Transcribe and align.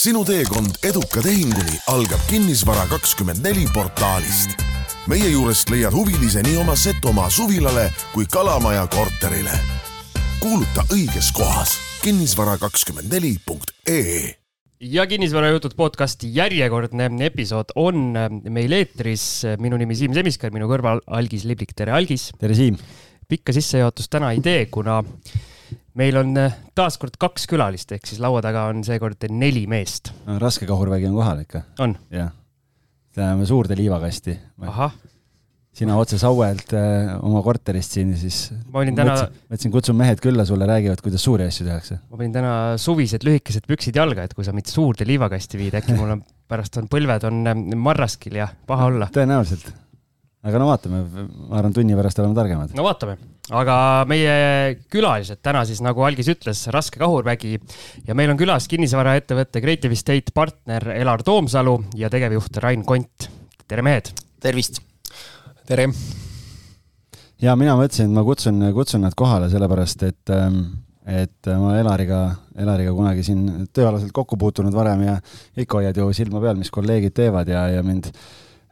sinu 0.00 0.22
teekond 0.24 0.78
eduka 0.88 1.20
tehinguni 1.20 1.74
algab 1.92 2.22
Kinnisvara 2.30 2.86
kakskümmend 2.88 3.42
neli 3.44 3.66
portaalist. 3.74 4.54
meie 5.08 5.28
juurest 5.28 5.68
leiad 5.68 5.92
huvilise 5.92 6.40
nii 6.46 6.56
oma 6.56 6.72
Setomaa 6.76 7.28
suvilale 7.30 7.90
kui 8.14 8.24
Kalamaja 8.32 8.86
korterile. 8.86 9.52
kuuluta 10.40 10.86
õiges 10.94 11.28
kohas 11.36 11.74
kinnisvara 12.02 12.56
kakskümmend 12.58 13.12
neli 13.12 13.34
punkt 13.44 13.74
ee 13.88 14.38
ja 14.80 15.06
Kinnisvarajutud 15.06 15.76
podcasti 15.76 16.32
järjekordne 16.34 17.10
episood 17.20 17.76
on 17.76 18.16
meil 18.48 18.72
eetris. 18.72 19.42
minu 19.58 19.76
nimi 19.76 19.94
Siim 19.94 20.14
Semiskar, 20.14 20.50
minu 20.50 20.64
kõrval 20.64 21.04
Algis 21.06 21.44
Liblik, 21.44 21.76
tere 21.76 21.92
Algis. 21.92 22.30
tere 22.38 22.54
Siim. 22.54 22.78
pikka 23.28 23.52
sissejuhatust 23.52 24.10
täna 24.10 24.32
ei 24.32 24.40
tee, 24.40 24.66
kuna 24.66 25.02
meil 25.98 26.18
on 26.20 26.34
äh, 26.38 26.56
taas 26.76 26.98
kord 27.00 27.16
kaks 27.20 27.46
külalist, 27.50 27.92
ehk 27.94 28.08
siis 28.08 28.20
laua 28.22 28.42
taga 28.44 28.68
on 28.70 28.84
seekord 28.86 29.28
neli 29.30 29.66
meest. 29.70 30.12
raske 30.40 30.68
kahurvägi 30.68 31.08
on 31.10 31.16
kohal 31.18 31.44
ikka. 31.44 31.64
on? 31.82 31.96
jah. 32.14 32.34
Läheme 33.16 33.46
suurde 33.46 33.76
liivakasti. 33.76 34.36
ahah. 34.66 34.94
sina 35.74 35.96
otse 35.98 36.18
Sauelt 36.18 36.72
äh, 36.74 37.12
oma 37.26 37.42
korterist 37.42 37.96
siin, 37.96 38.14
siis 38.18 38.50
ma 38.70 38.82
olin 38.82 38.96
täna 38.96 39.16
mõtlesin, 39.22 39.72
kutsun 39.74 39.98
mehed 39.98 40.22
külla 40.22 40.44
sulle, 40.46 40.66
räägivad, 40.68 41.02
kuidas 41.02 41.24
suuri 41.24 41.46
asju 41.50 41.66
tehakse. 41.66 42.00
ma 42.10 42.20
panin 42.20 42.34
täna 42.38 42.54
suvised 42.78 43.26
lühikesed 43.26 43.66
püksid 43.70 43.98
jalga, 43.98 44.26
et 44.26 44.34
kui 44.34 44.46
sa 44.46 44.54
mind 44.56 44.70
suurde 44.70 45.06
liivakasti 45.08 45.60
viid, 45.60 45.78
äkki 45.80 45.98
mul 45.98 46.16
on 46.16 46.24
pärast 46.50 46.78
on 46.80 46.90
põlved 46.90 47.26
on 47.30 47.46
äh, 47.50 47.62
marraskil 47.76 48.42
ja 48.42 48.50
paha 48.66 48.90
olla. 48.90 49.10
tõenäoliselt 49.14 49.72
aga 50.46 50.60
no 50.60 50.70
vaatame, 50.70 51.00
ma 51.50 51.58
arvan, 51.58 51.74
tunni 51.76 51.96
pärast 51.98 52.20
oleme 52.22 52.36
targemad. 52.38 52.72
no 52.76 52.84
vaatame, 52.86 53.16
aga 53.60 53.76
meie 54.08 54.34
külalised 54.92 55.42
täna 55.44 55.66
siis 55.68 55.82
nagu 55.84 56.04
Algis 56.06 56.30
ütles, 56.32 56.62
Raske 56.72 57.00
Kahurvägi 57.02 57.58
ja 58.06 58.16
meil 58.16 58.32
on 58.32 58.40
külas 58.40 58.68
kinnisvaraettevõtte 58.72 59.62
Creative 59.64 59.96
Estate 59.96 60.34
partner 60.36 60.92
Elar 60.96 61.24
Toomsalu 61.26 61.76
ja 62.00 62.12
tegevjuht 62.12 62.60
Rain 62.64 62.86
Kont. 62.88 63.28
tere, 63.66 63.84
mehed! 63.84 64.12
tervist! 64.40 64.80
tere! 65.68 65.90
ja 67.40 67.56
mina 67.56 67.76
mõtlesin, 67.76 68.08
et 68.08 68.16
ma 68.16 68.24
kutsun, 68.24 68.70
kutsun 68.76 69.04
nad 69.04 69.16
kohale, 69.18 69.52
sellepärast 69.52 70.08
et 70.08 70.36
ähm, 70.36 70.62
et 71.10 71.48
ma 71.58 71.74
Elariga, 71.80 72.20
Elariga 72.60 72.92
kunagi 72.94 73.24
siin 73.26 73.68
tööalaselt 73.74 74.12
kokku 74.14 74.36
puutunud 74.40 74.74
varem 74.74 75.02
ja 75.06 75.16
ikka 75.58 75.80
hoiad 75.80 75.96
ju 75.96 76.12
silma 76.14 76.42
peal, 76.42 76.58
mis 76.60 76.70
kolleegid 76.72 77.16
teevad 77.16 77.48
ja, 77.50 77.66
ja 77.72 77.82
mind 77.84 78.12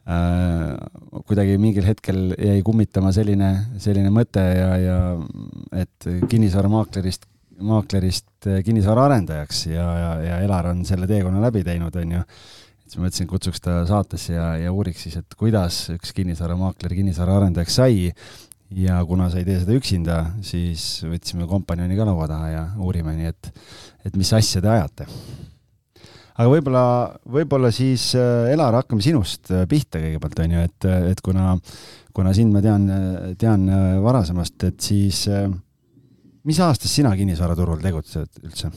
kuidagi 0.08 1.58
mingil 1.60 1.84
hetkel 1.84 2.30
jäi 2.32 2.60
kummitama 2.64 3.10
selline, 3.12 3.50
selline 3.82 4.12
mõte 4.14 4.40
ja, 4.40 4.70
ja 4.80 5.00
et 5.76 6.06
kinnisvaramaaklerist, 6.30 7.26
maaklerist 7.68 8.48
kinnisvaraarendajaks 8.64 9.66
ja, 9.68 9.88
ja, 10.00 10.12
ja 10.24 10.38
Elar 10.46 10.70
on 10.72 10.80
selle 10.88 11.08
teekonna 11.10 11.42
läbi 11.44 11.64
teinud, 11.66 11.96
on 12.00 12.14
ju. 12.16 12.22
siis 12.86 12.96
ma 12.96 13.04
mõtlesin, 13.04 13.28
kutsuks 13.28 13.60
ta 13.64 13.82
saatesse 13.88 14.32
ja, 14.32 14.54
ja 14.62 14.72
uuriks 14.72 15.04
siis, 15.04 15.18
et 15.20 15.36
kuidas 15.36 15.82
üks 15.92 16.14
kinnisvaramaakler 16.16 16.96
kinnisvaraarendajaks 17.02 17.80
sai. 17.82 18.08
ja 18.70 19.02
kuna 19.08 19.28
sa 19.32 19.42
ei 19.42 19.48
tee 19.48 19.60
seda 19.60 19.76
üksinda, 19.76 20.16
siis 20.44 21.02
võtsime 21.04 21.48
kompanjoni 21.48 22.00
ka 22.00 22.08
laua 22.08 22.30
taha 22.32 22.48
ja 22.54 22.64
uurime, 22.80 23.12
nii 23.16 23.28
et, 23.34 23.52
et 24.08 24.16
mis 24.16 24.32
asja 24.36 24.64
te 24.64 24.72
ajate 24.72 25.08
aga 26.38 26.48
võib-olla, 26.52 26.82
võib-olla 27.26 27.70
siis 27.74 28.12
äh, 28.18 28.52
Elar, 28.52 28.76
hakkame 28.80 29.02
sinust 29.04 29.50
äh, 29.50 29.64
pihta 29.70 30.00
kõigepealt, 30.02 30.42
on 30.44 30.54
ju, 30.54 30.66
et, 30.68 30.88
et 31.12 31.22
kuna, 31.24 31.54
kuna 32.14 32.34
sind 32.36 32.54
ma 32.54 32.62
tean, 32.64 32.86
tean 33.40 33.66
äh, 33.66 33.88
varasemast, 34.04 34.68
et 34.68 34.78
siis 34.84 35.24
mis 36.46 36.60
aastast 36.62 36.94
sina 36.94 37.14
kinnisvaraturul 37.18 37.82
tegutsed 37.82 38.44
üldse? 38.44 38.70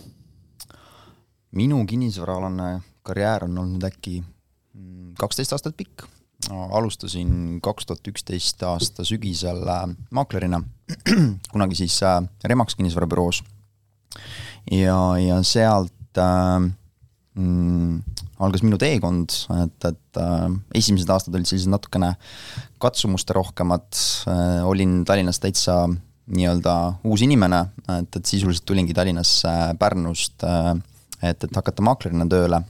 minu 1.52 1.82
kinnisvaraalane 1.84 2.80
karjäär 3.04 3.44
on 3.44 3.58
olnud 3.60 3.84
äkki 3.84 4.22
mm, 4.22 5.14
kaksteist 5.20 5.52
aastat 5.52 5.76
pikk. 5.78 6.06
alustasin 6.50 7.60
kaks 7.62 7.86
tuhat 7.86 8.08
üksteist 8.08 8.64
aasta 8.66 9.04
sügisel 9.06 9.62
maaklerina, 10.10 10.64
kunagi 11.54 11.78
siis 11.84 12.00
Remax 12.44 12.76
kinnisvarabüroos. 12.80 13.44
ja, 14.72 14.98
ja 15.20 15.44
sealt 15.44 16.18
äh, 16.18 16.72
mm, 17.38 18.02
algas 18.44 18.64
minu 18.66 18.80
teekond, 18.82 19.34
et, 19.64 19.88
et 19.90 20.20
äh, 20.22 20.48
esimesed 20.78 21.10
aastad 21.14 21.36
olid 21.38 21.50
sellised 21.50 21.72
natukene 21.72 22.14
katsumuste 22.82 23.36
rohkemad. 23.38 23.88
Äh,, 24.30 24.62
olin 24.68 25.02
Tallinnas 25.08 25.42
täitsa 25.44 25.84
nii-öelda 26.32 26.76
uus 27.08 27.24
inimene, 27.26 27.64
et, 27.98 28.20
et 28.20 28.26
sisuliselt 28.26 28.66
tulingi 28.68 28.96
Tallinnasse 28.98 29.50
äh, 29.50 29.74
Pärnust 29.80 30.46
äh,, 30.48 30.74
et, 31.22 31.44
et 31.44 31.56
hakata 31.56 31.86
maaklerina 31.86 32.28
tööle. 32.30 32.64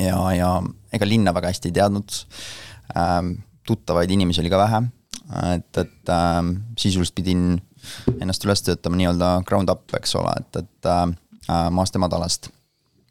ja, 0.00 0.18
ja 0.34 0.50
ega 0.92 1.06
linna 1.06 1.34
väga 1.34 1.52
hästi 1.52 1.70
ei 1.70 1.78
teadnud. 1.80 2.20
Äh,, 2.96 3.22
tuttavaid 3.66 4.10
inimesi 4.14 4.42
oli 4.44 4.50
ka 4.52 4.60
vähe, 4.62 4.82
et, 5.54 5.78
et 5.82 6.12
äh, 6.12 6.42
sisuliselt 6.78 7.16
pidin 7.18 7.56
ennast 8.18 8.42
üles 8.46 8.62
töötama 8.66 8.98
nii-öelda 8.98 9.30
ground 9.46 9.70
up, 9.70 9.86
eks 9.98 10.14
ole, 10.18 10.34
et, 10.40 10.62
et 10.64 10.90
äh, 10.90 11.68
maast 11.70 11.94
ja 11.94 12.02
madalast 12.02 12.50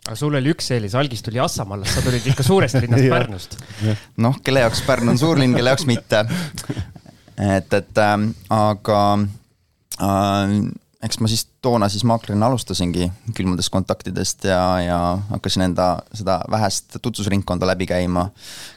aga 0.05 0.15
sul 0.19 0.37
oli 0.37 0.53
üks 0.53 0.69
eelis, 0.75 0.95
Algis 0.97 1.23
tuli 1.25 1.41
Assamaalast, 1.41 1.97
sa 1.97 2.05
tulid 2.05 2.25
ikka 2.31 2.45
suurest 2.45 2.77
linnast 2.83 3.09
Pärnust. 3.15 3.57
noh, 4.21 4.37
kelle 4.45 4.65
jaoks 4.65 4.83
Pärnu 4.85 5.15
on 5.15 5.21
suurlinn, 5.21 5.55
kelle 5.57 5.73
jaoks 5.73 5.87
mitte. 5.89 6.25
et, 7.35 7.77
et 7.79 8.01
äh, 8.03 8.15
aga 8.53 9.01
äh, 9.99 10.55
eks 11.05 11.19
ma 11.21 11.29
siis 11.29 11.45
toona 11.63 11.89
siis 11.91 12.05
maaklerina 12.07 12.47
alustasingi 12.49 13.09
külmadest 13.37 13.71
kontaktidest 13.73 14.47
ja, 14.49 14.61
ja 14.81 15.01
hakkasin 15.29 15.67
enda 15.67 15.89
seda 16.13 16.39
vähest 16.51 16.97
tutvusringkonda 17.01 17.67
läbi 17.69 17.89
käima, 17.89 18.29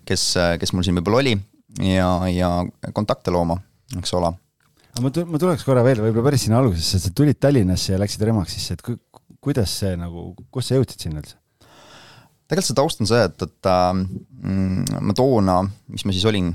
kes, 0.08 0.32
kes 0.60 0.74
mul 0.74 0.86
siin 0.86 0.98
võib-olla 1.00 1.22
oli 1.22 1.38
ja, 1.84 2.10
ja 2.32 2.50
kontakte 2.96 3.32
looma, 3.34 3.58
eks 4.00 4.12
ole 4.18 4.34
ma 4.98 5.12
tuleks 5.12 5.62
korra 5.66 5.84
veel 5.86 6.00
võib-olla 6.02 6.30
päris 6.30 6.46
sinna 6.46 6.58
algusesse, 6.62 7.00
sa 7.02 7.12
tulid 7.14 7.38
Tallinnasse 7.40 7.94
ja 7.94 8.00
läksid 8.00 8.24
Remaxisse, 8.26 8.74
et 8.74 8.82
kuidas 9.44 9.72
see 9.80 9.96
nagu, 9.98 10.32
kus 10.52 10.70
sa 10.70 10.78
jõudsid 10.78 11.04
sinna 11.04 11.22
üldse? 11.22 11.36
tegelikult 12.48 12.70
see 12.70 12.78
taust 12.78 13.02
on 13.02 13.10
see, 13.10 13.24
et, 13.28 13.44
et 13.44 13.68
äh, 13.68 13.90
mm, 13.92 15.02
ma 15.04 15.16
toona, 15.16 15.58
mis 15.92 16.06
ma 16.08 16.14
siis 16.16 16.24
olin, 16.28 16.54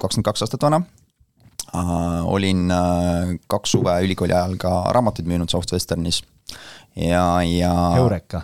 kakskümmend 0.00 0.28
kaks 0.30 0.46
aastat 0.46 0.64
vana 0.64 0.80
äh,, 1.74 2.22
olin 2.32 2.64
äh, 2.72 3.34
kaks 3.50 3.76
suve 3.76 3.98
ülikooli 4.06 4.32
ajal 4.32 4.56
ka 4.60 4.72
raamatuid 4.96 5.28
müünud 5.28 5.52
Southwesternis 5.52 6.22
ja, 6.96 7.42
ja. 7.44 7.74
Eureka. 8.00 8.42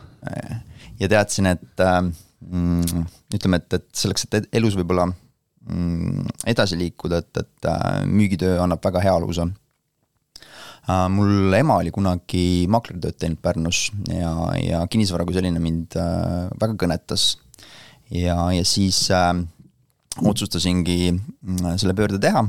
ja 1.00 1.08
teadsin, 1.08 1.48
et 1.54 1.80
äh, 1.80 2.00
mm, 2.04 3.08
ütleme, 3.34 3.62
et, 3.62 3.80
et 3.80 3.88
selleks, 3.96 4.28
et 4.28 4.48
elus 4.52 4.76
võib-olla 4.76 5.08
mm, 5.08 6.32
edasi 6.52 6.78
liikuda, 6.78 7.24
et, 7.24 7.44
et 7.46 7.70
äh, 7.72 8.02
müügitöö 8.04 8.58
annab 8.60 8.84
väga 8.84 9.08
hea 9.08 9.16
aluse 9.16 9.48
Äh, 9.48 9.63
mul 10.86 11.54
ema 11.56 11.78
oli 11.80 11.92
kunagi 11.94 12.66
maakleritööd 12.68 13.16
teinud 13.20 13.40
Pärnus 13.44 13.86
ja, 14.10 14.34
ja 14.58 14.82
kinnisvara 14.90 15.24
kui 15.24 15.36
selline 15.36 15.62
mind 15.62 15.96
äh, 15.96 16.50
väga 16.60 16.76
kõnetas. 16.82 17.38
ja, 18.10 18.36
ja 18.52 18.64
siis 18.68 19.06
äh, 19.10 19.32
otsustasingi 20.20 21.14
äh, 21.14 21.74
selle 21.80 21.96
pöörde 21.96 22.20
teha 22.20 22.44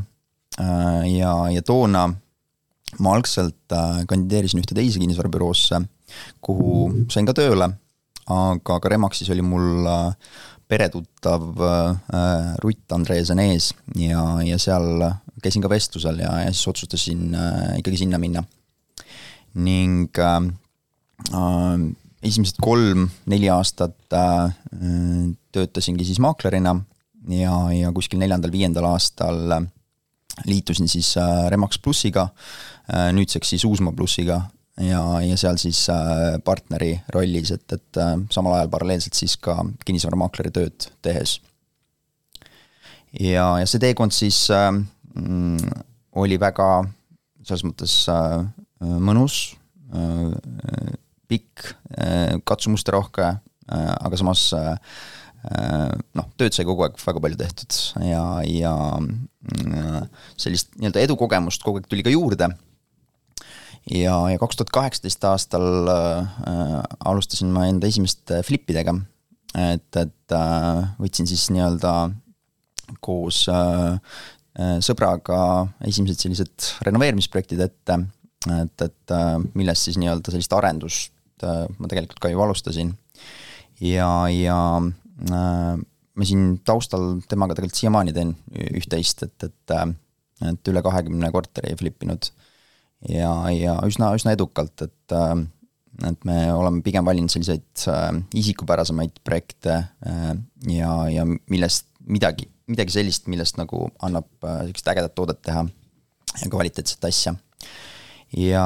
äh,. 0.60 1.04
ja, 1.16 1.34
ja 1.52 1.62
toona 1.62 2.10
ma 3.00 3.16
algselt 3.16 3.72
äh, 3.74 4.04
kandideerisin 4.08 4.62
ühte 4.62 4.76
teise 4.78 5.02
kinnisvarabüroosse, 5.02 5.82
kuhu 6.44 7.06
sain 7.12 7.28
ka 7.28 7.36
tööle, 7.36 7.72
aga 8.32 8.80
ka 8.82 8.92
Remaxis 8.92 9.32
oli 9.34 9.44
mul 9.46 9.88
äh, 9.90 10.36
peretuttav 10.68 11.62
äh, 11.62 12.54
Rutt 12.64 12.96
Andreesen 12.96 13.42
ees 13.44 13.72
ja, 14.00 14.24
ja 14.46 14.60
seal 14.62 15.04
käisin 15.46 15.64
ka 15.64 15.72
vestlusel 15.72 16.20
ja, 16.24 16.32
ja 16.46 16.54
siis 16.54 16.68
otsustasin 16.72 17.36
äh, 17.38 17.78
ikkagi 17.82 18.02
sinna 18.04 18.20
minna. 18.22 18.44
ning 19.56 20.10
äh, 20.20 20.50
äh, 21.32 21.86
esimesed 22.26 22.60
kolm-neli 22.62 23.50
aastat 23.54 24.14
äh, 24.14 24.52
töötasingi 25.56 26.08
siis 26.08 26.20
maaklerina 26.20 26.76
ja, 27.30 27.56
ja 27.74 27.94
kuskil 27.96 28.20
neljandal-viiendal 28.22 28.90
aastal 28.90 29.70
liitusin 30.46 30.90
siis 30.92 31.16
äh, 31.18 31.48
Remax 31.52 31.80
plussiga 31.80 32.30
äh,, 32.92 33.12
nüüdseks 33.16 33.56
siis 33.56 33.66
Uusmaa 33.66 33.96
plussiga 33.96 34.42
ja, 34.82 35.02
ja 35.24 35.38
seal 35.40 35.60
siis 35.62 35.86
äh, 35.92 36.36
partneri 36.44 36.96
rollis, 37.14 37.52
et, 37.56 37.66
et 37.72 38.02
äh, 38.02 38.16
samal 38.34 38.60
ajal 38.60 38.72
paralleelselt 38.74 39.18
siis 39.18 39.38
ka 39.38 39.58
kinnisvaramaakleri 39.86 40.52
tööd 40.56 40.90
tehes. 41.06 41.40
ja, 43.20 43.48
ja 43.62 43.66
see 43.70 43.82
teekond 43.82 44.16
siis 44.16 44.46
äh, 44.54 44.74
mm, 45.16 45.82
oli 46.22 46.38
väga 46.42 46.70
selles 47.46 47.66
mõttes 47.68 47.96
äh, 48.12 48.42
mõnus 48.82 49.56
äh,, 49.94 50.96
pikk 51.30 51.72
äh,, 51.98 52.38
katsumusterohke 52.48 53.28
äh,, 53.28 53.94
aga 54.00 54.20
samas 54.20 54.48
äh, 54.58 54.76
noh, 56.18 56.28
tööd 56.40 56.56
sai 56.56 56.66
kogu 56.68 56.86
aeg 56.86 56.98
väga 57.02 57.22
palju 57.22 57.40
tehtud 57.40 57.80
ja, 58.06 58.24
ja 58.50 58.76
äh, 58.98 60.06
sellist 60.42 60.74
nii-öelda 60.80 61.04
edukogemust 61.06 61.66
kogu 61.66 61.82
aeg 61.82 61.90
tuli 61.92 62.06
ka 62.06 62.14
juurde. 62.14 62.50
ja, 63.92 64.16
ja 64.32 64.42
kaks 64.42 64.60
tuhat 64.60 64.74
kaheksateist 64.74 65.28
aastal 65.30 65.92
äh, 65.92 66.82
alustasin 67.06 67.54
ma 67.54 67.68
enda 67.70 67.88
esimeste 67.88 68.42
flippidega. 68.48 68.96
et, 69.56 70.02
et 70.02 70.36
äh, 70.36 70.86
võtsin 71.02 71.30
siis 71.30 71.50
nii-öelda 71.54 71.96
koos 73.06 73.46
äh, 73.50 73.94
äh, 73.94 74.00
sõbraga 74.56 75.38
esimesed 75.84 76.22
sellised 76.22 76.68
renoveerimisprojektid 76.88 77.60
ette, 77.66 77.98
et, 78.56 78.86
et 78.86 79.16
äh, 79.16 79.34
millest 79.58 79.90
siis 79.90 79.98
nii-öelda 80.00 80.32
sellist 80.32 80.54
arendust 80.56 81.44
äh, 81.44 81.66
ma 81.78 81.92
tegelikult 81.92 82.22
ka 82.24 82.32
ju 82.32 82.44
alustasin. 82.46 82.94
ja, 83.84 84.10
ja 84.32 84.60
äh, 84.80 85.76
ma 86.16 86.28
siin 86.30 86.58
taustal 86.64 87.20
temaga 87.28 87.58
tegelikult 87.58 87.82
siiamaani 87.82 88.16
teen 88.16 88.36
üht-teist, 88.80 89.26
et, 89.28 89.50
et 89.50 89.76
äh, 89.76 89.90
et 90.44 90.68
üle 90.68 90.82
kahekümne 90.84 91.30
korteri 91.32 91.76
flip 91.80 92.04
inud 92.04 92.28
ja, 93.08 93.32
ja 93.56 93.76
üsna, 93.88 94.12
üsna 94.18 94.34
edukalt, 94.36 94.88
et 94.88 95.16
äh, 95.16 95.36
et 96.04 96.26
me 96.28 96.36
oleme 96.52 96.84
pigem 96.84 97.06
valinud 97.08 97.32
selliseid 97.32 97.86
äh, 97.88 98.10
isikupärasemaid 98.36 99.22
projekte 99.24 99.78
äh, 100.04 100.34
ja, 100.68 100.92
ja 101.12 101.24
millest 101.26 101.88
midagi, 102.06 102.50
midagi 102.72 102.96
sellist, 102.98 103.28
millest 103.32 103.60
nagu 103.60 103.86
annab 104.06 104.28
sihukest 104.42 104.88
ägedat 104.94 105.16
toodet 105.18 105.42
teha 105.46 105.66
ja 106.42 106.52
kvaliteetset 106.52 107.06
asja. 107.06 107.36
ja 108.36 108.66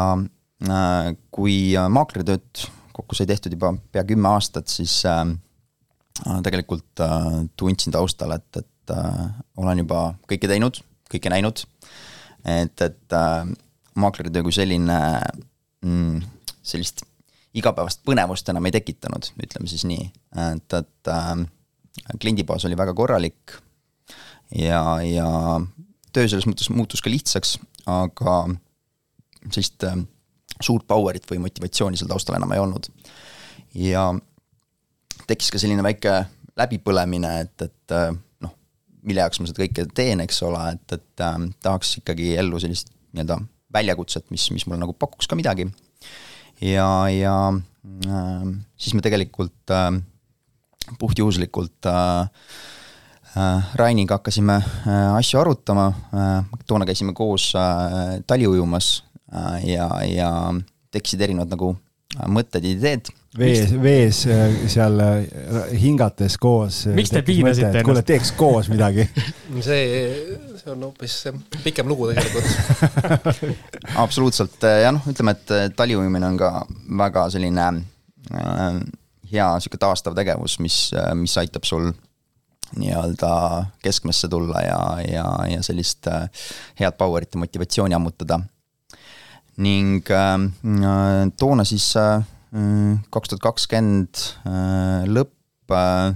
kui 1.31 1.57
maakleritööd 1.89 2.65
kokku 2.95 3.15
sai 3.15 3.27
tehtud 3.29 3.53
juba 3.55 3.73
pea 3.91 4.03
kümme 4.07 4.31
aastat, 4.33 4.67
siis 4.71 5.01
tegelikult 6.43 7.03
tundsin 7.59 7.95
taustal, 7.95 8.35
et, 8.35 8.63
et 8.63 8.95
olen 9.59 9.83
juba 9.83 10.01
kõike 10.27 10.49
teinud, 10.51 10.81
kõike 11.11 11.31
näinud. 11.31 11.63
et, 12.43 12.81
et 12.81 13.19
maakleritöö 13.99 14.43
kui 14.47 14.55
selline 14.55 14.97
mm, 15.85 16.19
sellist 16.63 17.03
igapäevast 17.57 18.03
põnevust 18.05 18.49
enam 18.51 18.67
ei 18.69 18.75
tekitanud, 18.75 19.31
ütleme 19.41 19.69
siis 19.69 19.85
nii, 19.89 20.05
et, 20.51 20.77
et 20.77 21.11
äh, 21.11 21.31
kliendibaas 22.21 22.67
oli 22.69 22.77
väga 22.77 22.93
korralik 22.97 23.57
ja, 24.55 24.81
ja 25.05 25.27
töö 26.13 26.27
selles 26.27 26.47
mõttes 26.49 26.69
muutus 26.73 27.03
ka 27.03 27.11
lihtsaks, 27.11 27.57
aga 27.89 28.39
sellist 29.49 29.85
äh, 29.87 29.99
suurt 30.59 30.87
power'it 30.89 31.27
või 31.29 31.41
motivatsiooni 31.45 31.99
seal 31.99 32.09
taustal 32.11 32.37
enam 32.39 32.51
ei 32.55 32.63
olnud. 32.63 32.89
ja 33.77 34.09
tekkis 35.29 35.51
ka 35.53 35.61
selline 35.61 35.85
väike 35.85 36.23
läbipõlemine, 36.59 37.35
et, 37.45 37.67
et 37.67 37.95
äh, 37.95 38.09
noh, 38.43 38.55
mille 39.05 39.23
jaoks 39.23 39.39
ma 39.39 39.49
seda 39.49 39.63
kõike 39.63 39.87
teen, 39.95 40.23
eks 40.25 40.41
ole, 40.47 40.63
et, 40.73 40.97
et 40.97 41.25
äh, 41.25 41.37
tahaks 41.63 41.99
ikkagi 42.01 42.33
ellu 42.41 42.59
sellist 42.61 42.91
nii-öelda 43.13 43.39
väljakutset, 43.73 44.25
mis, 44.33 44.49
mis 44.53 44.65
mulle 44.65 44.81
nagu 44.81 44.95
pakuks 44.97 45.29
ka 45.29 45.37
midagi. 45.39 45.69
ja, 46.61 46.89
ja 47.13 47.35
äh, 47.53 48.49
siis 48.77 48.97
me 48.97 49.05
tegelikult 49.05 49.75
äh, 49.75 49.93
puhtjuhuslikult 50.99 51.85
äh, 51.85 52.27
Rainiga 53.79 54.17
hakkasime 54.17 54.57
äh, 54.57 55.15
asju 55.19 55.39
arutama 55.39 55.91
äh,, 56.13 56.59
toona 56.67 56.87
käisime 56.89 57.13
koos 57.13 57.51
äh, 57.55 58.19
tali 58.27 58.47
ujumas 58.47 59.03
äh, 59.33 59.69
ja, 59.69 59.89
ja 60.07 60.31
tekkisid 60.91 61.21
erinevad 61.21 61.53
nagu 61.53 61.75
äh, 62.17 62.27
mõtted, 62.27 62.65
ideed 62.65 63.11
vees, 63.37 63.73
vees 63.81 64.23
äh, 64.29 64.55
seal 64.71 64.99
äh, 65.03 65.73
hingates 65.77 66.37
koos. 66.41 66.81
Äh, 66.89 66.95
miks 66.97 67.13
te 67.13 67.21
piinasite 67.25 67.69
ennast? 67.69 67.85
kuule, 67.85 68.03
teeks 68.05 68.31
koos 68.37 68.69
midagi 68.71 69.05
see, 69.67 69.83
see 70.57 70.73
on 70.73 70.87
hoopis 70.87 71.19
pikem 71.63 71.89
lugu 71.91 72.09
tegelikult 72.09 73.29
absoluutselt 74.03 74.65
ja 74.83 74.93
noh, 74.95 75.05
ütleme, 75.09 75.35
et 75.37 75.77
taliujumine 75.77 76.33
on 76.33 76.39
ka 76.41 76.53
väga 77.03 77.27
selline 77.33 77.69
äh, 78.33 78.81
hea 79.29 79.49
sihuke 79.61 79.77
taastav 79.77 80.17
tegevus, 80.17 80.57
mis, 80.63 80.87
mis 81.13 81.35
aitab 81.37 81.67
sul 81.69 81.91
nii-öelda 82.77 83.31
keskmesse 83.83 84.27
tulla 84.29 84.61
ja, 84.61 84.79
ja, 85.05 85.25
ja 85.49 85.61
sellist 85.65 86.07
äh, 86.07 86.29
head 86.79 86.97
power'it 86.97 87.33
ja 87.33 87.39
motivatsiooni 87.39 87.95
ammutada. 87.97 88.39
ning 89.57 90.05
äh, 90.11 91.31
toona 91.37 91.63
siis 91.63 91.95
äh, 91.97 92.23
kaks 93.13 93.29
tuhat 93.29 93.43
kakskümmend 93.43 94.21
äh, 94.47 95.05
lõpp 95.09 95.73
äh, 95.73 96.15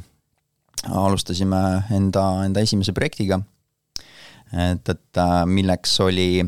alustasime 0.90 1.84
enda, 1.94 2.24
enda 2.46 2.64
esimese 2.64 2.94
projektiga. 2.94 3.40
et, 4.54 4.90
et 4.90 5.18
äh, 5.18 5.46
milleks 5.46 6.00
oli 6.00 6.46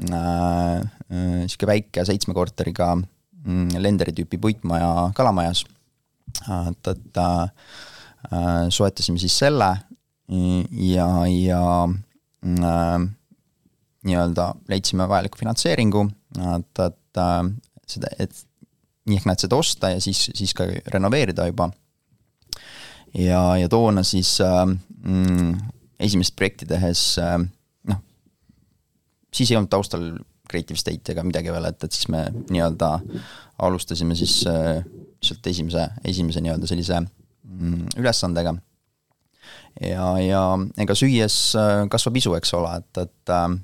sihuke 0.00 1.66
väike 1.68 2.06
seitsme 2.08 2.32
korteriga 2.32 2.94
mm, 2.96 3.74
lenderi 3.84 4.14
tüüpi 4.16 4.38
puitmaja 4.40 5.10
Kalamajas. 5.14 5.66
et, 6.40 6.88
et 6.88 7.20
soetasime 8.70 9.18
siis 9.18 9.32
selle 9.38 9.68
ja, 10.28 11.06
ja 11.26 11.62
nii-öelda 14.06 14.44
leidsime 14.68 15.06
vajaliku 15.08 15.40
finantseeringu, 15.40 16.04
et, 16.56 16.82
et 16.84 17.22
seda, 17.90 18.12
et 18.22 18.44
nii 19.08 19.18
ehk 19.18 19.28
näed 19.28 19.44
seda 19.44 19.58
osta 19.58 19.92
ja 19.94 20.00
siis, 20.02 20.28
siis 20.36 20.54
ka 20.56 20.66
renoveerida 20.94 21.46
juba. 21.50 21.70
ja, 23.16 23.56
ja 23.58 23.68
toona 23.68 24.04
siis 24.06 24.36
äh, 24.44 24.64
mm, 24.66 25.54
esimest 26.00 26.36
projekti 26.36 26.68
tehes 26.70 27.02
äh, 27.18 27.38
noh, 27.90 28.02
siis 29.34 29.50
ei 29.50 29.58
olnud 29.58 29.72
taustal 29.72 30.12
Creative 30.50 30.78
State 30.78 31.12
ega 31.12 31.24
midagi 31.26 31.52
veel, 31.54 31.68
et, 31.70 31.84
et 31.84 31.94
siis 31.94 32.08
me 32.10 32.24
nii-öelda 32.50 32.92
alustasime 33.66 34.16
siis 34.18 34.40
äh, 34.50 34.84
sealt 35.22 35.46
esimese, 35.46 35.88
esimese 36.06 36.42
nii-öelda 36.44 36.70
sellise 36.70 37.02
ülesandega. 37.96 38.54
ja, 39.80 40.06
ja 40.20 40.44
ega 40.82 40.96
süües 40.98 41.40
äh, 41.58 41.86
kasvab 41.90 42.16
isu, 42.20 42.34
eks 42.38 42.54
ole, 42.58 42.76
et, 42.80 43.02
et 43.06 43.34
äh, 43.34 43.58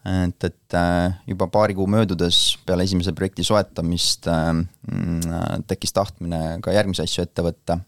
et, 0.00 0.44
et 0.48 0.74
äh, 0.74 1.12
juba 1.28 1.50
paari 1.52 1.74
kuu 1.76 1.84
möödudes 1.90 2.56
peale 2.64 2.86
esimese 2.88 3.12
projekti 3.12 3.44
soetamist 3.44 4.30
mm, 4.30 5.64
tekkis 5.68 5.92
tahtmine 5.92 6.56
ka 6.64 6.72
järgmisi 6.72 7.04
asju 7.04 7.26
ette 7.26 7.44
võtta. 7.44 7.78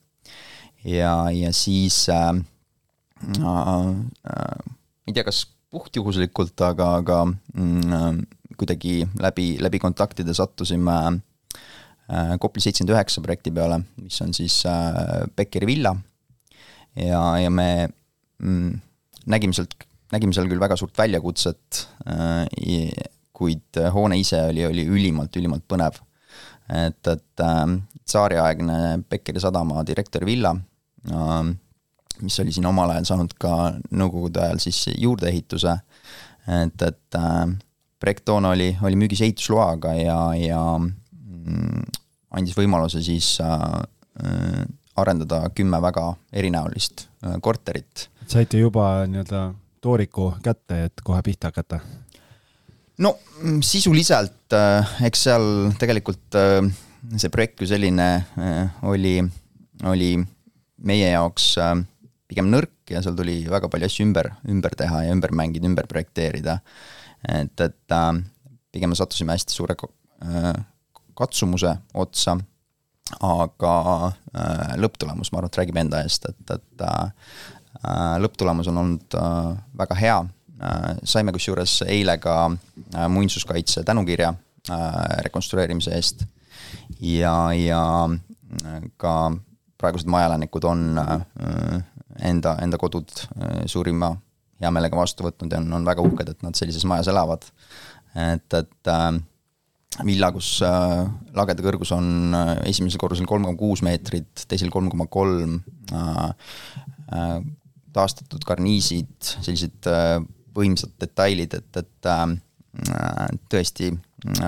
ja, 0.85 1.31
ja 1.33 1.53
siis 1.57 2.05
äh, 2.13 2.37
äh, 3.33 3.89
ei 5.09 5.17
tea, 5.17 5.25
kas 5.25 5.47
puhtjuhuslikult, 5.73 6.61
aga, 6.61 6.95
aga 7.01 7.25
mm, 7.25 8.25
kuidagi 8.61 9.07
läbi, 9.17 9.57
läbi 9.65 9.81
kontaktide 9.81 10.35
sattusime 10.37 10.99
äh, 11.09 11.21
Kopli 12.41 12.61
seitsekümmend 12.61 12.93
üheksa 12.97 13.23
projekti 13.25 13.53
peale, 13.55 13.79
mis 14.03 14.19
on 14.25 14.35
siis 14.37 14.59
äh, 14.69 15.23
Beckeri 15.37 15.67
villa. 15.67 15.95
ja, 16.97 17.23
ja 17.41 17.51
me 17.51 17.89
mm, 18.43 18.75
nägime 19.33 19.57
sealt 19.57 19.79
nägime 20.13 20.37
seal 20.37 20.49
küll 20.51 20.61
väga 20.61 20.77
suurt 20.79 20.97
väljakutset, 20.99 21.87
äh, 22.07 22.45
kuid 23.33 23.81
hoone 23.95 24.19
ise 24.21 24.43
oli, 24.51 24.65
oli 24.69 24.85
ülimalt, 24.87 25.37
ülimalt 25.41 25.65
põnev. 25.69 26.01
et, 26.73 27.07
et 27.09 27.43
äh, 27.43 27.65
tsaariaegne 28.05 29.03
Beckeri 29.11 29.41
sadama 29.41 29.83
direktori 29.87 30.29
villa, 30.29 30.55
äh, 31.11 31.41
mis 32.23 32.39
oli 32.41 32.53
siin 32.55 32.69
omal 32.69 32.93
ajal 32.95 33.09
saanud 33.09 33.35
ka 33.41 33.73
nõukogude 33.91 34.45
ajal 34.45 34.61
siis 34.63 34.85
juurdeehituse, 34.99 35.75
et, 36.61 36.85
et 36.87 37.19
projekt 38.03 38.25
toona 38.27 38.53
oli, 38.55 38.69
oli 38.83 38.99
müügis 38.99 39.23
ehitusloaga 39.25 39.95
ja, 39.97 40.19
ja 40.39 40.61
mm, 40.79 42.02
andis 42.33 42.57
võimaluse 42.57 43.03
siis 43.05 43.39
arendada 44.97 45.39
kümme 45.55 45.81
väga 45.83 46.05
erinäolist 46.33 47.07
korterit. 47.41 48.09
saite 48.27 48.59
juba 48.61 49.07
nii-öelda 49.07 49.43
tooriku 49.83 50.33
kätte, 50.43 50.85
et 50.87 51.05
kohe 51.05 51.23
pihta 51.23 51.51
hakata? 51.51 51.81
no 53.03 53.15
mm, 53.43 53.61
sisuliselt 53.67 54.55
äh, 54.57 54.97
eks 55.09 55.27
seal 55.29 55.47
tegelikult 55.81 56.39
äh, 56.39 56.61
see 57.17 57.33
projekt 57.33 57.59
kui 57.61 57.69
selline 57.71 58.09
äh, 58.39 58.83
oli, 58.89 59.17
oli 59.89 60.13
meie 60.83 61.13
jaoks 61.13 61.55
pigem 62.31 62.51
nõrk 62.53 62.93
ja 62.93 63.03
seal 63.05 63.17
tuli 63.19 63.43
väga 63.51 63.71
palju 63.73 63.89
asju 63.89 64.07
ümber, 64.09 64.33
ümber 64.51 64.75
teha 64.79 65.05
ja 65.07 65.15
ümber 65.15 65.33
mängida, 65.37 65.69
ümber 65.69 65.87
projekteerida. 65.91 66.59
et, 67.29 67.61
et 67.61 67.97
pigem 68.73 68.91
me 68.91 68.99
sattusime 68.99 69.37
hästi 69.37 69.55
suure 69.55 69.77
katsumuse 71.15 71.77
otsa, 71.95 72.37
aga 73.21 73.73
lõpptulemus, 74.81 75.33
ma 75.33 75.41
arvan, 75.41 75.51
et 75.51 75.59
räägib 75.61 75.81
enda 75.83 76.01
eest, 76.07 76.31
et, 76.31 76.55
et 76.55 76.85
Äh, 77.83 78.17
lõpptulemus 78.23 78.69
on 78.71 78.79
olnud 78.79 79.15
äh, 79.19 79.55
väga 79.79 79.97
hea, 79.99 80.19
äh, 80.63 80.83
saime 81.09 81.33
kusjuures 81.35 81.81
eile 81.89 82.15
ka 82.23 82.37
muinsuskaitse 83.11 83.83
tänukirja 83.87 84.35
rekonstrueerimise 85.27 85.91
eest 85.97 86.21
ja, 87.03 87.35
ja 87.59 87.81
ka 89.03 89.15
praegused 89.81 90.07
majaelanikud 90.15 90.67
on 90.71 90.85
enda, 92.23 92.53
enda 92.63 92.79
kodud 92.79 93.11
suurima 93.67 94.13
heameelega 94.63 95.01
vastu 95.01 95.27
võtnud 95.27 95.51
ja 95.51 95.59
on, 95.59 95.67
on 95.81 95.89
väga 95.89 96.05
uhked, 96.07 96.31
et 96.31 96.47
nad 96.47 96.55
sellises 96.55 96.87
majas 96.87 97.11
elavad. 97.11 97.49
et, 98.15 98.61
et 98.61 98.93
villa, 100.01 100.31
kus 100.33 100.55
äh, 100.65 101.03
lagede 101.37 101.65
kõrgus 101.65 101.93
on 101.95 102.33
äh, 102.37 102.53
esimesel 102.71 103.01
korrusel 103.01 103.29
kolm 103.29 103.45
koma 103.45 103.59
kuus 103.61 103.83
meetrit, 103.85 104.47
teisel 104.49 104.73
kolm 104.73 104.89
koma 104.93 105.09
kolm, 105.13 105.59
äh, 105.93 107.35
taastatud 107.93 108.45
karniisid, 108.49 109.13
sellised 109.45 109.89
võimsad 110.57 110.95
detailid, 111.01 111.59
et, 111.59 111.77
et 111.77 112.09
tõesti 113.53 113.91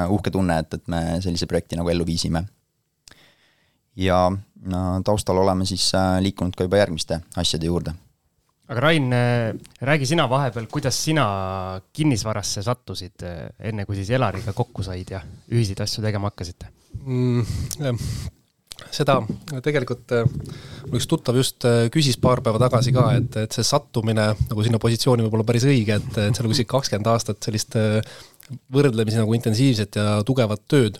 uhke 0.08 0.32
tunne, 0.32 0.56
et, 0.62 0.78
et 0.78 0.88
me 0.88 1.02
sellise 1.20 1.44
projekti 1.50 1.76
nagu 1.76 1.92
ellu 1.92 2.06
viisime. 2.08 2.40
ja 4.00 4.32
taustal 5.04 5.42
oleme 5.42 5.66
siis 5.68 5.90
liikunud 6.24 6.56
ka 6.56 6.64
juba 6.64 6.80
järgmiste 6.80 7.20
asjade 7.36 7.68
juurde 7.68 7.92
aga 8.68 8.80
Rain, 8.80 9.12
äh, 9.12 9.54
räägi 9.80 10.06
sina 10.06 10.28
vahepeal, 10.30 10.66
kuidas 10.73 10.97
sina 11.04 11.25
kinnisvarasse 11.92 12.62
sattusid, 12.64 13.25
äh, 13.26 13.50
enne 13.71 13.85
kui 13.85 13.99
siis 13.99 14.12
Elariga 14.16 14.54
kokku 14.56 14.85
said 14.87 15.12
ja 15.12 15.21
ühiseid 15.52 15.83
asju 15.85 16.04
tegema 16.04 16.30
hakkasite 16.33 16.71
mm,? 17.04 18.00
seda 18.94 19.18
tegelikult 19.64 20.14
äh, 20.16 20.25
mul 20.87 20.99
üks 20.99 21.09
tuttav 21.11 21.37
just 21.37 21.66
küsis 21.92 22.16
paar 22.21 22.40
päeva 22.44 22.62
tagasi 22.62 22.94
ka, 22.97 23.11
et, 23.18 23.37
et 23.44 23.54
see 23.56 23.66
sattumine 23.66 24.30
nagu 24.33 24.64
sinna 24.64 24.80
positsiooni 24.83 25.26
võib 25.26 25.38
olla 25.38 25.49
päris 25.49 25.68
õige, 25.68 26.00
et, 26.00 26.11
et 26.25 26.33
seal 26.33 26.49
kuskil 26.49 26.71
kakskümmend 26.73 27.12
aastat 27.12 27.44
sellist 27.44 27.76
võrdlemisi 28.73 29.21
nagu 29.21 29.37
intensiivset 29.37 30.00
ja 30.00 30.18
tugevat 30.25 30.64
tööd. 30.68 30.99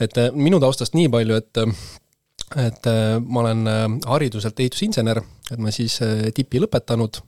et 0.00 0.18
minu 0.34 0.60
taustast 0.62 0.94
nii 0.94 1.10
palju, 1.10 1.42
et 1.42 1.66
et 2.54 2.86
äh, 2.86 3.16
ma 3.18 3.42
olen 3.42 3.66
äh, 3.66 3.84
hariduselt 4.06 4.60
ehitusinsener, 4.62 5.18
et 5.50 5.62
ma 5.62 5.72
siis 5.74 5.98
äh, 6.04 6.28
tipi 6.34 6.62
lõpetanud 6.62 7.22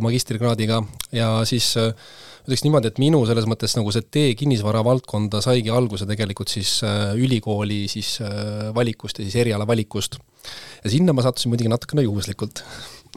magistrikraadiga 0.00 0.78
ja 1.12 1.26
siis 1.44 1.66
ütleks 1.76 2.62
niimoodi, 2.64 2.88
et 2.88 3.00
minu 3.02 3.18
selles 3.28 3.44
mõttes 3.44 3.74
nagu 3.76 3.90
see 3.92 4.06
tee 4.16 4.30
kinnisvara 4.32 4.80
valdkonda 4.80 5.42
saigi 5.44 5.68
alguse 5.68 6.06
tegelikult 6.08 6.48
siis 6.48 6.70
ülikooli 7.20 7.82
siis 7.92 8.14
valikust 8.72 9.20
ja 9.20 9.26
siis 9.26 9.36
eriala 9.42 9.66
valikust. 9.68 10.16
ja 10.80 10.88
sinna 10.88 11.12
ma 11.12 11.20
sattusin 11.26 11.52
muidugi 11.52 11.68
natukene 11.68 12.06
juhuslikult. 12.06 12.62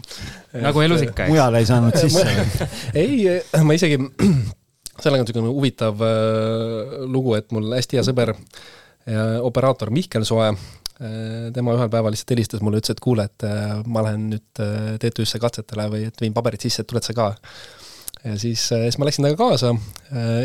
nagu 0.68 0.84
elus 0.84 1.06
ikka, 1.08 1.30
eks? 1.30 1.32
mujale 1.32 1.62
ei 1.64 1.70
saanud 1.72 1.96
sisse 1.96 2.68
ei, 3.06 3.40
ma 3.64 3.78
isegi, 3.80 4.02
sellega 5.06 5.22
on 5.22 5.24
niisugune 5.24 5.54
huvitav 5.56 6.04
lugu, 7.08 7.38
et 7.40 7.48
mul 7.56 7.72
hästi 7.80 8.02
hea 8.02 8.04
sõber, 8.10 8.36
operaator 9.48 9.96
Mihkel 9.96 10.28
Soe 10.28 10.52
tema 11.54 11.76
ühel 11.78 11.90
päeval 11.94 12.14
lihtsalt 12.14 12.34
helistas 12.34 12.64
mulle, 12.66 12.82
ütles, 12.82 12.96
et 12.96 13.02
kuule, 13.04 13.28
et 13.28 13.46
äh, 13.46 13.74
ma 13.86 14.02
lähen 14.08 14.30
nüüd 14.32 14.62
äh, 14.64 14.96
TTÜ-sse 15.02 15.42
katsetele 15.42 15.86
või 15.94 16.08
et 16.10 16.24
viin 16.24 16.34
paberid 16.34 16.64
sisse, 16.64 16.82
et 16.82 16.90
tuled 16.90 17.06
sa 17.06 17.14
ka. 17.18 17.28
ja 18.24 18.38
siis, 18.42 18.64
siis 18.72 18.98
ma 18.98 19.06
läksin 19.06 19.28
temaga 19.28 19.38
kaasa 19.38 19.74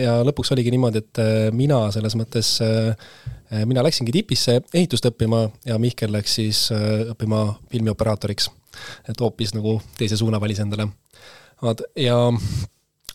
ja 0.03 0.19
lõpuks 0.29 0.53
oligi 0.55 0.71
niimoodi, 0.75 1.01
et 1.01 1.21
mina 1.57 1.79
selles 1.95 2.15
mõttes, 2.21 2.51
mina 3.67 3.83
läksingi 3.83 4.13
tipisse 4.13 4.59
ehitust 4.75 5.09
õppima 5.09 5.47
ja 5.67 5.79
Mihkel 5.81 6.13
läks 6.13 6.37
siis 6.37 6.61
õppima 6.73 7.47
filmioperaatoriks. 7.73 8.51
et 9.09 9.25
hoopis 9.25 9.55
nagu 9.57 9.79
teise 9.99 10.21
suuna 10.21 10.41
valis 10.41 10.61
endale. 10.61 10.91
vaat 11.63 11.83
ja 11.97 12.19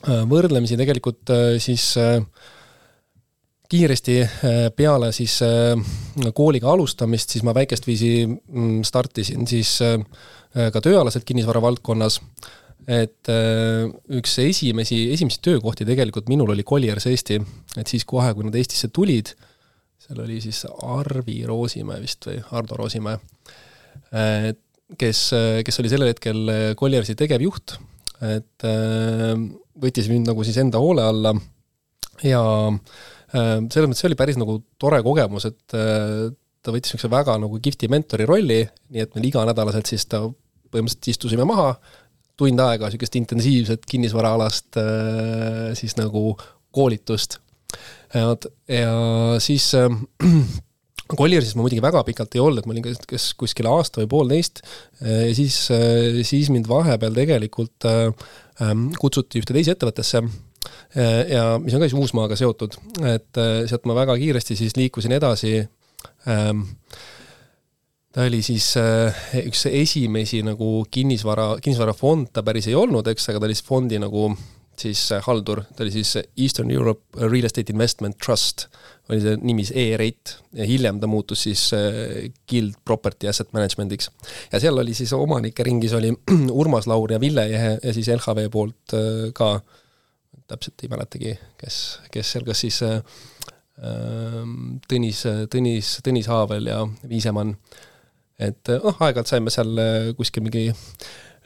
võrdlemisi 0.05 0.77
tegelikult 0.77 1.31
siis 1.61 1.91
äh, 2.01 2.19
kiiresti 3.69 4.21
äh, 4.21 4.29
peale 4.75 5.11
siis 5.15 5.39
äh, 5.43 5.75
kooliga 6.35 6.71
alustamist, 6.71 7.33
siis 7.33 7.43
ma 7.43 7.53
väikest 7.55 7.87
viisi 7.87 8.11
mm, 8.27 8.81
startisin 8.87 9.47
siis 9.49 9.77
äh, 9.85 9.99
ka 10.73 10.81
tööalaselt 10.81 11.27
kinnisvara 11.27 11.61
valdkonnas, 11.61 12.21
et 12.87 13.29
üks 14.15 14.37
esimesi, 14.41 15.01
esimesi 15.11 15.41
töökohti 15.43 15.85
tegelikult 15.85 16.29
minul 16.31 16.53
oli 16.53 16.63
Colliers 16.65 17.05
Eesti, 17.11 17.35
et 17.77 17.91
siis 17.91 18.05
kohe, 18.07 18.31
kui 18.33 18.47
nad 18.47 18.55
Eestisse 18.55 18.87
tulid, 18.95 19.33
seal 20.01 20.21
oli 20.23 20.39
siis 20.41 20.63
Arvi 20.71 21.41
Roosimäe 21.45 21.99
vist 22.01 22.25
või 22.29 22.39
Ardo 22.57 22.79
Roosimäe, 22.79 23.19
kes, 24.97 25.21
kes 25.67 25.83
oli 25.83 25.91
sellel 25.91 26.13
hetkel 26.13 26.53
Colliersi 26.79 27.17
tegevjuht, 27.19 27.75
et 28.31 28.67
võttis 29.83 30.09
mind 30.09 30.31
nagu 30.31 30.47
siis 30.47 30.57
enda 30.63 30.81
hoole 30.81 31.05
alla. 31.11 31.35
Ja 32.23 32.41
äh, 32.71 32.81
selles 33.33 33.89
mõttes 33.89 34.01
see 34.03 34.09
oli 34.11 34.19
päris 34.19 34.37
nagu 34.39 34.59
tore 34.79 34.99
kogemus, 35.05 35.47
et 35.49 35.75
äh, 35.75 36.27
ta 36.63 36.73
võttis 36.73 36.93
niisuguse 36.93 37.11
väga 37.11 37.37
nagu 37.41 37.59
kihvti 37.63 37.89
mentori 37.91 38.27
rolli, 38.27 38.61
nii 38.93 39.03
et 39.03 39.15
meil 39.15 39.29
iganädalaselt 39.29 39.89
siis 39.89 40.07
ta 40.07 40.23
põhimõtteliselt 40.27 41.11
istusime 41.13 41.47
maha, 41.47 41.73
tund 42.39 42.61
aega 42.61 42.87
niisugust 42.87 43.17
intensiivset 43.19 43.87
kinnisvaraalast 43.89 44.79
äh, 44.79 45.73
siis 45.79 45.97
nagu 45.99 46.31
koolitust. 46.75 47.41
ja 48.13 48.91
siis 49.43 49.73
Colliersis 51.19 51.55
ma 51.55 51.63
muidugi 51.63 51.83
väga 51.83 52.03
pikalt 52.07 52.35
ei 52.35 52.41
olnud, 52.43 52.67
ma 52.67 52.75
olin 52.75 52.85
kas 53.07 53.29
kuskil 53.39 53.67
aasta 53.71 54.01
või 54.01 54.09
poolteist 54.11 54.59
siis, 55.35 55.55
siis 56.27 56.49
mind 56.51 56.67
vahepeal 56.67 57.15
tegelikult 57.15 57.87
ähm, 57.87 58.89
kutsuti 58.99 59.39
ühte 59.39 59.55
teise 59.55 59.75
ettevõttesse 59.75 60.23
Äh, 60.23 60.46
ja 61.29 61.43
mis 61.61 61.75
on 61.75 61.83
ka 61.83 61.89
siis 61.89 61.99
Uusmaaga 61.99 62.37
seotud, 62.39 62.77
et 63.05 63.39
äh, 63.41 63.61
sealt 63.69 63.87
ma 63.89 63.95
väga 63.97 64.17
kiiresti 64.19 64.57
siis 64.57 64.75
liikusin 64.77 65.15
edasi. 65.17 65.59
Ähm, 66.29 66.63
ta 68.13 68.25
oli 68.25 68.41
siis 68.45 68.71
äh, 68.79 69.23
üks 69.45 69.67
esimesi 69.69 70.41
nagu 70.45 70.85
kinnisvara, 70.91 71.55
kinnisvarafond 71.61 72.31
ta 72.33 72.45
päris 72.45 72.69
ei 72.71 72.77
olnud, 72.77 73.07
eks, 73.11 73.29
aga 73.31 73.41
ta 73.41 73.49
oli 73.49 73.57
siis 73.57 73.67
fondi 73.67 73.99
nagu 74.01 74.29
siis 74.77 75.07
haldur, 75.25 75.63
ta 75.73 75.81
oli 75.85 75.93
siis 75.95 76.19
Eastern 76.37 76.69
Europe 76.71 77.17
Real 77.17 77.47
Estate 77.49 77.73
Investment 77.73 78.19
Trust, 78.21 78.67
oli 79.09 79.23
see 79.23 79.39
nimi 79.41 79.63
siis 79.65 79.73
E-Rate. 79.81 80.35
Ja 80.59 80.67
hiljem 80.69 80.99
ta 81.01 81.09
muutus 81.09 81.47
siis 81.47 81.63
Guild 82.49 82.77
Property 82.85 83.29
Asset 83.29 83.49
Management'iks. 83.57 84.11
ja 84.51 84.61
seal 84.61 84.77
oli 84.77 84.93
siis 84.93 85.13
omanike 85.17 85.65
ringis 85.65 85.97
oli 85.97 86.13
Urmas 86.61 86.85
Laur 86.87 87.11
ja 87.11 87.19
Ville 87.19 87.47
Jehe 87.49 87.73
ja 87.81 87.93
siis 87.93 88.09
LHV 88.13 88.49
poolt 88.53 88.97
ka. 89.33 89.51
äh, 89.55 89.83
täpselt 90.47 90.83
ei 90.83 90.91
mäletagi, 90.91 91.35
kes, 91.59 91.81
kes 92.13 92.31
seal, 92.33 92.45
kas 92.47 92.63
siis 92.65 92.79
äh, 92.85 93.01
Tõnis, 94.89 95.21
Tõnis, 95.53 95.91
Tõnis 96.05 96.29
Haavel 96.31 96.71
ja 96.71 96.79
Viisemann. 97.09 97.53
et 98.39 98.69
noh, 98.69 98.97
aeg-ajalt 98.97 99.29
saime 99.29 99.53
seal 99.53 99.77
äh, 99.81 100.09
kuskil 100.17 100.45
mingi 100.45 100.71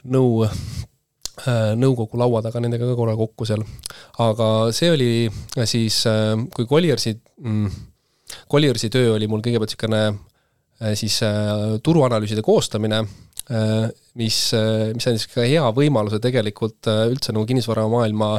nõu 0.04 0.44
äh,, 0.46 1.72
nõukogu 1.76 2.18
laua 2.20 2.42
taga 2.44 2.60
nendega 2.60 2.88
ka 2.88 2.96
korra 2.98 3.16
kokku 3.18 3.46
seal. 3.48 3.64
aga 4.18 4.48
see 4.72 4.90
oli 4.92 5.12
siis, 5.64 6.04
äh, 6.06 6.36
kui 6.54 6.66
Colliersi 6.66 7.16
mm,, 7.16 7.80
Colliersi 8.50 8.88
töö 8.92 9.16
oli 9.16 9.28
mul 9.28 9.44
kõigepealt 9.44 9.74
niisugune 9.74 10.31
siis 10.98 11.20
turuanalüüside 11.84 12.42
koostamine 12.42 13.04
Äh, 13.50 13.90
mis, 14.14 14.52
äh, 14.54 14.92
mis 14.94 15.06
andis 15.10 15.24
ka 15.26 15.42
hea 15.42 15.64
võimaluse 15.74 16.20
tegelikult 16.22 16.86
äh, 16.86 17.08
üldse 17.10 17.34
nagu 17.34 17.48
kinnisvaramaailma 17.48 18.36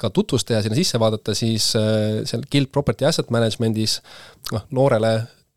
ka 0.00 0.08
tutvust 0.16 0.46
teha, 0.48 0.62
sinna 0.64 0.76
sisse 0.78 0.96
vaadata, 0.96 1.34
siis 1.36 1.66
seal 1.74 2.44
Guild 2.48 2.70
Property 2.72 3.04
Asset 3.04 3.28
Managementis 3.34 3.98
noh, 4.54 4.62
noorele 4.72 5.10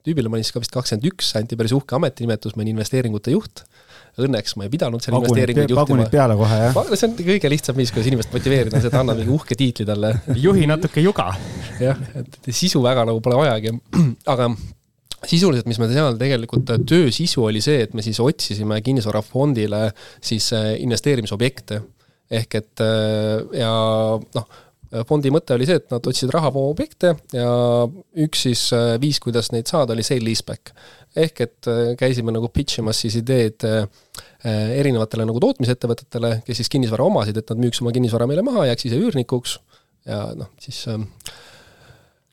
tüübile, 0.04 0.28
ma 0.28 0.36
olin 0.36 0.44
siis 0.44 0.56
ka 0.56 0.60
vist 0.60 0.76
kakskümmend 0.76 1.08
üks, 1.08 1.30
anti 1.40 1.56
päris 1.60 1.72
uhke 1.78 1.96
ametinimetus, 1.96 2.58
ma 2.58 2.66
olin 2.66 2.74
investeeringute 2.74 3.32
juht 3.32 3.64
õnneks 4.20 4.58
ma 4.60 4.68
ei 4.68 4.74
pidanud 4.74 5.04
seal 5.04 5.16
investeeringuid 5.16 5.72
juhtima. 5.72 5.86
pagunid 5.86 6.12
peale 6.12 6.36
kohe, 6.40 6.60
jah? 6.66 6.92
see 6.92 7.08
on 7.08 7.16
kõige 7.22 7.54
lihtsam 7.54 7.80
viis, 7.80 7.94
kuidas 7.96 8.12
inimest 8.12 8.36
motiveerida, 8.36 8.82
see, 8.84 8.92
et 8.92 9.00
annad 9.00 9.22
mingi 9.22 9.32
uhke 9.38 9.56
tiitli 9.60 9.88
talle. 9.88 10.12
juhi 10.44 10.68
natuke 10.68 11.04
juga. 11.06 11.30
jah, 11.80 12.04
et 12.20 12.52
sisu 12.52 12.84
väga 12.84 13.08
nagu 13.08 13.24
pole 13.24 13.40
vajagi, 13.46 13.78
aga 14.34 14.52
sisuliselt, 15.28 15.68
mis 15.70 15.80
me 15.82 15.90
seal 15.92 16.18
tegelikult, 16.20 16.72
äh, 16.74 16.82
töö 16.88 17.10
sisu 17.14 17.46
oli 17.50 17.62
see, 17.64 17.84
et 17.86 17.96
me 17.98 18.06
siis 18.06 18.20
otsisime 18.24 18.80
kinnisvarafondile 18.86 19.90
siis 20.22 20.52
äh, 20.56 20.74
investeerimisobjekte. 20.84 21.82
ehk 22.30 22.56
et 22.56 22.82
äh, 22.86 23.40
ja 23.58 23.72
noh, 24.38 24.58
fondi 25.10 25.32
mõte 25.34 25.54
oli 25.54 25.66
see, 25.70 25.80
et 25.82 25.92
nad 25.94 26.06
otsisid 26.10 26.32
rahavoo 26.34 26.70
objekte 26.72 27.14
ja 27.34 27.50
üks 28.26 28.46
siis 28.48 28.64
viis, 29.02 29.20
kuidas 29.22 29.52
neid 29.54 29.70
saada, 29.70 29.94
oli 29.94 30.06
sale 30.06 30.26
leaseback. 30.26 30.72
ehk 31.16 31.42
et 31.46 31.70
käisime 31.98 32.34
nagu 32.34 32.50
pitch 32.54 32.82
imas 32.82 33.02
siis 33.02 33.20
ideed 33.20 33.66
erinevatele 34.46 35.26
nagu 35.30 35.42
tootmisettevõtetele, 35.42 36.40
kes 36.46 36.62
siis 36.62 36.70
kinnisvara 36.74 37.06
omasid, 37.06 37.38
et 37.38 37.54
nad 37.54 37.62
müüks 37.62 37.82
oma 37.84 37.94
kinnisvara 37.94 38.26
meile 38.30 38.46
maha, 38.46 38.66
jääks 38.70 38.90
ise 38.90 38.98
üürnikuks 38.98 39.60
ja 40.10 40.24
noh, 40.38 40.50
siis 40.62 40.82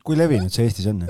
kui 0.04 0.16
levinud 0.16 0.52
see 0.52 0.68
Eestis 0.68 0.88
on? 0.92 1.04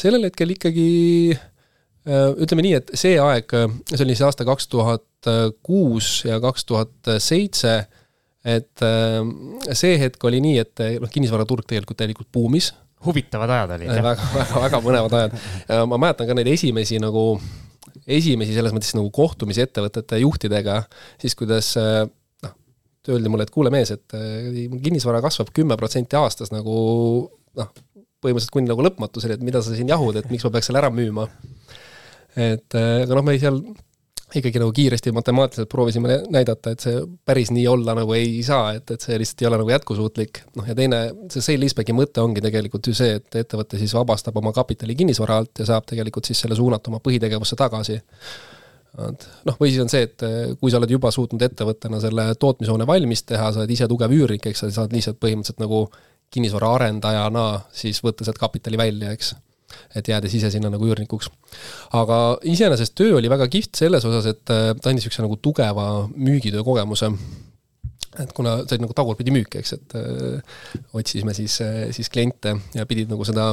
Sellel 0.00 0.26
hetkel 0.28 0.54
ikkagi 0.54 0.88
äh, 1.34 2.28
ütleme 2.40 2.64
nii, 2.64 2.74
et 2.80 2.92
see 2.98 3.16
aeg, 3.20 3.54
äh, 3.56 3.72
see 3.92 4.04
oli 4.06 4.16
siis 4.16 4.26
aasta 4.28 4.46
kaks 4.48 4.68
tuhat 4.72 5.06
kuus 5.66 6.22
ja 6.24 6.38
kaks 6.40 6.64
tuhat 6.68 7.10
seitse, 7.20 7.74
et 8.46 8.84
äh, 8.86 9.18
see 9.76 9.98
hetk 10.00 10.28
oli 10.28 10.40
nii, 10.44 10.60
et 10.62 10.84
noh, 11.02 11.10
kinnisvaraturg 11.12 11.68
tegelikult 11.68 12.00
täielikult 12.00 12.30
buumis. 12.32 12.72
huvitavad 13.04 13.50
ajad 13.56 13.74
olid, 13.78 13.90
jah? 13.90 14.04
väga, 14.04 14.30
väga, 14.36 14.62
väga 14.66 14.80
põnevad 14.84 15.18
ajad. 15.18 15.36
ma 15.88 15.98
mäletan 16.00 16.28
ka 16.28 16.36
neid 16.36 16.50
esimesi 16.52 17.00
nagu, 17.00 17.24
esimesi 18.04 18.56
selles 18.56 18.74
mõttes 18.76 18.92
nagu 18.96 19.12
kohtumisi 19.14 19.64
ettevõtete 19.64 20.20
juhtidega, 20.20 20.82
siis 21.20 21.36
kuidas 21.36 21.74
noh, 21.80 22.56
öeldi 23.08 23.32
mulle, 23.32 23.48
et 23.48 23.52
kuule 23.54 23.72
mees, 23.72 23.92
et 23.96 24.16
kinnisvara 24.84 25.22
kasvab 25.24 25.52
kümme 25.56 25.80
protsenti 25.80 26.16
aastas 26.20 26.52
nagu 26.52 26.76
noh, 27.58 27.70
põhimõtteliselt 28.20 28.54
kuni 28.54 28.70
nagu 28.70 28.84
lõpmatuseni, 28.84 29.36
et 29.36 29.44
mida 29.46 29.62
sa 29.64 29.76
siin 29.76 29.90
jahud, 29.90 30.16
et 30.16 30.30
miks 30.32 30.44
ma 30.46 30.54
peaks 30.54 30.70
selle 30.70 30.82
ära 30.82 30.92
müüma. 30.94 31.28
et 32.36 32.76
aga 32.76 33.16
noh, 33.16 33.24
me 33.26 33.38
seal 33.40 33.62
ikkagi 34.38 34.60
nagu 34.62 34.72
kiiresti 34.72 35.12
matemaatiliselt 35.12 35.68
proovisime 35.68 36.20
näidata, 36.30 36.74
et 36.74 36.84
see 36.84 37.00
päris 37.26 37.50
nii 37.54 37.66
olla 37.70 37.94
nagu 37.98 38.14
ei 38.14 38.42
saa, 38.46 38.74
et, 38.78 38.90
et 38.94 39.02
see 39.02 39.18
lihtsalt 39.18 39.42
ei 39.42 39.48
ole 39.50 39.58
nagu 39.62 39.72
jätkusuutlik. 39.72 40.42
noh, 40.58 40.68
ja 40.68 40.76
teine, 40.78 41.00
see 41.32 41.42
sale 41.44 41.64
leaseback'i 41.64 41.96
mõte 41.96 42.22
ongi 42.22 42.42
tegelikult 42.44 42.90
ju 42.90 42.94
see, 42.96 43.16
et 43.18 43.40
ettevõte 43.42 43.80
siis 43.80 43.94
vabastab 43.96 44.38
oma 44.38 44.52
kapitali 44.56 44.94
kinnisvara 44.98 45.40
alt 45.42 45.62
ja 45.62 45.66
saab 45.72 45.88
tegelikult 45.90 46.30
siis 46.30 46.42
selle 46.44 46.58
suunata 46.58 46.92
oma 46.92 47.02
põhitegevusse 47.02 47.58
tagasi. 47.58 47.98
noh, 49.00 49.56
või 49.58 49.72
siis 49.72 49.82
on 49.82 49.90
see, 49.90 50.06
et 50.06 50.26
kui 50.60 50.70
sa 50.70 50.78
oled 50.78 50.90
juba 50.90 51.10
suutnud 51.14 51.42
ettevõttena 51.46 52.00
selle 52.02 52.30
tootmishoone 52.38 52.86
valmis 52.86 53.22
teha, 53.26 53.52
sa 53.52 53.62
oled 53.62 53.74
ise 53.74 53.88
tugev 53.90 54.14
üürnik, 54.14 54.46
eks 54.46 54.64
sa 54.64 54.70
saad 54.80 54.94
lihtsalt 54.94 55.20
põhimõtteliselt 55.22 55.62
nagu 55.62 55.88
kinnisvara 56.30 56.74
arendajana 56.78 57.46
siis 57.74 58.02
võtta 58.04 58.26
sealt 58.26 58.38
kapitali 58.38 58.78
välja, 58.78 59.14
eks 59.16 59.34
et 59.94 60.08
jäädes 60.10 60.34
ise 60.34 60.50
sinna 60.52 60.70
nagu 60.72 60.86
üürnikuks. 60.86 61.30
aga 61.96 62.16
iseenesest 62.48 62.94
töö 62.98 63.16
oli 63.18 63.30
väga 63.30 63.48
kihvt 63.50 63.78
selles 63.82 64.04
osas, 64.06 64.26
et 64.30 64.52
äh, 64.52 64.72
ta 64.74 64.90
andis 64.90 65.04
niisuguse 65.04 65.24
nagu 65.24 65.38
tugeva 65.42 65.86
müügitöö 66.14 66.64
kogemuse 66.66 67.10
et 68.18 68.32
kuna 68.34 68.56
see 68.64 68.76
oli 68.76 68.84
nagu 68.84 68.96
tagurpidi 68.96 69.34
müük, 69.34 69.54
eks, 69.60 69.72
et 69.76 69.96
öö, 69.98 70.36
äh, 70.38 70.78
otsisime 70.98 71.34
siis, 71.34 71.60
äh, 71.62 71.88
siis 71.94 72.10
kliente 72.10 72.56
ja 72.74 72.86
pidid 72.86 73.10
nagu 73.10 73.24
seda, 73.26 73.52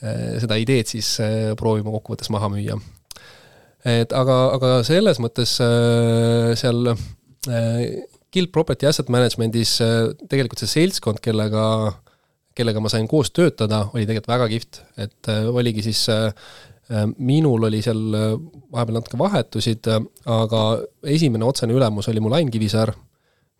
seda 0.00 0.56
ideed 0.56 0.88
siis 0.88 1.08
öö, 1.20 1.54
proovima 1.60 1.92
kokkuvõttes 1.92 2.30
maha 2.32 2.48
müüa. 2.52 2.78
et 3.88 4.12
aga, 4.16 4.36
aga 4.56 4.70
selles 4.84 5.20
mõttes 5.20 5.56
öö, 5.64 6.56
seal 6.60 6.92
Guild 8.30 8.52
Property 8.54 8.86
Asset 8.86 9.08
Managementis 9.10 9.78
tegelikult 10.30 10.62
see 10.62 10.70
seltskond, 10.70 11.18
kellega 11.24 11.64
äh, 11.88 11.98
kellega 12.60 12.82
ma 12.82 12.90
sain 12.92 13.08
koos 13.10 13.30
töötada, 13.34 13.84
oli 13.94 14.06
tegelikult 14.08 14.32
väga 14.32 14.48
kihvt, 14.50 14.82
et 15.04 15.30
äh, 15.30 15.46
oligi 15.48 15.84
siis 15.86 16.02
äh, 16.12 16.26
äh, 16.90 17.06
minul 17.18 17.68
oli 17.68 17.82
seal 17.84 18.02
vahepeal 18.10 18.98
natuke 18.98 19.20
vahetusid, 19.20 19.90
aga 20.30 20.64
esimene 21.14 21.46
otsene 21.46 21.76
ülemus 21.76 22.10
oli 22.10 22.22
mul 22.22 22.36
Ain 22.38 22.50
Kivisaar, 22.52 22.92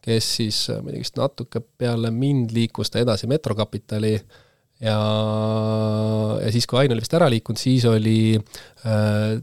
kes 0.01 0.31
siis, 0.41 0.63
ma 0.81 0.89
ei 0.89 0.97
tea, 0.97 1.05
vist 1.05 1.21
natuke 1.21 1.63
peale 1.63 2.13
mind 2.15 2.55
liikus 2.57 2.91
ta 2.93 3.03
edasi 3.03 3.29
Metrokapitali 3.31 4.15
ja, 4.17 4.97
ja 6.41 6.53
siis, 6.53 6.67
kui 6.67 6.81
Ain 6.83 6.97
oli 6.97 7.05
vist 7.05 7.17
ära 7.19 7.29
liikunud, 7.33 7.61
siis 7.61 7.87
oli 7.89 8.35
äh, 8.37 9.37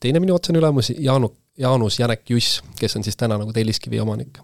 teine 0.00 0.22
minu 0.22 0.36
otsene 0.36 0.60
ülemus, 0.60 0.92
Jaanu, 0.94 1.32
Jaanus 1.58 1.98
Janek 1.98 2.30
Juss, 2.30 2.62
kes 2.78 2.96
on 2.96 3.04
siis 3.06 3.16
täna 3.16 3.38
nagu 3.38 3.52
Telliskivi 3.52 4.00
omanik. 4.00 4.38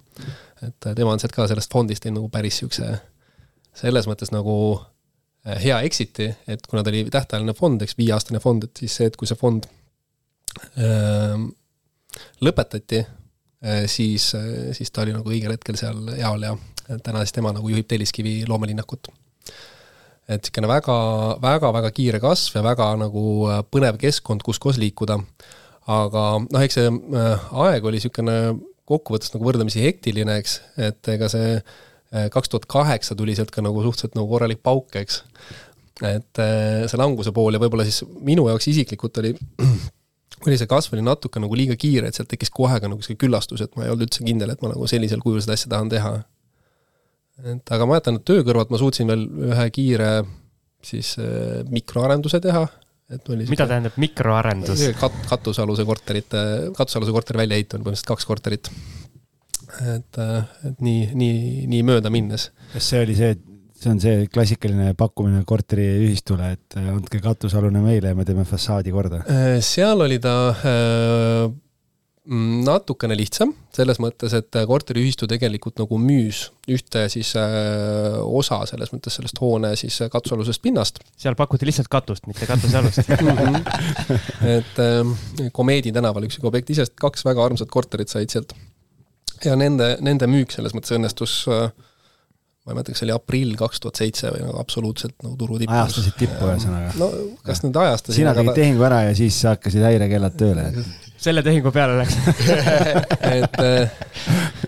et 0.63 0.87
tema 0.95 1.13
on 1.13 1.21
sealt 1.21 1.33
ka 1.33 1.47
sellest 1.49 1.73
fondist 1.73 2.03
teinud 2.05 2.21
nagu 2.21 2.29
päris 2.29 2.61
niisuguse 2.61 2.99
selles 3.77 4.09
mõttes 4.11 4.33
nagu 4.35 4.55
äh, 5.47 5.57
hea 5.63 5.79
exit'i, 5.87 6.31
et 6.51 6.67
kuna 6.69 6.85
ta 6.85 6.93
oli 6.93 7.07
tähtajaline 7.13 7.55
fond, 7.57 7.83
eks 7.83 7.97
viieaastane 7.99 8.43
fond, 8.43 8.67
et 8.67 8.83
siis 8.83 8.99
see, 8.99 9.09
et 9.11 9.17
kui 9.17 9.31
see 9.31 9.39
fond 9.41 9.67
äh, 10.77 11.39
lõpetati 12.45 13.01
äh,, 13.05 13.87
siis 13.91 14.33
äh,, 14.39 14.71
siis 14.77 14.91
ta 14.91 15.05
oli 15.05 15.17
nagu 15.17 15.33
õigel 15.33 15.55
hetkel 15.55 15.79
seal 15.81 16.13
jaol 16.19 16.47
ja 16.49 16.57
täna 16.99 17.23
siis 17.25 17.37
tema 17.37 17.55
nagu 17.55 17.71
juhib 17.71 17.89
Telliskivi 17.89 18.43
loomelinnakut. 18.49 19.11
et 20.31 20.43
niisugune 20.43 20.69
väga, 20.71 20.97
väga, 21.43 21.73
väga 21.75 21.91
kiire 21.95 22.21
kasv 22.23 22.61
ja 22.61 22.67
väga 22.67 22.93
nagu 23.01 23.25
äh, 23.51 23.63
põnev 23.67 23.99
keskkond, 23.99 24.45
kus 24.47 24.59
koos 24.63 24.79
liikuda. 24.79 25.19
Aga 25.91 26.25
noh, 26.45 26.63
eks 26.63 26.79
see 26.79 26.91
äh, 26.91 27.47
aeg 27.67 27.87
oli 27.87 27.99
niisugune 27.99 28.37
kokkuvõttes 28.91 29.33
nagu 29.35 29.47
võrdlemisi 29.47 29.83
hektiline, 29.85 30.41
eks, 30.43 30.59
et 30.89 31.11
ega 31.13 31.29
see 31.31 31.55
äh, 31.59 32.27
kaks 32.33 32.53
tuhat 32.53 32.67
kaheksa 32.71 33.17
tuli 33.19 33.37
sealt 33.39 33.53
ka 33.55 33.63
nagu 33.65 33.83
suhteliselt 33.85 34.19
nagu 34.19 34.31
korralik 34.31 34.63
pauk, 34.67 34.95
eks. 34.99 35.23
et 36.07 36.43
äh, 36.43 36.85
see 36.91 37.01
languse 37.01 37.33
pool 37.37 37.57
ja 37.57 37.63
võib-olla 37.63 37.87
siis 37.87 38.03
minu 38.27 38.49
jaoks 38.51 38.71
isiklikult 38.73 39.23
oli, 39.23 39.33
oli 40.47 40.59
see 40.59 40.71
kasv 40.71 40.97
oli 40.97 41.07
natuke 41.07 41.43
nagu 41.43 41.59
liiga 41.59 41.79
kiire, 41.81 42.11
et 42.11 42.19
sealt 42.19 42.31
tekkis 42.33 42.53
kohe 42.55 42.81
ka 42.83 42.91
nagu 42.91 43.07
see 43.07 43.19
küllastus, 43.21 43.63
et 43.65 43.75
ma 43.79 43.87
ei 43.87 43.95
olnud 43.95 44.09
üldse 44.09 44.27
kindel, 44.27 44.55
et 44.55 44.63
ma 44.65 44.73
nagu 44.75 44.91
sellisel 44.91 45.23
kujul 45.23 45.43
seda 45.45 45.59
asja 45.59 45.73
tahan 45.75 45.91
teha. 45.93 46.13
et 47.55 47.75
aga 47.77 47.87
ma 47.87 47.97
mäletan, 47.97 48.21
et 48.21 48.27
töö 48.29 48.45
kõrvalt 48.47 48.73
ma 48.73 48.81
suutsin 48.81 49.11
veel 49.11 49.27
ühe 49.51 49.71
kiire 49.75 50.13
siis 50.85 51.15
äh, 51.21 51.61
mikroarenduse 51.71 52.41
teha, 52.43 52.67
et 53.11 53.31
oli 53.35 53.47
mida 53.51 53.67
tähendab 53.71 53.99
mikroarendus? 54.01 54.87
kat-, 55.01 55.21
katusealuse 55.31 55.87
korterite, 55.89 56.43
katusealuse 56.77 57.15
korteri 57.15 57.45
väljaehitamine, 57.45 57.87
põhimõtteliselt 57.87 58.13
kaks 58.15 58.29
korterit 58.29 58.73
et, 59.79 60.21
et 60.67 60.83
nii, 60.83 61.07
nii, 61.15 61.39
nii 61.71 61.87
mööda 61.87 62.13
minnes. 62.13 62.51
kas 62.73 62.91
see 62.93 63.03
oli 63.05 63.17
see, 63.19 63.35
see 63.81 63.93
on 63.93 64.03
see 64.03 64.27
klassikaline 64.33 64.93
pakkumine 64.99 65.43
korteriühistule, 65.49 66.53
et 66.57 66.79
äh, 66.79 66.91
andke 66.93 67.23
katusealune 67.25 67.83
meile 67.85 68.13
ja 68.13 68.19
me 68.19 68.27
teeme 68.29 68.47
fassaadi 68.49 68.95
korda? 68.95 69.23
Äh, 69.31 69.59
seal 69.65 70.07
oli 70.07 70.21
ta 70.23 70.37
äh, 70.53 71.51
natukene 72.29 73.17
lihtsam, 73.17 73.55
selles 73.73 73.97
mõttes, 74.03 74.35
et 74.37 74.57
korteriühistu 74.69 75.25
tegelikult 75.31 75.79
nagu 75.81 75.97
müüs 75.99 76.43
ühte 76.69 77.07
siis 77.13 77.33
äh, 77.41 78.19
osa 78.21 78.61
selles 78.69 78.93
mõttes 78.93 79.17
sellest 79.17 79.41
hoone 79.41 79.73
siis 79.81 79.97
katusealusest 80.13 80.63
pinnast. 80.63 81.01
seal 81.17 81.35
pakuti 81.39 81.67
lihtsalt 81.69 81.89
katust, 81.91 82.29
mitte 82.29 82.47
katusealust 82.51 83.09
et 84.57 84.83
äh, 84.85 85.49
Komeedi 85.57 85.95
tänaval 85.97 86.29
üks 86.29 86.39
objekt, 86.45 86.71
iseenesest 86.71 86.99
kaks 87.01 87.25
väga 87.25 87.49
armsat 87.49 87.73
korterit 87.73 88.13
said 88.13 88.29
sealt 88.31 88.53
ja 89.45 89.57
nende, 89.57 89.95
nende 90.05 90.29
müük 90.29 90.53
selles 90.53 90.77
mõttes 90.77 90.93
õnnestus 90.99 91.41
äh, 91.49 91.71
ma 92.61 92.75
ei 92.75 92.77
mäleta, 92.77 92.93
kas 92.93 93.01
see 93.01 93.09
oli 93.09 93.17
aprill 93.17 93.55
kaks 93.59 93.81
tuhat 93.81 94.01
seitse 94.03 94.31
või 94.35 94.45
nagu 94.45 94.59
absoluutselt 94.61 95.17
nagu 95.25 95.39
turu 95.41 95.57
tipus. 95.57 95.73
ajastasid 95.73 96.19
tippu 96.21 96.51
ühesõnaga. 96.53 96.93
no 97.01 97.09
kas 97.47 97.65
nüüd 97.65 97.81
ajastasid 97.81 98.21
sina 98.21 98.37
tegid 98.37 98.59
tehingu 98.61 98.85
ära 98.87 99.07
ja 99.09 99.15
siis 99.17 99.41
hakkasid 99.49 99.89
häirekellad 99.89 100.37
tööle 100.37 100.69
selle 101.21 101.45
tehingu 101.47 101.73
peale 101.75 102.01
läks 102.01 102.17
et, 103.39 103.61
äh, 103.61 103.95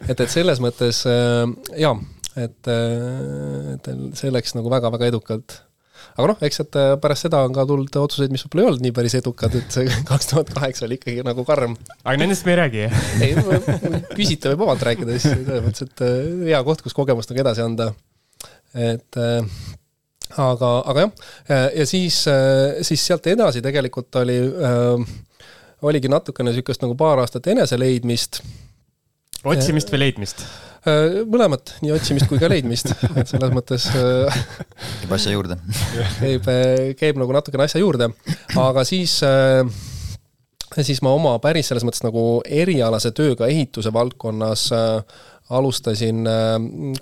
et, 0.09 0.17
et 0.19 0.29
selles 0.31 0.63
mõttes 0.65 1.03
äh, 1.09 1.45
jaa, 1.81 1.97
et, 2.37 2.73
et 2.73 3.93
see 4.19 4.33
läks 4.33 4.57
nagu 4.59 4.73
väga-väga 4.73 5.13
edukalt 5.13 5.63
aga 6.17 6.29
noh, 6.33 6.41
eks 6.45 6.63
et 6.65 6.79
äh, 6.79 6.95
pärast 7.01 7.27
seda 7.27 7.43
on 7.47 7.55
ka 7.57 7.65
tulnud 7.69 7.99
otsuseid, 8.03 8.33
mis 8.35 8.45
võib-olla 8.45 8.65
ei 8.65 8.71
olnud 8.71 8.87
nii 8.87 8.95
päris 8.97 9.17
edukad, 9.19 9.55
et 9.59 9.75
see 9.75 9.89
kaks 10.11 10.33
tuhat 10.33 10.53
kaheksa 10.55 10.87
oli 10.89 10.99
ikkagi 11.01 11.25
nagu 11.27 11.45
karm. 11.49 11.77
aga 12.03 12.17
nendest 12.21 12.47
me 12.49 12.55
ei 12.55 12.61
räägi? 12.61 12.87
ei, 13.25 13.37
küsite 14.17 14.53
võib 14.53 14.67
vabalt 14.67 14.85
rääkida, 14.89 15.17
siis 15.17 15.29
selles 15.33 15.65
mõttes, 15.67 15.89
et 15.89 16.05
äh, 16.07 16.19
hea 16.51 16.63
koht, 16.67 16.85
kus 16.85 16.97
kogemust 16.97 17.33
nagu 17.33 17.45
edasi 17.45 17.65
anda. 17.65 17.93
et 18.77 19.21
äh, 19.21 19.63
aga, 20.43 20.73
aga 20.89 21.07
jah, 21.07 21.13
ja 21.81 21.85
siis, 21.89 22.23
siis 22.89 23.03
sealt 23.05 23.27
edasi 23.29 23.61
tegelikult 23.65 24.23
oli 24.23 24.39
äh,, 24.41 25.11
oligi 25.83 26.11
natukene 26.11 26.51
niisugust 26.51 26.85
nagu 26.85 26.97
paar 26.99 27.23
aastat 27.23 27.49
eneseleidmist. 27.53 28.43
otsimist 29.45 29.91
või 29.93 30.07
leidmist? 30.07 30.45
Äh, 30.83 31.21
mõlemat, 31.31 31.77
nii 31.79 31.93
otsimist 31.95 32.27
kui 32.27 32.41
ka 32.43 32.49
leidmist, 32.51 32.89
et 33.15 33.29
selles 33.31 33.53
mõttes 33.55 33.87
äh, 33.95 34.39
käib 34.99 35.13
asja 35.15 35.31
juurde. 35.31 35.55
käib, 36.19 36.49
äh, 36.51 36.89
käib 36.99 37.21
nagu 37.23 37.35
natukene 37.37 37.69
asja 37.69 37.83
juurde, 37.83 38.09
aga 38.59 38.83
siis 38.87 39.21
siis 40.73 41.03
ma 41.05 41.13
oma 41.15 41.37
päris 41.45 41.69
selles 41.71 41.85
mõttes 41.87 42.03
nagu 42.03 42.41
erialase 42.49 43.13
tööga 43.15 43.47
ehituse 43.47 43.93
valdkonnas 43.95 44.65
alustasin 45.53 46.27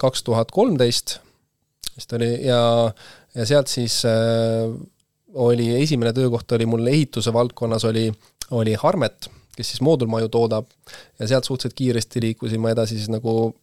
kaks 0.02 0.24
tuhat 0.26 0.50
kolmteist, 0.52 1.20
vist 1.94 2.12
oli, 2.18 2.32
ja, 2.50 2.60
ja 3.32 3.46
sealt 3.48 3.70
siis 3.70 4.02
oli, 5.34 5.82
esimene 5.82 6.12
töökoht 6.12 6.52
oli 6.52 6.66
mul 6.66 6.86
ehituse 6.86 7.32
valdkonnas, 7.32 7.84
oli, 7.84 8.08
oli 8.50 8.74
Harmet, 8.74 9.30
kes 9.56 9.72
siis 9.72 9.80
moodulmaju 9.84 10.28
toodab, 10.28 10.68
ja 11.18 11.28
sealt 11.28 11.44
suhteliselt 11.44 11.76
kiiresti 11.78 12.22
liikusin 12.22 12.60
ma 12.60 12.72
edasi 12.74 12.98
siis 12.98 13.10
nagu 13.12 13.54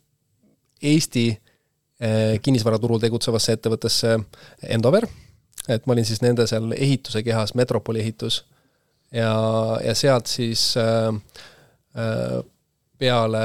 Eesti 0.84 1.30
eh, 1.32 2.38
kinnisvaraturul 2.42 3.02
tegutsevasse 3.02 3.56
ettevõttesse 3.58 4.18
Endover, 4.70 5.08
et 5.68 5.86
ma 5.86 5.96
olin 5.96 6.06
siis 6.06 6.22
nende 6.22 6.46
seal 6.48 6.72
ehituse 6.78 7.24
kehas, 7.26 7.56
Metropoli 7.58 8.04
ehitus, 8.04 8.44
ja, 9.12 9.32
ja 9.84 9.96
sealt 9.96 10.30
siis 10.30 10.70
äh, 10.78 11.10
äh, 11.98 12.38
peale 12.98 13.42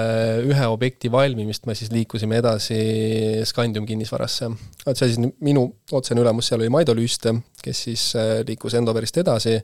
ühe 0.48 0.66
objekti 0.72 1.10
valmimist 1.12 1.66
me 1.68 1.74
siis 1.76 1.92
liikusime 1.92 2.38
edasi 2.40 2.78
Scandium 3.48 3.86
kinnisvarasse. 3.86 4.50
et 4.86 4.96
see 4.96 5.12
siis 5.12 5.32
minu 5.40 5.66
otsene 5.92 6.24
ülemus 6.24 6.48
seal 6.48 6.60
oli 6.60 6.72
Maido 6.72 6.94
Lüüste, 6.96 7.34
kes 7.62 7.86
siis 7.88 8.06
liikus 8.48 8.74
Endoverist 8.78 9.20
edasi 9.20 9.58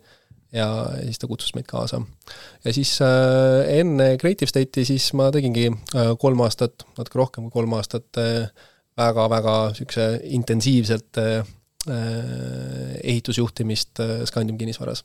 ja 0.53 0.69
siis 1.03 1.21
ta 1.21 1.29
kutsus 1.29 1.53
meid 1.57 1.67
kaasa. 1.69 2.01
ja 2.65 2.73
siis 2.73 2.95
äh, 3.05 3.79
enne 3.81 4.17
Creative 4.21 4.49
State'i 4.49 4.85
siis 4.89 5.11
ma 5.19 5.31
tegingi 5.35 5.69
äh, 5.69 6.13
kolm 6.21 6.41
aastat, 6.45 6.87
natuke 6.99 7.21
rohkem 7.21 7.49
kui 7.49 7.61
kolm 7.61 7.77
aastat 7.79 8.21
äh, 8.21 8.49
väga-väga 8.99 9.57
niisuguse 9.73 10.09
intensiivselt 10.39 11.21
äh, 11.21 11.43
äh, 11.89 12.95
ehitusjuhtimist 13.03 14.01
äh, 14.01 14.25
Scandium 14.27 14.59
kinnisvaras. 14.59 15.05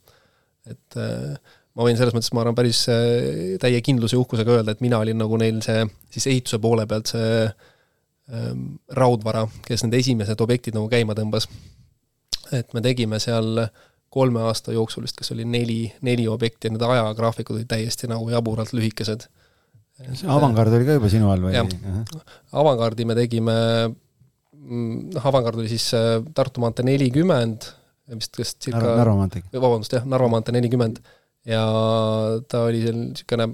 et 0.66 0.96
äh, 0.96 1.36
ma 1.74 1.88
võin 1.88 1.98
selles 1.98 2.14
mõttes, 2.16 2.32
ma 2.36 2.44
arvan, 2.44 2.58
päris 2.58 2.84
äh, 2.92 3.56
täie 3.62 3.82
kindluse 3.86 4.18
ja 4.18 4.22
uhkusega 4.22 4.58
öelda, 4.58 4.76
et 4.76 4.84
mina 4.86 5.00
olin 5.02 5.18
nagu 5.24 5.38
neil 5.42 5.62
see 5.66 5.86
siis 6.14 6.30
ehituse 6.30 6.60
poole 6.62 6.86
pealt 6.90 7.14
see 7.16 7.30
ähm, 7.48 8.68
Raudvara, 8.94 9.48
kes 9.66 9.86
need 9.88 9.98
esimesed 10.02 10.44
objektid 10.46 10.78
nagu 10.78 10.90
käima 10.92 11.18
tõmbas. 11.18 11.50
et 12.54 12.74
me 12.78 12.84
tegime 12.86 13.18
seal 13.24 13.66
kolme 14.14 14.44
aasta 14.46 14.76
jooksul 14.76 15.08
vist, 15.08 15.18
kas 15.18 15.34
oli 15.34 15.46
neli, 15.50 15.88
neli 16.06 16.28
objekti 16.30 16.70
ja 16.70 16.76
need 16.76 16.84
ajagraafikud 16.86 17.58
olid 17.58 17.70
täiesti 17.72 18.10
nagu 18.12 18.28
jaburalt 18.30 18.74
lühikesed. 18.78 19.26
Avangard 20.30 20.74
oli 20.74 20.86
ka 20.86 20.98
juba 21.00 21.10
sinu 21.10 21.32
all 21.34 21.42
või? 21.42 21.56
Avangardi 22.62 23.08
me 23.10 23.16
tegime, 23.18 23.56
mm, 24.54 25.16
noh, 25.16 25.26
Avangard 25.32 25.58
oli 25.58 25.72
siis 25.72 25.88
äh, 25.98 26.20
Tartu 26.38 26.62
maantee 26.62 26.86
nelikümmend, 26.86 27.66
vist 28.14 28.38
kas 28.38 28.54
circa 28.62 28.84
Narva 28.84 29.18
maantee. 29.24 29.42
vabandust, 29.56 29.98
jah, 29.98 30.06
Narva 30.10 30.30
maantee 30.30 30.54
nelikümmend 30.54 31.02
ja 31.50 31.64
ta 32.50 32.66
oli 32.70 32.84
seal 32.84 33.00
niisugune 33.00 33.50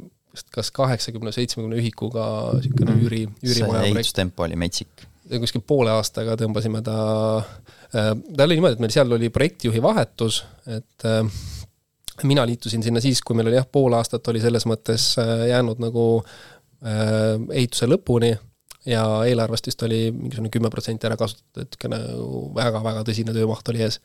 kas 0.54 0.72
kaheksakümne, 0.72 1.32
seitsmekümne 1.34 1.78
ühikuga 1.82 2.26
niisugune 2.58 2.94
mhm. 2.94 3.06
üüri, 3.06 3.22
üürimaja 3.44 3.80
projekt. 3.80 3.96
ehitustempo 3.96 4.46
oli 4.46 4.60
metsik. 4.60 5.08
kuskil 5.30 5.62
poole 5.62 5.92
aastaga 5.94 6.36
tõmbasime 6.40 6.82
ta 6.86 6.98
äh,, 7.38 8.14
ta 8.14 8.46
oli 8.46 8.58
niimoodi, 8.58 8.78
et 8.78 8.84
meil 8.84 8.94
seal 8.94 9.18
oli 9.18 9.30
projektijuhi 9.34 9.82
vahetus, 9.82 10.44
et 10.68 11.06
äh, 11.06 11.42
mina 12.30 12.46
liitusin 12.46 12.84
sinna 12.86 13.02
siis, 13.02 13.22
kui 13.26 13.38
meil 13.38 13.50
oli 13.50 13.60
jah, 13.60 13.68
pool 13.70 13.94
aastat 13.98 14.28
oli 14.32 14.42
selles 14.42 14.66
mõttes 14.70 15.12
äh, 15.22 15.50
jäänud 15.54 15.82
nagu 15.82 16.06
ehituse 16.80 17.90
lõpuni 17.92 18.30
ja 18.88 19.02
eelarvest 19.28 19.66
vist 19.68 19.82
oli 19.84 20.06
mingisugune 20.16 20.52
kümme 20.54 20.70
protsenti 20.72 21.10
ära 21.10 21.18
kasutatud, 21.20 21.66
et 21.66 21.76
niisugune 21.76 22.54
väga-väga 22.56 23.04
tõsine 23.10 23.36
töömaht 23.36 23.68
oli 23.74 23.84
ees. 23.84 24.00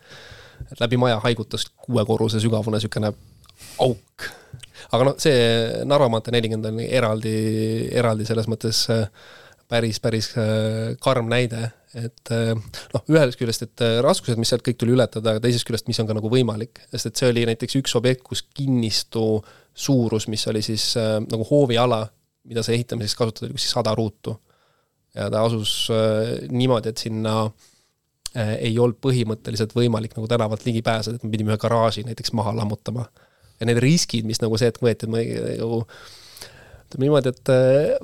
et 0.72 0.80
läbi 0.80 0.98
maja 0.98 1.20
haigutas 1.22 1.68
kuuekorruse 1.86 2.40
sügavune 2.42 2.80
niisugune 2.80 3.12
auk. 3.82 4.28
aga 4.94 5.06
noh, 5.08 5.16
see 5.20 5.84
Narva 5.88 6.10
maantee 6.12 6.34
nelikümmend 6.36 6.68
on 6.70 6.82
eraldi, 6.84 7.34
eraldi 7.96 8.26
selles 8.28 8.46
mõttes 8.50 8.84
äh, 8.92 9.06
päris, 9.70 9.98
päris 10.02 10.30
äh, 10.38 10.94
karm 11.02 11.30
näide, 11.32 11.66
et 11.98 12.32
äh, 12.34 12.52
noh, 12.94 13.04
ühest 13.10 13.40
küljest, 13.40 13.66
et 13.66 13.84
raskused, 14.04 14.38
mis 14.40 14.52
sealt 14.52 14.64
kõik 14.66 14.78
tuli 14.80 14.94
ületada, 14.94 15.34
aga 15.34 15.42
teisest 15.44 15.66
küljest, 15.68 15.88
mis 15.90 16.00
on 16.02 16.10
ka 16.10 16.16
nagu 16.18 16.30
võimalik, 16.30 16.84
sest 16.92 17.10
et 17.10 17.20
see 17.22 17.32
oli 17.32 17.46
näiteks 17.50 17.78
üks 17.80 17.98
objekt, 17.98 18.24
kus 18.26 18.44
kinnistu 18.54 19.26
suurus, 19.74 20.28
mis 20.30 20.44
oli 20.50 20.62
siis 20.62 20.92
nagu 20.98 21.46
hooviala, 21.48 22.04
mida 22.46 22.62
sai 22.62 22.76
ehitamiseks 22.78 23.18
kasutada, 23.18 23.48
oli 23.48 23.56
kuskil 23.56 23.80
sada 23.80 23.94
ruutu. 23.96 24.36
ja 25.14 25.30
ta 25.30 25.44
asus 25.46 25.88
niimoodi, 26.50 26.90
et 26.90 26.98
sinna 26.98 27.34
ei 28.34 28.74
olnud 28.82 28.98
põhimõtteliselt 29.02 29.74
võimalik 29.74 30.16
nagu 30.16 30.26
tänavalt 30.30 30.64
ligi 30.66 30.82
pääseda, 30.82 31.18
et 31.18 31.26
me 31.26 31.30
pidime 31.30 31.52
ühe 31.52 31.58
garaaži 31.62 32.02
näiteks 32.06 32.34
maha 32.34 32.54
lammutama 32.56 33.06
ja 33.60 33.68
need 33.68 33.80
riskid, 33.82 34.26
mis 34.28 34.42
nagu 34.42 34.58
see 34.58 34.70
hetk 34.70 34.82
võeti, 34.84 35.06
et 35.06 35.12
ma 35.12 35.22
nagu 35.22 35.80
ütleme 36.94 37.08
niimoodi, 37.08 37.32
et 37.32 37.52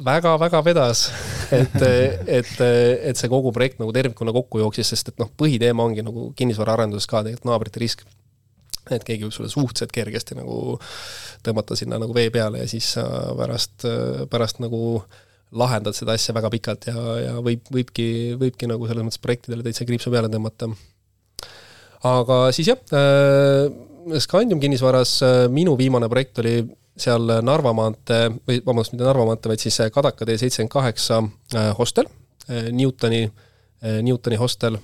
väga-väga 0.04 0.58
äh, 0.58 0.64
vedas, 0.66 1.04
et, 1.60 1.76
et, 2.26 2.54
et 3.10 3.18
see 3.18 3.30
kogu 3.30 3.52
projekt 3.54 3.80
nagu 3.82 3.92
tervikuna 3.94 4.34
kokku 4.34 4.62
jooksis, 4.62 4.90
sest 4.94 5.12
et 5.12 5.22
noh, 5.22 5.30
põhiteema 5.38 5.84
ongi 5.84 6.04
nagu 6.06 6.30
kinnisvaraarenduses 6.38 7.10
ka 7.10 7.22
tegelikult 7.26 7.50
naabrite 7.50 7.82
risk. 7.82 8.06
et 8.90 9.04
keegi 9.06 9.22
võib 9.26 9.34
sulle 9.34 9.50
suhteliselt 9.52 9.92
kergesti 9.94 10.34
nagu 10.34 10.78
tõmmata 11.44 11.76
sinna 11.78 11.98
nagu 12.00 12.14
vee 12.16 12.30
peale 12.34 12.64
ja 12.64 12.68
siis 12.68 12.88
sa 12.96 13.04
pärast, 13.38 13.84
pärast 14.32 14.58
nagu 14.58 15.02
lahendad 15.52 15.94
seda 15.94 16.16
asja 16.16 16.34
väga 16.34 16.50
pikalt 16.50 16.88
ja, 16.90 16.96
ja 17.20 17.34
võib, 17.44 17.62
võibki, 17.70 18.06
võibki 18.40 18.66
nagu 18.70 18.88
selles 18.88 19.06
mõttes 19.06 19.22
projektidele 19.22 19.66
täitsa 19.66 19.86
kriipsu 19.86 20.10
peale 20.10 20.30
tõmmata. 20.32 20.70
aga 22.10 22.40
siis 22.56 22.72
jah 22.72 22.82
äh,, 22.96 23.70
Scandium 24.20 24.60
kinnisvaras 24.60 25.18
äh, 25.22 25.46
minu 25.52 25.76
viimane 25.78 26.08
projekt 26.08 26.38
oli 26.42 26.60
seal 27.00 27.32
Narva 27.44 27.72
maantee, 27.76 28.28
või 28.48 28.60
vabandust, 28.60 28.94
mitte 28.94 29.06
Narva 29.06 29.26
maantee, 29.28 29.52
vaid 29.52 29.62
siis 29.62 29.78
Kadaka 29.94 30.26
tee 30.28 30.38
seitsekümmend 30.40 30.72
kaheksa 30.72 31.20
äh, 31.22 31.70
hostel, 31.78 32.08
äh, 32.48 32.70
Newtoni, 32.74 33.24
Newtoni 33.80 34.36
hostel, 34.36 34.74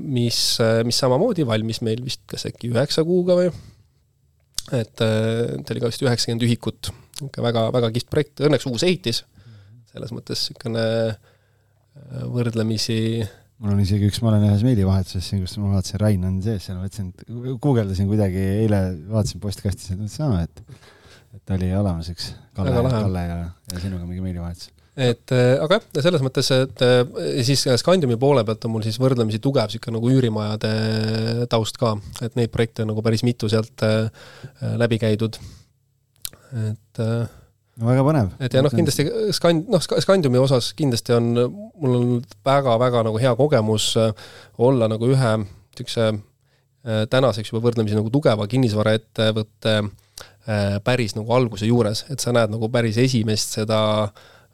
mis, 0.00 0.38
mis 0.88 0.98
samamoodi 1.02 1.44
valmis 1.44 1.82
meil 1.84 2.00
vist 2.00 2.22
kas 2.32 2.46
äkki 2.48 2.70
üheksa 2.72 3.02
kuuga 3.04 3.34
või, 3.36 3.50
et 4.72 4.94
ta 4.96 5.74
oli 5.74 5.82
ka 5.82 5.90
vist 5.90 6.00
üheksakümmend 6.06 6.46
ühikut, 6.46 6.88
ikka 7.26 7.44
väga, 7.44 7.66
väga 7.76 7.90
kihvt 7.92 8.08
projekt, 8.08 8.40
õnneks 8.48 8.64
uus 8.72 8.86
ehitis, 8.88 9.20
selles 9.92 10.14
mõttes 10.16 10.46
niisugune 10.48 10.86
võrdlemisi 12.32 13.20
mul 13.60 13.74
on 13.74 13.82
isegi 13.82 14.08
üks, 14.08 14.20
ma 14.24 14.32
olen 14.32 14.46
ühes 14.48 14.64
meilivahetuses 14.64 15.26
siin, 15.26 15.44
kus 15.44 15.58
ma 15.60 15.74
vaatasin, 15.74 16.00
Rain 16.00 16.26
on 16.26 16.40
sees 16.44 16.66
seal, 16.68 16.80
mõtlesin, 16.80 17.12
et 17.12 17.60
guugeldasin 17.62 18.08
kuidagi, 18.08 18.42
eile 18.64 18.80
vaatasin 19.10 19.42
postkastis, 19.42 19.92
et 19.92 20.00
mõtlesin, 20.00 20.26
aa, 20.26 20.44
et, 20.48 20.84
et 21.36 21.54
oli 21.56 21.72
olemas 21.76 22.08
üks 22.12 22.32
Kalle, 22.56 22.84
Kalle 22.88 23.24
ja, 23.26 23.40
ja 23.72 23.82
sinuga 23.82 24.06
mingi 24.08 24.24
meilivahetus. 24.24 24.70
Et 25.00 25.32
äh, 25.32 25.54
aga 25.62 25.78
jah, 25.78 26.02
selles 26.02 26.24
mõttes, 26.24 26.48
et 26.52 26.82
äh, 26.84 27.02
siis 27.46 27.62
Scandiumi 27.80 28.18
poole 28.20 28.42
pealt 28.48 28.64
on 28.66 28.74
mul 28.74 28.84
siis 28.84 28.98
võrdlemisi 29.00 29.38
tugev 29.42 29.70
niisugune 29.70 29.96
nagu 29.96 30.10
üürimajade 30.12 30.72
taust 31.52 31.78
ka, 31.80 31.94
et 32.26 32.36
neid 32.40 32.52
projekte 32.52 32.84
on 32.84 32.90
nagu 32.92 33.04
päris 33.04 33.24
mitu 33.24 33.48
sealt 33.52 33.84
äh, 33.86 34.08
läbi 34.80 34.98
käidud. 35.00 35.38
et 36.50 37.00
äh, 37.04 37.28
väga 37.86 38.04
põnev. 38.04 38.32
et 38.42 38.54
ja 38.54 38.62
noh, 38.64 38.72
kindlasti 38.74 39.06
Skand-, 39.36 39.68
noh, 39.72 39.82
Scandiumi 39.82 40.40
osas 40.40 40.72
kindlasti 40.78 41.14
on, 41.16 41.30
mul 41.80 41.96
on 41.96 42.10
väga-väga 42.46 43.04
nagu 43.06 43.20
hea 43.20 43.32
kogemus 43.38 43.92
äh, 44.00 44.10
olla 44.58 44.88
nagu 44.90 45.08
ühe 45.08 45.32
niisuguse 45.40 46.08
äh, 46.10 47.04
tänaseks 47.10 47.52
juba 47.52 47.62
võrdlemisi 47.68 47.96
nagu 47.96 48.12
tugeva 48.12 48.46
kinnisvaraettevõtte 48.50 49.76
äh, 49.80 50.76
päris 50.84 51.16
nagu 51.16 51.32
alguse 51.36 51.68
juures, 51.68 52.04
et 52.12 52.20
sa 52.20 52.34
näed 52.36 52.52
nagu 52.52 52.68
päris 52.72 52.98
esimest 53.00 53.60
seda 53.60 53.80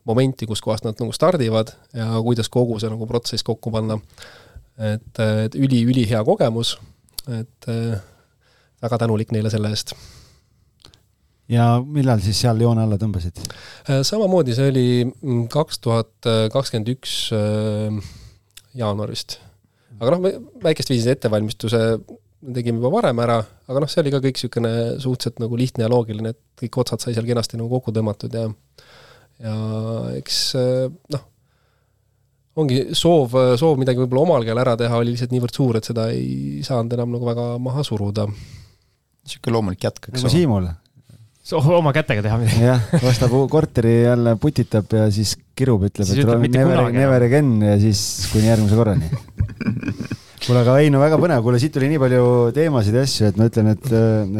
momenti, 0.06 0.46
kuskohast 0.46 0.86
nad 0.86 1.00
nagu 1.02 1.14
stardivad 1.14 1.72
ja 1.96 2.20
kuidas 2.22 2.50
kogu 2.52 2.78
see 2.78 2.92
nagu 2.92 3.08
protsess 3.10 3.46
kokku 3.46 3.72
panna. 3.74 3.98
et, 4.76 5.18
et 5.18 5.54
üli-ülihea 5.56 6.20
kogemus, 6.22 6.76
et 7.32 7.66
väga 7.66 8.98
tänulik 9.00 9.32
neile 9.32 9.50
selle 9.50 9.72
eest 9.72 9.96
ja 11.52 11.66
millal 11.82 12.22
siis 12.24 12.40
seal 12.42 12.60
joone 12.62 12.84
alla 12.84 12.98
tõmbasid? 13.00 13.40
Äh, 13.86 14.02
samamoodi, 14.06 14.54
see 14.56 14.70
oli 14.72 14.86
mm, 15.06 15.46
kaks 15.52 15.82
tuhat 15.84 16.30
kakskümmend 16.52 16.90
üks 16.96 17.16
äh, 17.36 18.14
jaanuarist. 18.76 19.38
aga 20.00 20.16
noh, 20.16 20.40
väikest 20.64 20.92
viisi 20.92 21.12
ettevalmistuse 21.12 21.82
tegime 22.56 22.78
juba 22.78 22.92
varem 22.98 23.22
ära, 23.24 23.38
aga 23.66 23.82
noh, 23.82 23.90
see 23.90 24.02
oli 24.02 24.12
ka 24.14 24.20
kõik 24.22 24.36
niisugune 24.36 24.72
suhteliselt 25.02 25.40
nagu 25.42 25.58
lihtne 25.58 25.86
ja 25.86 25.90
loogiline, 25.90 26.34
et 26.34 26.62
kõik 26.62 26.82
otsad 26.82 27.02
sai 27.02 27.16
seal 27.16 27.26
kenasti 27.28 27.58
nagu 27.58 27.70
kokku 27.72 27.94
tõmmatud 27.96 28.36
ja 28.36 28.50
ja 29.42 29.54
eks 30.16 30.40
äh, 30.58 30.84
noh, 31.12 31.24
ongi 32.56 32.82
soov, 32.96 33.34
soov 33.60 33.78
midagi 33.80 34.00
võib-olla 34.00 34.24
omal 34.24 34.46
käel 34.48 34.60
ära 34.62 34.76
teha 34.80 34.98
oli 34.98 35.12
lihtsalt 35.12 35.34
niivõrd 35.34 35.58
suur, 35.58 35.78
et 35.78 35.88
seda 35.88 36.08
ei 36.14 36.64
saanud 36.66 36.96
enam 36.96 37.12
nagu 37.16 37.28
väga 37.28 37.46
maha 37.62 37.84
suruda. 37.84 38.26
niisugune 38.26 39.56
loomulik 39.58 39.84
jätk, 39.84 40.08
eks 40.08 40.16
ole. 40.16 40.24
nagu 40.24 40.36
Siimul 40.36 40.68
oma 41.54 41.92
kätega 41.94 42.24
teha 42.26 42.40
midagi. 42.40 42.66
jah, 42.66 42.92
ostab 43.06 43.34
korteri 43.52 43.96
jälle, 44.02 44.36
putitab 44.42 44.92
ja 44.98 45.06
siis 45.14 45.36
kirub, 45.56 45.86
ütleb, 45.88 46.08
et 46.08 46.22
ütleb, 46.24 46.46
never, 46.50 46.90
never 46.94 47.26
again 47.28 47.56
ja 47.62 47.78
siis 47.80 48.00
kuni 48.32 48.50
järgmise 48.50 48.78
korrani 48.78 49.10
kuule, 50.46 50.60
aga 50.62 50.76
ei 50.82 50.92
no 50.92 51.00
väga 51.02 51.18
põnev, 51.20 51.42
kuule 51.44 51.60
siit 51.62 51.74
tuli 51.74 51.88
nii 51.90 52.02
palju 52.02 52.28
teemasid 52.56 52.98
ja 52.98 53.06
asju, 53.06 53.30
et 53.30 53.40
ma 53.40 53.48
ütlen, 53.50 53.72
et, 53.72 53.90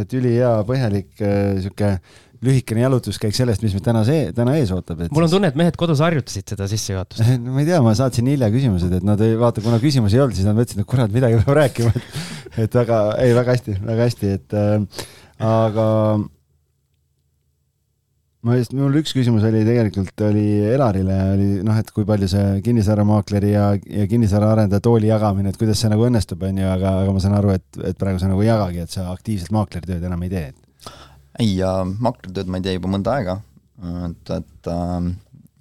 et 0.03 0.14
ülihea 0.19 0.53
põhjalik 0.69 1.25
äh, 1.25 1.57
sihuke 1.64 1.97
lühikene 2.45 2.83
jalutuskäik 2.85 3.35
sellest, 3.35 3.62
mis 3.64 3.75
meid 3.75 3.85
täna 3.87 4.03
see, 4.07 4.29
täna 4.37 4.57
ees 4.61 4.71
ootab. 4.75 5.01
mul 5.09 5.27
on 5.27 5.33
tunne, 5.33 5.51
et 5.51 5.59
mehed 5.59 5.79
kodus 5.81 6.03
harjutasid 6.05 6.53
seda 6.53 6.69
sissejuhatust 6.71 7.25
no 7.40 7.53
ma 7.57 7.64
ei 7.64 7.69
tea, 7.71 7.81
ma 7.85 7.95
saatsin 7.97 8.29
hilja 8.31 8.51
küsimused, 8.53 8.92
et 8.99 9.07
nad 9.07 9.21
ei 9.25 9.35
vaata, 9.40 9.64
kuna 9.64 9.81
küsimusi 9.83 10.19
ei 10.19 10.25
olnud, 10.25 10.37
siis 10.37 10.49
nad 10.49 10.59
mõtlesid, 10.59 10.83
et 10.85 10.90
kurat, 10.90 11.12
midagi 11.12 11.40
peab 11.40 11.59
rääkima. 11.62 11.92
et 12.66 12.81
väga, 12.83 13.03
ei 13.25 13.35
väga 13.37 13.57
hästi, 13.57 13.77
väga 13.88 14.09
hästi, 14.11 14.33
et 14.37 14.57
äh, 14.61 15.07
aga 15.47 15.87
ma 18.44 18.57
just, 18.59 18.75
mul 18.77 18.99
üks 19.01 19.14
küsimus 19.16 19.46
oli 19.49 19.62
tegelikult 19.66 20.22
oli 20.27 20.44
Elarile 20.68 21.16
oli 21.33 21.49
noh, 21.66 21.79
et 21.81 21.90
kui 21.94 22.07
palju 22.09 22.29
see 22.31 22.61
kinnisvaramaakleri 22.66 23.53
ja, 23.55 23.66
ja 23.75 24.07
kinnisvaraarendaja 24.11 24.85
tooli 24.85 25.11
jagamine, 25.11 25.51
et 25.51 25.61
kuidas 25.61 25.81
see 25.83 25.90
nagu 25.92 26.07
õnnestub, 26.07 26.44
on 26.46 26.62
ju, 26.62 26.68
aga, 26.70 26.92
aga 27.03 27.16
ma 27.16 27.22
saan 27.25 27.37
aru, 27.38 27.55
et, 27.57 27.66
et 27.90 27.99
praegu 27.99 28.22
sa 28.22 28.31
nagu 28.31 28.44
ei 28.44 28.51
jagagi, 28.51 28.85
et 28.85 28.92
sa 28.92 29.09
aktiivselt 29.12 29.55
maakleritööd 29.57 30.05
enam 30.07 30.27
ei 30.27 30.33
tee. 30.33 30.49
ei, 31.42 31.55
maakleritööd 32.07 32.51
ma 32.53 32.61
ei 32.61 32.66
tee 32.68 32.77
juba 32.77 32.92
mõnda 32.92 33.16
aega, 33.16 33.40
et, 34.11 34.35
et 34.38 34.72
ähm, 34.72 35.14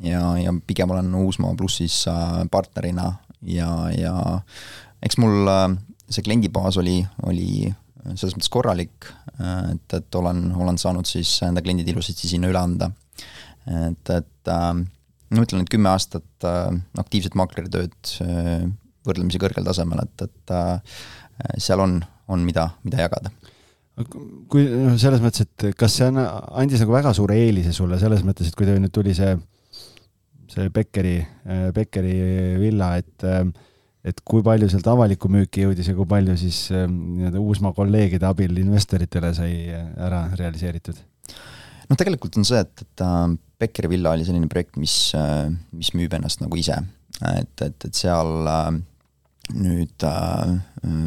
ja, 0.04 0.22
ja 0.40 0.54
pigem 0.68 0.92
olen 0.92 1.14
Uusmaa 1.16 1.56
plussis 1.58 2.04
äh, 2.12 2.44
partnerina 2.52 3.12
ja, 3.42 3.70
ja 3.96 4.16
eks 5.06 5.20
mul 5.22 5.50
äh, 5.52 5.68
see 6.10 6.26
kliendibaas 6.26 6.78
oli, 6.82 7.00
oli 7.26 7.74
selles 8.14 8.36
mõttes 8.36 8.52
korralik, 8.54 9.08
et, 9.40 9.96
et 9.98 10.18
olen, 10.20 10.48
olen 10.62 10.78
saanud 10.82 11.08
siis 11.10 11.32
enda 11.48 11.64
kliendid 11.66 11.90
ilusasti 11.92 12.30
sinna 12.30 12.52
üle 12.52 12.62
anda. 12.62 12.92
et, 13.66 14.12
et 14.14 14.52
äh, 14.52 14.72
ma 15.34 15.46
ütlen, 15.46 15.64
et 15.64 15.72
kümme 15.74 15.90
aastat 15.90 16.46
äh, 16.46 16.70
aktiivset 17.02 17.38
maakleritööd 17.40 18.14
äh, 18.26 18.68
võrdlemisi 19.06 19.42
kõrgel 19.42 19.66
tasemel, 19.66 20.06
et, 20.06 20.28
et 20.30 21.62
seal 21.62 21.82
on, 21.84 22.00
on, 22.32 22.46
mida, 22.46 22.72
mida 22.86 23.04
jagada 23.06 23.34
kui 24.52 24.66
noh, 24.66 24.96
selles 25.00 25.22
mõttes, 25.24 25.46
et 25.46 25.78
kas 25.80 25.94
see 25.98 26.08
on, 26.10 26.18
andis 26.60 26.82
nagu 26.84 26.92
väga 26.96 27.14
suure 27.16 27.38
eelise 27.40 27.72
sulle 27.76 28.00
selles 28.02 28.26
mõttes, 28.28 28.50
et 28.50 28.58
kui 28.58 28.68
teil 28.68 28.82
nüüd 28.84 28.94
tuli 28.94 29.14
see 29.16 29.36
see 30.52 30.72
Beckeri, 30.74 31.20
Beckeri 31.76 32.16
villa, 32.62 32.96
et 33.00 33.24
et 34.06 34.22
kui 34.28 34.44
palju 34.46 34.70
sealt 34.70 34.88
avalikku 34.92 35.30
müüki 35.34 35.66
jõudis 35.66 35.90
ja 35.90 35.96
kui 35.98 36.08
palju 36.10 36.36
siis 36.38 36.68
nii-öelda 36.72 37.42
Uusmaa 37.42 37.74
kolleegide 37.78 38.28
abil 38.30 38.54
investoritele 38.62 39.34
sai 39.38 39.56
ära 39.74 40.28
realiseeritud? 40.38 41.00
noh, 41.90 41.98
tegelikult 41.98 42.38
on 42.40 42.48
see, 42.48 42.62
et, 42.62 42.86
et 42.86 43.06
Beckeri 43.62 43.88
villa 43.88 44.12
oli 44.12 44.26
selline 44.28 44.50
projekt, 44.52 44.76
mis, 44.82 45.14
mis 45.72 45.94
müüb 45.96 46.14
ennast 46.18 46.42
nagu 46.44 46.58
ise. 46.60 46.76
et, 47.32 47.62
et, 47.64 47.88
et 47.88 47.96
seal 47.96 48.46
nüüd 49.54 50.06
äh, 50.08 50.54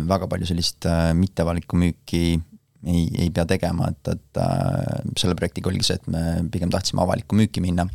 väga 0.08 0.28
palju 0.30 0.46
sellist 0.48 0.86
äh, 0.86 1.10
mitteavalikku 1.18 1.78
müüki 1.78 2.22
ei, 2.86 3.06
ei 3.18 3.30
pea 3.34 3.44
tegema, 3.50 3.90
et, 3.90 4.12
et 4.14 4.42
äh, 4.42 5.00
selle 5.18 5.34
projektiga 5.38 5.72
oligi 5.72 5.88
see, 5.88 5.98
et 5.98 6.12
me 6.12 6.22
pigem 6.52 6.70
tahtsime 6.70 7.02
avalikku 7.02 7.38
müüki 7.38 7.64
minna. 7.64 7.88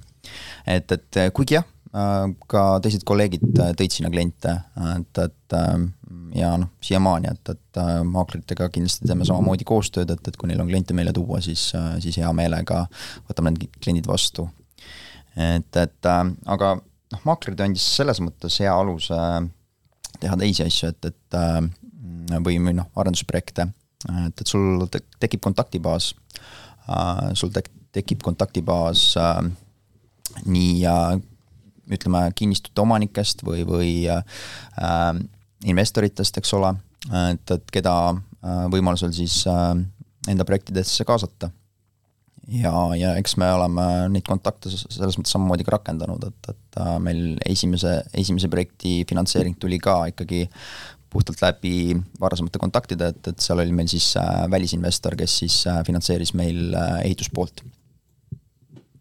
et, 0.67 0.91
et 0.91 1.21
kuigi 1.35 1.57
jah, 1.57 1.67
Äh, 1.67 1.72
ka 1.93 2.61
teised 2.81 3.03
kolleegid 3.05 3.43
äh, 3.61 3.73
tõid 3.77 3.93
sinna 3.93 4.09
kliente, 4.13 4.55
et, 4.95 5.19
et 5.21 5.55
äh, 5.57 5.83
ja 6.33 6.55
noh, 6.57 6.71
siiamaani, 6.81 7.29
et, 7.29 7.51
et 7.53 7.81
maakleritega 8.09 8.69
kindlasti 8.73 9.05
teeme 9.05 9.27
samamoodi 9.29 9.67
koostööd, 9.69 10.09
et, 10.09 10.27
et 10.27 10.37
kui 10.39 10.49
neil 10.49 10.63
on 10.63 10.71
kliente 10.71 10.95
meile 10.97 11.13
tuua, 11.13 11.41
siis, 11.45 11.67
siis 12.01 12.17
hea 12.17 12.31
meelega 12.33 12.87
võtame 13.29 13.53
need 13.53 13.77
kliendid 13.77 14.09
vastu. 14.09 14.47
et, 15.37 15.77
et 15.77 16.09
aga 16.09 16.71
noh, 16.79 17.21
maaklerid 17.29 17.61
andis 17.61 17.85
selles 17.99 18.21
mõttes 18.25 18.57
hea 18.61 18.73
aluse 18.73 19.19
teha 20.21 20.37
teisi 20.41 20.65
asju, 20.65 20.89
et, 20.89 21.11
et 21.11 21.37
või, 22.41 22.57
või 22.57 22.73
noh, 22.79 22.89
arendusprojekte, 22.97 23.67
et, 24.09 24.41
et 24.41 24.49
sul 24.49 24.87
tekib 25.21 25.43
kontaktibaas, 25.45 26.15
sul 27.37 27.53
tek-, 27.53 27.69
tekib 27.93 28.25
kontaktibaas 28.25 29.11
nii 30.49 30.81
ütleme, 31.91 32.25
kinnistute 32.37 32.83
omanikest 32.83 33.43
või, 33.45 33.63
või 33.67 33.91
äh, 34.11 34.21
investoritest, 35.65 36.37
eks 36.39 36.53
ole, 36.57 36.73
et, 37.31 37.51
et 37.57 37.73
keda 37.73 37.95
äh, 38.13 38.63
võimalusel 38.71 39.13
siis 39.15 39.41
äh, 39.49 39.75
enda 40.31 40.47
projektidesse 40.47 41.05
kaasata. 41.07 41.51
ja, 42.47 42.71
ja 42.99 43.13
eks 43.19 43.37
me 43.39 43.47
oleme 43.55 43.83
neid 44.11 44.25
kontakte 44.27 44.71
selles 44.71 45.17
mõttes 45.17 45.31
samamoodi 45.35 45.63
ka 45.67 45.77
rakendanud, 45.77 46.23
et, 46.27 46.49
et 46.55 46.79
äh, 46.79 46.97
meil 47.03 47.37
esimese, 47.45 48.01
esimese 48.13 48.49
projekti 48.51 49.03
finantseering 49.09 49.55
tuli 49.59 49.79
ka 49.79 50.05
ikkagi 50.11 50.47
puhtalt 51.13 51.43
läbi 51.43 51.93
varasemate 52.19 52.59
kontaktide, 52.59 53.11
et, 53.13 53.27
et 53.29 53.43
seal 53.43 53.61
oli 53.61 53.75
meil 53.75 53.89
siis 53.91 54.15
äh, 54.17 54.43
välisinvestor, 54.51 55.15
kes 55.19 55.37
siis 55.43 55.59
äh, 55.69 55.83
finantseeris 55.85 56.33
meil 56.37 56.73
äh, 56.73 56.99
ehituspoolt 57.05 57.63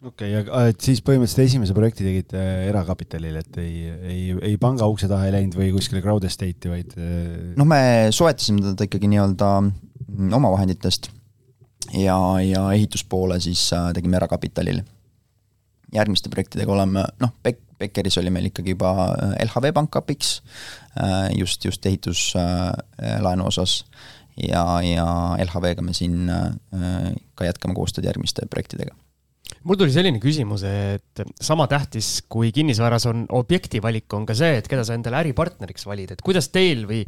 okei 0.03 0.33
okay,, 0.35 0.39
aga 0.43 0.69
et 0.73 0.83
siis 0.83 1.03
põhimõtteliselt 1.05 1.45
esimese 1.47 1.75
projekti 1.77 2.07
tegite 2.07 2.39
äh, 2.39 2.67
erakapitalil, 2.71 3.39
et 3.39 3.59
ei, 3.63 3.75
ei, 4.13 4.23
ei 4.51 4.57
panga 4.61 4.89
ukse 4.91 5.09
taha 5.11 5.29
ei 5.29 5.35
läinud 5.37 5.57
või 5.59 5.71
kuskile 5.75 6.03
crowd 6.05 6.27
estate'i, 6.27 6.71
vaid? 6.73 6.97
Noh, 7.59 7.69
me 7.69 7.83
soetasime 8.15 8.65
teda 8.65 8.89
ikkagi 8.89 9.11
nii-öelda 9.13 9.51
mm, 9.63 10.33
omavahenditest 10.41 11.11
ja, 11.99 12.17
ja 12.43 12.65
ehituspoole 12.75 13.39
siis 13.43 13.69
äh, 13.77 13.93
tegime 13.95 14.19
erakapitalil. 14.19 14.83
järgmiste 15.93 16.33
projektidega 16.33 16.73
oleme, 16.73 17.05
noh, 17.21 17.35
Bek-, 17.45 17.63
Beckeris 17.79 18.19
oli 18.19 18.33
meil 18.33 18.49
ikkagi 18.49 18.75
juba 18.75 19.13
LHV 19.43 19.75
pank 19.77 19.97
abiks, 19.99 20.41
just, 21.37 21.65
just 21.65 21.87
ehituslaenu 21.87 23.47
osas 23.47 23.83
ja, 24.39 24.63
ja 24.81 25.07
LHV-ga 25.43 25.85
me 25.85 25.93
siin 25.97 26.31
ka 27.35 27.49
jätkame 27.49 27.75
koostööd 27.77 28.07
järgmiste 28.09 28.47
projektidega 28.49 28.95
mul 29.65 29.79
tuli 29.79 29.93
selline 29.95 30.21
küsimus, 30.23 30.65
et 30.67 31.23
sama 31.43 31.67
tähtis 31.71 32.23
kui 32.31 32.51
kinnisvaras 32.55 33.07
on 33.11 33.25
objekti 33.39 33.81
valik, 33.83 34.09
on 34.17 34.27
ka 34.29 34.35
see, 34.39 34.57
et 34.59 34.69
keda 34.71 34.85
sa 34.87 34.97
endale 34.97 35.21
äripartneriks 35.23 35.87
valid, 35.87 36.15
et 36.15 36.23
kuidas 36.25 36.51
teil 36.55 36.85
või 36.89 37.03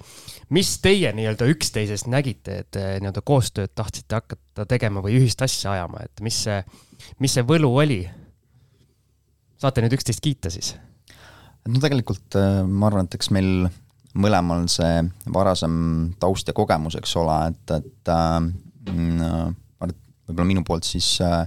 mis 0.54 0.72
teie 0.84 1.12
nii-öelda 1.16 1.48
üksteisest 1.50 2.10
nägite, 2.12 2.60
et 2.64 2.80
nii-öelda 3.02 3.24
koostööd 3.26 3.74
tahtsite 3.74 4.20
hakata 4.20 4.66
tegema 4.70 5.02
või 5.04 5.18
ühist 5.20 5.42
asja 5.44 5.74
ajama, 5.74 6.04
et 6.06 6.24
mis 6.24 6.44
see, 6.46 6.60
mis 7.22 7.34
see 7.34 7.46
võlu 7.46 7.72
oli? 7.74 8.02
saate 9.64 9.80
nüüd 9.80 9.94
üksteist 9.96 10.20
kiita 10.20 10.52
siis? 10.52 10.74
no 11.70 11.80
tegelikult 11.80 12.36
äh, 12.38 12.60
ma 12.66 12.90
arvan, 12.90 13.08
et 13.08 13.18
eks 13.18 13.30
meil 13.34 13.66
mõlemal 14.14 14.68
see 14.70 15.02
varasem 15.34 15.76
taust 16.22 16.46
ja 16.50 16.54
kogemus, 16.54 16.98
eks 17.00 17.16
ole, 17.18 17.38
et, 17.50 17.76
et 17.80 18.12
äh, 18.14 18.36
võib-olla 20.28 20.46
minu 20.48 20.62
poolt 20.66 20.86
siis 20.86 21.16
Äh, 21.24 21.46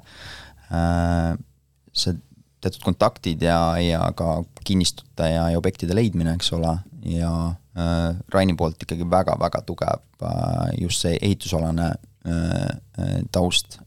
see 0.67 2.17
teatud 2.61 2.83
kontaktid 2.83 3.41
ja, 3.41 3.77
ja 3.81 4.01
ka 4.17 4.41
kinnistute 4.65 5.29
ja, 5.29 5.47
ja 5.53 5.59
objektide 5.59 5.95
leidmine, 5.95 6.33
eks 6.37 6.51
ole, 6.57 6.73
ja 7.07 7.31
äh, 7.77 8.17
Raini 8.33 8.55
poolt 8.57 8.81
ikkagi 8.83 9.07
väga-väga 9.09 9.63
tugev 9.67 10.03
äh, 10.25 10.73
just 10.81 11.05
see 11.05 11.17
ehitusalane 11.21 11.91
äh, 12.27 12.69
äh 12.97 13.19
taust, 13.31 13.79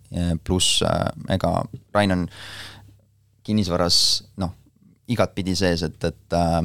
pluss 0.45 0.81
äh, 0.83 1.11
ega 1.35 1.65
Rain 1.95 2.13
on 2.15 2.29
kinnisvaras 3.47 3.99
noh, 4.41 4.55
igatpidi 5.11 5.57
sees, 5.59 5.83
et, 5.87 6.05
et 6.05 6.39
äh, 6.39 6.61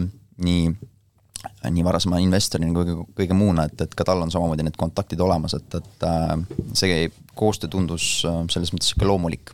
nii 0.45 0.75
nii 1.45 1.84
varasema 1.86 2.17
investorina 2.23 2.73
kui 2.73 2.88
ka 2.88 3.04
kõige 3.19 3.36
muuna, 3.38 3.67
et, 3.69 3.82
et 3.86 3.91
ka 3.97 4.06
tal 4.08 4.23
on 4.23 4.32
samamoodi 4.34 4.63
need 4.65 4.78
kontaktid 4.82 5.19
olemas, 5.21 5.54
et, 5.58 5.78
et 5.78 6.06
äh, 6.08 6.34
see 6.78 7.06
koostöö 7.38 7.69
tundus 7.69 8.08
selles 8.23 8.73
mõttes 8.73 8.93
sihuke 8.93 9.10
loomulik 9.10 9.54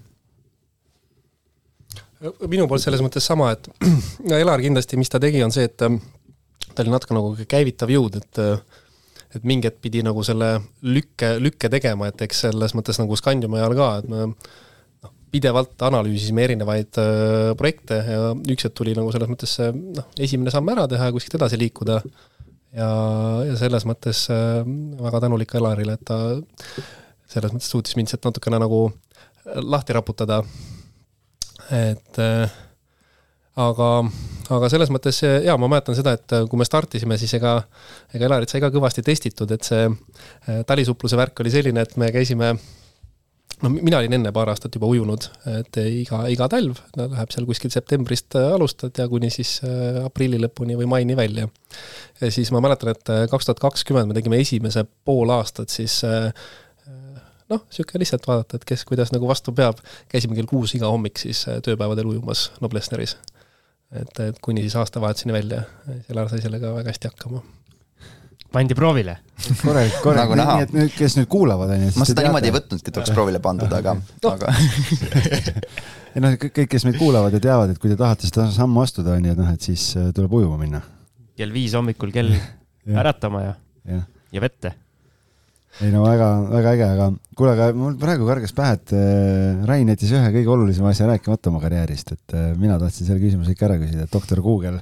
minu 2.49 2.67
poolt 2.69 2.83
selles 2.83 3.01
mõttes 3.03 3.25
sama, 3.25 3.51
et 3.55 3.67
Elar 4.41 4.61
kindlasti, 4.61 4.99
mis 4.99 5.09
ta 5.11 5.19
tegi, 5.21 5.41
on 5.45 5.53
see, 5.53 5.65
et 5.69 5.85
ähm, 5.87 5.99
ta 6.71 6.83
oli 6.83 6.93
natuke 6.93 7.17
nagu 7.17 7.33
käivitav 7.49 7.91
jõud, 7.91 8.19
et 8.21 8.41
äh, 8.41 8.81
et 9.31 9.45
mingi 9.47 9.69
hetk 9.69 9.79
pidi 9.83 10.01
nagu 10.03 10.23
selle 10.27 10.57
lükke, 10.83 11.37
lükke 11.39 11.69
tegema, 11.71 12.09
et 12.11 12.19
eks 12.25 12.45
selles 12.47 12.75
mõttes 12.75 12.99
nagu 12.99 13.15
Scandiumi 13.15 13.61
ajal 13.61 13.75
ka, 13.77 13.87
et 14.01 14.09
me 14.11 14.25
noh, 14.27 15.13
pidevalt 15.31 15.85
analüüsisime 15.87 16.43
erinevaid 16.49 16.99
äh, 16.99 17.51
projekte 17.59 18.01
ja 18.03 18.33
üks 18.35 18.67
hetk 18.67 18.75
tuli 18.81 18.95
nagu 18.97 19.13
selles 19.15 19.31
mõttes 19.31 19.55
see 19.59 19.71
noh, 19.71 20.09
esimene 20.19 20.51
samm 20.53 20.73
ära 20.73 20.83
teha 20.91 21.07
ja 21.07 21.15
kuskilt 21.15 21.39
edasi 21.39 21.59
liikuda. 21.61 22.01
ja, 22.75 22.89
ja 23.47 23.55
selles 23.59 23.87
mõttes 23.87 24.25
äh, 24.33 24.59
väga 24.99 25.23
tänulik 25.23 25.55
Elarile, 25.55 25.95
et 25.95 26.05
ta 26.07 26.19
selles 27.31 27.55
mõttes 27.55 27.71
suutis 27.71 27.95
mind 27.95 28.11
sealt 28.11 28.27
natukene 28.27 28.59
nagu 28.59 28.89
lahti 29.63 29.95
raputada 29.95 30.41
et 31.71 32.19
äh, 32.19 32.59
aga, 33.61 33.87
aga 34.51 34.69
selles 34.71 34.91
mõttes 34.93 35.21
jaa, 35.23 35.55
ma 35.59 35.69
mäletan 35.71 35.97
seda, 35.97 36.15
et 36.17 36.35
kui 36.49 36.59
me 36.59 36.67
startisime, 36.67 37.17
siis 37.19 37.33
ega, 37.39 37.57
ega 38.13 38.27
Elarit 38.27 38.51
sai 38.51 38.63
ka 38.63 38.71
kõvasti 38.73 39.03
testitud, 39.07 39.51
et 39.55 39.67
see 39.67 39.87
äh, 39.87 40.61
talisupluse 40.67 41.19
värk 41.19 41.43
oli 41.43 41.53
selline, 41.53 41.83
et 41.85 41.97
me 42.01 42.11
käisime 42.13 42.53
no 43.61 43.69
mina 43.73 43.99
olin 44.01 44.17
enne 44.17 44.31
paar 44.35 44.49
aastat 44.51 44.75
juba 44.75 44.89
ujunud, 44.91 45.27
et 45.53 45.81
iga, 45.83 46.23
iga 46.33 46.47
talv 46.51 46.81
läheb 46.97 47.35
seal 47.35 47.47
kuskil 47.49 47.73
septembrist 47.73 48.39
äh, 48.39 48.49
alustad 48.55 48.97
ja 48.97 49.07
kuni 49.11 49.31
siis 49.33 49.59
aprilli 50.03 50.41
lõpuni 50.41 50.79
või 50.79 50.89
maini 50.91 51.19
välja. 51.19 51.47
ja 52.21 52.31
siis 52.33 52.51
ma 52.51 52.63
mäletan, 52.63 52.95
et 52.95 53.15
kaks 53.31 53.47
tuhat 53.47 53.63
kakskümmend 53.63 54.11
me 54.11 54.17
tegime 54.17 54.41
esimese 54.41 54.83
pool 55.05 55.31
aastat 55.37 55.71
siis 55.71 56.01
noh, 57.51 57.63
niisugune 57.67 58.03
lihtsalt 58.03 58.27
vaadata, 58.27 58.59
et 58.59 58.67
kes 58.73 58.85
kuidas 58.89 59.13
nagu 59.15 59.29
vastu 59.29 59.53
peab, 59.55 59.79
käisime 60.11 60.37
kell 60.37 60.49
kuus 60.49 60.75
iga 60.77 60.91
hommik 60.91 61.21
siis 61.21 61.43
äh, 61.51 61.61
tööpäevadel 61.65 62.09
ujumas 62.13 62.49
Noblessneris. 62.63 63.17
et, 63.91 64.19
et 64.23 64.37
kuni 64.41 64.63
siis 64.65 64.77
aastavahetuseni 64.79 65.35
välja, 65.35 65.65
Elar 66.09 66.31
sai 66.31 66.43
sellega 66.43 66.75
väga 66.77 66.93
hästi 66.93 67.11
hakkama 67.11 67.43
pandi 68.51 68.75
proovile. 68.75 69.17
korralik, 69.61 69.95
korralik 70.03 70.35
nagu, 70.35 70.55
nii 70.57 70.65
et 70.65 70.73
nüüd, 70.75 70.91
kes 70.95 71.15
nüüd 71.17 71.29
kuulavad, 71.31 71.71
on 71.71 71.85
ju. 71.85 71.93
ma 71.97 72.07
seda 72.07 72.25
niimoodi 72.25 72.51
ei 72.51 72.55
võtnudki, 72.55 72.91
et 72.91 72.99
oleks 72.99 73.13
proovile 73.15 73.41
pandud, 73.43 73.71
aga 73.73 73.95
no., 73.95 74.33
aga 74.33 74.51
ei 76.13 76.23
noh, 76.23 76.35
kõik, 76.43 76.67
kes 76.71 76.85
meid 76.87 76.99
kuulavad 76.99 77.35
ja 77.37 77.41
teavad, 77.43 77.73
et 77.73 77.81
kui 77.81 77.91
te 77.91 77.97
tahate 77.99 78.27
seda 78.29 78.49
sammu 78.53 78.83
astuda, 78.83 79.15
on 79.15 79.27
ju, 79.29 79.35
et 79.35 79.41
noh, 79.41 79.51
et 79.55 79.71
siis 79.71 79.87
äh, 79.99 80.11
tuleb 80.15 80.35
ujuma 80.41 80.59
minna. 80.59 80.83
kell 81.39 81.55
viis 81.55 81.75
hommikul 81.79 82.13
kell 82.13 82.35
äratama 83.01 83.45
ja, 83.47 83.57
ja., 83.87 84.03
ja 84.35 84.43
vette 84.43 84.75
ei 85.79 85.91
no 85.93 86.03
väga, 86.03 86.27
väga 86.51 86.73
äge, 86.75 86.87
aga 86.97 87.07
kuule, 87.37 87.53
aga 87.55 87.69
mul 87.77 87.95
praegu 88.01 88.27
kargas 88.27 88.53
pähe, 88.57 88.75
et 88.77 88.93
äh, 88.97 89.63
Rain 89.69 89.89
jättis 89.93 90.11
ühe 90.17 90.33
kõige 90.35 90.51
olulisema 90.51 90.91
asja 90.91 91.07
rääkimata 91.09 91.51
oma 91.51 91.61
karjäärist, 91.63 92.11
et 92.17 92.35
äh, 92.35 92.51
mina 92.59 92.75
tahtsin 92.81 93.07
selle 93.07 93.23
küsimuse 93.23 93.55
ikka 93.55 93.69
ära 93.69 93.77
küsida, 93.79 94.05
et 94.05 94.13
doktor 94.13 94.43
Google, 94.43 94.81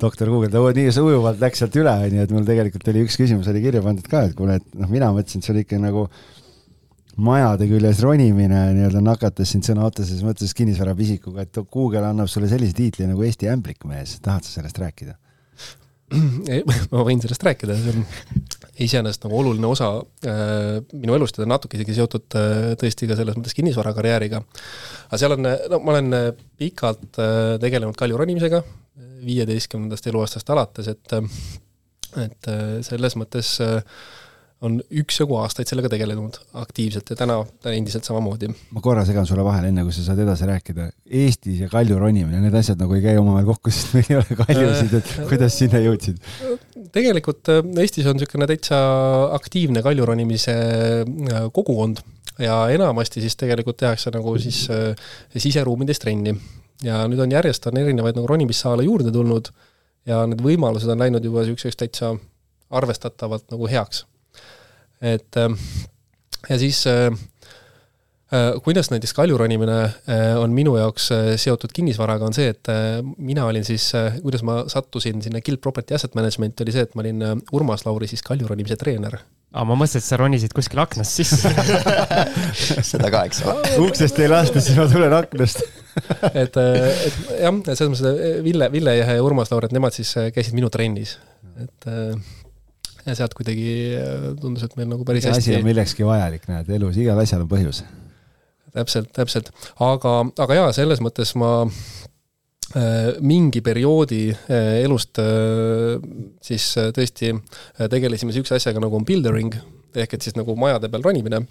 doktor 0.00 0.32
Google, 0.32 0.48
ta 0.52 0.62
nii 0.62 0.94
ujuvalt 1.02 1.42
läks 1.42 1.62
sealt 1.62 1.76
üle, 1.76 1.92
onju, 2.08 2.24
et 2.24 2.32
mul 2.32 2.48
tegelikult 2.48 2.88
oli 2.92 3.04
üks 3.04 3.20
küsimus 3.20 3.50
oli 3.52 3.62
kirja 3.64 3.84
pandud 3.84 4.08
ka, 4.08 4.24
et 4.30 4.38
kuule, 4.38 4.56
et 4.62 4.80
noh, 4.80 4.90
mina 4.92 5.12
mõtlesin, 5.12 5.44
et 5.44 5.48
see 5.48 5.54
oli 5.54 5.66
ikka 5.66 5.82
nagu 5.84 6.06
majade 7.16 7.68
küljes 7.68 8.00
ronimine 8.04 8.62
nii-öelda 8.76 9.00
nakatas 9.04 9.52
sind 9.52 9.64
sõna 9.68 9.86
otseses 9.88 10.24
mõttes 10.24 10.52
kinnisvarapisikuga, 10.56 11.46
et 11.46 11.62
Google 11.72 12.04
annab 12.08 12.28
sulle 12.32 12.48
sellise 12.50 12.76
tiitli 12.76 13.08
nagu 13.08 13.24
Eesti 13.24 13.48
ämblikmees, 13.52 14.18
tahad 14.24 14.44
sa 14.44 14.58
sellest 14.58 14.80
rääkida? 14.80 15.16
ma 16.92 17.04
võin 17.06 17.22
sellest 17.22 17.46
rääkida, 17.46 17.76
see 17.80 17.94
on 17.96 18.06
iseenesest 18.86 19.26
nagu 19.26 19.38
oluline 19.40 19.68
osa 19.68 19.90
äh, 20.28 20.78
minu 20.94 21.16
elust 21.16 21.36
ja 21.36 21.42
ta 21.42 21.46
on 21.48 21.54
natuke 21.56 21.78
isegi 21.78 21.96
seotud 21.96 22.38
äh, 22.38 22.72
tõesti 22.80 23.08
ka 23.10 23.18
selles 23.18 23.38
mõttes 23.38 23.56
kinnisvarakarjääriga. 23.56 24.42
aga 25.08 25.20
seal 25.20 25.36
on, 25.38 25.48
no 25.72 25.80
ma 25.82 25.96
olen 25.96 26.18
äh, 26.18 26.26
pikalt 26.60 27.20
äh, 27.22 27.56
tegelenud 27.62 27.98
kaljuronimisega, 27.98 28.62
viieteistkümnendast 29.26 30.06
eluaastast 30.10 30.50
alates, 30.54 30.92
et 30.92 31.16
et 32.22 32.48
äh, 32.50 32.78
selles 32.86 33.16
mõttes 33.18 33.56
äh, 33.64 33.80
on 34.64 34.78
üksjagu 35.02 35.36
aastaid 35.36 35.68
sellega 35.68 35.90
tegelenud 35.92 36.38
aktiivselt 36.56 37.10
ja 37.12 37.16
täna 37.18 37.36
endiselt 37.68 38.06
samamoodi. 38.08 38.48
ma 38.72 38.82
korra 38.84 39.04
segan 39.08 39.26
sulle 39.28 39.44
vahele, 39.44 39.68
enne 39.68 39.84
kui 39.84 39.92
sa 39.92 40.04
saad 40.06 40.22
edasi 40.24 40.48
rääkida. 40.48 40.88
Eestis 41.20 41.60
ja 41.60 41.68
kalju 41.72 41.98
ronimine, 42.00 42.40
need 42.40 42.56
asjad 42.56 42.80
nagu 42.80 42.96
ei 42.96 43.04
käi 43.04 43.18
omavahel 43.20 43.50
kokku, 43.50 43.72
sest 43.74 43.92
meil 43.96 44.08
ei 44.08 44.18
ole 44.22 44.38
kaljusid, 44.40 44.96
et 45.00 45.12
kuidas 45.28 45.58
sinna 45.60 45.82
jõudsid? 45.84 46.22
tegelikult 46.96 47.52
äh, 47.52 47.60
Eestis 47.82 48.08
on 48.08 48.16
niisugune 48.16 48.48
täitsa 48.48 48.78
aktiivne 49.36 49.84
kalju 49.84 50.08
ronimise 50.08 50.56
äh, 50.56 51.46
kogukond 51.52 52.00
ja 52.40 52.62
enamasti 52.72 53.20
siis 53.20 53.36
tegelikult 53.36 53.80
tehakse 53.84 54.12
nagu 54.14 54.38
siis 54.40 54.64
äh, 54.72 54.94
siseruumides 55.36 56.00
trenni. 56.00 56.36
ja 56.84 57.04
nüüd 57.08 57.20
on 57.20 57.32
järjest, 57.32 57.68
on 57.68 57.76
erinevaid 57.80 58.16
nagu 58.16 58.28
ronimissaale 58.28 58.88
juurde 58.88 59.12
tulnud 59.12 59.52
ja 60.08 60.24
need 60.28 60.40
võimalused 60.40 60.88
on 60.92 61.04
läinud 61.04 61.24
juba 61.24 61.44
niisuguseks 61.44 61.84
täitsa 61.84 62.14
arvestatavalt 62.70 63.50
nagu 63.52 63.68
heaks 63.68 64.06
et 65.02 65.36
ähm, 65.40 65.58
ja 66.48 66.58
siis 66.58 66.86
äh, 66.86 67.06
äh, 68.32 68.62
kuidas 68.64 68.90
näiteks 68.90 69.14
kaljuronimine 69.14 69.78
äh, 69.82 70.36
on 70.38 70.54
minu 70.54 70.76
jaoks 70.76 71.08
seotud 71.36 71.72
kinnisvaraga, 71.74 72.26
on 72.26 72.36
see, 72.36 72.48
et 72.54 72.70
mina 73.18 73.46
olin 73.46 73.64
siis, 73.64 73.90
kuidas 74.22 74.44
ma 74.46 74.62
sattusin 74.70 75.22
sinna 75.22 75.40
Guild 75.40 75.62
Property 75.62 75.94
Asset 75.94 76.14
Management, 76.14 76.60
oli 76.60 76.74
see, 76.74 76.86
et 76.86 76.94
ma 76.94 77.04
olin 77.04 77.24
Urmas 77.52 77.86
Lauri 77.86 78.10
siis 78.10 78.24
kaljuronimise 78.26 78.78
treener. 78.80 79.18
Aa, 79.56 79.64
ma 79.64 79.76
mõtlesin, 79.78 80.02
et 80.02 80.04
sa 80.04 80.18
ronisid 80.20 80.52
kuskil 80.52 80.80
aknast 80.82 81.16
sisse. 81.16 81.48
Seda 82.90 83.08
ka, 83.14 83.22
eks 83.28 83.40
ole. 83.46 83.70
uksest 83.86 84.18
ei 84.20 84.28
lasta, 84.28 84.60
siis 84.60 84.76
ma 84.76 84.88
tulen 84.90 85.14
aknast. 85.16 85.62
Et, 86.36 86.52
et 86.52 87.14
jah, 87.40 87.54
selles 87.70 87.88
mõttes 87.88 88.42
Ville, 88.44 88.66
Ville 88.68 88.92
ja 88.98 89.14
Urmas 89.24 89.48
Laur, 89.48 89.64
et 89.64 89.72
nemad 89.72 89.94
siis 89.96 90.10
käisid 90.34 90.52
minu 90.52 90.68
trennis, 90.68 91.14
et 91.56 91.86
ja 93.06 93.14
sealt 93.14 93.36
kuidagi 93.38 93.68
äh, 93.96 94.24
tundus, 94.40 94.64
et 94.66 94.74
meil 94.78 94.88
nagu 94.90 95.06
päris 95.06 95.26
hästi 95.28 95.42
asi 95.42 95.54
on 95.58 95.66
millekski 95.66 96.06
vajalik, 96.06 96.48
näed, 96.50 96.70
elus 96.78 96.98
igal 97.00 97.20
asjal 97.22 97.44
on 97.44 97.50
põhjus. 97.50 97.84
täpselt, 98.74 99.12
täpselt, 99.16 99.52
aga, 99.82 100.18
aga 100.42 100.58
jaa, 100.58 100.72
selles 100.76 101.00
mõttes 101.04 101.32
ma 101.38 101.52
äh, 101.66 103.14
mingi 103.24 103.62
perioodi 103.64 104.24
äh, 104.32 104.72
elust 104.82 105.22
siis 106.44 106.72
tõesti 106.96 107.32
tegelesime 107.94 108.34
niisuguse 108.34 108.58
asjaga 108.58 108.82
nagu 108.82 108.98
on 108.98 109.06
buildering, 109.08 109.54
ehk 109.96 110.18
et 110.18 110.26
siis 110.26 110.36
nagu 110.38 110.58
majade 110.58 110.90
peal 110.92 111.06
ronimine. 111.06 111.46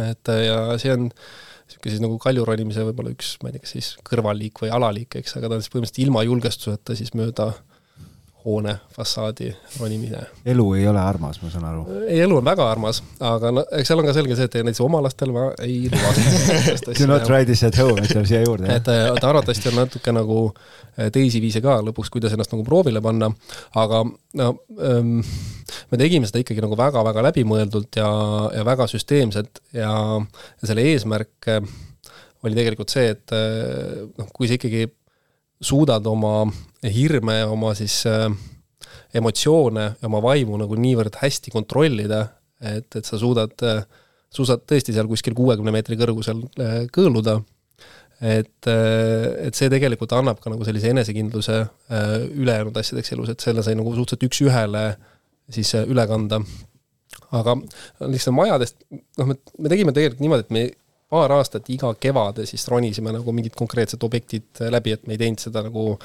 et 0.00 0.28
ja 0.46 0.58
see 0.80 0.92
on 0.94 1.08
niisugune 1.10 1.92
siis 1.92 2.02
nagu 2.02 2.16
kalju 2.22 2.44
ronimise 2.48 2.82
võib-olla 2.86 3.12
üks, 3.12 3.36
ma 3.42 3.50
ei 3.50 3.58
tea, 3.58 3.66
kas 3.66 3.74
siis 3.76 3.90
kõrvalliik 4.06 4.62
või 4.62 4.72
alaliik, 4.74 5.20
eks, 5.20 5.36
aga 5.38 5.50
ta 5.50 5.58
on 5.58 5.62
siis 5.62 5.72
põhimõtteliselt 5.72 6.06
ilma 6.06 6.24
julgestuseta 6.26 6.96
siis 6.98 7.12
mööda 7.18 7.52
äh, 7.52 7.69
hoone 8.44 8.74
fassaadi 8.94 9.50
ronimine. 9.80 10.22
elu 10.46 10.66
ei 10.78 10.86
ole 10.88 11.00
armas, 11.00 11.40
ma 11.42 11.50
saan 11.52 11.66
aru. 11.68 11.84
ei, 12.06 12.20
elu 12.24 12.38
on 12.40 12.46
väga 12.46 12.66
armas, 12.70 13.02
aga 13.30 13.52
no 13.54 13.64
eks 13.78 13.90
seal 13.90 14.02
on 14.02 14.08
ka 14.08 14.14
selge 14.16 14.36
see, 14.38 14.48
et 14.48 14.56
näiteks 14.60 14.82
oma 14.84 15.02
lastel 15.04 15.34
ma 15.34 15.50
ei 15.64 15.82
luba 15.92 16.14
Do 17.00 17.08
not 17.10 17.26
try 17.28 17.44
this 17.48 17.64
at 17.66 17.78
home, 17.80 18.00
ütleme 18.04 18.28
siia 18.28 18.42
juurde. 18.44 18.70
et 18.74 18.86
ta 18.86 19.28
arvatavasti 19.32 19.72
on 19.72 19.80
natuke 19.82 20.14
nagu 20.16 20.38
äh, 20.50 21.10
teisi 21.12 21.42
viise 21.42 21.62
ka 21.64 21.80
lõpuks, 21.84 22.12
kuidas 22.12 22.36
ennast 22.36 22.54
nagu 22.54 22.64
proovile 22.66 23.02
panna, 23.04 23.30
aga 23.80 24.02
no 24.40 24.50
ähm, 24.78 25.20
me 25.90 26.00
tegime 26.00 26.28
seda 26.30 26.42
ikkagi 26.42 26.64
nagu 26.64 26.78
väga-väga 26.78 27.26
läbimõeldult 27.28 28.00
ja, 28.00 28.10
ja 28.56 28.64
väga 28.66 28.88
süsteemselt 28.90 29.62
ja, 29.76 29.92
ja 30.18 30.70
selle 30.72 30.86
eesmärk 30.92 31.52
äh, 31.52 31.60
oli 32.46 32.56
tegelikult 32.56 32.92
see, 32.92 33.12
et 33.12 33.36
äh, 33.36 34.00
noh, 34.16 34.32
kui 34.32 34.48
sa 34.48 34.56
ikkagi 34.56 34.86
suudad 35.60 36.06
oma 36.08 36.44
hirme 36.88 37.42
oma 37.44 37.74
siis 37.76 38.00
äh, 38.08 38.28
emotsioone 39.14 39.86
ja 40.00 40.08
oma 40.08 40.22
vaimu 40.24 40.58
nagu 40.60 40.78
niivõrd 40.78 41.18
hästi 41.20 41.52
kontrollida, 41.52 42.24
et, 42.60 42.88
et 42.96 43.04
sa 43.04 43.18
suudad 43.20 43.52
äh,, 43.66 43.82
suudad 44.32 44.64
tõesti 44.68 44.94
seal 44.96 45.08
kuskil 45.10 45.36
kuuekümne 45.36 45.74
meetri 45.74 45.98
kõrgusel 46.00 46.44
äh, 46.60 46.78
kõõluda, 46.94 47.40
et 48.20 48.68
et 48.68 49.56
see 49.56 49.70
tegelikult 49.72 50.12
annab 50.12 50.42
ka 50.44 50.50
nagu 50.52 50.64
sellise 50.68 50.90
enesekindluse 50.92 51.54
ülejäänud 52.36 52.76
asjadeks 52.76 53.14
elus, 53.14 53.30
et 53.32 53.40
selle 53.40 53.64
sai 53.64 53.72
nagu 53.78 53.94
suhteliselt 53.96 54.26
üks-ühele 54.28 54.82
siis 55.48 55.70
üle 55.80 56.04
kanda. 56.10 56.42
aga 57.32 57.54
lihtsalt 58.04 58.36
majadest, 58.36 58.76
noh, 58.90 59.30
me, 59.30 59.38
me 59.56 59.72
tegime 59.72 59.94
tegelikult 59.96 60.20
niimoodi, 60.20 60.44
et 60.44 60.52
me 60.52 60.66
paar 61.10 61.32
aastat 61.34 61.66
iga 61.74 61.90
kevade 61.98 62.44
siis 62.46 62.66
ronisime 62.70 63.12
nagu 63.14 63.32
mingid 63.34 63.56
konkreetsed 63.58 64.02
objektid 64.06 64.62
läbi, 64.70 64.94
et 64.94 65.08
me 65.08 65.16
ei 65.16 65.22
teinud 65.24 65.42
seda 65.42 65.64
nagu 65.66 65.96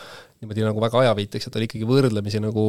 niimoodi 0.42 0.66
nagu 0.66 0.82
väga 0.82 1.04
ajaviiteks, 1.04 1.48
et 1.48 1.60
oli 1.60 1.70
ikkagi 1.70 1.90
võrdlemisi 1.90 2.42
nagu 2.44 2.66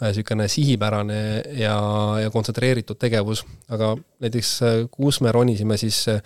niisugune 0.00 0.44
äh, 0.44 0.50
sihipärane 0.50 1.20
ja, 1.60 1.76
ja 2.22 2.32
kontsentreeritud 2.34 2.98
tegevus, 3.00 3.44
aga 3.72 3.94
näiteks 4.24 4.50
äh, 4.66 4.76
kus 4.90 5.20
me 5.24 5.32
ronisime, 5.32 5.78
siis 5.80 6.02
äh, 6.10 6.20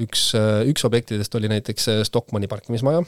üks, 0.00 0.30
üks 0.70 0.86
objektidest 0.88 1.34
oli 1.36 1.50
näiteks 1.52 1.90
Stockmanni 2.08 2.48
parkimismaja. 2.48 3.02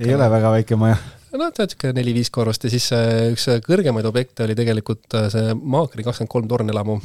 ei 0.00 0.14
ole 0.14 0.30
väga 0.30 0.50
väike 0.58 0.76
maja. 0.76 0.96
No 1.32 1.48
ta 1.48 1.64
on 1.64 1.68
niisugune 1.70 1.96
neli-viis 1.96 2.28
korrust 2.30 2.66
ja 2.66 2.70
siis 2.70 2.90
üks 3.32 3.46
kõrgemaid 3.64 4.04
objekte 4.04 4.44
oli 4.44 4.56
tegelikult 4.58 5.16
see 5.32 5.54
Maakri 5.56 6.04
kakskümmend 6.04 6.32
kolm 6.34 6.50
tornelamu 6.50 6.98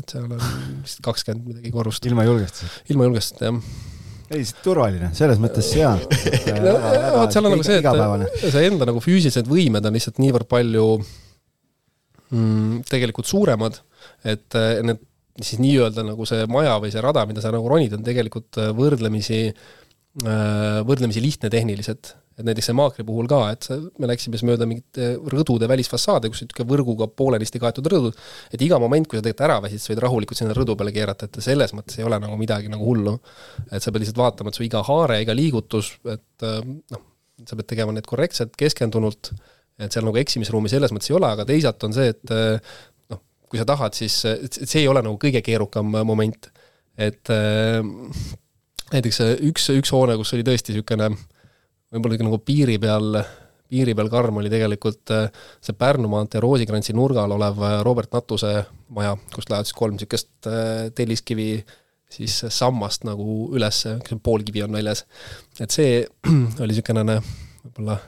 et 0.00 0.14
seal 0.14 0.26
on 0.26 0.34
vist 0.38 1.02
kakskümmend 1.04 1.52
midagi 1.52 1.74
korrust. 1.74 2.06
ilma 2.10 2.26
julgestuseta? 2.28 2.84
ilma 2.94 3.08
julgestuseta, 3.08 3.52
jah 3.52 3.86
ei, 4.34 4.44
turvaline, 4.60 5.10
selles 5.16 5.38
mõttes 5.40 5.70
hea. 5.76 5.90
no 6.64 6.74
vot, 7.14 7.32
seal 7.32 7.48
on 7.48 7.54
nagu 7.54 7.64
see, 7.64 7.78
et 7.80 8.42
see 8.52 8.66
enda 8.68 8.88
nagu 8.88 9.00
füüsilised 9.00 9.48
võimed 9.48 9.88
on 9.88 9.96
lihtsalt 9.96 10.20
niivõrd 10.20 10.48
palju 10.50 10.86
mm, 10.98 12.82
tegelikult 12.90 13.30
suuremad, 13.30 13.80
et 14.28 14.58
need 14.84 15.00
siis 15.38 15.60
nii-öelda 15.62 16.04
nagu 16.04 16.26
see 16.28 16.44
maja 16.50 16.76
või 16.82 16.92
see 16.92 17.02
rada, 17.04 17.24
mida 17.30 17.40
sa 17.40 17.52
nagu 17.54 17.68
ronid, 17.70 17.94
on 17.94 18.04
tegelikult 18.04 18.58
võrdlemisi, 18.76 19.44
võrdlemisi 20.18 21.22
lihtne 21.22 21.50
tehniliselt 21.52 22.16
et 22.38 22.46
näiteks 22.46 22.68
see 22.70 22.76
maakri 22.78 23.04
puhul 23.06 23.26
ka, 23.30 23.40
et 23.54 23.66
me 23.98 24.08
läksime 24.10 24.38
siis 24.38 24.46
mööda 24.46 24.66
mingite 24.68 25.10
rõdude 25.32 25.66
välisfassaade, 25.70 26.30
kus 26.30 26.44
niisugune 26.44 26.68
võrguga 26.70 27.08
poolenisti 27.10 27.58
kaetud 27.62 27.88
rõdud, 27.90 28.18
et 28.54 28.62
iga 28.62 28.78
moment, 28.82 29.08
kui 29.08 29.18
sa 29.18 29.24
tegelikult 29.24 29.46
ära 29.48 29.58
väsid, 29.64 29.82
sa 29.82 29.92
võid 29.92 30.02
rahulikult 30.04 30.38
sinna 30.38 30.54
rõdu 30.56 30.76
peale 30.78 30.92
keerata, 30.94 31.26
et 31.26 31.40
selles 31.42 31.74
mõttes 31.74 31.98
ei 31.98 32.06
ole 32.06 32.20
nagu 32.22 32.38
midagi 32.38 32.70
nagu 32.70 32.86
hullu. 32.86 33.16
et 33.72 33.82
sa 33.82 33.90
pead 33.90 34.04
lihtsalt 34.04 34.20
vaatama, 34.22 34.52
et 34.52 34.58
su 34.58 34.66
iga 34.66 34.84
haare, 34.86 35.20
iga 35.24 35.34
liigutus, 35.34 35.96
et 36.06 36.46
äh, 36.46 36.60
noh, 36.94 37.06
sa 37.44 37.58
pead 37.58 37.70
tegema 37.72 37.94
need 37.94 38.06
korrektselt, 38.06 38.54
keskendunult, 38.58 39.32
et 39.78 39.94
seal 39.94 40.06
nagu 40.06 40.18
eksimisruumi 40.20 40.70
selles 40.70 40.94
mõttes 40.94 41.10
ei 41.10 41.16
ole, 41.18 41.32
aga 41.34 41.46
teisalt 41.48 41.82
on 41.88 41.96
see, 41.96 42.12
et 42.14 42.34
äh, 42.34 42.76
noh, 43.10 43.22
kui 43.50 43.58
sa 43.58 43.66
tahad, 43.66 43.98
siis 43.98 44.20
see 44.22 44.84
ei 44.84 44.90
ole 44.90 45.02
nagu 45.02 45.18
kõige 45.18 45.42
keerukam 45.42 45.90
moment. 46.06 46.52
et 46.98 47.34
äh, 47.34 47.82
näiteks 48.92 49.20
üks, 49.50 49.68
üks 49.74 49.92
hoone, 49.94 50.14
kus 50.18 50.32
oli 50.34 50.46
tõesti 50.46 50.74
niisugune 50.74 51.10
äh, 51.10 51.26
võib-olla 51.94 52.18
nagu 52.26 52.40
piiri 52.44 52.76
peal, 52.82 53.18
piiri 53.68 53.94
peal 53.96 54.10
karm 54.12 54.40
oli 54.42 54.52
tegelikult 54.52 55.12
äh, 55.14 55.28
see 55.64 55.76
Pärnu 55.78 56.10
maantee 56.12 56.42
Roosikrantsi 56.44 56.96
nurgal 56.96 57.32
olev 57.36 57.62
äh, 57.64 57.78
Robert 57.86 58.12
Natuse 58.16 58.54
maja, 58.94 59.16
kust 59.34 59.52
lähevad 59.52 59.68
siis 59.68 59.78
kolm 59.78 59.96
niisugust 59.96 60.50
äh, 60.50 60.88
telliskivi 60.96 61.50
siis 62.08 62.38
sammast 62.54 63.04
nagu 63.04 63.50
üles, 63.56 63.82
poolkivi 64.24 64.62
on 64.64 64.78
väljas. 64.78 65.04
et 65.60 65.74
see 65.74 66.04
oli 66.62 66.72
niisugune 66.72 67.04
võib-olla 67.08 67.98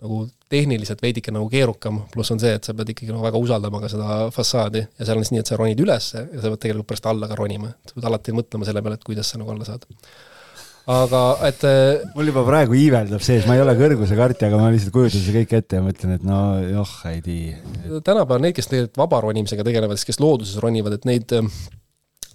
nagu 0.00 0.24
tehniliselt 0.50 1.00
veidike 1.02 1.32
nagu 1.34 1.48
keerukam, 1.50 2.04
pluss 2.12 2.30
on 2.30 2.40
see, 2.42 2.52
et 2.56 2.66
sa 2.66 2.74
pead 2.76 2.92
ikkagi 2.92 3.10
nagu 3.10 3.24
väga 3.24 3.40
usaldama 3.42 3.80
ka 3.82 3.90
seda 3.90 4.18
fassaadi 4.34 4.82
ja 4.84 5.06
seal 5.06 5.18
on 5.18 5.26
siis 5.26 5.34
nii, 5.34 5.42
et 5.42 5.50
sa 5.50 5.58
ronid 5.58 5.80
üles 5.82 6.10
ja 6.14 6.24
sa 6.26 6.52
pead 6.52 6.62
tegelikult 6.64 6.90
pärast 6.92 7.08
alla 7.10 7.28
ka 7.30 7.38
ronima, 7.38 7.72
et 7.74 7.90
sa 7.90 7.98
pead 7.98 8.08
alati 8.10 8.34
mõtlema 8.36 8.68
selle 8.68 8.82
peale, 8.84 8.98
et 9.00 9.06
kuidas 9.06 9.32
sa 9.32 9.40
nagu 9.40 9.52
alla 9.54 9.66
saad 9.66 9.88
aga 10.90 11.22
et 11.48 11.64
äh, 11.68 12.04
mul 12.16 12.30
juba 12.30 12.42
praegu 12.46 12.76
iiveldab 12.78 13.22
sees, 13.24 13.46
ma 13.48 13.56
ei 13.56 13.62
ole 13.62 13.76
kõrgusekartja, 13.78 14.48
aga 14.50 14.60
ma 14.60 14.70
lihtsalt 14.72 14.94
kujutan 14.94 15.22
seda 15.22 15.42
kõike 15.42 15.60
ette 15.62 15.78
ja 15.78 15.84
mõtlen, 15.84 16.14
et 16.16 16.24
no 16.26 16.40
joh, 16.64 16.94
ei 17.10 17.20
tea. 17.24 18.00
tänapäeval 18.06 18.42
neid, 18.44 18.56
kes 18.56 18.70
tegelikult 18.70 19.02
vaba 19.02 19.20
ronimisega 19.26 19.66
tegelevad, 19.66 20.02
kes 20.08 20.20
looduses 20.22 20.58
ronivad, 20.62 20.98
et 20.98 21.06
neid 21.08 21.36
äh, 21.38 21.52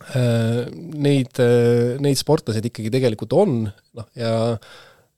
Neid, 0.06 1.40
äh, 1.42 1.96
neid 2.04 2.20
sportlaseid 2.20 2.68
ikkagi 2.70 2.92
tegelikult 2.94 3.34
on, 3.34 3.64
noh 3.98 4.10
ja 4.20 4.36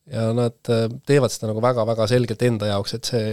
ja 0.07 0.29
nad 0.31 0.55
teevad 1.03 1.33
seda 1.33 1.49
nagu 1.49 1.59
väga-väga 1.59 2.05
selgelt 2.07 2.43
enda 2.47 2.69
jaoks, 2.69 2.93
et 2.95 3.09
see 3.09 3.25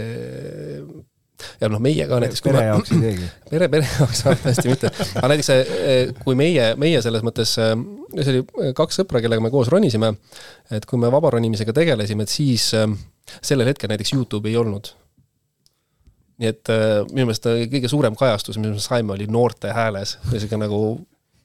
ja 1.61 1.69
noh, 1.71 1.81
meie 1.83 2.07
ka 2.09 2.19
näiteks 2.23 2.43
pere 2.45 2.65
jaoks 2.67 2.93
ei 2.95 3.01
teegi? 3.03 3.29
pere, 3.51 3.69
pere 3.71 3.87
jaoks 3.87 4.23
tõesti 4.25 4.71
mitte. 4.71 4.91
aga 5.15 5.31
näiteks 5.31 5.51
eh, 5.53 6.13
kui 6.23 6.37
meie, 6.39 6.71
meie 6.81 7.01
selles 7.05 7.25
mõttes, 7.25 7.55
eh, 7.61 7.73
see 8.19 8.35
oli 8.35 8.73
kaks 8.77 9.01
sõpra, 9.01 9.21
kellega 9.23 9.43
me 9.43 9.51
koos 9.53 9.71
ronisime, 9.73 10.13
et 10.75 10.85
kui 10.89 11.01
me 11.01 11.11
vabaronimisega 11.13 11.75
tegelesime, 11.75 12.27
et 12.27 12.33
siis, 12.33 12.69
eh, 12.77 12.87
sellel 13.41 13.71
hetkel 13.71 13.91
näiteks 13.91 14.15
Youtube'i 14.15 14.53
ei 14.53 14.61
olnud. 14.61 14.93
nii 16.35 16.49
et 16.51 16.67
äh, 16.67 16.97
minu 17.15 17.29
meelest 17.29 17.45
kõige 17.71 17.87
suurem 17.87 18.15
kajastus, 18.19 18.57
mis 18.59 18.73
me 18.73 18.81
saime, 18.83 19.13
oli 19.13 19.23
noorte 19.31 19.69
hääles, 19.71 20.17
niisugune 20.33 20.65
nagu 20.65 20.79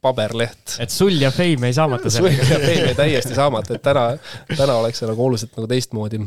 paberleht. 0.03 0.81
et 0.83 0.91
sul 0.91 1.15
ja 1.15 1.31
Fame 1.31 1.69
jäi 1.69 1.77
saamata 1.77 2.11
sul 2.11 2.27
ja 2.27 2.43
Fame 2.49 2.73
jäi 2.89 2.97
täiesti 2.99 3.37
saamata, 3.37 3.77
et 3.77 3.85
täna, 3.85 4.09
täna 4.51 4.81
oleks 4.81 4.99
see 4.99 5.07
nagu 5.07 5.23
oluliselt 5.29 5.55
nagu 5.55 5.71
teistmoodi. 5.71 6.19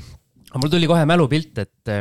aga 0.48 0.62
mul 0.64 0.72
tuli 0.72 0.88
kohe 0.88 1.04
mälupilt, 1.10 1.60
et 1.60 1.92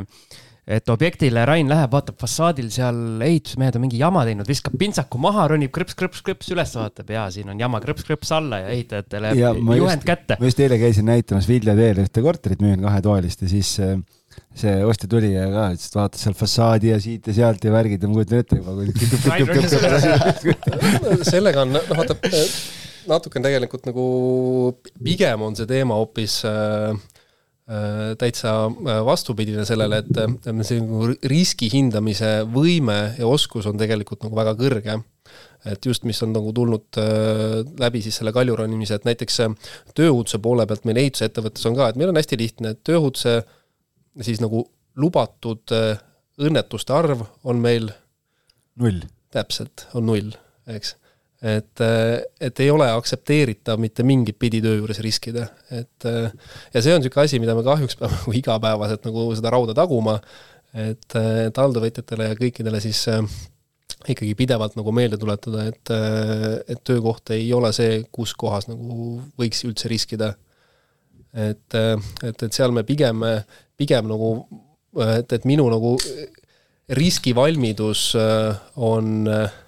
et 0.67 0.89
objektile 0.95 1.43
Rain 1.49 1.67
läheb, 1.71 1.91
vaatab 1.91 2.21
fassaadil 2.23 2.69
seal 2.71 3.21
ehitusmehed 3.27 3.77
on 3.77 3.83
mingi 3.83 3.99
jama 3.99 4.23
teinud, 4.29 4.47
viskab 4.47 4.77
pintsaku 4.79 5.19
maha, 5.23 5.49
ronib 5.51 5.73
krõps-krõps-krõps 5.75 6.53
üles, 6.55 6.75
vaatab 6.79 7.11
ja 7.11 7.27
siin 7.35 7.51
on 7.51 7.61
jama 7.61 7.81
krõps-krõps 7.83 8.31
alla 8.37 8.63
ja 8.63 8.69
ehitajatele 8.77 9.35
ja 9.39 9.51
juhend 9.57 9.83
just, 9.83 10.07
kätte. 10.07 10.39
ma 10.39 10.51
just 10.51 10.63
eile 10.63 10.79
käisin 10.79 11.09
näitamas 11.11 11.49
Vilja 11.51 11.75
teel 11.79 12.03
ühte 12.05 12.23
korterit, 12.23 12.63
müün 12.63 12.85
kahetoalist 12.87 13.43
ja 13.43 13.51
siis 13.51 13.73
äh, 13.83 13.97
see 14.55 14.77
ostja 14.87 15.11
tuli 15.11 15.33
ja 15.35 15.49
ka 15.51 15.67
ütles, 15.75 15.89
et 15.91 15.99
vaatas 15.99 16.23
seal 16.29 16.37
fassaadi 16.39 16.93
ja 16.93 17.01
siit 17.03 17.27
ja 17.27 17.35
sealt 17.41 17.67
ja 17.67 17.75
värgid 17.75 18.01
ja 18.03 18.11
ma 18.11 18.21
kujutan 18.21 18.45
ette 18.45 18.61
juba 18.61 18.71
kui 21.11 21.27
sellega 21.27 21.67
on, 21.67 21.75
noh 21.75 21.91
vaata, 21.91 22.15
natuke 23.11 23.41
on 23.41 23.51
tegelikult 23.51 23.91
nagu, 23.91 24.05
pigem 25.03 25.43
on 25.43 25.59
see 25.59 25.67
teema 25.67 25.99
hoopis 25.99 26.45
äh, 26.47 26.93
Äh, 26.93 26.99
täitsa 28.19 28.53
äh, 28.67 29.01
vastupidine 29.07 29.65
sellele, 29.65 30.03
et 30.03 30.19
see 30.67 30.81
nagu 30.83 31.13
riski 31.31 31.69
hindamise 31.73 32.43
võime 32.51 33.15
ja 33.19 33.29
oskus 33.31 33.69
on 33.71 33.79
tegelikult 33.79 34.27
nagu 34.27 34.37
väga 34.37 34.57
kõrge. 34.59 34.99
et 35.65 35.87
just, 35.87 36.03
mis 36.03 36.19
on 36.27 36.33
nagu 36.35 36.51
tulnud 36.53 36.99
äh, 36.99 37.61
läbi 37.79 38.03
siis 38.03 38.19
selle 38.19 38.33
kaljuronimise, 38.35 38.99
et 38.99 39.05
näiteks 39.07 39.41
tööohutuse 39.95 40.41
poole 40.43 40.67
pealt 40.67 40.85
meil 40.85 40.99
ehitusettevõttes 41.05 41.67
on 41.71 41.77
ka, 41.79 41.89
et 41.89 42.01
meil 42.01 42.11
on 42.11 42.19
hästi 42.19 42.39
lihtne, 42.39 42.75
et 42.75 42.83
tööohutuse 42.83 43.43
siis 44.21 44.43
nagu 44.43 44.65
lubatud 44.99 45.71
õnnetuste 46.43 46.93
arv 46.93 47.23
on 47.45 47.63
meil 47.63 47.93
null. 48.77 49.07
täpselt, 49.33 49.87
on 49.97 50.05
null, 50.11 50.35
eks 50.69 50.97
et, 51.43 51.83
et 52.41 52.61
ei 52.63 52.71
ole 52.71 52.87
aktsepteeritav 52.95 53.81
mitte 53.83 54.05
mingit 54.07 54.39
pidi 54.39 54.61
töö 54.63 54.77
juures 54.79 55.01
riskida, 55.03 55.49
et 55.75 56.07
ja 56.07 56.83
see 56.83 56.95
on 56.95 57.03
niisugune 57.03 57.27
asi, 57.27 57.41
mida 57.43 57.57
me 57.59 57.65
kahjuks 57.67 57.99
peame 57.99 58.15
nagu 58.21 58.35
igapäevaselt 58.39 59.09
nagu 59.09 59.25
seda 59.35 59.51
rauda 59.55 59.75
taguma, 59.75 60.19
et, 60.73 61.09
et 61.17 61.59
alltöövõtjatele 61.59 62.31
ja 62.31 62.39
kõikidele 62.39 62.81
siis 62.85 63.03
äh, 63.11 63.25
ikkagi 64.09 64.35
pidevalt 64.39 64.77
nagu 64.79 64.93
meelde 64.95 65.19
tuletada, 65.21 65.67
et, 65.71 65.93
et 66.71 66.83
töökoht 66.87 67.33
ei 67.35 67.47
ole 67.55 67.73
see, 67.77 68.03
kus 68.15 68.35
kohas 68.39 68.69
nagu 68.71 69.21
võiks 69.39 69.63
üldse 69.69 69.91
riskida. 69.93 70.35
et, 71.33 71.75
et, 71.75 72.43
et 72.43 72.53
seal 72.53 72.75
me 72.75 72.83
pigem, 72.85 73.23
pigem 73.77 74.09
nagu, 74.11 74.33
et, 75.01 75.33
et 75.33 75.45
minu 75.49 75.69
nagu 75.73 75.97
riskivalmidus 76.93 78.11
on 78.77 79.29
äh, 79.31 79.61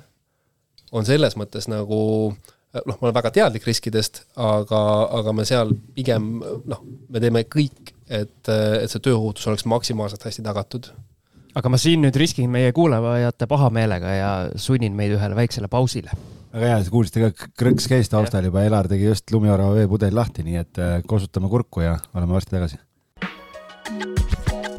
on 0.95 1.07
selles 1.07 1.37
mõttes 1.39 1.69
nagu 1.71 2.03
noh, 2.75 2.99
ma 2.99 3.09
olen 3.09 3.17
väga 3.17 3.33
teadlik 3.35 3.67
riskidest, 3.69 4.25
aga, 4.41 4.83
aga 5.21 5.35
me 5.37 5.47
seal 5.49 5.73
pigem 5.97 6.37
noh, 6.43 6.85
me 6.85 7.23
teeme 7.23 7.45
kõik, 7.51 7.95
et, 8.09 8.39
et 8.51 8.91
see 8.91 9.03
tööohutus 9.03 9.47
oleks 9.51 9.67
maksimaalselt 9.71 10.27
hästi 10.27 10.45
tagatud. 10.47 10.91
aga 11.55 11.71
ma 11.71 11.79
siin 11.79 12.03
nüüd 12.03 12.17
riskin 12.19 12.51
meie 12.51 12.73
kuulajate 12.75 13.47
pahameelega 13.51 14.15
ja 14.19 14.31
sunnin 14.57 14.97
meid 14.97 15.15
ühele 15.15 15.39
väiksele 15.39 15.71
pausile. 15.71 16.11
väga 16.55 16.73
hea, 16.73 16.81
kuulsite 16.91 17.29
ka, 17.29 17.53
krõks 17.59 17.89
käis 17.91 18.11
taustal 18.11 18.51
juba, 18.51 18.65
Elar 18.67 18.89
tegi 18.91 19.07
just 19.11 19.31
lumiorava 19.31 19.79
veepudeli 19.79 20.15
lahti, 20.15 20.47
nii 20.47 20.59
et 20.63 20.83
äh, 20.83 20.99
kosutame 21.07 21.51
kurku 21.53 21.87
ja 21.87 21.99
oleme 22.15 22.39
varsti 22.39 22.59
tagasi 22.59 22.84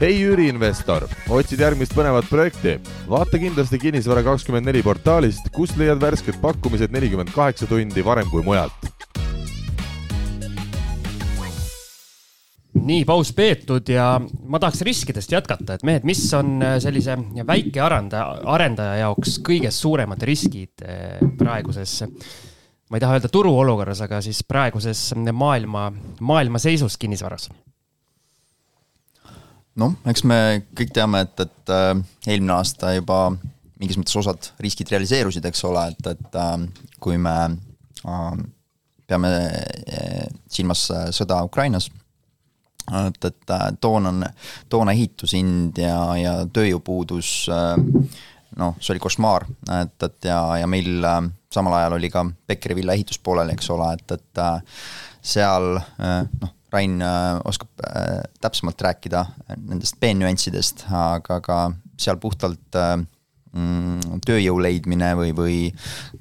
hei 0.02 0.18
üüriinvestor, 0.26 1.06
otsid 1.32 1.62
järgmist 1.64 1.94
põnevat 1.96 2.28
projekti? 2.28 2.76
vaata 3.08 3.40
kindlasti 3.40 3.80
Kinnisvara 3.80 4.24
kakskümmend 4.26 4.68
neli 4.68 4.82
portaalist, 4.84 5.48
kust 5.56 5.78
leiad 5.80 6.02
värsked 6.02 6.40
pakkumised 6.42 6.92
nelikümmend 6.92 7.32
kaheksa 7.36 7.68
tundi 7.70 8.04
varem 8.06 8.28
kui 8.32 8.44
mujalt. 8.44 8.90
nii, 12.86 13.06
paus 13.08 13.32
peetud 13.34 13.88
ja 13.90 14.20
ma 14.20 14.60
tahaks 14.62 14.84
riskidest 14.86 15.32
jätkata, 15.32 15.78
et 15.78 15.86
mehed, 15.88 16.04
mis 16.06 16.22
on 16.38 16.60
äh, 16.62 16.76
sellise 16.84 17.16
väike 17.48 17.82
arendaja, 17.82 18.98
jaoks 19.00 19.40
kõige 19.48 19.72
suuremad 19.74 20.22
riskid 20.28 20.84
äh, 20.84 21.24
praeguses 21.40 22.04
ma 22.06 23.00
ei 23.00 23.02
taha 23.02 23.16
öelda 23.18 23.32
turuolukorras, 23.32 24.04
aga 24.06 24.20
siis 24.22 24.44
praeguses 24.46 25.08
maailma, 25.16 25.88
maailma 26.20 26.62
seisus 26.62 27.00
kinnisvaras 27.02 27.50
noh, 29.82 29.96
eks 30.10 30.24
me 30.28 30.40
kõik 30.78 30.94
teame, 30.96 31.26
et, 31.26 31.46
et 31.46 31.74
äh, 31.74 31.92
eelmine 32.28 32.56
aasta 32.58 32.96
juba 32.96 33.20
mingis 33.76 34.00
mõttes 34.00 34.18
osad 34.22 34.52
riskid 34.64 34.92
realiseerusid, 34.94 35.46
eks 35.50 35.66
ole, 35.68 35.84
et, 35.92 36.12
et 36.16 36.40
äh, 36.40 36.56
kui 37.04 37.20
me 37.22 37.36
äh, 37.46 38.32
peame 39.06 39.30
silmas 40.50 40.88
sõda 41.14 41.44
Ukrainas, 41.46 41.92
et, 43.06 43.28
et 43.28 43.54
toonane, 43.82 44.32
toona 44.70 44.96
ehitushind 44.98 45.78
ja, 45.78 46.00
ja 46.18 46.32
tööjõupuudus 46.50 47.30
noh, 47.54 48.80
see 48.80 48.96
oli 48.96 49.04
košmaar, 49.04 49.46
et, 49.78 49.94
et 50.08 50.30
ja, 50.32 50.40
ja 50.58 50.70
meil 50.70 51.06
samal 51.54 51.78
ajal 51.78 52.00
oli 52.00 52.10
ka 52.10 52.26
Beckeri 52.50 52.80
villa 52.80 52.98
ehitus 52.98 53.22
pooleli, 53.22 53.54
eks 53.54 53.70
ole, 53.78 53.92
et, 53.94 54.18
et 54.18 54.42
seal 55.22 55.76
noh, 55.78 56.55
Rain 56.76 57.02
äh, 57.02 57.40
oskab 57.48 57.70
äh, 57.88 58.24
täpsemalt 58.44 58.82
rääkida 58.82 59.26
nendest 59.58 60.00
peenüanssidest, 60.02 60.86
aga 60.92 61.40
ka 61.44 61.60
seal 62.02 62.20
puhtalt 62.22 62.78
äh, 62.80 62.98
mm, 63.56 64.20
tööjõu 64.26 64.60
leidmine 64.64 65.14
või, 65.20 65.32
või 65.38 65.58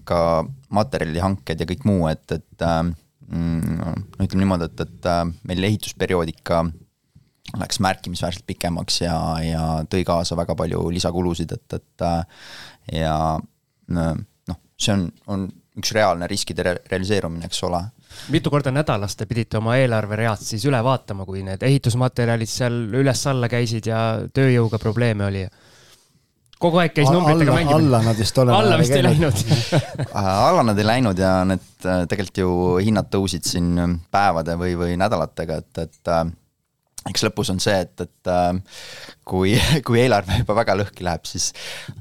ka 0.08 0.44
materjalihanked 0.74 1.60
ja 1.60 1.68
kõik 1.70 1.86
muu, 1.88 2.06
et, 2.10 2.24
et 2.36 2.66
mm, 2.66 3.80
no 3.80 3.94
ütleme 4.26 4.44
niimoodi, 4.44 4.70
et, 4.70 4.84
et 4.86 5.10
meil 5.48 5.70
ehitusperiood 5.70 6.30
ikka 6.34 6.64
läks 7.60 7.78
märkimisväärselt 7.84 8.46
pikemaks 8.48 9.02
ja, 9.04 9.16
ja 9.44 9.64
tõi 9.90 10.02
kaasa 10.06 10.36
väga 10.38 10.56
palju 10.58 10.88
lisakulusid, 10.94 11.52
et, 11.54 11.76
et 11.76 12.06
ja 12.96 13.18
noh, 13.94 14.58
see 14.80 14.96
on, 14.96 15.04
on 15.30 15.44
üks 15.78 15.92
reaalne 15.94 16.26
riskide 16.30 16.64
re 16.66 16.74
realiseerumine, 16.90 17.46
eks 17.46 17.62
ole 17.66 17.82
mitu 18.34 18.50
korda 18.52 18.72
nädalas 18.74 19.16
te 19.16 19.26
pidite 19.30 19.58
oma 19.60 19.76
eelarveread 19.80 20.42
siis 20.42 20.64
üle 20.68 20.80
vaatama, 20.84 21.26
kui 21.28 21.44
need 21.46 21.62
ehitusmaterjalid 21.62 22.50
seal 22.50 22.80
üles-alla 23.00 23.50
käisid 23.52 23.90
ja 23.90 24.02
tööjõuga 24.34 24.80
probleeme 24.82 25.28
oli? 25.30 25.46
kogu 26.64 26.80
aeg 26.80 26.94
käis 26.96 27.10
numbritega 27.12 27.56
mängimine? 27.56 27.76
alla 27.76 28.00
nad 28.04 28.18
vist 28.18 28.38
olema 28.40 28.60
alla 28.62 28.78
vist 28.80 28.94
ei 28.96 29.04
läinud 29.04 29.42
alla 30.22 30.62
nad 30.70 30.78
ei 30.78 30.86
läinud 30.86 31.20
ja 31.20 31.34
need 31.48 31.66
äh, 31.84 32.06
tegelikult 32.10 32.40
ju 32.40 32.54
hinnad 32.86 33.10
tõusid 33.12 33.44
siin 33.48 34.00
päevade 34.14 34.56
või, 34.60 34.76
või 34.78 34.96
nädalatega, 35.00 35.60
et, 35.60 35.82
et 35.84 36.12
äh, 36.12 36.24
eks 37.10 37.24
lõpus 37.26 37.50
on 37.52 37.60
see, 37.62 37.76
et, 37.84 38.04
et 38.04 38.30
äh, 38.32 38.50
kui, 39.28 39.54
kui 39.86 40.00
eelarve 40.02 40.40
juba 40.40 40.56
väga 40.60 40.76
lõhki 40.80 41.06
läheb, 41.06 41.26
siis 41.28 41.50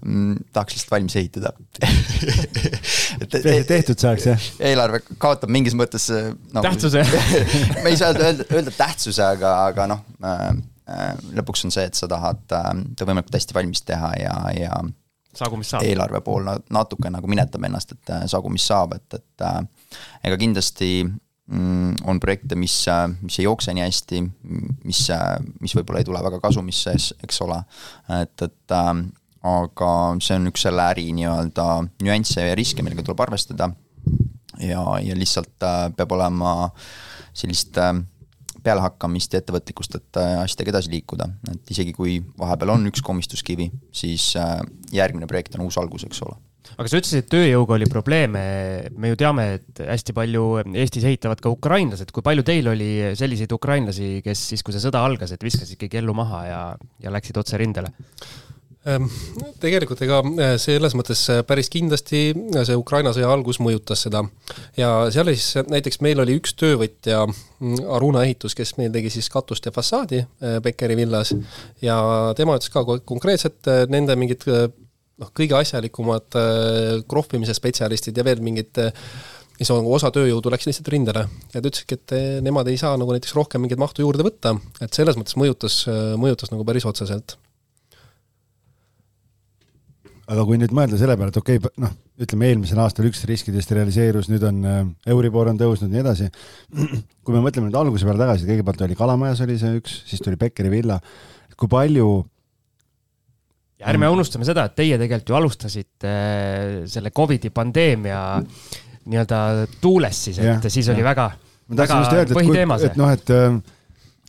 mm, 0.02 0.50
tahaks 0.56 0.78
lihtsalt 0.78 0.96
valmis 0.96 1.18
ehitada 1.20 1.54
et 3.24 3.38
tehtud 3.70 4.00
saaks, 4.00 4.30
jah? 4.32 4.50
eelarve 4.72 5.04
kaotab 5.18 5.52
mingis 5.54 5.78
mõttes 5.78 6.10
no, 6.14 6.64
tähtsuse 6.64 7.04
me 7.84 7.92
ei 7.92 8.00
saa 8.00 8.14
öelda, 8.16 8.48
öelda 8.50 8.76
tähtsuse, 8.78 9.26
aga, 9.36 9.56
aga 9.70 9.90
noh 9.96 10.04
äh, 10.24 10.50
äh,, 10.90 11.14
lõpuks 11.40 11.68
on 11.68 11.76
see, 11.76 11.88
et 11.90 12.00
sa 12.00 12.10
tahad 12.12 12.44
äh, 12.56 12.74
ta 12.98 13.10
võimalikult 13.10 13.40
hästi 13.40 13.58
valmis 13.60 13.84
teha 13.88 14.14
ja, 14.22 14.36
ja 14.58 14.84
saagu 15.34 15.58
mis 15.58 15.72
saab. 15.74 15.86
eelarve 15.88 16.22
pool 16.26 16.48
natuke 16.74 17.12
nagu 17.14 17.30
minetab 17.30 17.64
ennast, 17.68 17.96
et 17.96 18.14
äh, 18.14 18.26
saagu 18.30 18.52
mis 18.54 18.66
saab, 18.70 18.96
et, 18.98 19.20
et 19.20 19.46
äh, 19.46 19.62
ega 20.30 20.40
kindlasti 20.40 20.94
on 21.52 22.20
projekte, 22.24 22.56
mis, 22.56 22.86
mis 23.22 23.40
ei 23.40 23.44
jookse 23.44 23.74
nii 23.76 23.84
hästi, 23.84 24.22
mis, 24.88 25.02
mis 25.60 25.74
võib-olla 25.76 26.00
ei 26.00 26.08
tule 26.08 26.22
väga 26.24 26.40
kasumisse, 26.44 26.94
eks 27.26 27.42
ole, 27.44 27.58
et, 28.22 28.46
et 28.46 28.76
äh, 28.78 28.92
aga 29.44 29.90
see 30.24 30.38
on 30.40 30.48
üks 30.52 30.64
selle 30.68 30.86
äri 30.94 31.10
nii-öelda 31.16 31.68
nüansse 32.06 32.48
ja 32.48 32.56
riske, 32.56 32.86
millega 32.86 33.04
tuleb 33.04 33.26
arvestada. 33.26 33.70
ja, 34.60 34.84
ja 35.04 35.16
lihtsalt 35.18 35.68
äh, 35.68 35.90
peab 35.98 36.16
olema 36.16 36.70
sellist 37.34 37.78
äh, 37.82 37.92
pealehakkamist 38.64 39.34
ja 39.34 39.42
ettevõtlikkust, 39.42 40.00
et 40.00 40.22
äh, 40.22 40.38
asjadega 40.46 40.78
edasi 40.78 40.94
liikuda, 40.94 41.28
et 41.52 41.76
isegi 41.76 41.94
kui 41.94 42.22
vahepeal 42.40 42.78
on 42.78 42.88
üks 42.88 43.04
komistuskivi, 43.04 43.68
siis 43.92 44.32
äh, 44.40 44.62
järgmine 44.96 45.28
projekt 45.28 45.58
on 45.58 45.68
uus 45.68 45.78
algus, 45.82 46.08
eks 46.08 46.24
ole 46.24 46.40
aga 46.78 46.88
sa 46.90 47.00
ütlesid, 47.00 47.24
et 47.24 47.32
tööjõuga 47.32 47.78
oli 47.78 47.90
probleeme, 47.92 48.44
me 48.98 49.14
ju 49.14 49.20
teame, 49.20 49.48
et 49.60 49.84
hästi 49.88 50.16
palju 50.18 50.46
Eestis 50.72 51.08
ehitavad 51.10 51.42
ka 51.44 51.52
ukrainlased, 51.54 52.14
kui 52.16 52.26
palju 52.26 52.46
teil 52.48 52.72
oli 52.72 52.92
selliseid 53.20 53.52
ukrainlasi, 53.56 54.16
kes 54.26 54.48
siis, 54.54 54.64
kui 54.64 54.76
see 54.76 54.84
sõda 54.84 55.04
algas, 55.06 55.34
et 55.36 55.44
viskasid 55.44 55.80
kõik 55.82 56.00
ellu 56.02 56.16
maha 56.18 56.46
ja, 56.48 56.64
ja 57.04 57.14
läksid 57.14 57.40
otse 57.42 57.60
rindele? 57.62 57.94
Ehm, 58.84 59.06
tegelikult 59.64 60.02
ega 60.04 60.18
äh, 60.28 60.58
selles 60.60 60.92
mõttes 61.00 61.22
äh, 61.32 61.40
päris 61.48 61.70
kindlasti 61.72 62.34
äh, 62.36 62.66
see 62.68 62.76
Ukraina 62.76 63.14
sõja 63.16 63.30
algus 63.32 63.62
mõjutas 63.64 64.02
seda. 64.04 64.26
ja 64.76 64.90
seal 65.14 65.32
siis 65.32 65.64
näiteks 65.72 66.02
meil 66.04 66.20
oli 66.20 66.36
üks 66.36 66.52
töövõtja, 66.60 67.22
mm, 67.24 67.86
Aruna 67.96 68.26
ehitus, 68.28 68.58
kes 68.60 68.76
meil 68.82 68.92
tegi 68.92 69.14
siis 69.14 69.32
katust 69.32 69.70
ja 69.70 69.72
fassaadi 69.72 70.26
Beckeri 70.66 70.98
villas 71.00 71.32
ja 71.82 71.96
tema 72.36 72.58
ütles 72.60 72.74
ka 72.74 72.84
konkreetselt 72.84 73.72
nende 73.88 74.20
mingid 74.20 74.44
noh, 75.22 75.30
kõige 75.36 75.58
asjalikumad 75.60 76.38
krohvimise 77.10 77.56
spetsialistid 77.58 78.18
ja 78.18 78.26
veel 78.26 78.42
mingid 78.44 78.82
siis 79.54 79.70
osa 79.70 80.10
tööjõudu 80.14 80.52
läks 80.52 80.68
lihtsalt 80.68 80.90
rindele. 80.90 81.28
Ja 81.54 81.62
ta 81.62 81.70
ütleski, 81.70 82.00
et 82.00 82.16
nemad 82.44 82.68
ei 82.72 82.80
saa 82.82 82.98
nagu 83.00 83.14
näiteks 83.14 83.36
rohkem 83.38 83.64
mingit 83.64 83.82
mahtu 83.82 84.04
juurde 84.04 84.26
võtta, 84.26 84.56
et 84.82 84.94
selles 84.98 85.20
mõttes 85.20 85.38
mõjutas, 85.40 85.84
mõjutas 86.20 86.52
nagu 86.54 86.66
päris 86.68 86.88
otseselt. 86.90 87.38
Aga 90.32 90.46
kui 90.48 90.56
nüüd 90.56 90.72
mõelda 90.72 90.96
selle 90.96 91.18
peale, 91.20 91.34
et 91.34 91.38
okei 91.38 91.60
okay,, 91.60 91.72
noh, 91.84 91.92
ütleme 92.24 92.48
eelmisel 92.48 92.80
aastal 92.80 93.10
üks 93.10 93.26
riskidest 93.28 93.74
realiseerus, 93.76 94.30
nüüd 94.32 94.46
on 94.48 94.62
äh, 94.64 94.78
Euribor 95.12 95.50
on 95.52 95.60
tõusnud 95.60 95.92
ja 95.92 95.98
nii 95.98 96.04
edasi. 96.04 96.30
kui 97.26 97.36
me 97.36 97.42
mõtleme 97.44 97.68
nüüd 97.68 97.76
alguse 97.80 98.08
peale 98.08 98.22
tagasi, 98.22 98.48
kõigepealt 98.48 98.86
oli 98.88 98.96
Kalamajas 99.00 99.44
oli 99.44 99.58
see 99.60 99.82
üks, 99.82 99.98
siis 100.08 100.24
tuli 100.24 100.40
Beckeri 100.40 100.72
villa, 100.72 101.02
kui 101.60 101.68
palju 101.72 102.08
ja 103.84 103.92
ärme 103.92 104.10
unustame 104.14 104.48
seda, 104.48 104.68
et 104.70 104.76
teie 104.80 104.98
tegelikult 105.02 105.30
ju 105.34 105.38
alustasite 105.40 106.10
äh, 106.10 106.74
selle 106.90 107.12
Covidi 107.16 107.52
pandeemia 107.54 108.24
nii-öelda 109.04 109.40
tuules 109.84 110.26
siis, 110.30 110.40
et 110.40 110.48
ja, 110.48 110.72
siis 110.72 110.88
ja. 110.88 110.96
oli 110.96 111.04
väga, 111.04 111.30
väga 111.76 112.02
põhiteema 112.32 112.80
see. 112.80 112.94
et 112.94 113.00
noh, 113.00 113.12
et 113.12 113.34
äh, 113.36 113.60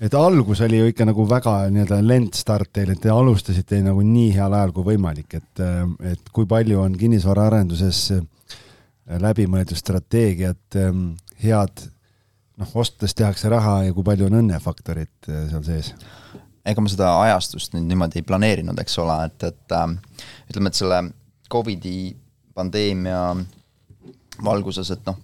et 0.04 0.14
algus 0.18 0.60
oli 0.66 0.80
ju 0.80 0.90
ikka 0.90 1.06
nagu 1.06 1.24
väga 1.30 1.56
nii-öelda 1.70 2.00
lendstart 2.02 2.72
teil, 2.74 2.90
et 2.92 3.00
te 3.00 3.12
alustasite 3.14 3.78
nagu 3.86 4.02
nii 4.02 4.32
heal 4.34 4.58
ajal 4.58 4.74
kui 4.74 4.88
võimalik, 4.90 5.38
et, 5.38 5.64
et 6.10 6.32
kui 6.34 6.48
palju 6.50 6.80
on 6.82 6.96
kinnisvaraarenduses 6.98 8.08
läbimõeldud 9.22 9.78
strateegiat, 9.78 10.80
head, 11.44 11.84
noh, 12.60 12.74
ostes 12.80 13.14
tehakse 13.14 13.50
raha 13.52 13.82
ja 13.88 13.94
kui 13.94 14.06
palju 14.06 14.28
on 14.28 14.40
õnnefaktorit 14.42 15.30
äh, 15.30 15.46
seal 15.52 15.64
sees? 15.66 15.92
Ega 16.64 16.84
ma 16.84 16.90
seda 16.90 17.10
ajastust 17.26 17.74
nüüd 17.76 17.88
niimoodi 17.90 18.20
ei 18.20 18.26
planeerinud, 18.26 18.78
eks 18.80 18.96
ole, 19.02 19.18
et, 19.28 19.46
et 19.50 19.76
äh, 19.76 19.90
ütleme, 20.50 20.72
et 20.72 20.80
selle 20.80 21.02
Covidi 21.52 22.14
pandeemia 22.54 23.34
valguses, 24.44 24.90
et 24.94 25.04
noh, 25.06 25.18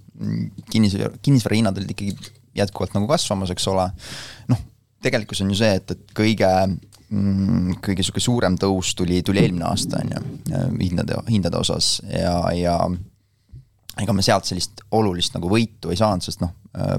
kinnisvara, 0.71 1.15
kinnisvara 1.23 1.57
hinnad 1.59 1.79
olid 1.81 1.95
ikkagi 1.95 2.33
jätkuvalt 2.61 2.95
nagu 2.97 3.09
kasvamas, 3.11 3.53
eks 3.55 3.67
ole. 3.73 3.87
noh, 4.51 4.65
tegelikkus 5.03 5.41
on 5.45 5.53
ju 5.53 5.61
see, 5.63 5.73
et, 5.81 5.95
et 5.95 6.15
kõige 6.17 6.51
mm, 6.67 7.79
kõige 7.85 8.05
sihuke 8.05 8.23
suurem 8.23 8.59
tõus 8.61 8.93
tuli, 8.99 9.23
tuli 9.27 9.43
eelmine 9.45 9.67
aasta, 9.71 10.03
on 10.03 10.15
ju, 10.15 10.25
hindade, 10.83 11.19
hindade 11.31 11.61
osas 11.61 11.99
ja, 12.11 12.37
ja 12.57 12.77
ega 14.01 14.15
me 14.17 14.25
sealt 14.25 14.49
sellist 14.49 14.83
olulist 14.97 15.35
nagu 15.37 15.51
võitu 15.51 15.93
ei 15.93 15.99
saanud, 16.01 16.25
sest 16.25 16.43
noh, 16.45 16.55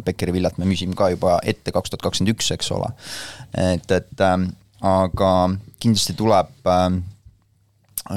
Beckeri 0.06 0.34
villat 0.36 0.58
me 0.60 0.68
müüsime 0.68 0.98
ka 1.00 1.08
juba 1.14 1.38
ette 1.48 1.72
kaks 1.72 1.94
tuhat 1.94 2.04
kakskümmend 2.04 2.34
üks, 2.36 2.50
eks 2.52 2.72
ole. 2.76 2.92
et, 3.56 3.92
et 3.92 4.24
äh, 4.28 4.38
aga 4.86 5.32
kindlasti 5.82 6.16
tuleb 6.20 6.68
äh, 6.68 6.88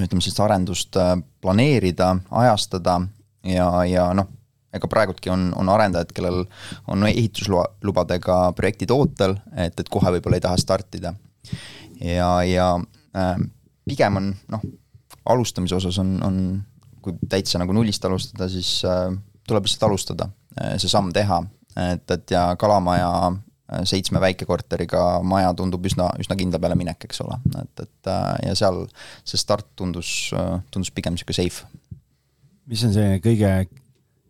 ütleme 0.01 0.25
sellist 0.25 0.41
arendust 0.43 0.99
äh, 1.01 1.15
planeerida, 1.45 2.15
ajastada 2.31 3.01
ja, 3.47 3.69
ja 3.89 4.09
noh 4.17 4.33
ega 4.75 4.89
praegudki 4.91 5.31
on, 5.31 5.49
on 5.57 5.69
arendajad, 5.71 6.13
kellel 6.15 6.45
on 6.91 7.07
ehituslubadega 7.07 8.39
projektid 8.59 8.91
ootel, 8.95 9.37
et, 9.55 9.77
et 9.79 9.91
kohe 9.93 10.11
võib-olla 10.17 10.41
ei 10.41 10.45
taha 10.45 10.59
startida. 10.61 11.15
ja, 12.01 12.31
ja 12.43 12.69
äh, 13.17 13.37
pigem 13.87 14.19
on 14.21 14.33
noh, 14.51 14.65
alustamise 15.31 15.79
osas 15.79 15.99
on, 16.03 16.17
on, 16.27 16.41
kui 17.05 17.17
täitsa 17.31 17.61
nagu 17.61 17.77
nullist 17.77 18.05
alustada, 18.09 18.49
siis 18.53 18.77
äh, 18.89 19.09
tuleb 19.49 19.69
lihtsalt 19.69 19.89
alustada 19.89 20.31
äh,, 20.59 20.77
see 20.81 20.91
samm 20.91 21.13
teha, 21.15 21.43
et, 21.93 22.07
et 22.11 22.35
ja 22.35 22.47
Kalamaja 22.61 23.13
äh, 23.29 23.85
seitsme 23.89 24.23
väikekorteriga 24.25 25.05
maja 25.27 25.53
tundub 25.59 25.85
üsna, 25.87 26.11
üsna 26.21 26.39
kindla 26.41 26.61
peale 26.63 26.79
minek, 26.81 27.07
eks 27.09 27.23
ole, 27.25 27.39
et, 27.63 27.87
et 27.87 28.13
ja 28.49 28.59
seal 28.59 28.85
see 29.25 29.41
start 29.41 29.73
tundus, 29.79 30.11
tundus 30.75 30.93
pigem 30.95 31.17
niisugune 31.17 31.41
safe. 31.41 31.67
mis 32.71 32.85
on 32.87 32.95
see 32.97 33.19
kõige 33.25 33.55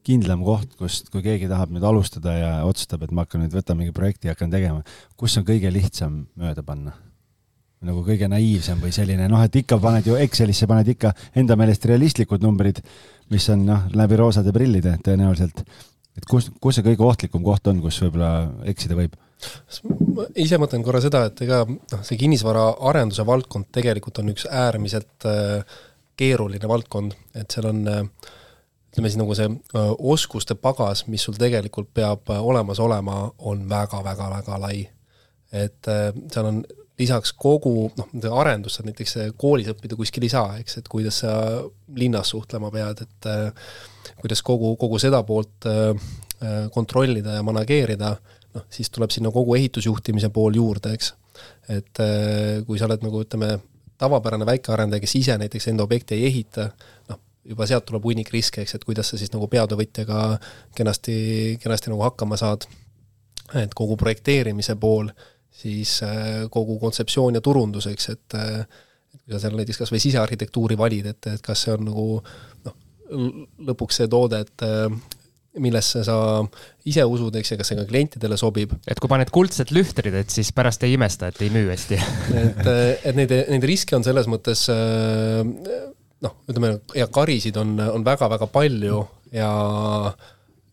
kindlam 0.05 0.45
koht, 0.45 0.75
kust, 0.79 1.09
kui 1.12 1.25
keegi 1.25 1.49
tahab 1.49 1.72
nüüd 1.72 1.85
alustada 1.89 2.35
ja 2.37 2.53
otsustab, 2.68 3.07
et 3.07 3.14
ma 3.14 3.25
hakkan 3.25 3.45
nüüd, 3.45 3.55
võtan 3.57 3.79
mingi 3.81 3.95
projekti 3.97 4.29
ja 4.29 4.35
hakkan 4.35 4.53
tegema, 4.53 4.85
kus 5.20 5.39
on 5.41 5.47
kõige 5.49 5.72
lihtsam 5.72 6.25
mööda 6.41 6.64
panna? 6.66 6.93
Nagu 7.87 8.05
kõige 8.07 8.28
naiivsem 8.30 8.80
või 8.82 8.93
selline 8.95 9.28
noh, 9.30 9.43
et 9.45 9.57
ikka 9.62 9.78
paned 9.82 10.07
ju 10.09 10.18
Excelisse 10.20 10.68
paned 10.70 10.89
ikka 10.95 11.12
enda 11.41 11.57
meelest 11.61 11.87
realistlikud 11.91 12.45
numbrid, 12.45 12.80
mis 13.32 13.49
on 13.53 13.64
noh, 13.68 13.89
läbi 13.97 14.18
roosade 14.20 14.53
prillide 14.55 14.97
tõenäoliselt. 15.05 15.64
et 16.14 16.28
kus, 16.30 16.51
kus 16.61 16.78
see 16.78 16.87
kõige 16.87 17.07
ohtlikum 17.07 17.45
koht 17.45 17.66
on, 17.70 17.80
kus 17.85 18.01
võib-olla 18.05 18.35
eksida 18.70 18.99
võib? 18.99 19.16
ise 20.41 20.57
mõtlen 20.61 20.85
korra 20.87 21.03
seda, 21.05 21.26
et 21.28 21.43
ega 21.45 21.64
noh, 21.68 22.05
see 22.07 22.16
kinnisvaraarenduse 22.20 23.26
valdkond 23.26 23.68
tegelikult 23.74 24.22
on 24.22 24.32
üks 24.32 24.47
äärmiselt 24.49 25.28
äh, 25.28 25.76
keeruline 26.16 26.70
valdkond, 26.70 27.16
et 27.35 27.51
seal 27.51 27.68
on 27.68 27.82
äh, 27.91 28.30
ütleme 28.95 29.11
siis 29.11 29.18
nagu 29.18 29.35
see 29.35 29.49
oskuste 29.99 30.55
pagas, 30.55 31.09
mis 31.11 31.24
sul 31.26 31.35
tegelikult 31.35 31.89
peab 31.95 32.30
olemas 32.39 32.78
olema, 32.78 33.24
on 33.39 33.66
väga-väga-väga 33.68 34.61
lai. 34.62 34.87
et 35.55 35.87
seal 36.30 36.47
on 36.47 36.62
lisaks 36.99 37.32
kogu 37.38 37.88
noh, 37.99 38.11
arendust 38.38 38.78
saad 38.78 38.88
näiteks 38.90 39.16
koolis 39.40 39.70
õppida 39.72 39.97
kuskil 39.99 40.26
ei 40.26 40.32
saa, 40.32 40.59
eks, 40.61 40.78
et 40.78 40.90
kuidas 40.90 41.22
sa 41.24 41.32
linnas 41.97 42.30
suhtlema 42.30 42.70
pead, 42.74 43.03
et 43.03 43.28
kuidas 44.20 44.45
kogu, 44.47 44.76
kogu 44.80 45.01
seda 45.03 45.24
poolt 45.26 45.66
kontrollida 46.74 47.38
ja 47.38 47.42
manageerida, 47.47 48.14
noh, 48.55 48.66
siis 48.70 48.92
tuleb 48.95 49.11
sinna 49.14 49.32
kogu 49.34 49.57
ehitusjuhtimise 49.59 50.30
pool 50.34 50.55
juurde, 50.61 50.95
eks. 50.95 51.14
et 51.74 52.03
kui 52.66 52.78
sa 52.78 52.86
oled 52.86 53.03
nagu 53.03 53.22
ütleme, 53.24 53.57
tavapärane 53.99 54.47
väikearendaja, 54.47 55.03
kes 55.03 55.16
ise 55.18 55.38
näiteks 55.40 55.70
enda 55.72 55.86
objekti 55.86 56.18
ei 56.18 56.28
ehita, 56.30 56.68
noh, 57.11 57.20
juba 57.45 57.66
sealt 57.68 57.86
tuleb 57.88 58.07
hunnik 58.07 58.30
riske, 58.32 58.62
eks, 58.64 58.76
et 58.78 58.86
kuidas 58.86 59.11
sa 59.11 59.20
siis 59.20 59.32
nagu 59.34 59.49
peatöövõtjaga 59.53 60.38
kenasti, 60.76 61.16
kenasti 61.62 61.92
nagu 61.92 62.07
hakkama 62.07 62.38
saad. 62.40 62.66
et 63.55 63.74
kogu 63.76 63.95
projekteerimise 64.01 64.74
pool, 64.80 65.11
siis 65.55 65.98
äh, 66.02 66.44
kogu 66.52 66.78
kontseptsioon 66.82 67.38
ja 67.38 67.44
turundus, 67.44 67.88
eks, 67.90 68.09
et 68.14 68.38
äh, 68.38 68.64
kui 69.24 69.34
sa 69.34 69.42
seal 69.42 69.57
näiteks 69.59 69.80
kas 69.80 69.92
või 69.94 70.02
sisearhitektuuri 70.02 70.78
valid, 70.78 71.12
et, 71.14 71.28
et 71.36 71.44
kas 71.44 71.66
see 71.66 71.74
on 71.76 71.86
nagu 71.88 72.07
noh, 72.66 72.78
lõpuks 73.70 74.02
see 74.02 74.11
toode, 74.11 74.42
et 74.44 74.66
äh, 74.66 74.88
millesse 75.62 76.02
sa 76.02 76.16
ise 76.90 77.05
usud, 77.07 77.36
eks, 77.38 77.55
ja 77.55 77.59
kas 77.61 77.70
see 77.70 77.78
ka 77.78 77.86
klientidele 77.88 78.36
sobib. 78.40 78.74
et 78.90 79.00
kui 79.00 79.11
paned 79.11 79.30
kuldsed 79.34 79.70
lühtrid, 79.74 80.16
et 80.18 80.34
siis 80.34 80.50
pärast 80.57 80.82
ei 80.86 80.96
imesta, 80.98 81.30
et 81.30 81.42
ei 81.46 81.52
müü 81.55 81.68
hästi 81.70 82.00
et, 82.44 82.70
et 83.07 83.18
neid, 83.18 83.34
neid 83.55 83.68
riske 83.70 83.96
on 83.96 84.07
selles 84.07 84.28
mõttes 84.30 84.66
äh, 84.74 85.42
noh, 86.24 86.38
ütleme 86.50 86.76
ja 86.98 87.07
karisid 87.12 87.59
on, 87.61 87.76
on 87.78 88.07
väga-väga 88.07 88.48
palju 88.50 89.05
ja 89.34 89.50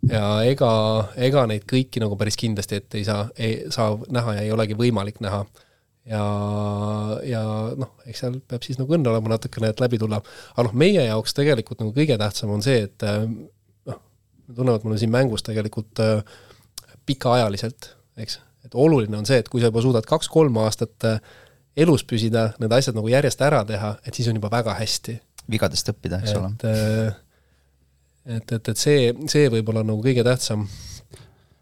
ja 0.10 0.26
ega, 0.47 0.72
ega 1.22 1.45
neid 1.49 1.66
kõiki 1.70 2.02
nagu 2.02 2.18
päris 2.20 2.39
kindlasti 2.39 2.80
ette 2.80 2.99
ei 2.99 3.06
saa, 3.08 3.28
ei 3.38 3.72
saa 3.74 3.93
näha 4.10 4.39
ja 4.39 4.45
ei 4.47 4.54
olegi 4.54 4.78
võimalik 4.78 5.22
näha. 5.22 5.43
ja, 6.10 6.24
ja 7.28 7.41
noh, 7.78 7.93
eks 8.08 8.24
seal 8.24 8.39
peab 8.47 8.66
siis 8.66 8.80
nagu 8.82 8.95
õnne 8.97 9.12
olema 9.12 9.36
natukene, 9.36 9.70
et 9.70 9.84
läbi 9.84 9.99
tulla. 10.02 10.22
aga 10.56 10.68
noh, 10.68 10.78
meie 10.78 11.06
jaoks 11.06 11.38
tegelikult 11.38 11.84
nagu 11.84 11.93
kõige 11.97 12.18
tähtsam 12.18 12.54
on 12.56 12.66
see, 12.66 12.88
et 12.89 13.06
noh, 13.06 13.99
tunnevad, 14.56 14.86
mul 14.86 14.97
on 14.97 15.04
siin 15.04 15.14
mängus 15.14 15.45
tegelikult 15.45 16.02
äh, 16.02 16.24
pikaajaliselt, 17.06 17.93
eks, 18.22 18.39
et 18.66 18.76
oluline 18.78 19.18
on 19.18 19.30
see, 19.30 19.41
et 19.41 19.49
kui 19.49 19.62
sa 19.62 19.70
juba 19.70 19.86
suudad 19.86 20.08
kaks-kolm 20.10 20.58
aastat 20.64 21.10
äh, 21.10 21.22
elus 21.78 22.04
püsida, 22.08 22.52
need 22.60 22.74
asjad 22.76 22.97
nagu 22.97 23.10
järjest 23.12 23.41
ära 23.45 23.62
teha, 23.68 23.95
et 24.06 24.18
siis 24.18 24.28
on 24.32 24.39
juba 24.41 24.52
väga 24.52 24.76
hästi 24.80 25.20
vigadest 25.52 25.93
õppida, 25.93 26.22
eks 26.24 26.34
ole. 26.38 26.52
Et, 28.26 28.51
et, 28.53 28.67
et 28.69 28.78
see, 28.78 29.11
see 29.32 29.49
võib-olla 29.49 29.84
nagu 29.86 30.01
kõige 30.03 30.26
tähtsam. 30.26 30.67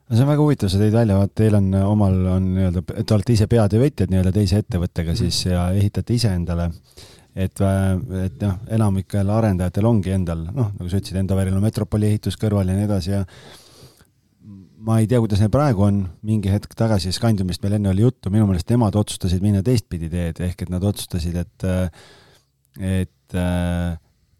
No 0.09 0.17
see 0.17 0.25
on 0.25 0.31
väga 0.31 0.41
huvitav, 0.41 0.71
sa 0.71 0.79
tõid 0.81 0.95
välja, 0.95 1.19
vaat 1.19 1.35
teil 1.37 1.55
on 1.55 1.69
omal, 1.83 2.17
on 2.33 2.49
nii-öelda, 2.55 2.81
te 2.97 3.15
olete 3.15 3.35
ise 3.35 3.45
peatöövõtjad 3.51 4.11
nii-öelda 4.11 4.33
teise 4.35 4.59
ettevõttega 4.63 5.13
siis 5.15 5.43
ja 5.45 5.69
ehitate 5.77 6.17
iseendale. 6.17 6.71
et, 7.39 7.61
et 8.25 8.41
noh, 8.41 8.55
enamikel 8.75 9.29
arendajatel 9.31 9.85
ongi 9.85 10.11
endal, 10.11 10.47
noh, 10.49 10.71
nagu 10.75 10.89
sa 10.89 10.97
ütlesid, 10.97 11.19
Endoveril 11.21 11.55
on 11.55 11.63
metropoli 11.63 12.09
ehitus 12.09 12.35
kõrval 12.41 12.67
ja 12.67 12.75
nii 12.75 12.87
edasi 12.89 13.13
ja 13.13 13.21
ma 14.83 14.97
ei 14.99 15.07
tea, 15.07 15.21
kuidas 15.21 15.39
neil 15.43 15.53
praegu 15.53 15.85
on, 15.85 16.01
mingi 16.25 16.51
hetk 16.51 16.73
tagasi 16.75 17.13
Scandiumist 17.15 17.63
meil 17.63 17.77
enne 17.77 17.93
oli 17.93 18.03
juttu, 18.03 18.33
minu 18.33 18.49
meelest 18.49 18.73
nemad 18.73 18.97
otsustasid 18.99 19.45
minna 19.45 19.61
teistpidi 19.63 20.09
teed, 20.11 20.41
ehk 20.41 20.65
et 20.65 20.73
nad 20.73 20.83
otsustasid, 20.89 21.37
et 21.37 21.69
et 22.79 23.09
et 23.29 23.37
äh, 23.37 23.97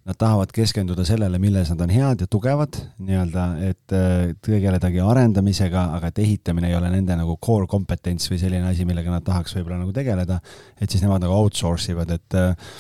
nad 0.08 0.18
tahavad 0.18 0.52
keskenduda 0.56 1.04
sellele, 1.06 1.39
milles 1.41 1.70
nad 1.74 1.82
on 1.84 1.91
head 1.93 2.24
ja 2.24 2.28
tugevad 2.32 2.78
nii-öelda, 3.04 3.45
et 3.68 3.95
äh, 3.95 4.32
tegeledagi 4.45 5.02
arendamisega, 5.04 5.84
aga 5.97 6.10
et 6.10 6.22
ehitamine 6.24 6.72
ei 6.72 6.78
ole 6.78 6.89
nende 6.93 7.18
nagu 7.20 7.36
core 7.41 7.68
kompetents 7.70 8.32
või 8.32 8.39
selline 8.41 8.72
asi, 8.72 8.88
millega 8.89 9.12
nad 9.12 9.26
tahaks 9.26 9.58
võib-olla 9.58 9.82
nagu 9.84 9.93
tegeleda, 9.95 10.39
et 10.80 10.89
siis 10.89 11.04
nemad 11.06 11.24
nagu 11.26 11.36
outsource 11.36 11.93
ivad, 11.93 12.16
et 12.16 12.39
äh, 12.39 12.74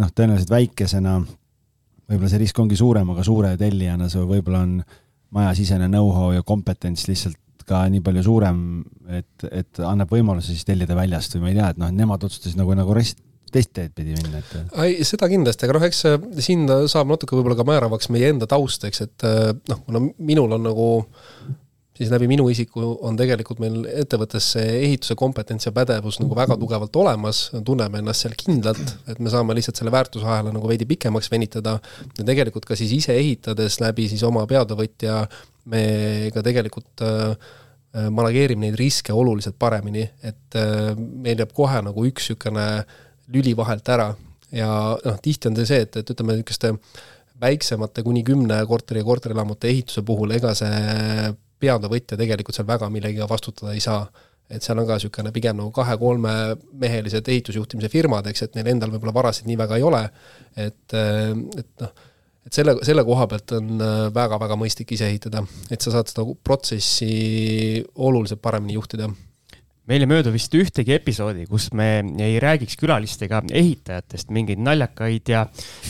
noh, 0.00 0.10
tõenäoliselt 0.10 0.52
väikesena 0.54 1.18
võib-olla 1.20 2.32
see 2.32 2.42
risk 2.42 2.58
ongi 2.60 2.78
suurem, 2.80 3.12
aga 3.14 3.24
suure 3.26 3.54
tellijana 3.60 4.08
see 4.12 4.24
võib-olla 4.24 4.64
on 4.64 4.78
majasisene 5.34 5.88
know-how 5.90 6.32
ja 6.34 6.44
kompetents 6.46 7.08
lihtsalt 7.10 7.38
ka 7.68 7.84
nii 7.88 8.02
palju 8.04 8.24
suurem, 8.26 8.58
et, 9.08 9.46
et 9.48 9.80
annab 9.84 10.10
võimaluse 10.12 10.52
siis 10.52 10.66
tellida 10.68 10.96
väljast 10.96 11.36
või 11.36 11.46
ma 11.46 11.52
ei 11.52 11.58
tea, 11.58 11.70
et 11.72 11.80
noh, 11.80 11.94
nemad 12.02 12.26
otsustasid 12.26 12.60
nagu, 12.60 12.74
nagu 12.76 12.96
rest, 12.96 13.22
teist 13.54 13.72
teed 13.76 13.92
pidi 13.96 14.16
minna, 14.18 14.40
et. 14.42 14.54
ei, 14.84 14.96
seda 15.06 15.28
kindlasti, 15.30 15.66
aga 15.66 15.78
noh, 15.78 15.88
eks 15.88 16.04
siin 16.44 16.66
saab 16.90 17.12
natuke 17.12 17.36
võib-olla 17.38 17.58
ka 17.58 17.68
määravaks 17.68 18.10
meie 18.14 18.32
enda 18.34 18.48
taust, 18.50 18.86
eks, 18.88 19.04
et 19.06 19.28
noh, 19.70 19.84
kuna 19.86 20.02
minul 20.18 20.58
on 20.58 20.66
nagu 20.66 20.88
siis 21.94 22.10
läbi 22.10 22.26
minu 22.30 22.46
isiku 22.50 22.82
on 23.06 23.16
tegelikult 23.18 23.60
meil 23.62 23.84
ettevõttes 24.02 24.48
see 24.56 24.78
ehituse 24.80 25.14
kompetents 25.18 25.68
ja 25.68 25.72
pädevus 25.74 26.18
nagu 26.20 26.34
väga 26.36 26.56
tugevalt 26.58 26.96
olemas, 26.98 27.46
tunneme 27.66 28.00
ennast 28.02 28.24
seal 28.24 28.34
kindlalt, 28.38 28.94
et 29.10 29.20
me 29.22 29.30
saame 29.32 29.54
lihtsalt 29.54 29.78
selle 29.78 29.94
väärtusahela 29.94 30.52
nagu 30.54 30.70
veidi 30.70 30.88
pikemaks 30.90 31.30
venitada 31.30 31.76
ja 32.18 32.26
tegelikult 32.26 32.66
ka 32.66 32.78
siis 32.78 32.92
ise 32.96 33.14
ehitades 33.14 33.78
läbi 33.82 34.08
siis 34.10 34.24
oma 34.26 34.42
peatöövõtja 34.50 35.20
me 35.70 35.84
ka 36.34 36.42
tegelikult 36.44 37.06
äh, 37.06 37.54
manageerime 38.10 38.66
neid 38.66 38.78
riske 38.78 39.14
oluliselt 39.14 39.56
paremini, 39.58 40.02
et 40.26 40.58
äh, 40.58 40.92
meil 40.98 41.38
jääb 41.38 41.54
kohe 41.54 41.78
nagu 41.86 42.08
üks 42.10 42.32
niisugune 42.32 42.68
lüli 43.32 43.54
vahelt 43.56 43.88
ära. 43.88 44.10
Ja 44.54 44.68
noh, 44.98 45.18
tihti 45.22 45.50
on 45.50 45.58
see 45.58 45.80
et, 45.82 45.96
et 45.96 46.10
ütleme, 46.10 46.36
niisuguste 46.36 46.74
väiksemate 47.40 48.04
kuni 48.06 48.22
kümne 48.26 48.60
korteri 48.68 49.02
ja 49.02 49.06
korterelamute 49.06 49.68
ehituse 49.70 50.04
puhul, 50.06 50.36
ega 50.36 50.52
see 50.54 51.32
peatöövõtja 51.64 52.18
tegelikult 52.20 52.56
seal 52.56 52.68
väga 52.68 52.90
millegagi 52.92 53.28
vastutada 53.30 53.74
ei 53.74 53.82
saa. 53.82 54.06
et 54.50 54.62
seal 54.62 54.76
on 54.78 54.84
ka 54.86 54.98
niisugune 54.98 55.30
pigem 55.32 55.56
nagu 55.56 55.70
kahe-kolmemehelised 55.72 57.28
ehitusjuhtimise 57.32 57.88
firmad, 57.88 58.26
eks, 58.28 58.42
et 58.44 58.58
neil 58.58 58.68
endal 58.74 58.90
võib-olla 58.92 59.14
varasid 59.16 59.48
nii 59.48 59.56
väga 59.56 59.78
ei 59.80 59.82
ole, 59.88 60.02
et, 60.60 60.94
et 60.94 61.70
noh, 61.80 61.94
et 62.44 62.58
selle, 62.58 62.74
selle 62.84 63.06
koha 63.08 63.24
pealt 63.30 63.54
on 63.56 63.80
väga-väga 64.14 64.58
mõistlik 64.60 64.92
ise 64.94 65.08
ehitada, 65.08 65.40
et 65.72 65.80
sa 65.80 65.94
saad 65.96 66.12
seda 66.12 66.26
protsessi 66.44 67.80
oluliselt 67.96 68.44
paremini 68.44 68.76
juhtida 68.76 69.08
meil 69.90 70.04
ei 70.04 70.08
möödu 70.08 70.32
vist 70.32 70.54
ühtegi 70.56 70.94
episoodi, 70.96 71.46
kus 71.50 71.68
me 71.76 71.88
ei 72.24 72.38
räägiks 72.42 72.78
külalistega 72.80 73.42
ehitajatest 73.52 74.32
mingeid 74.34 74.62
naljakaid 74.64 75.32
ja 75.32 75.44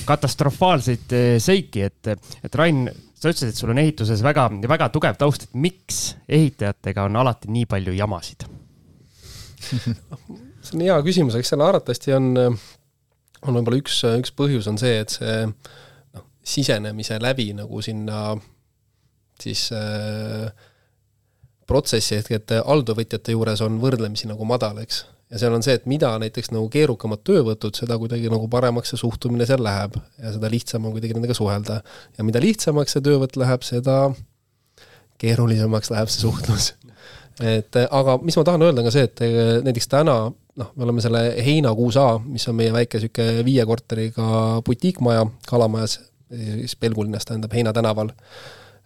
katastrofaalseid 0.08 1.14
eh, 1.14 1.34
seiki, 1.42 1.86
et, 1.88 2.10
et 2.44 2.58
Rain, 2.58 2.88
sa 3.14 3.30
ütlesid, 3.30 3.52
et 3.52 3.60
sul 3.60 3.74
on 3.74 3.82
ehituses 3.82 4.22
väga, 4.24 4.48
väga 4.68 4.90
tugev 4.94 5.18
taust, 5.20 5.46
et 5.46 5.58
miks 5.58 6.02
ehitajatega 6.28 7.06
on 7.06 7.20
alati 7.22 7.52
nii 7.54 7.68
palju 7.70 7.94
jamasid? 7.96 8.48
See 10.64 10.78
on 10.78 10.84
hea 10.86 10.96
küsimus, 11.04 11.36
eks 11.36 11.50
seal 11.52 11.60
arvatavasti 11.60 12.14
on, 12.16 12.30
on 12.40 13.56
võib-olla 13.58 13.76
üks, 13.82 13.98
üks 14.08 14.32
põhjus 14.32 14.64
on 14.70 14.78
see, 14.80 14.94
et 15.02 15.12
see 15.12 15.42
noh, 15.44 16.24
sisenemise 16.40 17.18
läbi 17.20 17.50
nagu 17.52 17.82
sinna 17.84 18.30
siis 19.40 19.66
äh, 19.76 20.48
protsessi 21.66 22.18
ehk 22.18 22.30
et 22.36 22.54
alltöövõtjate 22.60 23.34
juures 23.34 23.62
on 23.64 23.80
võrdlemisi 23.82 24.28
nagu 24.30 24.46
madal, 24.48 24.78
eks. 24.82 25.04
ja 25.32 25.40
seal 25.40 25.56
on 25.56 25.64
see, 25.64 25.76
et 25.78 25.88
mida 25.90 26.12
näiteks 26.20 26.52
nagu 26.54 26.68
keerukamad 26.72 27.24
töövõtud, 27.26 27.76
seda 27.78 27.98
kuidagi 28.00 28.30
nagu 28.32 28.48
paremaks 28.52 28.94
see 28.94 29.00
suhtumine 29.00 29.46
seal 29.48 29.62
läheb 29.64 29.98
ja 30.22 30.34
seda 30.36 30.50
lihtsam 30.52 30.86
on 30.86 30.94
kuidagi 30.96 31.16
nendega 31.16 31.36
suhelda. 31.36 31.80
ja 32.18 32.24
mida 32.24 32.42
lihtsamaks 32.42 32.96
see 32.96 33.04
töövõtt 33.04 33.36
läheb, 33.40 33.66
seda 33.66 33.98
keerulisemaks 35.22 35.92
läheb 35.94 36.12
see 36.12 36.26
suhtlus. 36.26 36.72
et 37.42 37.76
aga 37.84 38.18
mis 38.22 38.36
ma 38.38 38.46
tahan 38.46 38.62
öelda, 38.68 38.82
on 38.82 38.88
ka 38.90 38.94
see, 38.94 39.08
et 39.08 39.24
näiteks 39.66 39.90
täna 39.90 40.18
noh, 40.60 40.72
me 40.76 40.86
oleme 40.86 41.02
selle 41.04 41.22
Heinakuus 41.44 41.96
A, 41.98 42.08
mis 42.24 42.46
on 42.50 42.58
meie 42.58 42.72
väike 42.74 43.00
niisugune 43.00 43.44
viie 43.46 43.64
korteriga 43.66 44.26
butiikmaja 44.66 45.26
Kalamajas, 45.48 45.98
siis 46.30 46.76
Pelgulinnas 46.80 47.26
tähendab 47.28 47.54
Heina 47.54 47.72
tänaval. 47.72 48.12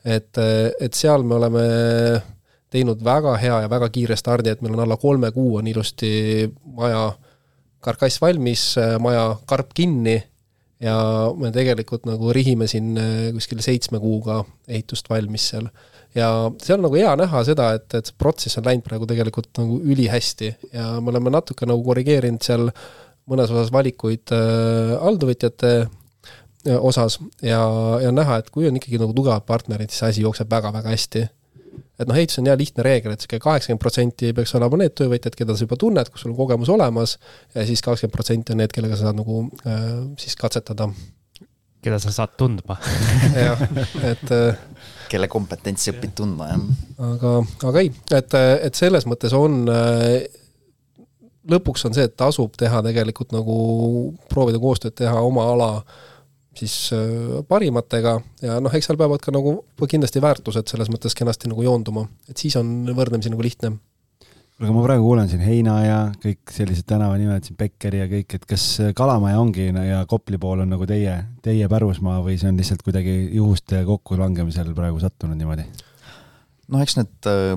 et, 0.04 0.38
et 0.80 0.94
seal 0.94 1.22
me 1.26 1.34
oleme 1.34 1.62
teinud 2.70 3.02
väga 3.04 3.36
hea 3.40 3.62
ja 3.64 3.70
väga 3.70 3.88
kiire 3.92 4.16
stardi, 4.16 4.52
et 4.52 4.62
meil 4.62 4.74
on 4.76 4.84
alla 4.84 4.96
kolme 5.00 5.30
kuu 5.32 5.56
on 5.60 5.66
ilusti 5.66 6.10
maja 6.76 7.12
karkass 7.80 8.20
valmis, 8.20 8.74
maja 9.00 9.36
karp 9.46 9.70
kinni 9.74 10.18
ja 10.82 10.96
me 11.38 11.50
tegelikult 11.54 12.06
nagu 12.06 12.32
rihime 12.34 12.68
siin 12.70 12.96
eh, 12.98 13.28
kuskil 13.34 13.62
seitsme 13.64 14.00
kuuga 14.02 14.42
ehitust 14.68 15.10
valmis 15.10 15.48
seal. 15.52 15.68
ja 16.14 16.28
seal 16.62 16.78
on 16.78 16.86
nagu 16.86 16.98
hea 16.98 17.14
näha 17.18 17.42
seda, 17.46 17.72
et, 17.78 17.88
et 17.94 18.08
see 18.08 18.18
protsess 18.18 18.60
on 18.60 18.66
läinud 18.68 18.86
praegu 18.86 19.06
tegelikult 19.10 19.50
nagu 19.58 19.80
ülihästi 19.82 20.52
ja 20.72 20.88
me 21.02 21.12
oleme 21.12 21.34
natuke 21.34 21.66
nagu 21.68 21.82
korrigeerinud 21.84 22.44
seal 22.46 22.70
mõnes 23.28 23.50
osas 23.52 23.72
valikuid 23.74 24.32
äh, 24.32 24.94
alltöövõtjate 25.04 25.72
äh, 25.82 26.78
osas 26.78 27.18
ja, 27.42 27.60
ja 28.02 28.14
näha, 28.14 28.38
et 28.40 28.52
kui 28.54 28.70
on 28.70 28.78
ikkagi 28.78 29.02
nagu 29.02 29.12
tugevad 29.16 29.44
partnerid, 29.48 29.92
siis 29.92 30.06
asi 30.06 30.24
jookseb 30.24 30.50
väga-väga 30.50 30.94
hästi 30.94 31.26
et 31.99 32.07
noh, 32.09 32.16
ehitus 32.18 32.38
on 32.40 32.49
hea 32.49 32.57
lihtne 32.59 32.84
reegel, 32.86 33.14
et 33.14 33.24
sihuke 33.24 33.40
kaheksakümmend 33.42 33.82
protsenti 33.82 34.32
peaks 34.36 34.55
olema 34.59 34.80
need 34.80 34.94
töövõtjad, 34.99 35.36
keda 35.38 35.57
sa 35.57 35.66
juba 35.66 35.78
tunned, 35.80 36.11
kus 36.12 36.24
sul 36.24 36.32
on 36.32 36.38
kogemus 36.38 36.70
olemas, 36.72 37.16
ja 37.57 37.66
siis 37.68 37.82
kakskümmend 37.84 38.14
protsenti 38.14 38.55
on 38.55 38.62
need, 38.62 38.74
kellega 38.74 38.99
sa 38.99 39.09
saad 39.09 39.18
nagu 39.18 39.44
äh, 39.66 39.86
siis 40.20 40.38
katsetada. 40.38 40.90
keda 41.82 41.99
sa 42.03 42.11
saad 42.11 42.34
tundma 42.38 42.74
jah, 43.46 43.61
et 44.07 44.32
äh, 44.34 44.59
kelle 45.11 45.28
kompetentsi 45.30 45.92
õpid 45.94 46.14
tundma, 46.18 46.51
jah. 46.53 46.66
aga, 47.12 47.34
aga 47.70 47.84
ei, 47.86 47.92
et, 48.14 48.38
et 48.68 48.78
selles 48.78 49.07
mõttes 49.07 49.34
on 49.34 49.64
äh, 49.72 50.26
lõpuks 51.49 51.86
on 51.88 51.96
see, 51.96 52.07
et 52.07 52.16
tasub 52.18 52.55
teha 52.61 52.82
tegelikult 52.84 53.32
nagu, 53.34 53.59
proovida 54.30 54.61
koostööd 54.62 54.94
teha 54.99 55.18
oma 55.24 55.49
ala 55.55 55.70
äh, 55.78 56.07
siis 56.59 56.76
äh, 56.96 57.38
parimatega 57.48 58.18
ja 58.44 58.59
noh, 58.62 58.74
eks 58.74 58.90
seal 58.90 58.98
peavad 59.00 59.22
ka 59.24 59.34
nagu 59.34 59.61
kindlasti 59.88 60.22
väärtused 60.24 60.70
selles 60.70 60.90
mõttes 60.92 61.16
kenasti 61.18 61.50
nagu 61.50 61.64
joonduma, 61.64 62.06
et 62.28 62.38
siis 62.40 62.56
on 62.61 62.72
võrdlemisi 62.96 63.32
nagu 63.32 63.44
lihtne. 63.44 63.72
kuule, 64.59 64.66
aga 64.66 64.74
ma 64.74 64.84
praegu 64.84 65.06
kuulen 65.06 65.30
siin 65.30 65.42
Heina 65.46 65.78
ja 65.84 65.98
kõik 66.22 66.54
sellised 66.54 66.88
tänavanimed 66.90 67.46
siin, 67.46 67.59
Bekkeri 67.59 68.02
ja 68.02 68.09
kõik, 68.11 68.38
et 68.38 68.46
kas 68.50 68.64
Kalamaja 68.98 69.40
ongi 69.40 69.68
ja 69.70 70.04
Kopli 70.11 70.38
pool 70.38 70.64
on 70.64 70.72
nagu 70.74 70.86
teie, 70.90 71.14
teie 71.42 71.68
pärusmaa 71.70 72.22
või 72.26 72.38
see 72.40 72.50
on 72.50 72.59
lihtsalt 72.59 72.82
kuidagi 72.86 73.20
juhuste 73.38 73.84
kokkulangemisel 73.86 74.74
praegu 74.74 75.00
sattunud 75.02 75.38
niimoodi? 75.38 75.68
noh, 76.68 76.82
eks 76.84 76.98
need 76.98 77.28
äh, 77.30 77.54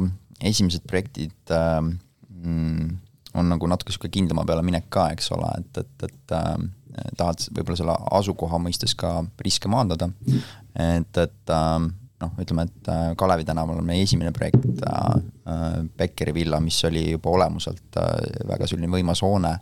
esimesed 0.52 0.86
projektid 0.90 1.54
äh, 1.54 1.80
mm, 1.82 2.92
on 3.38 3.52
nagu 3.52 3.70
natuke 3.70 3.92
niisugune 3.92 4.14
kindlama 4.14 4.46
peale 4.48 4.64
minek 4.66 4.90
ka, 4.94 5.10
eks 5.16 5.32
ole, 5.36 5.50
et, 5.60 5.84
et, 5.84 6.08
et 6.08 6.36
äh, 6.36 6.56
tahad 7.18 7.48
võib-olla 7.56 7.80
selle 7.80 7.98
asukoha 8.20 8.60
mõistes 8.62 8.96
ka 8.98 9.22
riske 9.44 9.72
maandada. 9.72 10.10
et, 10.76 11.18
et 11.18 11.54
ähm, 11.56 11.92
noh, 12.22 12.32
ütleme, 12.42 12.66
et 12.68 12.90
äh, 12.92 13.12
Kalevi 13.18 13.46
tänaval 13.48 13.80
on 13.82 13.88
meie 13.88 14.04
esimene 14.06 14.32
projekt 14.36 14.66
äh, 14.86 15.00
äh,, 15.50 15.78
Beckeri 15.98 16.34
villa, 16.36 16.60
mis 16.64 16.80
oli 16.88 17.04
juba 17.12 17.34
olemuselt 17.36 18.00
äh, 18.00 18.46
väga 18.50 18.70
selline 18.70 18.92
võimas 18.92 19.24
hoone 19.26 19.54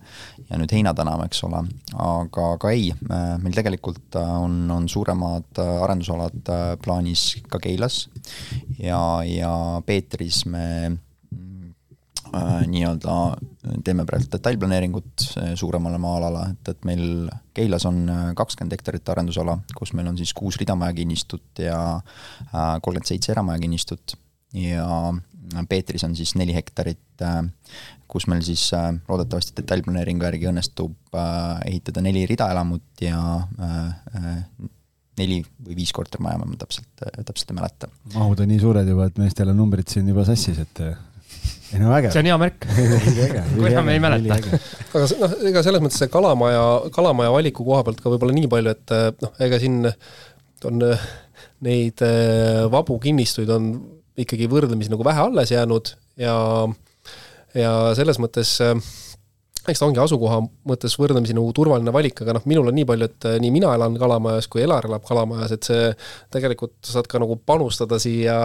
ja 0.45 0.59
nüüd 0.59 0.73
Heina 0.75 0.93
tänav, 0.97 1.23
eks 1.25 1.43
ole, 1.47 1.63
aga 1.95 2.49
ka 2.61 2.73
ei 2.75 2.89
äh,, 2.93 3.35
meil 3.41 3.57
tegelikult 3.57 4.19
äh, 4.19 4.31
on, 4.43 4.61
on 4.75 4.89
suuremad 4.91 5.61
arendusalad 5.65 6.53
plaanis 6.83 7.29
ka 7.49 7.61
Keilas 7.63 8.07
ja, 8.79 8.99
ja 9.27 9.53
Peetris 9.85 10.45
me 10.49 10.65
nii-öelda 12.69 13.15
teeme 13.83 14.05
praegu 14.07 14.29
detailplaneeringut 14.31 15.25
äh, 15.37 15.51
suuremale 15.59 15.99
maa-alale, 16.01 16.53
et, 16.53 16.71
et 16.73 16.87
meil 16.87 17.29
Keilas 17.55 17.85
on 17.89 18.01
äh, 18.09 18.25
kakskümmend 18.37 18.75
hektarit 18.77 19.09
arendusala, 19.11 19.57
kus 19.77 19.93
meil 19.97 20.09
on 20.11 20.17
siis 20.19 20.33
kuus 20.37 20.59
ridamaja 20.61 20.95
kinnistut 20.97 21.63
ja 21.63 21.79
äh, 21.97 22.75
kolmkümmend 22.81 23.09
seitse 23.09 23.33
eramaja 23.35 23.61
kinnistut 23.65 24.15
ja 24.55 24.85
Peetris 25.69 26.03
on 26.05 26.13
siis 26.13 26.35
neli 26.37 26.53
hektarit, 26.53 27.21
kus 28.09 28.27
meil 28.29 28.43
siis 28.45 28.67
loodetavasti 29.07 29.55
detailplaneeringu 29.57 30.27
järgi 30.27 30.45
õnnestub 30.51 31.17
ehitada 31.65 32.03
neli 32.05 32.27
ridaelamut 32.29 33.01
ja 33.01 33.17
neli 35.17 35.39
või 35.65 35.79
viis 35.81 35.93
kortermaja, 35.95 36.37
ma 36.37 36.59
täpselt, 36.61 36.89
täpselt 37.01 37.49
ei 37.49 37.57
mäleta. 37.57 37.89
mahud 38.13 38.45
on 38.45 38.51
nii 38.51 38.61
suured 38.61 38.93
juba, 38.93 39.09
et 39.09 39.17
meestel 39.21 39.49
on 39.49 39.57
numbrid 39.63 39.89
siin 39.89 40.09
juba 40.13 40.27
sassis, 40.29 40.61
et 40.61 40.83
ei 41.73 41.81
no 41.81 41.91
vägev. 41.91 42.13
see 42.13 42.23
on 42.23 42.29
hea 42.29 42.37
märk 42.41 42.67
kuidas 43.55 43.85
me 43.85 43.95
ei 43.95 44.01
mäleta. 44.03 44.39
aga 44.39 45.05
noh, 45.21 45.35
ega 45.51 45.63
selles 45.65 45.83
mõttes 45.83 46.01
see 46.01 46.11
kalamaja, 46.11 46.63
kalamaja 46.95 47.33
valiku 47.33 47.65
koha 47.67 47.85
pealt 47.87 48.01
ka 48.03 48.13
võib-olla 48.13 48.35
nii 48.35 48.51
palju, 48.51 48.75
et 48.75 48.95
eh, 48.95 49.07
noh, 49.25 49.33
ega 49.45 49.61
siin 49.61 49.83
on 50.69 50.85
eh, 50.89 51.07
neid 51.67 52.05
eh, 52.05 52.65
vabu 52.71 52.99
kinnistuid 53.03 53.51
on 53.53 53.71
ikkagi 54.19 54.49
võrdlemisi 54.51 54.91
nagu 54.91 55.05
vähe 55.07 55.27
alles 55.29 55.53
jäänud 55.53 55.93
ja, 56.19 56.35
ja 57.55 57.73
selles 57.97 58.19
mõttes 58.19 58.57
eks 59.71 59.81
ta 59.81 59.87
ongi 59.87 60.01
asukoha 60.01 60.39
mõttes 60.69 60.95
võrdlemisi 60.99 61.35
nagu 61.37 61.51
turvaline 61.55 61.93
valik, 61.93 62.21
aga 62.23 62.35
noh, 62.37 62.45
minul 62.49 62.69
on 62.71 62.77
nii 62.77 62.87
palju, 62.89 63.09
et 63.09 63.27
nii 63.43 63.51
mina 63.53 63.71
elan 63.77 63.97
Kalamajas 63.99 64.49
kui 64.51 64.63
Elar 64.65 64.87
elab 64.89 65.05
Kalamajas, 65.07 65.55
et 65.55 65.69
see 65.69 65.89
tegelikult 66.33 66.77
saad 66.89 67.09
ka 67.09 67.21
nagu 67.21 67.37
panustada 67.45 67.99
siia, 68.01 68.37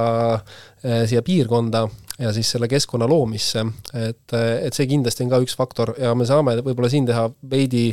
siia 0.83 1.23
piirkonda 1.27 1.85
ja 2.23 2.33
siis 2.35 2.53
selle 2.55 2.69
keskkonna 2.71 3.09
loomisse, 3.11 3.65
et, 3.99 4.35
et 4.35 4.77
see 4.77 4.89
kindlasti 4.91 5.27
on 5.27 5.33
ka 5.33 5.43
üks 5.45 5.57
faktor 5.59 5.95
ja 6.01 6.15
me 6.19 6.27
saame 6.29 6.57
võib-olla 6.61 6.91
siin 6.93 7.09
teha 7.09 7.27
veidi 7.51 7.89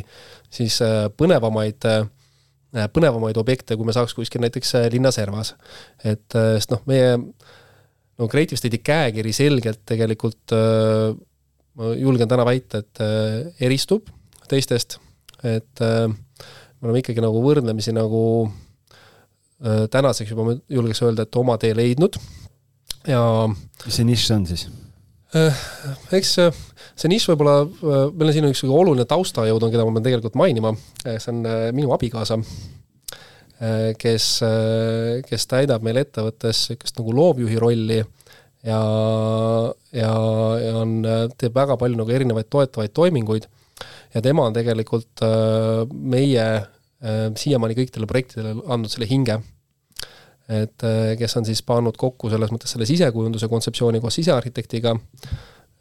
siis 0.52 0.78
põnevamaid 1.18 1.88
põnevamaid 2.92 3.36
objekte, 3.36 3.76
kui 3.76 3.84
me 3.84 3.92
saaks 3.92 4.14
kuskil 4.16 4.40
näiteks 4.44 4.76
linna 4.94 5.10
servas. 5.12 5.54
et 6.04 6.24
sest 6.32 6.72
noh, 6.72 6.80
meie 6.88 7.18
no 7.18 8.28
Creative 8.30 8.56
State'i 8.60 8.80
käekiri 8.84 9.34
selgelt 9.36 9.82
tegelikult 9.88 10.54
ma 11.78 11.92
julgen 11.96 12.28
täna 12.28 12.44
väita, 12.46 12.82
et 12.82 13.00
äh, 13.02 13.64
eristub 13.64 14.10
teistest, 14.50 14.98
et 15.46 15.84
äh, 15.84 16.04
me 16.08 16.88
oleme 16.88 17.00
ikkagi 17.00 17.24
nagu 17.24 17.40
võrdlemisi 17.44 17.94
nagu 17.96 18.22
äh, 18.44 19.86
tänaseks 19.92 20.34
juba 20.34 20.50
ma 20.50 20.56
julgeks 20.72 21.02
öelda, 21.06 21.26
et 21.26 21.40
oma 21.40 21.56
tee 21.62 21.72
leidnud 21.76 22.18
ja 23.08 23.22
mis 23.48 23.96
see 23.96 24.06
nišš 24.08 24.30
on 24.36 24.46
siis? 24.50 24.68
eks 26.12 26.34
see 26.36 27.08
nišš 27.08 27.30
võib-olla, 27.30 27.62
meil 28.12 28.28
on 28.28 28.34
siin 28.36 28.46
üks 28.50 28.60
oluline 28.68 29.06
taustajõud 29.08 29.64
on, 29.64 29.70
keda 29.72 29.86
ma 29.88 29.94
pean 29.96 30.04
tegelikult 30.04 30.36
mainima, 30.36 30.74
see 31.06 31.32
on 31.32 31.38
minu 31.72 31.94
abikaasa, 31.96 32.36
kes, 33.96 34.26
kes 35.24 35.48
täidab 35.48 35.86
meil 35.86 36.02
ettevõttes 36.02 36.66
niisugust 36.68 37.00
nagu 37.00 37.16
loovjuhi 37.16 37.56
rolli 37.64 38.02
ja, 38.66 38.80
ja, 39.92 40.12
ja 40.62 40.74
on, 40.78 41.00
teeb 41.38 41.56
väga 41.56 41.76
palju 41.80 41.98
nagu 41.98 42.14
erinevaid 42.14 42.50
toetavaid 42.52 42.94
toiminguid. 42.94 43.48
Ja 44.14 44.22
tema 44.22 44.46
on 44.46 44.54
tegelikult 44.54 45.24
äh, 45.24 45.82
meie 45.90 46.44
äh, 46.44 47.24
siiamaani 47.38 47.76
kõikidele 47.78 48.08
projektidele 48.10 48.54
andnud 48.70 48.92
selle 48.92 49.08
hinge. 49.10 49.40
et 50.52 50.84
äh, 50.84 51.14
kes 51.16 51.36
on 51.38 51.46
siis 51.48 51.62
pannud 51.64 51.96
kokku 51.96 52.28
selles 52.30 52.50
mõttes 52.52 52.74
selle 52.74 52.86
sisekujunduse 52.86 53.48
kontseptsiooni 53.48 54.00
koos 54.02 54.18
sisearhitektiga, 54.18 54.94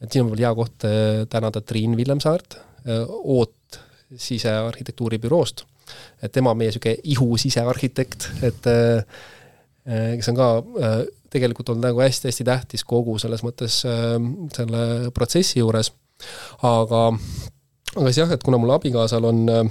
et 0.01 0.11
siin 0.11 0.25
on 0.25 0.31
veel 0.31 0.45
hea 0.45 0.51
koht 0.55 0.85
tänada 1.29 1.61
Triin 1.65 1.97
Villemsaart, 1.97 2.55
Oot 3.09 3.79
sisearhitektuuribüroost, 4.17 5.65
et 6.23 6.31
tema 6.31 6.53
on 6.53 6.61
meie 6.61 6.71
niisugune 6.71 6.95
ihu 7.13 7.35
sisearhitekt, 7.41 8.29
et 8.47 8.69
kes 9.83 10.31
on 10.31 10.39
ka 10.39 10.47
tegelikult 11.31 11.71
olnud 11.71 11.87
nagu 11.87 12.03
hästi-hästi 12.03 12.45
tähtis 12.47 12.85
kogu 12.87 13.17
selles 13.21 13.43
mõttes 13.45 13.81
äh, 13.87 14.19
selle 14.55 15.11
protsessi 15.15 15.61
juures, 15.61 15.93
aga 16.67 17.07
aga 17.95 18.07
siis 18.07 18.21
jah, 18.21 18.31
et 18.31 18.43
kuna 18.45 18.59
mul 18.61 18.71
abikaasal 18.75 19.25
on 19.27 19.41
äh, 19.51 19.63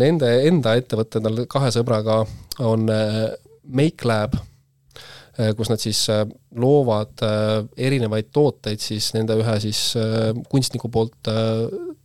nende 0.00 0.30
enda 0.48 0.74
ettevõte, 0.80 1.20
tal 1.22 1.42
kahe 1.50 1.72
sõbraga 1.74 2.22
on 2.64 2.86
äh, 2.92 3.24
Make 3.70 4.08
Lab, 4.08 4.36
äh, 5.36 5.52
kus 5.58 5.70
nad 5.72 5.82
siis 5.82 6.06
loovad 6.56 7.24
erinevaid 7.76 8.30
tooteid 8.34 8.80
siis 8.82 9.12
nende 9.16 9.36
ühe 9.40 9.56
siis 9.62 9.90
kunstniku 10.50 10.90
poolt 10.92 11.30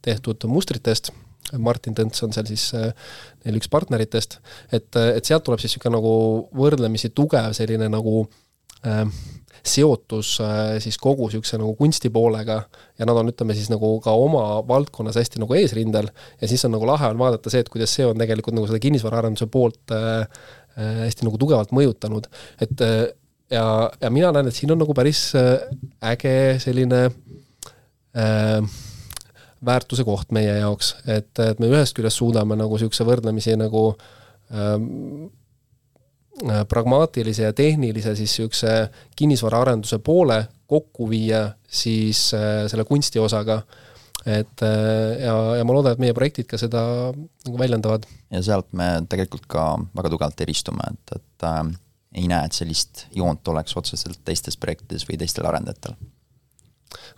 tehtud 0.06 0.46
mustritest. 0.52 1.14
Martin 1.62 1.94
Tõnts 1.94 2.24
on 2.26 2.32
seal 2.34 2.48
siis 2.50 2.72
neil 2.74 3.58
üks 3.60 3.70
partneritest, 3.70 4.40
et, 4.74 4.88
et 4.98 5.28
sealt 5.28 5.46
tuleb 5.46 5.62
siis 5.62 5.76
niisugune 5.76 5.94
nagu 6.00 6.14
võrdlemisi 6.58 7.12
tugev 7.14 7.54
selline 7.54 7.86
nagu 7.94 8.24
Äh, 8.26 8.45
seotus 9.66 10.38
äh, 10.44 10.78
siis 10.84 10.98
kogu 11.02 11.28
niisuguse 11.28 11.58
nagu 11.60 11.74
kunsti 11.78 12.12
poolega 12.14 12.60
ja 13.00 13.08
nad 13.08 13.18
on, 13.18 13.32
ütleme 13.32 13.56
siis 13.58 13.72
nagu 13.72 13.96
ka 14.04 14.14
oma 14.14 14.62
valdkonnas 14.68 15.18
hästi 15.20 15.42
nagu 15.42 15.58
eesrindel 15.58 16.10
ja 16.42 16.50
siis 16.50 16.66
on 16.68 16.76
nagu 16.76 16.88
lahe 16.88 17.10
on 17.10 17.20
vaadata 17.20 17.52
see, 17.52 17.64
et 17.66 17.72
kuidas 17.74 17.94
see 17.98 18.06
on 18.06 18.20
tegelikult 18.22 18.58
nagu 18.58 18.70
seda 18.70 18.82
kinnisvaraarenduse 18.84 19.50
poolt 19.52 19.94
äh, 19.96 20.26
äh, 20.78 21.06
hästi 21.06 21.28
nagu 21.28 21.40
tugevalt 21.42 21.74
mõjutanud, 21.76 22.30
et 22.62 22.84
ja, 23.52 23.66
ja 24.02 24.12
mina 24.14 24.34
näen, 24.36 24.50
et 24.50 24.58
siin 24.58 24.74
on 24.76 24.82
nagu 24.84 24.94
päris 24.98 25.28
äge 25.36 26.36
selline 26.62 27.08
äh, 28.18 28.76
väärtuse 29.66 30.06
koht 30.06 30.36
meie 30.36 30.60
jaoks, 30.60 30.94
et, 31.10 31.32
et 31.42 31.64
me 31.64 31.72
ühest 31.74 31.98
küljest 31.98 32.22
suudame 32.22 32.58
nagu 32.60 32.78
niisuguse 32.78 33.08
võrdlemisi 33.08 33.58
nagu 33.58 33.88
ähm, 34.54 34.86
Äh, 34.86 35.45
pragmaatilise 36.70 37.44
ja 37.44 37.54
tehnilise 37.54 38.16
siis 38.16 38.34
niisuguse 38.36 38.90
kinnisvaraarenduse 39.16 40.00
poole 40.04 40.42
kokku 40.68 41.10
viia 41.10 41.50
siis 41.68 42.34
äh, 42.34 42.66
selle 42.68 42.86
kunsti 42.86 43.20
osaga. 43.20 43.62
et 44.26 44.62
äh, 44.66 45.22
ja, 45.22 45.34
ja 45.60 45.66
ma 45.66 45.74
loodan, 45.74 45.94
et 45.94 46.02
meie 46.02 46.14
projektid 46.18 46.48
ka 46.50 46.58
seda 46.58 46.82
nagu 47.14 47.60
väljendavad. 47.60 48.08
ja 48.32 48.42
sealt 48.44 48.72
me 48.74 49.06
tegelikult 49.10 49.46
ka 49.48 49.76
väga 49.96 50.10
tugevalt 50.10 50.42
eristume, 50.42 50.88
et, 50.92 51.16
et 51.16 51.48
äh, 51.48 51.62
ei 52.16 52.28
näe, 52.32 52.48
et 52.48 52.58
sellist 52.58 53.06
joont 53.16 53.48
oleks 53.48 53.78
otseselt 53.78 54.20
teistes 54.26 54.58
projektides 54.58 55.06
või 55.08 55.20
teistel 55.22 55.46
arendajatel 55.46 55.96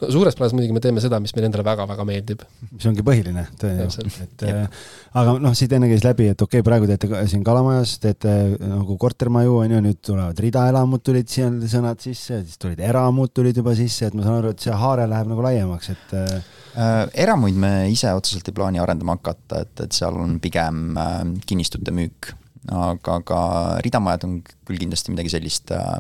no 0.02 0.10
suures 0.14 0.36
plaanis 0.38 0.56
muidugi 0.56 0.76
me 0.76 0.82
teeme 0.84 1.02
seda, 1.04 1.20
mis 1.24 1.34
meile 1.36 1.50
endale 1.50 1.66
väga-väga 1.66 2.06
meeldib. 2.08 2.44
mis 2.72 2.88
ongi 2.90 3.06
põhiline, 3.06 3.44
et 3.54 4.46
äh, 4.48 4.84
aga 5.18 5.36
noh, 5.42 5.56
siit 5.58 5.74
enne 5.78 5.90
käis 5.92 6.06
läbi, 6.06 6.30
et 6.34 6.42
okei 6.42 6.62
okay,, 6.62 6.66
praegu 6.66 6.90
teete 6.90 7.24
siin 7.32 7.46
Kalamajas, 7.48 7.98
teete 8.04 8.34
nagu 8.62 8.98
kortermaju, 9.02 9.60
on 9.64 9.76
ju, 9.76 9.84
nüüd 9.88 10.02
tulevad 10.06 10.42
ridaelamud 10.44 11.04
tulid 11.06 11.32
siia 11.32 11.50
sõnad 11.72 12.02
sisse, 12.04 12.42
siis 12.46 12.62
tulid 12.62 12.82
eramud 12.84 13.34
tulid 13.36 13.58
juba 13.58 13.76
sisse, 13.78 14.10
et 14.10 14.18
ma 14.18 14.26
saan 14.26 14.42
aru, 14.42 14.54
et 14.56 14.66
see 14.66 14.82
haare 14.86 15.08
läheb 15.10 15.32
nagu 15.32 15.46
laiemaks, 15.46 15.94
et 15.96 16.18
äh, 16.18 16.36
äh 16.78 16.98
eramuid 17.28 17.58
me 17.58 17.72
ise 17.92 18.12
otseselt 18.14 18.50
ei 18.50 18.58
plaani 18.58 18.84
arendama 18.84 19.18
hakata, 19.18 19.64
et, 19.66 19.88
et 19.88 19.98
seal 19.98 20.18
on 20.20 20.38
pigem 20.44 21.00
äh, 21.00 21.24
kinnistute 21.50 21.94
müük, 21.96 22.34
aga 22.68 23.22
ka 23.24 23.40
ridamajad 23.86 24.28
on 24.28 24.38
küll 24.68 24.82
kindlasti 24.82 25.14
midagi 25.14 25.32
sellist 25.32 25.72
äh,, 25.72 25.98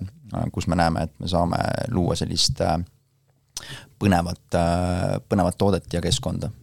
kus 0.51 0.67
me 0.67 0.75
näeme, 0.75 1.07
et 1.07 1.13
me 1.21 1.29
saame 1.31 1.59
luua 1.93 2.17
sellist 2.19 2.59
äh, 2.61 2.77
põnevat, 4.01 4.43
äh, 4.55 5.17
põnevat 5.29 5.59
toodet 5.59 5.93
ja 5.93 6.03
keskkonda. 6.03 6.53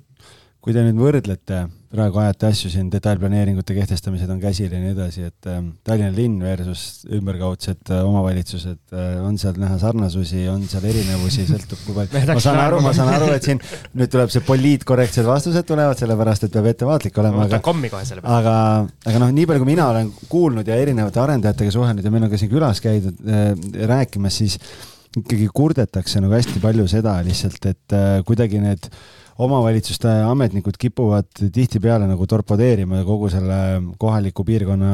kui 0.65 0.73
te 0.73 0.81
nüüd 0.81 0.97
võrdlete, 0.97 1.59
praegu 1.93 2.23
ajate 2.23 2.47
asju 2.49 2.71
siin, 2.73 2.87
detailplaneeringute 2.89 3.75
kehtestamised 3.77 4.31
on 4.33 4.39
käsil 4.41 4.73
ja 4.73 4.79
nii 4.81 4.95
edasi, 4.95 5.27
et 5.29 5.49
äh, 5.53 5.59
Tallinna 5.85 6.09
linn 6.17 6.39
versus 6.41 7.03
ümberkaudsed 7.13 7.93
äh, 7.93 8.01
omavalitsused, 8.09 8.95
on 9.21 9.37
seal 9.43 9.59
näha 9.61 9.77
sarnasusi, 9.83 10.47
on 10.49 10.65
seal 10.71 10.87
erinevusi, 10.89 11.45
sõltub 11.51 11.83
kui 11.85 11.99
palju 11.99 12.23
ma 12.39 12.41
saan 12.47 12.63
aru, 12.63 12.81
ma 12.87 12.95
saan 12.97 13.13
aru, 13.13 13.29
et 13.37 13.45
siin 13.45 13.61
nüüd 14.01 14.15
tuleb 14.15 14.33
see 14.33 14.47
poliitkorrektsed 14.49 15.29
vastused 15.29 15.69
tulevad, 15.69 16.01
sellepärast 16.01 16.49
et 16.49 16.57
peab 16.57 16.71
ettevaatlik 16.73 17.21
olema, 17.21 17.45
aga 17.45 17.61
kommi 17.69 17.93
kohe 17.93 18.09
selle 18.09 18.25
peale. 18.25 18.41
aga, 18.41 18.57
aga 19.13 19.23
noh, 19.27 19.37
nii 19.37 19.51
palju, 19.51 19.67
kui 19.67 19.73
mina 19.75 19.91
olen 19.93 20.11
kuulnud 20.33 20.73
ja 20.73 20.81
erinevate 20.81 21.21
arendajatega 21.27 21.77
suhelnud 21.77 22.09
ja 22.09 22.17
meil 22.17 22.25
on 22.25 22.33
ka 22.33 22.41
siin 22.41 22.55
külas 22.57 22.81
käidud 22.89 23.21
äh, 23.29 23.53
rääkimas, 23.93 24.41
siis 24.41 24.59
ikkagi 25.21 25.49
kurdetakse 25.55 26.23
nagu 26.23 26.35
hästi 26.35 26.61
palju 26.63 26.87
seda 26.91 27.19
lihtsalt, 27.27 27.69
et 27.71 27.95
äh, 27.95 28.19
kuidagi 28.27 28.61
need 28.63 28.89
omavalitsuste 29.45 30.11
ametnikud 30.29 30.77
kipuvad 30.79 31.27
tihtipeale 31.55 32.07
nagu 32.07 32.27
torpedeerima 32.31 33.03
kogu 33.07 33.31
selle 33.33 33.59
kohaliku 33.99 34.45
piirkonna 34.47 34.93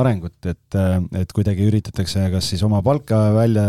arengut, 0.00 0.38
et, 0.46 0.78
äh, 0.78 0.98
et 1.20 1.34
kuidagi 1.34 1.66
üritatakse 1.68 2.28
kas 2.34 2.50
siis 2.52 2.62
oma 2.66 2.82
palka 2.86 3.26
välja 3.34 3.66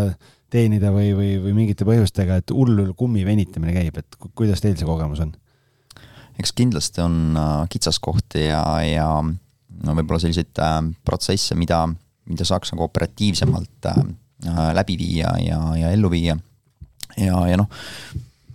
teenida 0.54 0.92
või, 0.94 1.10
või, 1.18 1.32
või 1.42 1.56
mingite 1.58 1.88
põhjustega, 1.88 2.40
et 2.42 2.54
hullul 2.54 2.94
kummi 2.98 3.26
venitamine 3.28 3.74
käib, 3.76 3.98
et 4.02 4.20
kuidas 4.38 4.62
teil 4.64 4.78
see 4.80 4.90
kogemus 4.90 5.24
on? 5.26 5.34
eks 6.36 6.52
kindlasti 6.52 7.00
on 7.00 7.38
äh, 7.40 7.58
kitsaskohti 7.72 8.50
ja, 8.50 8.62
ja 8.84 9.10
no 9.24 9.96
võib-olla 9.96 10.20
selliseid 10.24 10.58
protsesse, 11.06 11.56
mida, 11.58 11.86
mida 12.30 12.48
saaks 12.48 12.74
nagu 12.74 12.86
operatiivsemalt 12.88 13.90
läbi 14.44 14.98
viia 15.00 15.32
ja, 15.40 15.60
ja 15.80 15.92
ellu 15.96 16.10
viia. 16.12 16.36
ja, 17.18 17.40
ja 17.48 17.58
noh, 17.58 17.70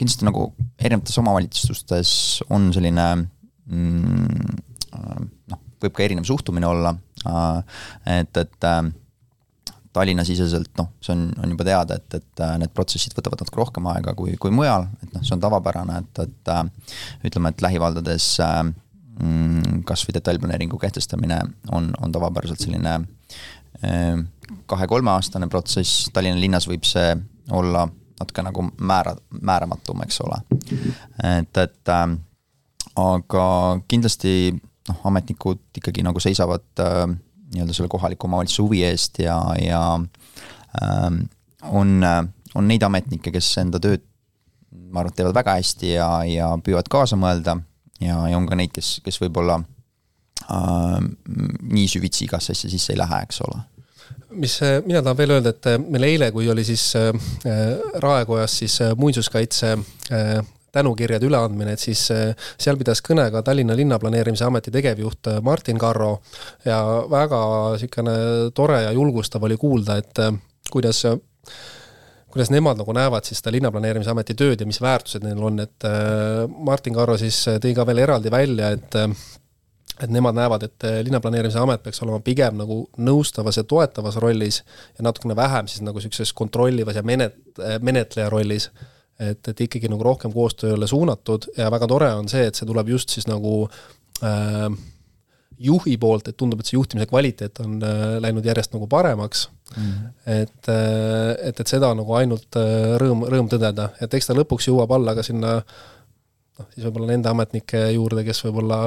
kindlasti 0.01 0.26
nagu 0.28 0.51
erinevates 0.78 1.18
omavalitsustes 1.20 2.12
on 2.53 2.70
selline 2.76 3.07
mm, 3.16 4.57
äh, 4.97 5.20
noh, 5.53 5.62
võib 5.81 5.97
ka 5.97 6.05
erinev 6.05 6.28
suhtumine 6.28 6.68
olla, 6.68 6.95
äh, 7.28 7.78
et, 8.20 8.43
et 8.45 8.68
Tallinna-siseselt 9.91 10.70
noh, 10.78 10.93
see 11.03 11.16
on, 11.16 11.24
on 11.43 11.51
juba 11.51 11.64
teada, 11.66 11.97
et, 11.99 12.20
et 12.20 12.43
need 12.62 12.70
protsessid 12.76 13.16
võtavad 13.16 13.41
natuke 13.43 13.59
rohkem 13.59 13.89
aega 13.91 14.14
kui, 14.14 14.37
kui 14.39 14.53
mujal, 14.55 14.87
et 15.03 15.16
noh, 15.16 15.24
see 15.26 15.35
on 15.35 15.43
tavapärane, 15.43 15.97
et, 16.05 16.20
et 16.22 17.26
ütleme, 17.26 17.51
et 17.51 17.64
lähivaldades 17.64 18.28
mm, 18.39 19.81
kas 19.89 20.05
või 20.07 20.14
detailplaneeringu 20.20 20.78
kehtestamine 20.78 21.41
on, 21.74 21.91
on 21.99 22.14
tavapäraselt 22.14 22.62
selline 22.62 23.01
kahe-kolmeaastane 24.71 25.47
protsess, 25.49 26.11
Tallinna 26.12 26.41
linnas 26.41 26.66
võib 26.68 26.85
see 26.89 27.14
olla 27.55 27.87
natuke 28.21 28.45
nagu 28.45 28.66
määra, 28.81 29.14
määramatum, 29.41 30.03
eks 30.05 30.21
ole. 30.27 30.41
et, 31.39 31.57
et 31.62 31.93
äh, 31.95 32.05
aga 33.01 33.47
kindlasti 33.89 34.35
noh, 34.53 35.01
ametnikud 35.11 35.62
ikkagi 35.81 36.05
nagu 36.05 36.21
seisavad 36.21 36.66
äh, 36.85 37.07
nii-öelda 37.55 37.75
selle 37.75 37.91
kohaliku 37.91 38.29
omavalitsuse 38.29 38.62
huvi 38.62 38.85
eest 38.87 39.23
ja, 39.25 39.39
ja 39.62 39.83
äh, 40.83 41.09
on, 41.71 41.97
on 42.55 42.68
neid 42.68 42.85
ametnikke, 42.87 43.33
kes 43.35 43.51
enda 43.62 43.81
tööd 43.83 44.05
ma 44.71 45.03
arvan, 45.03 45.14
teevad 45.16 45.35
väga 45.35 45.57
hästi 45.59 45.95
ja, 45.97 46.09
ja 46.29 46.53
püüavad 46.62 46.89
kaasa 46.91 47.18
mõelda 47.18 47.57
ja, 48.03 48.21
ja 48.31 48.39
on 48.39 48.47
ka 48.51 48.59
neid, 48.59 48.75
kes, 48.75 48.99
kes 49.05 49.21
võib-olla 49.23 49.61
äh, 50.51 51.01
nii 51.73 51.89
süvitsi 51.89 52.27
igasse 52.27 52.55
asja 52.57 52.71
sisse 52.71 52.95
ei 52.95 53.01
lähe, 53.01 53.23
eks 53.27 53.43
ole. 53.47 53.61
Mis 54.31 54.61
mina 54.87 55.03
tahan 55.03 55.19
veel 55.19 55.35
öelda, 55.35 55.51
et 55.51 55.89
meil 55.91 56.07
eile, 56.07 56.31
kui 56.35 56.47
oli 56.51 56.63
siis 56.67 56.85
äh, 56.99 57.11
Raekojas 58.03 58.59
siis 58.63 58.79
muinsuskaitse 58.97 59.73
äh, 59.75 60.31
tänukirjade 60.73 61.27
üleandmine, 61.27 61.75
et 61.75 61.83
siis 61.83 62.05
äh, 62.15 62.31
seal 62.59 62.79
pidas 62.79 63.03
kõne 63.03 63.27
ka 63.35 63.43
Tallinna 63.47 63.75
Linnaplaneerimise 63.79 64.47
Ameti 64.47 64.71
tegevjuht 64.75 65.33
Martin 65.43 65.79
Karro. 65.83 66.21
Ja 66.65 66.79
väga 67.11 67.43
niisugune 67.75 68.17
tore 68.55 68.85
ja 68.87 68.95
julgustav 68.95 69.45
oli 69.47 69.59
kuulda, 69.59 69.99
et 69.99 70.25
kuidas 70.71 71.05
kuidas 72.31 72.51
nemad 72.51 72.79
nagu 72.79 72.95
näevad 72.95 73.27
siis 73.27 73.41
seda 73.41 73.53
linnaplaneerimise 73.55 74.13
ameti 74.13 74.37
tööd 74.39 74.61
ja 74.63 74.67
mis 74.69 74.81
väärtused 74.83 75.25
neil 75.27 75.43
on, 75.43 75.59
et 75.65 75.87
äh, 75.87 76.45
Martin 76.47 76.95
Karro 76.95 77.17
siis 77.19 77.43
tõi 77.63 77.75
ka 77.77 77.87
veel 77.89 78.05
eraldi 78.05 78.33
välja, 78.33 78.71
et 78.77 78.99
äh, 78.99 79.25
et 80.03 80.13
nemad 80.13 80.37
näevad, 80.37 80.65
et 80.69 80.87
äh, 80.89 81.01
linnaplaneerimise 81.07 81.61
amet 81.61 81.83
peaks 81.85 82.03
olema 82.05 82.21
pigem 82.25 82.57
nagu 82.61 82.83
nõustavas 82.99 83.61
ja 83.61 83.65
toetavas 83.65 84.17
rollis 84.23 84.63
ja 84.99 85.07
natukene 85.07 85.37
vähem 85.37 85.69
siis 85.69 85.85
nagu 85.87 86.01
niisuguses 86.01 86.33
kontrollivas 86.37 86.97
ja 86.97 87.03
menet-, 87.03 87.61
menetleja 87.81 88.31
rollis. 88.33 88.71
et, 89.21 89.49
et 89.49 89.61
ikkagi 89.61 89.89
nagu 89.93 90.03
rohkem 90.03 90.33
koostööle 90.33 90.87
suunatud 90.89 91.51
ja 91.57 91.69
väga 91.71 91.87
tore 91.87 92.09
on 92.17 92.29
see, 92.29 92.47
et 92.49 92.57
see 92.57 92.67
tuleb 92.67 92.89
just 92.89 93.13
siis 93.13 93.27
nagu 93.29 93.69
äh, 94.25 94.71
juhi 95.61 95.97
poolt, 96.01 96.31
et 96.31 96.37
tundub, 96.41 96.61
et 96.61 96.69
see 96.69 96.79
juhtimise 96.79 97.09
kvaliteet 97.11 97.61
on 97.65 97.77
äh, 97.85 98.17
läinud 98.25 98.47
järjest 98.49 98.73
nagu 98.73 98.89
paremaks 98.91 99.49
mm. 99.77 99.83
-hmm. 99.83 100.09
et, 100.27 100.69
äh, 100.73 101.49
et, 101.49 101.61
et 101.61 101.67
seda 101.67 101.93
nagu 101.95 102.17
ainult 102.17 102.57
äh, 102.57 102.97
rõõm, 103.03 103.27
rõõm 103.29 103.51
tõdeda, 103.53 103.91
et 104.01 104.15
eks 104.15 104.31
ta 104.31 104.37
lõpuks 104.37 104.71
jõuab 104.71 104.97
alla 104.97 105.15
ka 105.19 105.23
sinna 105.27 105.59
noh, 105.61 106.67
siis 106.73 106.87
võib-olla 106.87 107.13
nende 107.13 107.29
ametnike 107.29 107.91
juurde, 107.97 108.25
kes 108.25 108.45
võib-olla 108.47 108.81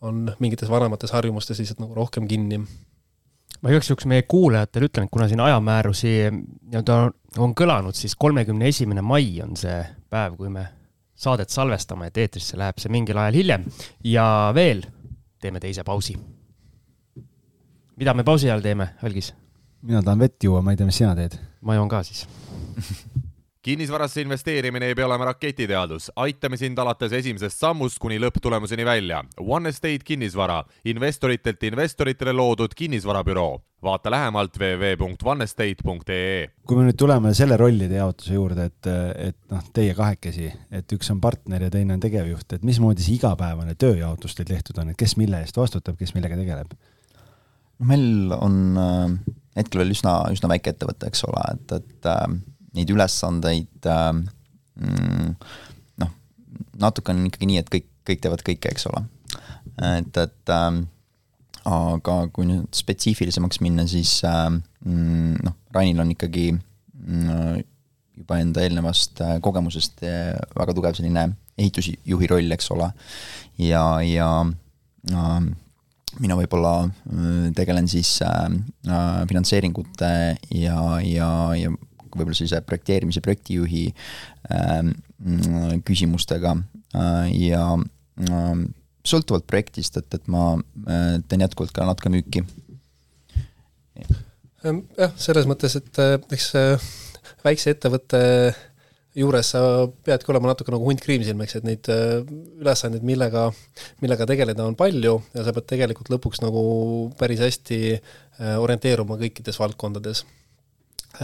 on 0.00 0.32
mingites 0.38 0.70
vanemates 0.70 1.12
harjumustes 1.12 1.58
lihtsalt 1.58 1.80
nagu 1.82 1.94
rohkem 1.94 2.28
kinni. 2.28 2.60
ma 3.62 3.70
igaks 3.72 3.90
juhuks 3.90 4.06
meie 4.06 4.22
kuulajatele 4.22 4.86
ütlen, 4.86 5.08
et 5.08 5.10
kuna 5.10 5.28
siin 5.28 5.40
ajamäärusi 5.40 6.12
nii-öelda 6.30 6.98
on 7.42 7.54
kõlanud, 7.58 7.96
siis 7.98 8.14
kolmekümne 8.16 8.68
esimene 8.68 9.02
mai 9.02 9.40
on 9.42 9.56
see 9.58 9.80
päev, 10.10 10.36
kui 10.38 10.50
me 10.52 10.68
saadet 11.18 11.50
salvestame, 11.50 12.08
et 12.08 12.18
eetrisse 12.22 12.58
läheb 12.58 12.78
see 12.78 12.92
mingil 12.92 13.18
ajal 13.18 13.40
hiljem 13.40 13.66
ja 14.06 14.26
veel 14.54 14.84
teeme 15.42 15.60
teise 15.60 15.84
pausi. 15.84 16.16
mida 17.96 18.14
me 18.14 18.24
pausi 18.24 18.46
ajal 18.50 18.62
teeme, 18.62 18.94
Algis? 19.02 19.34
mina 19.82 20.02
tahan 20.02 20.18
vett 20.18 20.44
juua, 20.44 20.62
ma 20.62 20.70
ei 20.70 20.76
tea, 20.76 20.86
mis 20.86 20.98
sina 21.02 21.14
teed. 21.16 21.38
ma 21.60 21.74
joon 21.74 21.88
ka 21.88 22.02
siis 22.02 22.26
kinnisvarasse 23.62 24.22
investeerimine 24.22 24.86
ei 24.86 24.94
pea 24.94 25.06
olema 25.06 25.24
raketiteadus, 25.32 26.10
aitame 26.16 26.56
sind 26.56 26.78
alates 26.78 27.12
esimesest 27.12 27.58
sammust 27.58 27.98
kuni 28.02 28.18
lõpptulemuseni 28.22 28.84
välja. 28.86 29.22
One 29.40 29.68
Estate 29.72 30.04
kinnisvara, 30.04 30.62
investoritelt 30.84 31.62
investoritele 31.62 32.32
loodud 32.32 32.76
kinnisvarabüroo. 32.76 33.62
vaata 33.82 34.10
lähemalt 34.10 34.56
www.onestate.ee. 34.58 36.48
kui 36.66 36.76
me 36.76 36.82
nüüd 36.88 36.96
tuleme 36.98 37.30
selle 37.34 37.56
rollide 37.56 37.94
jaotuse 37.94 38.34
juurde, 38.34 38.64
et, 38.64 38.88
et 39.28 39.36
noh, 39.54 39.62
teie 39.72 39.94
kahekesi, 39.94 40.48
et 40.74 40.92
üks 40.96 41.12
on 41.14 41.20
partner 41.22 41.62
ja 41.62 41.70
teine 41.70 41.94
on 41.94 42.02
tegevjuht, 42.02 42.56
et 42.56 42.66
mismoodi 42.66 43.06
see 43.06 43.14
igapäevane 43.20 43.76
tööjaotus 43.78 44.34
teil 44.34 44.50
tehtud 44.50 44.82
on, 44.82 44.90
et 44.90 44.98
kes 44.98 45.14
mille 45.16 45.38
eest 45.44 45.56
vastutab, 45.56 45.94
kes 45.98 46.14
millega 46.18 46.36
tegeleb? 46.40 46.74
meil 47.78 48.34
on 48.34 48.54
äh, 48.82 49.34
hetkel 49.56 49.84
veel 49.84 49.94
üsna, 49.94 50.18
üsna 50.34 50.50
väike 50.50 50.74
ettevõte, 50.74 51.06
eks 51.12 51.22
ole, 51.28 51.44
et, 51.54 51.76
et 51.78 52.10
äh, 52.10 52.26
neid 52.76 52.90
ülesandeid 52.92 53.88
äh, 53.88 54.12
mm, 54.12 55.32
noh, 56.02 56.12
natuke 56.82 57.14
on 57.14 57.26
ikkagi 57.30 57.50
nii, 57.50 57.62
et 57.62 57.72
kõik, 57.72 57.88
kõik 58.08 58.22
teevad 58.24 58.44
kõike, 58.46 58.72
eks 58.72 58.88
ole. 58.90 59.04
et, 59.78 60.22
et 60.24 60.54
äh, 60.54 60.70
aga 61.68 62.18
kui 62.34 62.48
nüüd 62.48 62.68
spetsiifilisemaks 62.76 63.62
minna, 63.64 63.86
siis 63.90 64.18
äh, 64.26 64.46
mm, 64.50 65.42
noh, 65.44 65.58
Rainil 65.74 66.04
on 66.04 66.14
ikkagi 66.14 66.50
mm, 66.54 67.60
juba 68.22 68.40
enda 68.42 68.64
eelnevast 68.64 69.22
äh, 69.24 69.36
kogemusest 69.44 70.02
äh, 70.06 70.34
väga 70.58 70.74
tugev 70.76 70.98
selline 70.98 71.30
ehitusjuhi 71.58 72.30
roll, 72.30 72.54
eks 72.54 72.70
ole, 72.74 72.90
ja, 73.62 73.84
ja 74.06 74.28
äh, 74.46 75.40
mina 76.22 76.38
võib-olla 76.38 76.72
äh, 76.86 77.50
tegelen 77.56 77.88
siis 77.90 78.16
äh, 78.24 78.48
finantseeringute 79.28 80.12
ja, 80.54 80.80
ja, 81.04 81.30
ja 81.58 81.74
võib-olla 82.16 82.36
sellise 82.36 82.60
projekteerimise, 82.66 83.22
projektijuhi 83.24 83.84
äh, 84.54 84.92
küsimustega 85.86 86.54
äh, 86.94 87.26
ja 87.48 87.64
äh, 87.74 88.62
sõltuvalt 89.08 89.48
projektist, 89.48 89.98
et, 90.00 90.14
et 90.14 90.30
ma 90.30 90.52
äh, 90.56 91.18
teen 91.28 91.44
jätkuvalt 91.44 91.74
ka 91.74 91.86
natuke 91.88 92.12
müüki. 92.12 92.44
jah, 94.64 95.12
selles 95.16 95.46
mõttes, 95.50 95.78
et 95.78 96.02
äh, 96.02 96.16
eks 96.34 96.52
väikse 97.44 97.74
ettevõtte 97.74 98.20
juures 99.18 99.48
sa 99.50 99.60
peadki 100.06 100.30
olema 100.30 100.52
natuke 100.52 100.70
nagu 100.70 100.86
hunt 100.86 101.00
kriimsilm, 101.02 101.40
eks, 101.42 101.56
et 101.58 101.64
neid 101.66 101.88
ülesandeid, 101.90 103.02
millega, 103.06 103.48
millega 104.02 104.26
tegeleda, 104.30 104.66
on 104.68 104.76
palju 104.78 105.16
ja 105.34 105.46
sa 105.46 105.54
pead 105.56 105.66
tegelikult 105.72 106.10
lõpuks 106.12 106.42
nagu 106.44 106.60
päris 107.18 107.42
hästi 107.42 107.80
orienteeruma 108.62 109.18
kõikides 109.18 109.58
valdkondades 109.58 110.22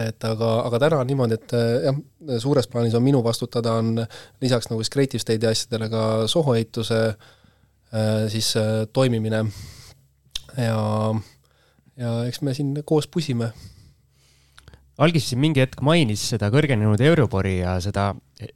et 0.00 0.26
aga, 0.26 0.50
aga 0.66 0.80
täna 0.86 1.02
on 1.02 1.08
niimoodi, 1.08 1.36
et 1.38 1.54
eh, 1.56 1.86
jah, 1.86 2.40
suures 2.42 2.68
plaanis 2.70 2.96
on 2.96 3.04
minu 3.04 3.20
vastutada, 3.24 3.76
on 3.80 4.00
lisaks 4.42 4.70
nagu 4.70 4.82
siis 4.82 4.92
Creative 4.92 5.22
State'i 5.22 5.50
asjadele 5.50 5.90
ka 5.92 6.02
Soho 6.30 6.56
ehituse 6.56 7.00
eh, 7.12 8.24
siis 8.32 8.54
eh, 8.60 8.72
toimimine 8.92 9.44
ja, 10.56 10.80
ja 12.00 12.16
eks 12.28 12.42
me 12.42 12.56
siin 12.56 12.74
koos 12.86 13.06
pusime. 13.06 13.52
algis 14.98 15.28
siin 15.28 15.42
mingi 15.42 15.62
hetk 15.62 15.82
mainis 15.82 16.22
seda 16.32 16.48
kõrgenenud 16.54 17.00
Euribori 17.02 17.58
ja 17.58 17.76
seda 17.82 18.12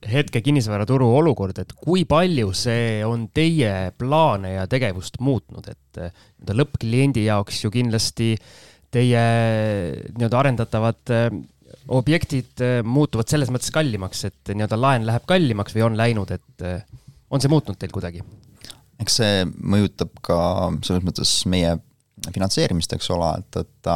hetke 0.09 0.41
kinnisvaraturu 0.43 1.07
olukorda, 1.21 1.63
et 1.63 1.75
kui 1.77 2.05
palju 2.09 2.53
see 2.57 3.05
on 3.07 3.29
teie 3.35 3.93
plaane 3.99 4.55
ja 4.55 4.67
tegevust 4.67 5.21
muutnud, 5.21 5.69
et 5.69 6.01
nii-öelda 6.01 6.57
lõppkliendi 6.57 7.25
jaoks 7.27 7.65
ju 7.65 7.71
kindlasti 7.75 8.33
äh, 8.35 8.68
teie 8.95 9.23
nii-öelda 10.17 10.41
arendatavad 10.41 11.13
äh, 11.13 11.29
objektid 11.93 12.63
äh, 12.65 12.81
muutuvad 12.85 13.29
selles 13.31 13.53
mõttes 13.53 13.73
kallimaks, 13.75 14.25
et 14.29 14.53
nii-öelda 14.55 14.79
laen 14.81 15.07
läheb 15.09 15.27
kallimaks 15.29 15.77
või 15.77 15.87
on 15.89 15.99
läinud, 15.99 16.33
et 16.35 16.67
äh, 16.67 16.81
on 17.31 17.43
see 17.43 17.53
muutnud 17.53 17.79
teil 17.81 17.93
kuidagi? 17.95 18.25
eks 18.99 19.21
see 19.21 19.43
mõjutab 19.47 20.17
ka 20.27 20.39
selles 20.83 21.05
mõttes 21.07 21.33
meie 21.47 21.77
finantseerimist, 22.35 22.93
eks 22.97 23.13
ole, 23.15 23.29
et, 23.39 23.61
et 23.61 23.91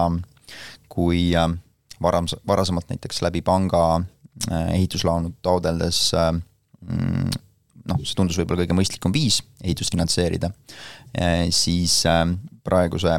kui 0.92 1.32
varem, 2.02 2.28
varasemalt 2.46 2.92
näiteks 2.92 3.18
läbi 3.24 3.42
panga 3.42 4.04
ehituslaenu 4.46 5.32
taodeldes 5.42 6.12
mm, 6.14 7.34
noh, 7.90 7.98
see 8.04 8.14
tundus 8.14 8.38
võib-olla 8.38 8.62
kõige 8.62 8.78
mõistlikum 8.78 9.14
viis 9.14 9.40
ehitust 9.58 9.90
finantseerida, 9.96 10.52
siis 11.50 11.98
praeguse 12.62 13.18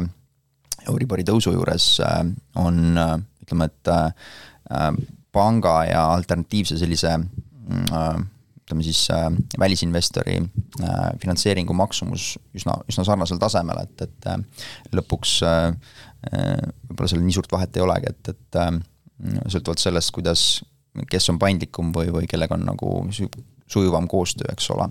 Euribori 0.90 1.24
tõusu 1.26 1.54
juures 1.54 1.88
äh, 2.04 2.20
on 2.60 3.00
äh, 3.00 3.16
ütleme, 3.44 3.68
et 3.70 3.90
äh, 3.92 4.90
panga 5.34 5.74
ja 5.88 6.04
alternatiivse 6.14 6.78
sellise 6.80 7.16
mm, 7.18 8.24
ütleme 8.64 8.84
siis 8.86 9.02
välisinvestori 9.60 10.38
finantseeringu 11.20 11.74
maksumus 11.76 12.30
üsna, 12.56 12.78
üsna 12.88 13.04
sarnasel 13.04 13.36
tasemel, 13.42 13.82
et, 13.82 14.06
et 14.06 14.94
lõpuks 14.96 15.34
võib-olla 15.42 17.10
seal 17.10 17.20
nii 17.26 17.36
suurt 17.36 17.52
vahet 17.52 17.76
ei 17.76 17.84
olegi, 17.84 18.14
et, 18.14 18.30
et 18.32 19.50
sõltuvalt 19.52 19.82
sellest, 19.82 20.14
kuidas, 20.16 20.46
kes 21.12 21.28
on 21.34 21.42
paindlikum 21.42 21.92
või, 21.92 22.08
või 22.14 22.30
kellega 22.30 22.56
on 22.56 22.64
nagu 22.70 22.94
sujuvam 23.12 24.08
koostöö, 24.08 24.48
eks 24.54 24.70
ole. 24.72 24.88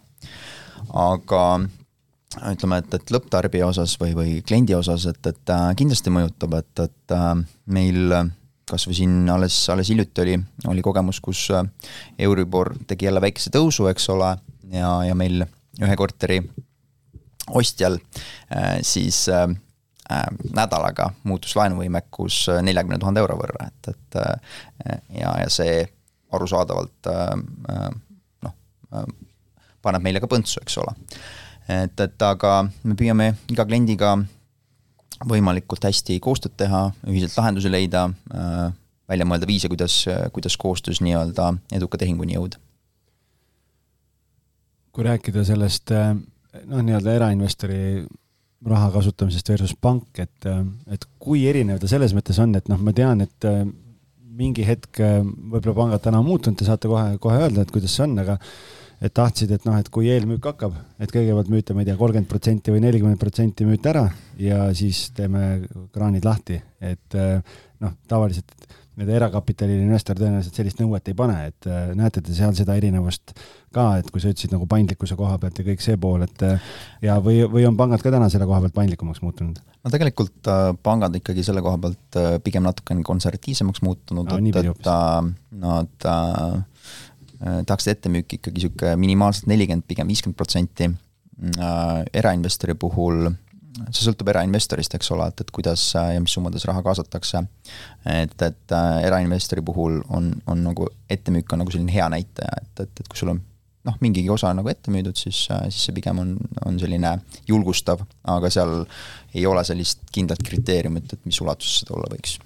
aga 1.07 1.43
ütleme, 2.53 2.79
et, 2.81 2.93
et 2.97 3.11
lõpptarbija 3.13 3.67
osas 3.67 3.95
või, 4.01 4.13
või 4.17 4.35
kliendi 4.45 4.75
osas, 4.77 5.05
et, 5.09 5.21
et 5.29 5.53
äh, 5.53 5.65
kindlasti 5.79 6.13
mõjutab, 6.13 6.55
et, 6.59 6.85
et 6.85 7.15
äh, 7.15 7.33
meil 7.73 8.15
kas 8.69 8.87
või 8.87 8.97
siin 8.97 9.17
alles, 9.29 9.57
alles 9.69 9.91
hiljuti 9.91 10.23
oli, 10.23 10.37
oli 10.71 10.83
kogemus, 10.85 11.19
kus 11.23 11.45
äh, 11.53 11.65
Euribor 12.27 12.73
tegi 12.87 13.09
jälle 13.09 13.21
väikese 13.23 13.53
tõusu, 13.53 13.87
eks 13.91 14.07
ole, 14.13 14.33
ja, 14.73 14.93
ja 15.07 15.17
meil 15.17 15.45
ühe 15.81 15.97
korteri 15.99 16.39
ostjal 17.53 17.97
siis 18.85 19.25
nädalaga 20.55 21.09
muutus 21.27 21.57
laenuvõimekus 21.57 22.37
neljakümne 22.63 22.99
tuhande 23.01 23.19
euro 23.19 23.35
võrra, 23.35 23.65
et, 23.67 23.89
et 23.91 24.19
ja, 25.17 25.33
ja 25.41 25.49
see 25.51 25.81
arusaadavalt 26.37 27.09
noh, 28.45 28.55
paneb 29.83 30.05
meile 30.05 30.21
ka 30.23 30.29
põntsu, 30.31 30.61
eks 30.63 30.77
ole 30.85 30.95
et, 31.67 31.99
et 31.99 32.25
aga 32.27 32.53
me 32.83 32.95
püüame 32.99 33.33
iga 33.51 33.65
kliendiga 33.67 34.15
võimalikult 35.29 35.85
hästi 35.87 36.19
koostööd 36.23 36.55
teha, 36.59 36.87
ühiselt 37.07 37.37
lahendusi 37.37 37.71
leida 37.71 38.07
äh,, 38.33 38.71
välja 39.09 39.27
mõelda 39.27 39.47
viise, 39.47 39.69
kuidas, 39.71 40.03
kuidas 40.35 40.57
koostöös 40.57 41.01
nii-öelda 41.03 41.53
eduka 41.75 41.99
tehinguni 41.99 42.37
jõuda. 42.37 42.59
Kui 44.93 45.05
rääkida 45.07 45.43
sellest 45.45 45.91
noh, 45.93 46.81
nii-öelda 46.81 47.15
erainvestori 47.17 48.03
raha 48.63 48.91
kasutamisest 48.93 49.49
versus 49.51 49.73
pank, 49.75 50.21
et, 50.23 50.47
et 50.93 51.07
kui 51.19 51.43
erinev 51.49 51.81
ta 51.81 51.89
selles 51.91 52.13
mõttes 52.15 52.39
on, 52.39 52.53
et 52.55 52.69
noh, 52.71 52.79
ma 52.79 52.93
tean, 52.95 53.25
et 53.25 53.47
mingi 54.33 54.63
hetk 54.65 55.01
võib-olla 55.01 55.75
pangad 55.77 56.05
täna 56.05 56.21
on 56.21 56.29
muutunud, 56.29 56.57
te 56.57 56.67
saate 56.67 56.89
kohe, 56.89 57.17
kohe 57.21 57.41
öelda, 57.41 57.65
et 57.65 57.73
kuidas 57.73 57.93
see 57.97 58.05
on, 58.07 58.15
aga 58.23 58.37
et 59.03 59.13
tahtsid, 59.15 59.51
et 59.51 59.65
noh, 59.67 59.75
et 59.79 59.89
kui 59.93 60.07
eelmüük 60.13 60.45
hakkab, 60.47 60.77
et 61.03 61.11
kõigepealt 61.11 61.51
müüte, 61.51 61.75
ma 61.75 61.83
ei 61.83 61.89
tea, 61.89 61.97
kolmkümmend 61.99 62.29
protsenti 62.31 62.71
või 62.71 62.83
nelikümmend 62.85 63.19
protsenti 63.21 63.67
müüte 63.67 63.91
ära 63.91 64.05
ja 64.39 64.69
siis 64.77 65.09
teeme 65.17 65.63
kraanid 65.95 66.23
lahti, 66.27 66.61
et 66.83 67.17
noh, 67.17 67.97
tavaliselt 68.07 68.55
need 68.99 69.09
erakapitali 69.09 69.73
investor 69.81 70.19
tõenäoliselt 70.19 70.57
sellist 70.57 70.79
nõuet 70.81 71.07
ei 71.09 71.15
pane, 71.17 71.37
et 71.49 71.67
näete 71.97 72.21
te 72.21 72.35
seal 72.37 72.53
seda 72.57 72.75
erinevust 72.77 73.33
ka, 73.73 73.87
et 73.97 74.09
kui 74.13 74.21
sa 74.21 74.29
ütlesid 74.29 74.53
nagu 74.53 74.67
paindlikkuse 74.69 75.17
koha 75.17 75.39
pealt 75.41 75.59
ja 75.59 75.65
kõik 75.65 75.81
see 75.81 75.97
pool, 75.99 76.25
et 76.27 76.43
ja 77.01 77.17
või, 77.23 77.39
või 77.49 77.65
on 77.65 77.77
pangad 77.79 78.05
ka 78.05 78.13
täna 78.13 78.29
selle 78.29 78.45
koha 78.49 78.61
pealt 78.63 78.77
paindlikumaks 78.77 79.23
muutunud? 79.25 79.57
no 79.83 79.91
tegelikult 79.91 80.51
äh, 80.51 80.67
pangad 80.85 81.17
ikkagi 81.17 81.43
selle 81.43 81.63
koha 81.65 81.81
pealt 81.81 82.19
äh, 82.21 82.37
pigem 82.45 82.69
natukene 82.69 83.03
konservatiivsemaks 83.07 83.81
muutunud 83.83 84.29
no,, 84.29 84.37
et, 84.37 84.61
et 84.61 84.93
äh, 84.93 85.33
nad 85.65 86.11
Äh, 86.13 86.61
tahaks 87.43 87.87
ettemüüki 87.91 88.39
ikkagi 88.39 88.59
niisugune 88.59 88.95
minimaalselt 88.99 89.49
nelikümmend, 89.51 89.87
pigem 89.87 90.07
viiskümmend 90.11 90.37
protsenti. 90.39 90.89
Äh, 91.59 92.03
erainvestori 92.13 92.75
puhul, 92.79 93.25
see 93.89 94.03
sõltub 94.05 94.29
erainvestorist, 94.29 94.93
eks 94.95 95.09
ole, 95.15 95.25
et, 95.31 95.41
et 95.41 95.49
kuidas 95.55 95.87
ja 95.95 96.19
mis 96.21 96.35
summades 96.35 96.65
raha 96.69 96.83
kaasatakse. 96.85 97.41
et, 98.05 98.35
et 98.41 98.75
äh, 98.77 98.99
erainvestori 99.07 99.63
puhul 99.65 100.01
on, 100.09 100.29
on 100.47 100.61
nagu 100.69 100.87
ettemüük 101.09 101.51
on 101.53 101.63
nagu 101.63 101.73
selline 101.73 101.91
hea 101.91 102.05
näitaja, 102.13 102.61
et, 102.61 102.85
et, 102.85 103.01
et 103.01 103.09
kui 103.09 103.19
sul 103.19 103.33
on 103.33 103.41
noh, 103.83 103.99
mingigi 103.99 104.29
osa 104.31 104.53
on 104.53 104.61
nagu 104.61 104.71
ette 104.71 104.93
müüdud, 104.93 105.17
siis, 105.19 105.45
siis 105.49 105.83
see 105.87 105.95
pigem 105.97 106.21
on, 106.21 106.33
on 106.67 106.79
selline 106.79 107.17
julgustav, 107.49 108.05
aga 108.31 108.51
seal 108.53 108.83
ei 109.33 109.45
ole 109.49 109.63
sellist 109.67 110.05
kindlat 110.13 110.43
kriteeriumit, 110.45 111.15
et 111.15 111.25
mis 111.27 111.41
ulatuses 111.43 111.81
seda 111.83 111.97
olla 111.97 112.11
võiks. 112.13 112.37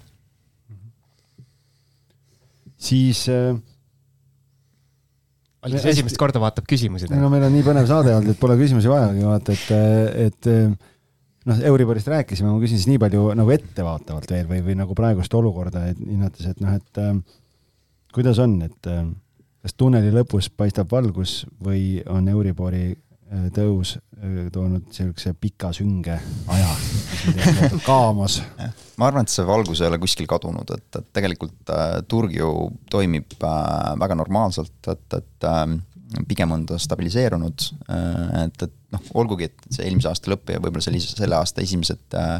siis 2.88 3.26
äh 5.68 5.78
Algis 5.78 5.88
esimest 5.94 6.20
korda 6.20 6.42
vaatab 6.42 6.68
küsimusi. 6.68 7.10
no 7.14 7.30
meil 7.32 7.46
on 7.48 7.54
nii 7.54 7.64
põnev 7.66 7.88
saade 7.90 8.14
olnud, 8.16 8.34
et 8.34 8.40
pole 8.40 8.56
küsimusi 8.60 8.90
vajagi, 8.90 9.24
vaata, 9.28 9.56
et, 9.56 10.28
et 10.28 10.50
noh, 11.48 11.62
Euriborist 11.72 12.10
rääkisime, 12.12 12.50
ma 12.50 12.62
küsin 12.62 12.80
siis 12.80 12.90
nii 12.90 13.02
palju 13.02 13.32
nagu 13.38 13.54
ettevaatavalt 13.54 14.34
veel 14.34 14.48
või, 14.50 14.62
või 14.66 14.78
nagu 14.78 14.96
praegust 14.98 15.34
olukorda 15.38 15.88
hinnates, 15.94 16.50
et 16.52 16.62
noh, 16.64 16.76
et 16.78 17.02
kuidas 18.14 18.40
on, 18.44 18.60
et 18.66 18.92
kas 19.62 19.76
tunneli 19.76 20.12
lõpus 20.14 20.50
paistab 20.54 20.90
valgus 20.92 21.42
või 21.64 22.00
on 22.08 22.28
Euribori 22.30 22.92
tõus 23.54 23.96
äh, 23.98 24.48
toonud 24.52 24.86
niisuguse 24.88 25.34
pika 25.40 25.72
sünge 25.76 26.16
aja, 26.48 26.70
kaamas? 27.88 28.40
ma 28.98 29.10
arvan, 29.10 29.26
et 29.26 29.32
see 29.32 29.46
valgus 29.48 29.82
ei 29.82 29.90
ole 29.90 30.00
kuskil 30.02 30.28
kadunud, 30.30 30.70
et, 30.76 30.88
et 31.00 31.12
tegelikult 31.16 31.74
äh, 31.74 31.98
turg 32.08 32.34
ju 32.36 32.50
toimib 32.90 33.36
äh, 33.38 33.92
väga 34.00 34.16
normaalselt, 34.18 34.78
et, 34.88 35.06
et 35.20 35.48
äh, 35.48 35.66
pigem 36.28 36.52
on 36.56 36.64
ta 36.68 36.78
stabiliseerunud 36.80 37.68
äh,, 37.92 38.44
et, 38.46 38.62
et 38.64 38.74
noh, 38.94 39.08
olgugi, 39.20 39.50
et 39.50 39.68
see 39.68 39.84
eelmise 39.84 40.10
aasta 40.10 40.32
lõpp 40.32 40.54
ja 40.54 40.62
võib-olla 40.62 40.84
sellise, 40.84 41.12
selle 41.16 41.36
aasta 41.36 41.64
esimesed 41.64 42.16
äh, 42.16 42.34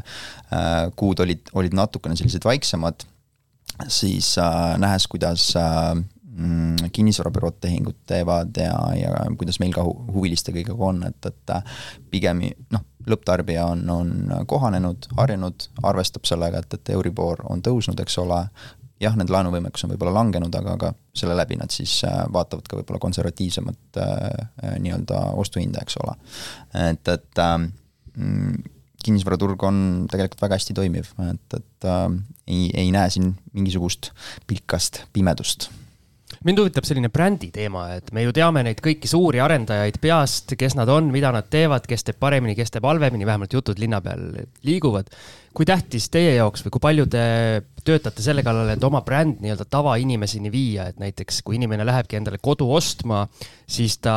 äh, 0.56 0.82
kuud 0.96 1.20
olid, 1.24 1.52
olid 1.58 1.76
natukene 1.76 2.16
sellised 2.16 2.48
vaiksemad, 2.48 3.04
siis 3.92 4.32
äh, 4.40 4.78
nähes, 4.80 5.06
kuidas 5.10 5.50
äh, 5.60 5.92
kinnisvarabürood 6.94 7.56
tehingut 7.60 7.96
teevad 8.06 8.56
ja, 8.56 8.74
ja 8.94 9.14
kuidas 9.38 9.58
meil 9.58 9.72
ka 9.74 9.82
huviliste 9.82 10.54
kõigega 10.54 10.78
on, 10.90 11.02
et, 11.08 11.26
et 11.26 11.54
pigem 12.12 12.44
noh, 12.74 12.84
lõpptarbija 13.08 13.64
on, 13.72 13.82
on 13.90 14.10
kohanenud, 14.46 15.08
harjunud, 15.18 15.68
arvestab 15.88 16.28
sellega, 16.28 16.62
et, 16.62 16.78
et 16.78 16.92
Euribor 16.94 17.42
on 17.50 17.62
tõusnud, 17.64 17.98
eks 18.04 18.18
ole, 18.22 18.40
jah, 19.02 19.16
nende 19.18 19.34
laenuvõimekus 19.34 19.86
on 19.86 19.92
võib-olla 19.94 20.14
langenud, 20.18 20.54
aga, 20.60 20.76
aga 20.78 20.92
selle 21.16 21.36
läbi 21.38 21.58
nad 21.58 21.74
siis 21.74 22.00
äh, 22.06 22.24
vaatavad 22.34 22.68
ka 22.68 22.80
võib-olla 22.80 23.02
konservatiivsemat 23.02 24.00
äh, 24.02 24.78
nii-öelda 24.84 25.22
ostuhinda, 25.38 25.82
eks 25.82 25.98
ole. 26.02 26.16
et, 26.90 27.14
et 27.14 27.42
äh, 27.42 27.56
kinnisvaraturg 29.04 29.62
on 29.66 29.82
tegelikult 30.10 30.46
väga 30.46 30.58
hästi 30.58 30.78
toimiv, 30.78 31.12
et, 31.30 31.60
et 31.60 31.90
äh, 31.90 32.06
ei, 32.46 32.70
ei 32.86 32.94
näe 32.94 33.10
siin 33.14 33.34
mingisugust 33.54 34.12
pilkast 34.50 35.04
pimedust 35.12 35.70
mind 36.46 36.60
huvitab 36.62 36.86
selline 36.86 37.10
brändi 37.12 37.50
teema, 37.54 37.88
et 37.98 38.12
me 38.14 38.22
ju 38.22 38.32
teame 38.36 38.62
neid 38.66 38.80
kõiki 38.84 39.10
suuri 39.10 39.40
arendajaid 39.42 39.98
peast, 40.02 40.54
kes 40.58 40.76
nad 40.78 40.90
on, 40.92 41.10
mida 41.14 41.32
nad 41.34 41.48
teevad, 41.50 41.86
kes 41.88 42.06
teeb 42.06 42.18
paremini, 42.20 42.54
kes 42.58 42.74
teeb 42.74 42.86
halvemini, 42.86 43.26
vähemalt 43.26 43.54
jutud 43.58 43.80
linna 43.82 44.00
peal 44.04 44.30
liiguvad. 44.66 45.10
kui 45.58 45.66
tähtis 45.66 46.04
teie 46.12 46.36
jaoks 46.36 46.62
või 46.62 46.70
kui 46.70 46.82
palju 46.84 47.04
te 47.10 47.22
töötate 47.82 48.22
selle 48.22 48.44
kallal, 48.46 48.68
et 48.70 48.84
oma 48.84 49.00
bränd 49.02 49.40
nii-öelda 49.42 49.64
tavainimeseni 49.66 50.52
viia, 50.54 50.86
et 50.92 51.00
näiteks 51.02 51.40
kui 51.42 51.56
inimene 51.58 51.86
lähebki 51.88 52.20
endale 52.20 52.38
kodu 52.38 52.68
ostma, 52.70 53.24
siis 53.66 53.98
ta 53.98 54.14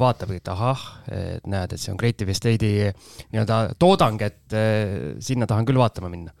vaatab, 0.00 0.32
et 0.34 0.50
ahah, 0.50 0.82
et 1.06 1.46
näed, 1.46 1.76
et 1.76 1.78
see 1.78 1.92
on 1.92 2.00
Creative 2.00 2.34
Estate'i 2.34 2.90
nii-öelda 2.90 3.62
toodang, 3.78 4.18
et 4.26 4.58
eh, 4.58 5.14
sinna 5.22 5.46
tahan 5.46 5.68
küll 5.68 5.78
vaatama 5.78 6.10
minna. 6.10 6.34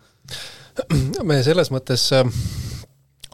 me 1.28 1.42
selles 1.46 1.70
mõttes 1.70 2.10
äh 2.16 2.71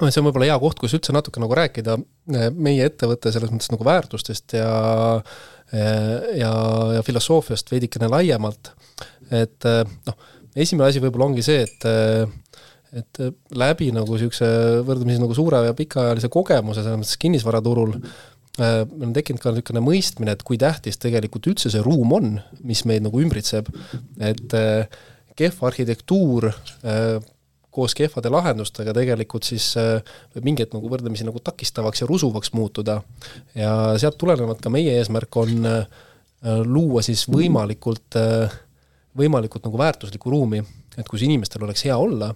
see 0.06 0.20
on 0.22 0.28
võib-olla 0.28 0.48
hea 0.52 0.58
koht, 0.62 0.78
kus 0.80 0.94
üldse 0.98 1.14
natuke 1.14 1.42
nagu 1.42 1.56
rääkida 1.58 1.98
eh, 1.98 2.48
meie 2.54 2.86
ettevõtte 2.88 3.32
selles 3.34 3.52
mõttes 3.52 3.72
nagu 3.72 3.86
väärtustest 3.86 4.54
ja 4.58 4.72
eh, 5.72 6.40
ja, 6.42 6.52
ja 6.98 7.04
filosoofiast 7.06 7.72
veidikene 7.72 8.10
laiemalt. 8.12 8.72
et 9.34 9.68
eh, 9.68 9.82
noh, 10.08 10.18
esimene 10.54 10.90
asi 10.92 11.02
võib-olla 11.02 11.30
ongi 11.32 11.46
see, 11.46 11.64
et 11.66 11.88
et 12.98 13.18
läbi 13.52 13.90
nagu 13.92 14.14
niisuguse 14.14 14.46
võrdlemisi 14.80 15.20
nagu 15.20 15.34
suure 15.36 15.58
ja 15.66 15.74
pikaajalise 15.76 16.30
kogemuse 16.32 16.80
selles 16.80 16.96
mõttes 16.96 17.18
kinnisvaraturul 17.20 17.90
meil 18.58 19.04
on 19.04 19.12
tekkinud 19.14 19.42
ka 19.42 19.52
niisugune 19.52 19.82
mõistmine, 19.84 20.32
et 20.32 20.40
kui 20.42 20.56
tähtis 20.58 20.96
tegelikult 20.98 21.50
üldse 21.52 21.68
see 21.70 21.82
ruum 21.84 22.14
on, 22.16 22.30
mis 22.64 22.80
meid 22.88 23.04
nagu 23.04 23.20
ümbritseb, 23.20 23.68
et 24.24 24.56
kehv 25.38 25.60
arhitektuur 25.68 26.48
koos 27.74 27.94
kehvade 27.94 28.30
lahendustega 28.32 28.94
tegelikult 28.96 29.46
siis 29.48 29.70
äh, 29.78 30.00
võib 30.34 30.48
mingi 30.48 30.64
hetk 30.64 30.74
nagu 30.76 30.90
võrdlemisi 30.90 31.26
nagu 31.28 31.40
takistavaks 31.44 32.02
ja 32.02 32.08
rusuvaks 32.08 32.52
muutuda. 32.56 33.00
ja 33.54 33.72
sealt 34.00 34.18
tulenevalt 34.18 34.62
ka 34.64 34.72
meie 34.72 34.96
eesmärk 34.98 35.36
on 35.36 35.68
äh, 35.68 35.86
luua 36.64 37.02
siis 37.04 37.26
võimalikult, 37.28 38.18
äh, 38.18 38.58
võimalikult 39.18 39.66
nagu 39.68 39.80
väärtuslikku 39.80 40.30
ruumi, 40.32 40.62
et 40.96 41.08
kus 41.08 41.24
inimestel 41.26 41.64
oleks 41.66 41.84
hea 41.84 41.96
olla, 41.96 42.32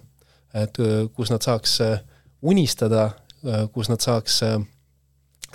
et 0.53 0.77
kus 1.15 1.31
nad 1.33 1.41
saaks 1.41 1.79
unistada, 2.45 3.07
kus 3.73 3.87
nad 3.89 4.03
saaks 4.03 4.35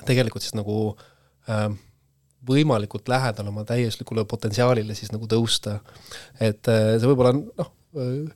tegelikult 0.08 0.42
siis 0.42 0.56
nagu 0.58 0.96
võimalikult 2.48 3.06
lähedal 3.08 3.52
oma 3.52 3.62
täiuslikule 3.68 4.24
potentsiaalile 4.26 4.96
siis 4.98 5.12
nagu 5.14 5.28
tõusta. 5.30 5.78
et 6.40 6.66
see 6.66 7.06
võib-olla 7.06 7.36
noh, 7.36 7.70
Äh, 7.96 8.28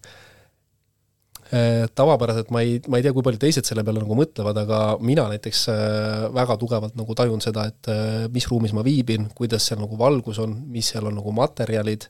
tavapäraselt 1.53 2.49
ma 2.55 2.63
ei, 2.65 2.79
ma 2.89 2.97
ei 2.97 3.05
tea, 3.05 3.13
kui 3.13 3.25
palju 3.27 3.41
teised 3.43 3.67
selle 3.69 3.83
peale 3.85 4.01
nagu 4.01 4.17
mõtlevad, 4.17 4.57
aga 4.63 4.79
mina 5.05 5.27
näiteks 5.29 5.67
äh, 5.69 6.23
väga 6.33 6.57
tugevalt 6.61 6.97
nagu 6.97 7.17
tajun 7.19 7.45
seda, 7.45 7.67
et 7.69 7.91
äh, 7.93 8.25
mis 8.33 8.47
ruumis 8.49 8.73
ma 8.73 8.85
viibin, 8.87 9.27
kuidas 9.37 9.67
seal 9.69 9.83
nagu 9.83 9.99
valgus 10.01 10.41
on, 10.41 10.55
mis 10.73 10.89
seal 10.95 11.11
on 11.11 11.19
nagu 11.21 11.35
materjalid, 11.37 12.09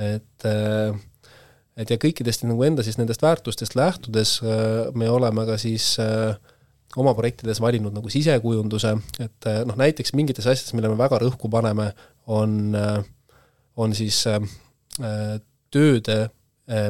et 0.00 0.48
et 1.80 1.92
ja 1.92 1.96
kõikidest 2.00 2.46
nagu 2.48 2.64
enda 2.64 2.84
siis 2.84 2.96
nendest 2.96 3.22
väärtustest 3.24 3.76
lähtudes 3.76 4.38
me 4.96 5.08
oleme 5.12 5.44
ka 5.48 5.58
siis 5.60 5.94
oma 6.96 7.12
projektides 7.16 7.60
valinud 7.60 7.94
nagu 7.94 8.10
sisekujunduse, 8.12 8.94
et 9.20 9.48
noh, 9.68 9.76
näiteks 9.80 10.12
mingites 10.16 10.48
asjades, 10.48 10.72
mille 10.76 10.90
me 10.92 10.98
väga 11.00 11.20
rõhku 11.22 11.52
paneme, 11.52 11.90
on, 12.32 12.72
on 13.76 13.96
siis 13.96 14.22
tööde 15.72 16.18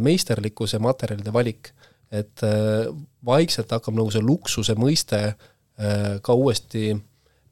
meisterlikkus 0.05 0.75
ja 0.75 0.81
materjalide 0.83 1.33
valik 1.33 1.71
et 2.11 2.43
äh, 2.43 2.91
vaikselt 3.27 3.71
hakkab 3.71 3.95
nagu 3.95 4.11
see 4.11 4.23
luksuse 4.25 4.75
mõiste 4.79 5.21
äh, 5.31 6.19
ka 6.25 6.35
uuesti 6.35 6.91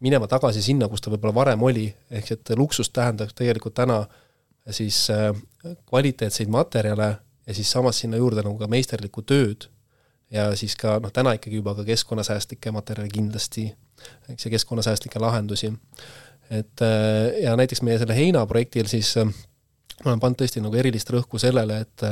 minema 0.02 0.28
tagasi 0.30 0.62
sinna, 0.62 0.88
kus 0.90 1.02
ta 1.02 1.12
võib-olla 1.12 1.34
varem 1.34 1.62
oli, 1.66 1.86
ehk 2.10 2.34
et 2.34 2.52
luksus 2.58 2.90
tähendab 2.94 3.32
tegelikult 3.38 3.76
täna 3.78 4.02
siis 4.74 5.06
äh, 5.14 5.30
kvaliteetseid 5.88 6.50
materjale 6.52 7.10
ja 7.46 7.56
siis 7.56 7.70
samas 7.70 8.02
sinna 8.02 8.18
juurde 8.20 8.44
nagu 8.44 8.58
ka 8.58 8.68
meisterlikku 8.70 9.24
tööd 9.26 9.68
ja 10.34 10.50
siis 10.58 10.74
ka 10.78 10.98
noh, 11.02 11.14
täna 11.14 11.36
ikkagi 11.38 11.62
juba 11.62 11.76
ka 11.78 11.86
keskkonnasäästlikke 11.86 12.74
materjale 12.74 13.10
kindlasti, 13.14 13.70
eks, 14.28 14.44
ja 14.44 14.52
keskkonnasäästlikke 14.52 15.22
lahendusi. 15.22 15.72
et 16.50 16.82
ja 17.42 17.54
näiteks 17.56 17.80
meie 17.82 17.98
selle 17.98 18.16
heina 18.16 18.44
projektil 18.46 18.90
siis 18.90 19.14
ma 20.04 20.12
olen 20.12 20.22
pannud 20.22 20.40
tõesti 20.40 20.62
nagu 20.62 20.78
erilist 20.78 21.10
rõhku 21.14 21.40
sellele, 21.42 21.82
et 21.84 22.08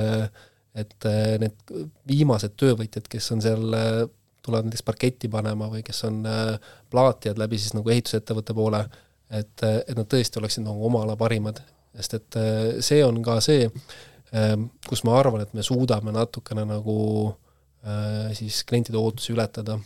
et 0.76 1.07
need 1.41 1.70
viimased 2.05 2.53
töövõtjad, 2.61 3.07
kes 3.09 3.30
on 3.32 3.41
seal, 3.41 3.62
tulevad 4.45 4.66
näiteks 4.66 4.84
parketti 4.84 5.30
panema 5.32 5.70
või 5.72 5.80
kes 5.87 6.03
on 6.05 6.18
plaatijad 6.93 7.41
läbi 7.41 7.57
siis 7.57 7.72
nagu 7.72 7.89
ehitusettevõtte 7.95 8.53
poole, 8.59 8.82
et, 9.32 9.64
et 9.64 9.95
nad 9.97 10.05
tõesti 10.05 10.37
oleksid 10.37 10.66
nagu 10.66 10.84
oma 10.84 11.07
ala 11.07 11.16
parimad, 11.16 11.62
sest 11.97 12.18
et 12.18 12.39
see 12.84 13.01
on 13.07 13.22
ka 13.24 13.39
see, 13.41 13.70
kus 14.84 15.05
ma 15.09 15.16
arvan, 15.16 15.47
et 15.47 15.57
me 15.57 15.64
suudame 15.64 16.12
natukene 16.12 16.66
nagu 16.68 16.99
siis 18.37 18.61
klientide 18.68 19.01
ootusi 19.01 19.32
ületada 19.32 19.78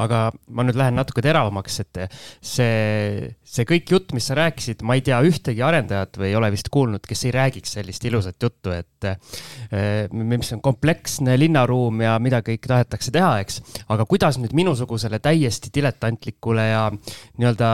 aga 0.00 0.22
ma 0.54 0.64
nüüd 0.64 0.78
lähen 0.78 0.96
natuke 0.96 1.24
teravamaks, 1.24 1.78
et 1.84 2.00
see, 2.40 3.32
see 3.44 3.66
kõik 3.68 3.92
jutt, 3.94 4.14
mis 4.16 4.28
sa 4.30 4.36
rääkisid, 4.38 4.84
ma 4.86 4.96
ei 4.96 5.04
tea 5.04 5.18
ühtegi 5.26 5.64
arendajat 5.64 6.20
või 6.20 6.30
ei 6.30 6.38
ole 6.38 6.52
vist 6.54 6.70
kuulnud, 6.72 7.04
kes 7.08 7.26
ei 7.28 7.34
räägiks 7.36 7.76
sellist 7.76 8.06
ilusat 8.08 8.38
juttu, 8.42 8.72
et 8.72 9.08
eh, 9.08 10.08
mis 10.12 10.54
on 10.56 10.62
kompleksne 10.64 11.36
linnaruum 11.40 12.00
ja 12.04 12.16
mida 12.22 12.42
kõik 12.46 12.64
tahetakse 12.68 13.12
teha, 13.14 13.34
eks. 13.44 13.60
aga 13.92 14.08
kuidas 14.08 14.40
nüüd 14.40 14.56
minusugusele 14.56 15.20
täiesti 15.22 15.72
diletantlikule 15.74 16.66
ja 16.70 16.86
nii-öelda 16.92 17.72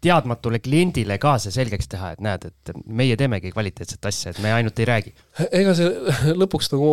teadmatule 0.00 0.60
kliendile 0.64 1.18
ka 1.20 1.34
see 1.42 1.52
selgeks 1.54 1.90
teha, 1.92 2.14
et 2.14 2.22
näed, 2.24 2.46
et 2.48 2.72
meie 2.86 3.16
teemegi 3.20 3.52
kvaliteetset 3.52 4.06
asja, 4.08 4.32
et 4.32 4.40
me 4.44 4.52
ainult 4.54 4.78
ei 4.80 4.88
räägi. 4.88 5.12
ega 5.50 5.74
see 5.76 6.14
lõpuks 6.40 6.72
nagu 6.74 6.92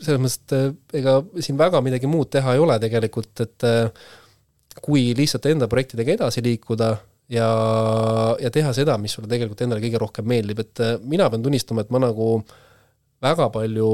selles 0.00 0.22
mõttes, 0.24 0.40
et 0.72 0.98
ega 1.02 1.18
siin 1.38 1.60
väga 1.60 1.82
midagi 1.84 2.10
muud 2.10 2.32
teha 2.32 2.56
ei 2.56 2.62
ole 2.62 2.78
tegelikult, 2.82 3.44
et 3.44 3.68
kui 4.80 5.10
lihtsalt 5.16 5.50
enda 5.50 5.68
projektidega 5.68 6.16
edasi 6.16 6.42
liikuda 6.46 6.94
ja, 7.34 7.50
ja 8.40 8.52
teha 8.54 8.72
seda, 8.76 8.96
mis 9.02 9.16
sulle 9.16 9.28
tegelikult 9.30 9.66
endale 9.66 9.84
kõige 9.84 10.00
rohkem 10.00 10.30
meeldib, 10.32 10.64
et 10.64 10.84
mina 11.04 11.28
pean 11.30 11.44
tunnistama, 11.44 11.84
et 11.84 11.92
ma 11.92 12.00
nagu 12.06 12.32
väga 13.20 13.50
palju 13.52 13.90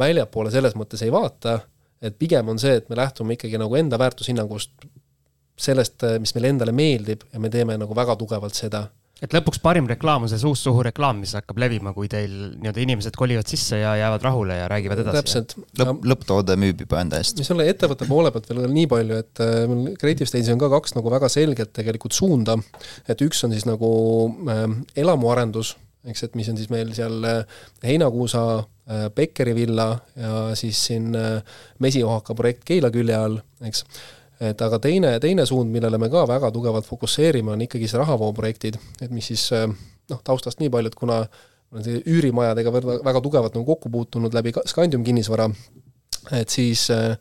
väljapoole 0.00 0.50
selles 0.54 0.74
mõttes 0.78 1.02
ei 1.04 1.12
vaata, 1.14 1.58
et 2.04 2.16
pigem 2.18 2.50
on 2.50 2.58
see, 2.60 2.76
et 2.80 2.90
me 2.90 2.98
lähtume 2.98 3.36
ikkagi 3.36 3.60
nagu 3.60 3.78
enda 3.78 3.98
väärtushinnangust 4.00 4.86
sellest, 5.56 6.02
äh, 6.02 6.18
mis 6.22 6.34
meile 6.34 6.52
endale 6.54 6.74
meeldib 6.74 7.24
ja 7.32 7.40
me 7.42 7.50
teeme 7.52 7.78
nagu 7.80 7.96
väga 7.96 8.16
tugevalt 8.20 8.56
seda. 8.58 8.88
et 9.24 9.32
lõpuks 9.32 9.60
parim 9.62 9.86
reklaam 9.88 10.26
on 10.26 10.28
see 10.28 10.40
suust 10.42 10.66
suhu 10.66 10.82
reklaam, 10.84 11.20
mis 11.22 11.32
hakkab 11.32 11.56
levima, 11.62 11.94
kui 11.96 12.10
teil 12.12 12.32
nii-öelda 12.58 12.82
inimesed 12.82 13.14
kolivad 13.16 13.48
sisse 13.48 13.78
ja 13.78 13.94
jäävad 13.96 14.26
rahule 14.26 14.58
ja 14.58 14.66
räägivad 14.68 15.00
edasi. 15.00 15.16
täpselt. 15.16 15.54
lõpp, 15.80 16.02
lõpptoode 16.10 16.56
müüb 16.60 16.82
juba 16.84 17.00
enda 17.00 17.20
eest. 17.22 17.38
mis 17.38 17.48
selle 17.48 17.68
ettevõtte 17.70 18.08
poole 18.10 18.34
pealt 18.34 18.50
veel 18.50 18.66
nii 18.72 18.90
palju, 18.90 19.20
et 19.22 19.44
äh, 19.44 19.54
meil 19.70 19.96
Creative 20.00 20.28
Stage'is 20.28 20.52
on 20.52 20.60
ka 20.60 20.68
kaks 20.74 20.98
nagu 20.98 21.14
väga 21.14 21.30
selget 21.32 21.72
tegelikult 21.78 22.16
suunda, 22.16 22.58
et 23.08 23.24
üks 23.24 23.46
on 23.46 23.54
siis 23.54 23.64
nagu 23.70 23.94
äh, 24.50 24.66
elamuarendus, 25.04 25.76
eks, 26.10 26.26
et 26.26 26.36
mis 26.38 26.50
on 26.50 26.58
siis 26.58 26.70
meil 26.72 26.92
seal 26.96 27.24
äh, 27.28 27.62
Heinakuusa 27.86 28.44
äh, 28.58 29.06
Bekkeri 29.14 29.54
villa 29.56 29.88
ja 30.18 30.42
siis 30.58 30.82
siin 30.90 31.14
äh, 31.16 31.40
Mesiohaka 31.78 32.36
projekt 32.36 32.66
Keila 32.68 32.92
külje 32.94 33.16
all, 33.16 33.40
eks 33.64 33.86
et 34.42 34.62
aga 34.66 34.80
teine, 34.82 35.14
teine 35.22 35.46
suund, 35.46 35.70
millele 35.72 35.98
me 36.00 36.10
ka 36.12 36.24
väga 36.28 36.50
tugevalt 36.54 36.86
fokusseerime, 36.88 37.54
on 37.54 37.64
ikkagi 37.66 37.88
see 37.90 38.00
rahavooprojektid, 38.00 38.78
et 39.04 39.12
mis 39.14 39.30
siis 39.30 39.46
eh, 39.54 39.66
noh, 40.10 40.22
taustast 40.26 40.62
nii 40.62 40.72
palju, 40.74 40.90
et 40.90 40.98
kuna 40.98 41.22
olen 41.74 42.00
üürimajadega 42.02 42.72
väga, 42.74 43.00
väga 43.06 43.24
tugevalt 43.24 43.58
nagu 43.58 43.66
kokku 43.68 43.90
puutunud 43.94 44.34
läbi 44.34 44.54
Scandium 44.70 45.04
kinnisvara, 45.06 45.48
et 46.34 46.50
siis 46.50 46.88
eh, 46.94 47.14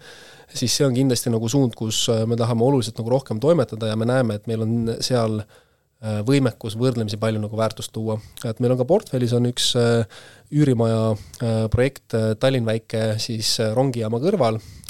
siis 0.53 0.73
see 0.77 0.85
on 0.85 0.95
kindlasti 0.95 1.33
nagu 1.33 1.49
suund, 1.49 1.77
kus 1.77 2.05
eh, 2.13 2.23
me 2.29 2.37
tahame 2.39 2.65
oluliselt 2.65 2.97
nagu 3.01 3.13
rohkem 3.13 3.41
toimetada 3.43 3.91
ja 3.91 3.99
me 3.99 4.09
näeme, 4.09 4.39
et 4.39 4.49
meil 4.49 4.65
on 4.65 4.95
seal 5.03 5.43
võimekus 6.27 6.73
võrdlemisi 6.75 7.15
palju 7.15 7.39
nagu 7.39 7.55
väärtust 7.55 7.93
tuua. 7.95 8.17
et 8.43 8.57
meil 8.59 8.73
on 8.73 8.79
ka 8.81 8.83
portfellis 8.83 9.31
on 9.37 9.45
üks 9.47 9.69
üürimaja 10.51 11.69
projekt 11.71 12.17
Tallinn 12.43 12.67
väike 12.67 13.13
siis 13.23 13.53
rongijaama 13.71 14.19
kõrval, 14.19 14.59
Äh, 14.59 14.82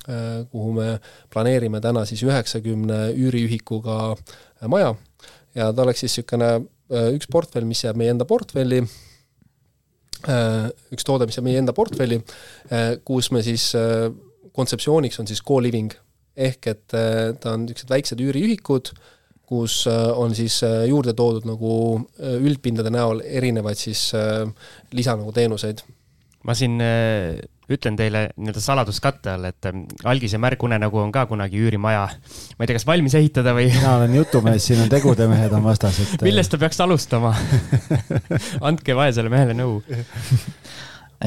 kuhu 0.52 0.74
me 0.76 0.88
planeerime 1.34 1.82
täna 1.84 2.04
siis 2.08 2.24
üheksakümne 2.26 3.14
üüriühikuga 3.16 3.98
äh, 4.14 4.68
maja. 4.68 4.94
Ja 5.56 5.72
ta 5.74 5.86
oleks 5.86 6.04
siis 6.04 6.18
niisugune 6.18 6.52
äh, 6.56 7.10
üks 7.16 7.30
portfell, 7.32 7.68
mis 7.70 7.84
jääb 7.86 8.00
meie 8.00 8.14
enda 8.14 8.28
portfelli, 8.30 8.84
üks 10.94 11.04
toode, 11.04 11.28
mis 11.28 11.36
jääb 11.36 11.48
meie 11.50 11.60
enda 11.60 11.74
portfelli, 11.76 12.22
kus 13.04 13.28
me 13.36 13.42
siis, 13.44 13.66
kontseptsiooniks 14.56 15.20
on 15.20 15.28
siis 15.28 15.42
co-living, 15.44 15.92
ehk 16.40 16.70
et 16.72 16.86
ta 16.94 17.52
on 17.52 17.66
niisugused 17.66 17.92
väiksed 17.92 18.24
üüriühikud, 18.24 18.94
kus 19.52 19.82
on 19.92 20.32
siis 20.38 20.62
juurde 20.88 21.12
toodud 21.20 21.44
nagu 21.50 21.74
üldpindade 22.40 22.94
näol 22.96 23.20
erinevaid 23.20 23.82
siis 23.82 24.06
lisa 24.96 25.18
nagu 25.20 25.36
teenuseid. 25.36 25.84
ma 26.48 26.56
siin 26.56 26.80
ütlen 27.72 27.96
teile 28.00 28.24
nii-öelda 28.36 28.62
saladuskatte 28.64 29.34
all, 29.34 29.48
et 29.48 29.68
ähm, 29.70 29.86
Algise 30.10 30.40
märgunenägu 30.42 31.00
on 31.00 31.12
ka 31.16 31.26
kunagi 31.30 31.62
üürimaja, 31.64 32.04
ma 32.58 32.66
ei 32.66 32.70
tea, 32.70 32.78
kas 32.78 32.88
valmis 32.88 33.16
ehitada 33.20 33.54
või? 33.56 33.70
mina 33.72 33.96
olen 34.00 34.18
jutumees, 34.18 34.68
siin 34.68 34.84
on 34.84 34.92
tegudemehed 34.92 35.56
on 35.56 35.64
vastas, 35.66 36.02
et. 36.04 36.26
Millest 36.28 36.54
ta 36.54 36.60
peaks 36.62 36.82
alustama 36.84 37.34
andke 38.68 38.98
vaesele 38.98 39.32
mehele 39.34 39.56
nõu. 39.58 39.80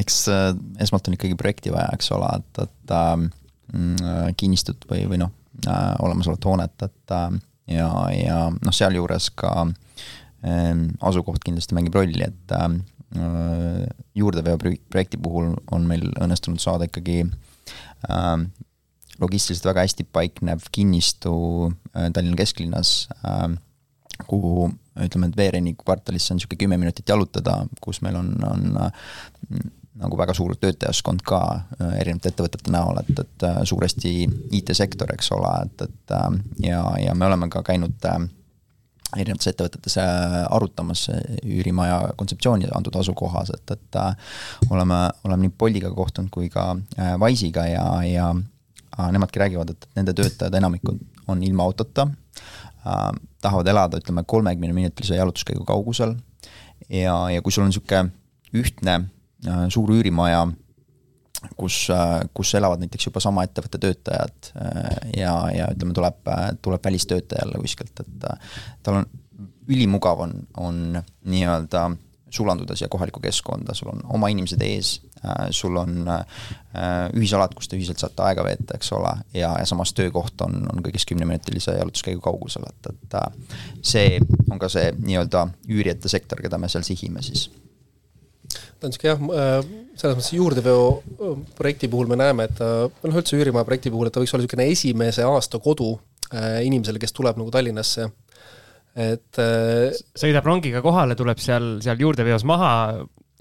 eks 0.03 0.21
äh, 0.33 0.51
esmalt 0.85 1.09
on 1.09 1.17
ikkagi 1.17 1.39
projekti 1.41 1.73
vaja, 1.75 1.89
eks 1.97 2.13
ole, 2.17 2.31
et, 2.41 2.65
et 2.67 2.97
äh, 2.97 4.33
kinnistut 4.37 4.85
või, 4.91 5.07
või 5.09 5.23
noh 5.25 5.33
äh,, 5.65 5.95
olemasolevat 6.05 6.51
hoonet, 6.51 6.89
et 6.91 7.17
äh, 7.17 7.31
ja, 7.79 7.91
ja 8.13 8.43
noh, 8.53 8.77
sealjuures 8.77 9.33
ka 9.41 9.55
äh, 9.65 10.75
asukoht 11.01 11.45
kindlasti 11.47 11.79
mängib 11.79 11.97
rolli, 11.97 12.21
et 12.29 12.57
Äh, 12.57 12.69
juurdeveo 14.15 14.59
projekti 14.59 15.19
puhul 15.23 15.53
on 15.73 15.85
meil 15.87 16.09
õnnestunud 16.19 16.59
saada 16.59 16.89
ikkagi 16.89 17.21
äh, 17.23 18.33
logistiliselt 19.21 19.71
väga 19.71 19.85
hästi 19.87 20.07
paiknev 20.13 20.67
kinnistu 20.73 21.37
äh, 21.95 22.11
Tallinna 22.13 22.37
kesklinnas 22.37 23.09
äh,, 23.23 23.55
kuhu 24.27 24.71
ütleme, 25.05 25.29
et 25.29 25.37
Veereni 25.37 25.75
kvartalisse 25.77 26.33
on 26.33 26.41
niisugune 26.41 26.61
kümme 26.63 26.79
minutit 26.81 27.09
jalutada, 27.09 27.59
kus 27.85 28.01
meil 28.05 28.17
on, 28.17 28.31
on 28.49 28.79
äh, 28.81 28.93
nagu 30.01 30.19
väga 30.19 30.35
suur 30.37 30.57
töötajaskond 30.61 31.25
ka 31.27 31.41
äh, 31.57 31.99
erinevate 32.03 32.33
ettevõtete 32.33 32.73
näol, 32.73 33.01
et, 33.03 33.13
et 33.25 33.47
äh, 33.49 33.61
suuresti 33.69 34.15
IT-sektor, 34.59 35.13
eks 35.15 35.33
ole, 35.37 35.53
et, 35.67 35.87
et 35.89 36.17
äh, 36.17 36.41
ja, 36.69 36.83
ja 37.01 37.15
me 37.15 37.29
oleme 37.29 37.51
ka 37.53 37.65
käinud 37.67 38.09
äh, 38.09 38.27
erinevates 39.15 39.53
ettevõtetes 39.53 39.97
äh, 40.03 40.37
arutamas 40.51 41.07
üürimaja 41.45 42.13
kontseptsiooni 42.19 42.69
antud 42.75 42.97
asukohas, 42.99 43.53
et, 43.55 43.71
et 43.77 43.99
äh, 44.01 44.35
oleme, 44.71 44.99
oleme 45.25 45.47
nii 45.47 45.55
Boltiga 45.59 45.93
kohtunud 45.95 46.33
kui 46.35 46.51
ka 46.53 46.73
äh, 46.99 47.15
Wise'iga 47.23 47.67
ja, 47.71 47.87
ja 48.07 48.33
nemadki 49.13 49.41
räägivad, 49.43 49.71
et 49.75 49.89
nende 49.97 50.15
töötajad 50.17 50.55
enamikud 50.57 50.99
on 51.29 51.43
ilma 51.45 51.67
autota 51.69 52.09
äh,, 52.09 53.11
tahavad 53.43 53.69
elada, 53.69 54.01
ütleme, 54.03 54.25
kolmekümne 54.27 54.73
minutilise 54.73 55.19
jalutuskäigu 55.19 55.65
kaugusel. 55.65 56.17
Ja, 56.89 57.31
ja 57.31 57.43
kui 57.43 57.53
sul 57.53 57.67
on 57.67 57.71
niisugune 57.71 58.11
ühtne 58.57 58.95
äh, 59.47 59.67
suur 59.69 59.93
üürimaja 59.95 60.47
kus, 61.57 61.89
kus 62.35 62.55
elavad 62.55 62.83
näiteks 62.83 63.09
juba 63.09 63.23
sama 63.23 63.45
ettevõtte 63.47 63.81
töötajad 63.83 64.51
äh, 64.57 64.97
ja, 65.17 65.35
ja 65.55 65.69
ütleme, 65.75 65.95
tuleb, 65.97 66.33
tuleb 66.63 66.85
välistöötaja 66.85 67.45
jälle 67.45 67.63
kuskilt, 67.63 68.05
et 68.05 68.29
äh, 68.31 68.59
tal 68.83 69.03
on, 69.03 69.09
ülimugav 69.69 70.23
on, 70.23 70.35
on 70.57 70.83
nii-öelda 71.27 71.89
sulanduda 72.37 72.77
siia 72.77 72.89
kohalikku 72.91 73.21
keskkonda, 73.23 73.75
sul 73.75 73.93
on 73.93 74.03
oma 74.19 74.29
inimesed 74.33 74.63
ees, 74.67 74.97
äh, 75.25 75.49
sul 75.51 75.77
on 75.81 76.09
ühisalad, 77.17 77.55
kus 77.57 77.71
te 77.71 77.79
ühiselt 77.79 78.03
saate 78.03 78.21
aega 78.27 78.45
veeta, 78.45 78.77
eks 78.77 78.91
ole, 78.93 79.15
ja, 79.33 79.55
ja 79.57 79.65
samas 79.69 79.95
töökoht 79.97 80.43
on, 80.45 80.59
on 80.73 80.83
kõigest 80.85 81.09
kümneminutilise 81.09 81.79
jalutuskäigu 81.79 82.21
kaugusel, 82.21 82.67
et, 82.69 82.91
et 82.93 83.17
see 83.81 84.19
on 84.51 84.61
ka 84.61 84.69
see 84.73 84.91
nii-öelda 84.99 85.47
üürijate 85.73 86.13
sektor, 86.13 86.43
keda 86.45 86.61
me 86.61 86.69
seal 86.69 86.85
sihime 86.85 87.25
siis 87.25 87.49
ta 88.81 88.89
on 88.89 88.93
niisugune 88.93 89.13
jah, 89.13 89.23
äh, 89.41 89.89
selles 89.97 90.19
mõttes 90.19 90.35
juurdeveo 90.37 90.85
äh, 90.93 91.33
projekti 91.59 91.91
puhul 91.93 92.11
me 92.11 92.19
näeme, 92.21 92.49
et 92.49 92.57
ta, 92.59 92.71
noh 92.89 93.19
üldse 93.23 93.39
üürimaja 93.39 93.69
projekti 93.69 93.93
puhul, 93.95 94.11
et 94.11 94.17
ta 94.17 94.23
võiks 94.23 94.35
olla 94.37 94.45
niisugune 94.45 94.69
esimese 94.73 95.27
aasta 95.27 95.61
kodu 95.63 95.95
äh, 96.33 96.63
inimesele, 96.69 97.01
kes 97.03 97.17
tuleb 97.17 97.41
nagu 97.41 97.53
Tallinnasse. 97.55 98.11
et 98.97 99.39
sõidab 100.17 100.47
rongiga 100.49 100.81
kohale, 100.81 101.13
tuleb 101.17 101.41
seal, 101.43 101.75
seal 101.85 102.01
juurdeveos 102.01 102.47
maha 102.49 102.71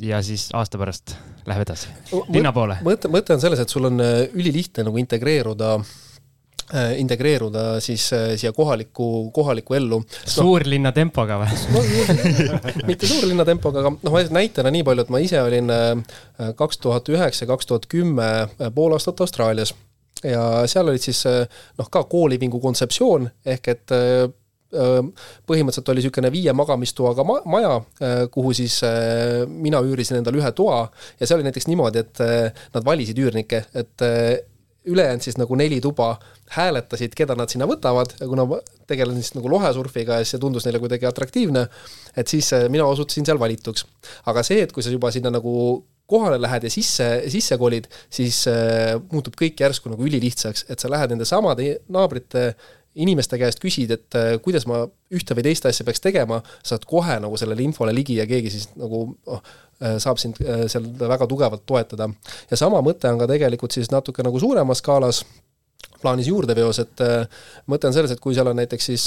ja 0.03 0.17
siis 0.19 0.49
aasta 0.51 0.75
pärast 0.81 1.13
läheb 1.47 1.63
edasi 1.63 1.93
linna 2.35 2.51
poole. 2.51 2.81
mõte, 2.83 3.07
mõte 3.07 3.37
on 3.37 3.43
selles, 3.43 3.61
et 3.63 3.71
sul 3.71 3.87
on 3.87 4.03
ülilihtne 4.03 4.83
nagu 4.83 4.99
integreeruda 4.99 5.77
äh, 5.77 5.85
Äh, 5.85 6.14
integreeruda 6.97 7.79
siis 7.79 8.07
äh, 8.13 8.31
siia 8.39 8.51
kohalikku, 8.53 9.29
kohalikku 9.31 9.73
ellu. 9.77 9.99
suurlinna 10.25 10.91
tempoga 10.95 11.37
või 11.43 11.57
no,? 11.75 11.81
mitte 12.89 13.09
suurlinna 13.09 13.45
tempoga, 13.45 13.83
aga 13.83 13.91
noh, 13.93 14.15
ma 14.15 14.23
näitena 14.39 14.71
nii 14.73 14.85
palju, 14.87 15.05
et 15.05 15.11
ma 15.13 15.21
ise 15.21 15.41
olin 15.45 15.69
äh, 15.69 15.91
kaks 16.57 16.81
tuhat 16.81 17.11
üheksa, 17.13 17.45
kaks 17.49 17.69
tuhat 17.69 17.85
kümme 17.91 18.29
pool 18.73 18.95
aastat 18.97 19.21
Austraalias 19.21 19.75
ja 20.25 20.65
seal 20.71 20.89
olid 20.89 21.03
siis 21.03 21.21
noh, 21.27 21.91
ka 21.91 22.01
koolivingu 22.09 22.57
kontseptsioon 22.63 23.29
ehk 23.45 23.71
et 23.75 23.93
põhimõtteliselt 24.75 25.89
oli 25.91 26.01
niisugune 26.01 26.31
viie 26.33 26.51
magamistoaga 26.57 27.23
ma 27.23 27.35
maja, 27.47 27.77
kuhu 28.33 28.55
siis 28.57 28.79
mina 29.47 29.79
üürisin 29.85 30.17
endale 30.17 30.41
ühe 30.41 30.51
toa 30.57 30.81
ja 31.19 31.27
see 31.27 31.37
oli 31.37 31.45
näiteks 31.45 31.69
niimoodi, 31.69 32.01
et 32.01 32.23
nad 32.73 32.87
valisid 32.89 33.21
üürnikke, 33.21 33.61
et 33.77 34.05
ülejäänud 34.85 35.25
siis 35.25 35.37
nagu 35.39 35.55
neli 35.59 35.79
tuba 35.81 36.15
hääletasid, 36.55 37.15
keda 37.17 37.35
nad 37.37 37.51
sinna 37.51 37.67
võtavad 37.69 38.15
ja 38.19 38.27
kuna 38.29 38.45
ma 38.49 38.59
tegelen 38.89 39.17
siis 39.19 39.33
nagu 39.37 39.49
lohesurfiga 39.51 40.19
ja 40.21 40.27
see 40.27 40.41
tundus 40.41 40.67
neile 40.67 40.81
kuidagi 40.83 41.07
atraktiivne, 41.09 41.65
et 42.15 42.31
siis 42.31 42.51
äh, 42.53 42.67
mina 42.71 42.85
osutusin 42.85 43.25
seal 43.25 43.41
valituks. 43.41 43.85
aga 44.25 44.43
see, 44.45 44.61
et 44.63 44.71
kui 44.71 44.83
sa 44.85 44.93
juba 44.93 45.11
sinna 45.11 45.33
nagu 45.33 45.55
kohale 46.05 46.37
lähed 46.41 46.67
ja 46.67 46.71
sisse, 46.71 47.07
sisse 47.33 47.57
kolid, 47.57 47.89
siis 48.13 48.43
äh, 48.51 48.95
muutub 49.11 49.37
kõik 49.41 49.61
järsku 49.61 49.89
nagu 49.89 50.05
ülilihtsaks, 50.05 50.67
et 50.69 50.79
sa 50.79 50.91
lähed 50.91 51.15
nende 51.15 51.25
samade 51.25 51.79
naabrite 51.89 52.51
inimeste 52.95 53.37
käest 53.39 53.59
küsid, 53.63 53.91
et 53.91 54.17
äh, 54.17 54.33
kuidas 54.43 54.65
ma 54.69 54.83
ühte 55.13 55.35
või 55.35 55.45
teist 55.49 55.67
asja 55.67 55.85
peaks 55.87 56.03
tegema, 56.03 56.41
saad 56.65 56.85
kohe 56.87 57.17
nagu 57.23 57.37
sellele 57.39 57.65
infole 57.65 57.93
ligi 57.95 58.19
ja 58.19 58.27
keegi 58.29 58.53
siis 58.53 58.69
nagu 58.79 59.07
oh, 59.31 59.41
äh, 59.83 59.97
saab 60.01 60.21
sind 60.21 60.39
äh, 60.43 60.65
seal 60.71 60.87
väga 60.99 61.27
tugevalt 61.31 61.65
toetada. 61.67 62.09
ja 62.51 62.59
sama 62.59 62.81
mõte 62.85 63.11
on 63.11 63.19
ka 63.19 63.27
tegelikult 63.31 63.75
siis 63.75 63.91
natuke 63.91 64.23
nagu 64.23 64.39
suuremas 64.39 64.83
skaalas, 64.83 65.25
plaanis 66.01 66.27
juurdeveos, 66.29 66.79
et 66.83 67.01
mõte 67.71 67.87
on 67.87 67.93
selles, 67.95 68.11
et 68.13 68.19
kui 68.21 68.35
seal 68.35 68.47
on 68.51 68.57
näiteks 68.59 68.89
siis 68.91 69.05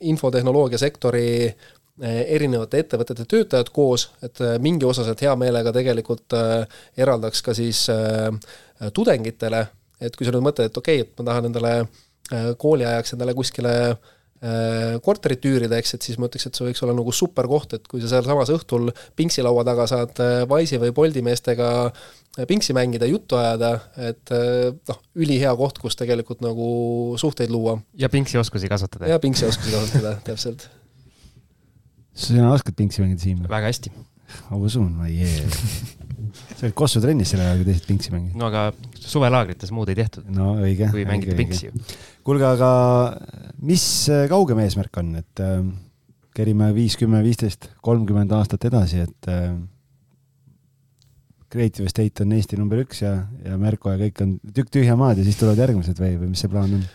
infotehnoloogia 0.00 0.80
sektori 0.80 1.52
erinevate 2.00 2.80
ettevõtete 2.80 3.26
töötajad 3.28 3.70
koos, 3.70 4.08
et 4.24 4.40
mingi 4.64 4.88
osa 4.88 5.04
sealt 5.06 5.22
hea 5.22 5.34
meelega 5.38 5.70
tegelikult 5.76 6.34
eraldaks 6.98 7.44
ka 7.46 7.54
siis 7.54 7.84
tudengitele, 8.96 9.62
et 10.00 10.16
kui 10.16 10.26
sa 10.26 10.34
nüüd 10.34 10.48
mõtled, 10.48 10.72
et 10.72 10.80
okei 10.80 11.04
okay,, 11.04 11.06
et 11.06 11.20
ma 11.20 11.28
tahan 11.28 11.50
endale 11.52 11.74
äh, 11.84 12.00
kooli 12.58 12.86
ajaks 12.86 13.14
endale 13.16 13.34
kuskile 13.34 13.74
äh, 13.90 14.96
korterit 15.04 15.44
üürida, 15.50 15.78
eks, 15.80 15.94
et 15.96 16.06
siis 16.06 16.18
ma 16.20 16.28
ütleks, 16.30 16.46
et 16.48 16.56
see 16.56 16.68
võiks 16.68 16.82
olla 16.84 16.94
nagu 16.96 17.12
super 17.14 17.48
koht, 17.50 17.74
et 17.76 17.86
kui 17.90 18.02
sa 18.02 18.10
sealsamas 18.12 18.52
õhtul 18.54 18.92
pingsi 19.18 19.44
laua 19.44 19.64
taga 19.68 19.86
saad 19.90 20.22
äh, 20.22 20.42
Wise'i 20.50 20.80
või 20.82 20.94
Bolti 20.96 21.24
meestega 21.26 21.70
pingsi 22.46 22.74
mängida, 22.76 23.08
juttu 23.10 23.34
ajada, 23.34 23.72
et 23.98 24.30
noh, 24.30 24.98
ülihea 25.18 25.50
koht, 25.58 25.80
kus 25.82 25.98
tegelikult 25.98 26.44
nagu 26.44 26.68
suhteid 27.18 27.50
luua. 27.50 27.80
ja 27.98 28.08
pingsioskusi 28.08 28.70
kasvatada. 28.70 29.10
ja 29.10 29.18
pingsioskusi 29.18 29.74
kasvatada, 29.74 30.14
täpselt. 30.28 30.68
sina 32.14 32.52
oskad 32.54 32.78
pingsi 32.78 33.02
mängida, 33.02 33.24
Siim? 33.26 33.42
väga 33.50 33.66
hästi. 33.66 33.90
ma 34.46 34.62
usun, 34.62 34.92
ma 34.94 35.10
ei 35.10 35.24
jää 35.24 35.50
sa 36.34 36.64
olid 36.66 36.76
Kossu 36.78 37.02
trennis 37.02 37.32
sel 37.32 37.42
ajal, 37.44 37.60
kui 37.60 37.68
teised 37.70 37.88
pingsi 37.88 38.14
mängisid. 38.14 38.38
no 38.40 38.48
aga 38.50 38.70
suvelaagrites 39.00 39.72
muud 39.74 39.90
ei 39.92 39.98
tehtud. 39.98 40.28
no 40.36 40.54
õige. 40.60 40.90
kui 40.92 41.04
mängida 41.08 41.36
pingsi 41.38 41.68
ju. 41.68 41.84
kuulge, 42.26 42.46
aga 42.48 42.70
mis 43.66 43.84
äh, 44.12 44.26
kaugem 44.30 44.62
eesmärk 44.64 45.02
on, 45.02 45.12
et 45.20 45.44
äh, 45.44 45.60
kerime 46.36 46.70
viis, 46.76 46.96
kümme, 47.00 47.22
viisteist, 47.26 47.70
kolmkümmend 47.84 48.32
aastat 48.36 48.64
edasi, 48.70 49.04
et 49.08 49.30
äh, 49.30 49.52
Creative 51.50 51.88
Estate 51.90 52.22
on 52.22 52.32
Eesti 52.36 52.58
number 52.60 52.78
üks 52.84 53.02
ja, 53.02 53.16
ja 53.42 53.56
Merko 53.58 53.90
ja 53.90 53.98
kõik 53.98 54.22
on 54.22 54.36
tükk 54.54 54.70
tühja 54.76 54.94
maad 54.98 55.18
ja 55.18 55.26
siis 55.26 55.38
tulevad 55.40 55.58
järgmised 55.64 55.98
või, 55.98 56.14
või 56.20 56.32
mis 56.32 56.44
see 56.44 56.52
plaan 56.52 56.78
on? 56.78 56.88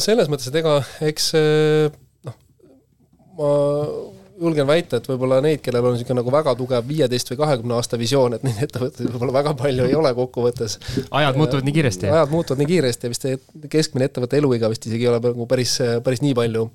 selles 0.00 0.30
mõttes, 0.32 0.48
et 0.50 0.58
ega 0.58 0.78
eks 1.04 1.30
äh, 1.38 1.94
noh, 2.26 2.38
ma 3.38 3.50
julgen 4.40 4.66
väita, 4.68 4.98
et 5.00 5.06
võib-olla 5.08 5.38
neid, 5.44 5.60
kellel 5.64 5.86
on 5.88 5.94
niisugune 5.96 6.20
nagu 6.20 6.32
väga 6.32 6.54
tugev 6.58 6.86
viieteist 6.88 7.30
või 7.32 7.38
kahekümne 7.40 7.76
aasta 7.76 7.98
visioon, 8.00 8.36
et 8.36 8.44
neid 8.46 8.60
ettevõtteid 8.66 9.08
võib-olla 9.12 9.34
väga 9.38 9.54
palju 9.58 9.86
ei 9.88 9.96
ole 9.98 10.12
kokkuvõttes. 10.16 10.78
ajad 11.20 11.38
muutuvad 11.40 11.66
nii 11.66 11.76
kiiresti. 11.76 12.10
ajad 12.12 12.32
muutuvad 12.34 12.62
nii 12.62 12.70
kiiresti 12.72 13.08
ja 13.08 13.12
vist 13.12 13.26
keskmine 13.72 14.08
ettevõtte 14.10 14.40
eluiga 14.40 14.70
vist 14.72 14.86
isegi 14.88 15.06
ei 15.06 15.12
ole 15.12 15.22
nagu 15.24 15.48
päris, 15.50 15.76
päris 16.04 16.22
nii 16.24 16.34
palju. 16.36 16.66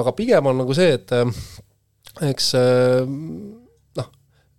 aga 0.00 0.14
pigem 0.18 0.50
on 0.52 0.60
nagu 0.62 0.76
see, 0.76 0.98
et 0.98 1.14
eks 2.30 2.52
noh, 3.96 4.12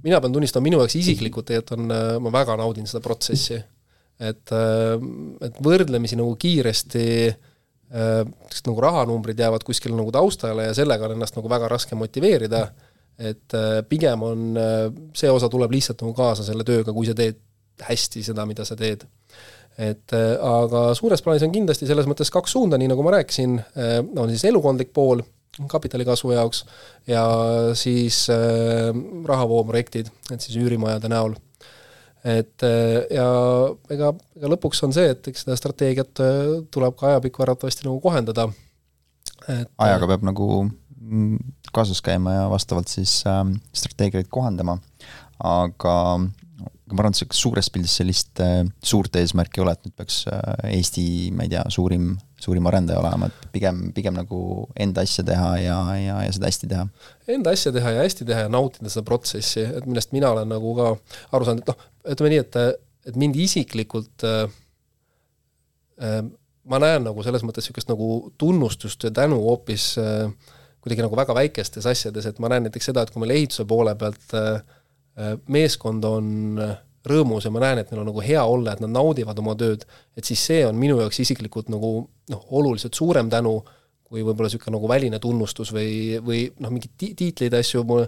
mina 0.03 0.23
pean 0.23 0.33
tunnistama, 0.33 0.65
minu 0.69 0.81
jaoks 0.81 0.97
isiklikult 1.01 1.49
tegelikult 1.51 1.77
on, 1.77 1.93
ma 2.25 2.33
väga 2.41 2.57
naudin 2.61 2.89
seda 2.89 3.03
protsessi. 3.05 3.61
et, 4.21 4.57
et 5.45 5.63
võrdlemisi 5.65 6.17
nagu 6.19 6.35
kiiresti 6.41 7.05
äh, 7.29 7.39
Äh, 7.91 8.23
nagu 8.63 8.79
rahanumbrid 8.79 9.39
jäävad 9.39 9.65
kuskile 9.67 9.97
nagu 9.97 10.13
taustale 10.15 10.69
ja 10.69 10.75
sellega 10.75 11.09
on 11.09 11.17
ennast 11.17 11.35
nagu 11.35 11.49
väga 11.51 11.67
raske 11.73 11.97
motiveerida, 11.99 12.61
et 13.19 13.55
äh, 13.57 13.81
pigem 13.89 14.23
on, 14.23 14.45
äh, 14.55 14.85
see 15.17 15.31
osa 15.31 15.49
tuleb 15.51 15.73
lihtsalt 15.75 15.99
nagu 16.05 16.13
kaasa 16.15 16.45
selle 16.47 16.63
tööga, 16.63 16.93
kui 16.95 17.09
sa 17.09 17.17
teed 17.17 17.41
hästi 17.83 18.23
seda, 18.23 18.45
mida 18.47 18.63
sa 18.67 18.79
teed. 18.79 19.03
et 19.81 20.13
aga 20.13 20.81
suures 20.93 21.21
plaanis 21.23 21.45
on 21.47 21.53
kindlasti 21.53 21.87
selles 21.87 22.05
mõttes 22.05 22.29
kaks 22.29 22.51
suunda, 22.53 22.77
nii 22.77 22.89
nagu 22.91 23.03
ma 23.07 23.13
rääkisin, 23.15 23.53
on 24.19 24.29
siis 24.29 24.43
elukondlik 24.49 24.91
pool 24.93 25.23
kapitali 25.71 26.03
kasvu 26.05 26.33
jaoks 26.35 26.65
ja 27.07 27.23
siis 27.79 28.25
rahavooprojektid, 29.25 30.11
et 30.35 30.43
siis 30.43 30.59
üürimajade 30.59 31.09
näol 31.09 31.37
et 32.23 32.65
äh, 32.67 32.99
ja 33.15 33.27
ega, 33.93 34.11
ega 34.37 34.51
lõpuks 34.53 34.83
on 34.85 34.93
see, 34.95 35.09
et 35.13 35.31
eks 35.31 35.45
seda 35.45 35.57
strateegiat 35.59 36.21
äh, 36.23 36.51
tuleb 36.73 36.97
ka 36.99 37.13
ajapikku 37.13 37.45
arvatavasti 37.45 37.87
nagu 37.87 37.99
kohendada. 38.03 38.49
ajaga 39.81 40.07
peab 40.11 40.27
nagu 40.29 40.47
mm, 40.65 41.37
kaasas 41.73 42.01
käima 42.05 42.35
ja 42.35 42.45
vastavalt 42.51 42.91
siis 42.93 43.23
äh, 43.27 43.43
strateegiaid 43.73 44.29
kohandama, 44.29 44.77
aga 45.39 45.97
aga 46.91 46.97
ma 46.97 47.05
arvan, 47.05 47.15
et 47.15 47.35
suures 47.35 47.69
pildis 47.71 47.93
sellist 48.01 48.41
äh, 48.43 48.65
suurt 48.83 49.15
eesmärki 49.15 49.59
ei 49.59 49.63
ole, 49.63 49.75
et 49.77 49.87
nüüd 49.87 49.95
peaks 49.95 50.25
äh, 50.27 50.73
Eesti, 50.75 51.05
ma 51.35 51.45
ei 51.47 51.51
tea, 51.53 51.63
suurim, 51.71 52.09
suurim 52.41 52.67
arendaja 52.67 52.99
olema, 52.99 53.29
et 53.31 53.47
pigem, 53.55 53.79
pigem 53.95 54.17
nagu 54.17 54.41
enda 54.75 55.05
asja 55.07 55.23
teha 55.27 55.53
ja, 55.61 55.77
ja, 56.01 56.17
ja 56.25 56.33
seda 56.35 56.49
hästi 56.51 56.71
teha. 56.73 56.85
Enda 57.31 57.55
asja 57.55 57.71
teha 57.75 57.95
ja 57.95 58.03
hästi 58.03 58.27
teha 58.27 58.45
ja 58.45 58.51
nautida 58.51 58.91
seda 58.91 59.05
protsessi, 59.07 59.63
et 59.63 59.87
millest 59.87 60.11
mina 60.15 60.33
olen 60.35 60.51
nagu 60.51 60.75
ka 60.77 60.91
aru 61.37 61.47
saanud, 61.47 61.63
et 61.63 61.71
noh, 61.71 61.87
ütleme 62.07 62.33
nii, 62.33 62.41
et, 62.43 62.57
et 63.11 63.19
mind 63.19 63.37
isiklikult 63.41 64.25
äh, 64.27 64.43
äh, 66.01 66.21
ma 66.71 66.81
näen 66.81 67.05
nagu 67.07 67.25
selles 67.25 67.45
mõttes 67.45 67.65
niisugust 67.65 67.91
nagu 67.91 68.11
tunnustust 68.41 69.07
ja 69.07 69.13
tänu 69.21 69.41
hoopis 69.43 69.93
äh, 70.01 70.29
kuidagi 70.81 71.05
nagu 71.05 71.17
väga 71.17 71.35
väikestes 71.37 71.85
asjades, 71.89 72.25
et 72.25 72.39
ma 72.41 72.49
näen 72.49 72.65
näiteks 72.67 72.89
seda, 72.89 73.03
et 73.03 73.11
kui 73.13 73.21
meil 73.21 73.35
ehituse 73.35 73.67
poole 73.69 73.93
pealt 73.99 74.33
meeskond 75.51 76.05
on 76.07 76.29
rõõmus 77.05 77.45
ja 77.45 77.51
ma 77.53 77.61
näen, 77.61 77.81
et 77.81 77.91
neil 77.91 77.99
on 78.01 78.07
nagu 78.09 78.23
hea 78.23 78.41
olla, 78.41 78.73
et 78.73 78.81
nad 78.81 78.89
naudivad 78.89 79.37
oma 79.43 79.53
tööd, 79.59 79.83
et 80.17 80.25
siis 80.25 80.41
see 80.47 80.63
on 80.65 80.79
minu 80.79 80.95
jaoks 80.97 81.19
isiklikult 81.21 81.69
nagu 81.69 81.91
noh, 82.31 82.47
oluliselt 82.57 82.97
suurem 82.97 83.29
tänu 83.29 83.59
kui 84.11 84.25
võib-olla 84.27 84.49
niisugune 84.49 84.75
nagu 84.75 84.89
väline 84.91 85.19
tunnustus 85.23 85.71
või, 85.71 86.19
või 86.19 86.43
noh, 86.59 86.71
mingeid 86.73 86.97
ti-, 86.99 87.13
tiitleid, 87.17 87.55
asju 87.55 87.85
mul 87.87 88.03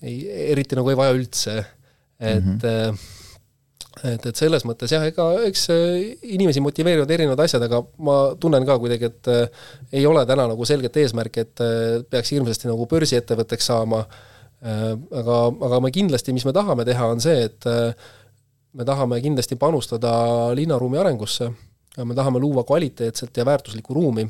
ei, 0.00 0.22
eriti 0.54 0.78
nagu 0.78 0.88
ei 0.88 0.96
vaja 0.96 1.16
üldse, 1.16 1.58
et 2.20 2.44
mm 2.44 2.58
-hmm. 2.58 2.98
et, 4.04 4.26
et 4.26 4.36
selles 4.36 4.64
mõttes 4.64 4.92
jah, 4.92 5.04
ega 5.06 5.26
eks 5.46 5.68
inimesi 6.22 6.60
motiveerivad 6.60 7.10
erinevad 7.10 7.40
asjad, 7.40 7.62
aga 7.62 7.82
ma 7.98 8.34
tunnen 8.40 8.66
ka 8.66 8.78
kuidagi, 8.78 9.04
et 9.04 9.26
ei 9.92 10.06
ole 10.06 10.26
täna 10.26 10.46
nagu 10.48 10.64
selget 10.64 10.96
eesmärki, 10.96 11.40
et 11.40 11.62
peaks 12.10 12.32
hirmsasti 12.32 12.68
nagu 12.68 12.86
börsiettevõtteks 12.86 13.66
saama 13.72 13.98
äh,, 13.98 14.18
Äh, 14.58 14.94
aga, 15.14 15.36
aga 15.68 15.78
me 15.84 15.90
kindlasti, 15.94 16.34
mis 16.34 16.42
me 16.46 16.52
tahame 16.54 16.82
teha, 16.86 17.06
on 17.12 17.20
see, 17.22 17.44
et 17.46 17.66
äh, 17.70 17.92
me 18.74 18.86
tahame 18.86 19.20
kindlasti 19.22 19.54
panustada 19.58 20.10
linnaruumi 20.58 20.98
arengusse, 20.98 21.46
me 22.02 22.16
tahame 22.18 22.42
luua 22.42 22.64
kvaliteetset 22.66 23.38
ja 23.38 23.46
väärtuslikku 23.46 23.94
ruumi 23.94 24.24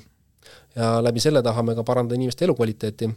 ja 0.76 0.98
läbi 1.04 1.20
selle 1.20 1.40
tahame 1.44 1.74
ka 1.76 1.84
parandada 1.84 2.16
inimeste 2.16 2.44
elukvaliteeti. 2.44 3.08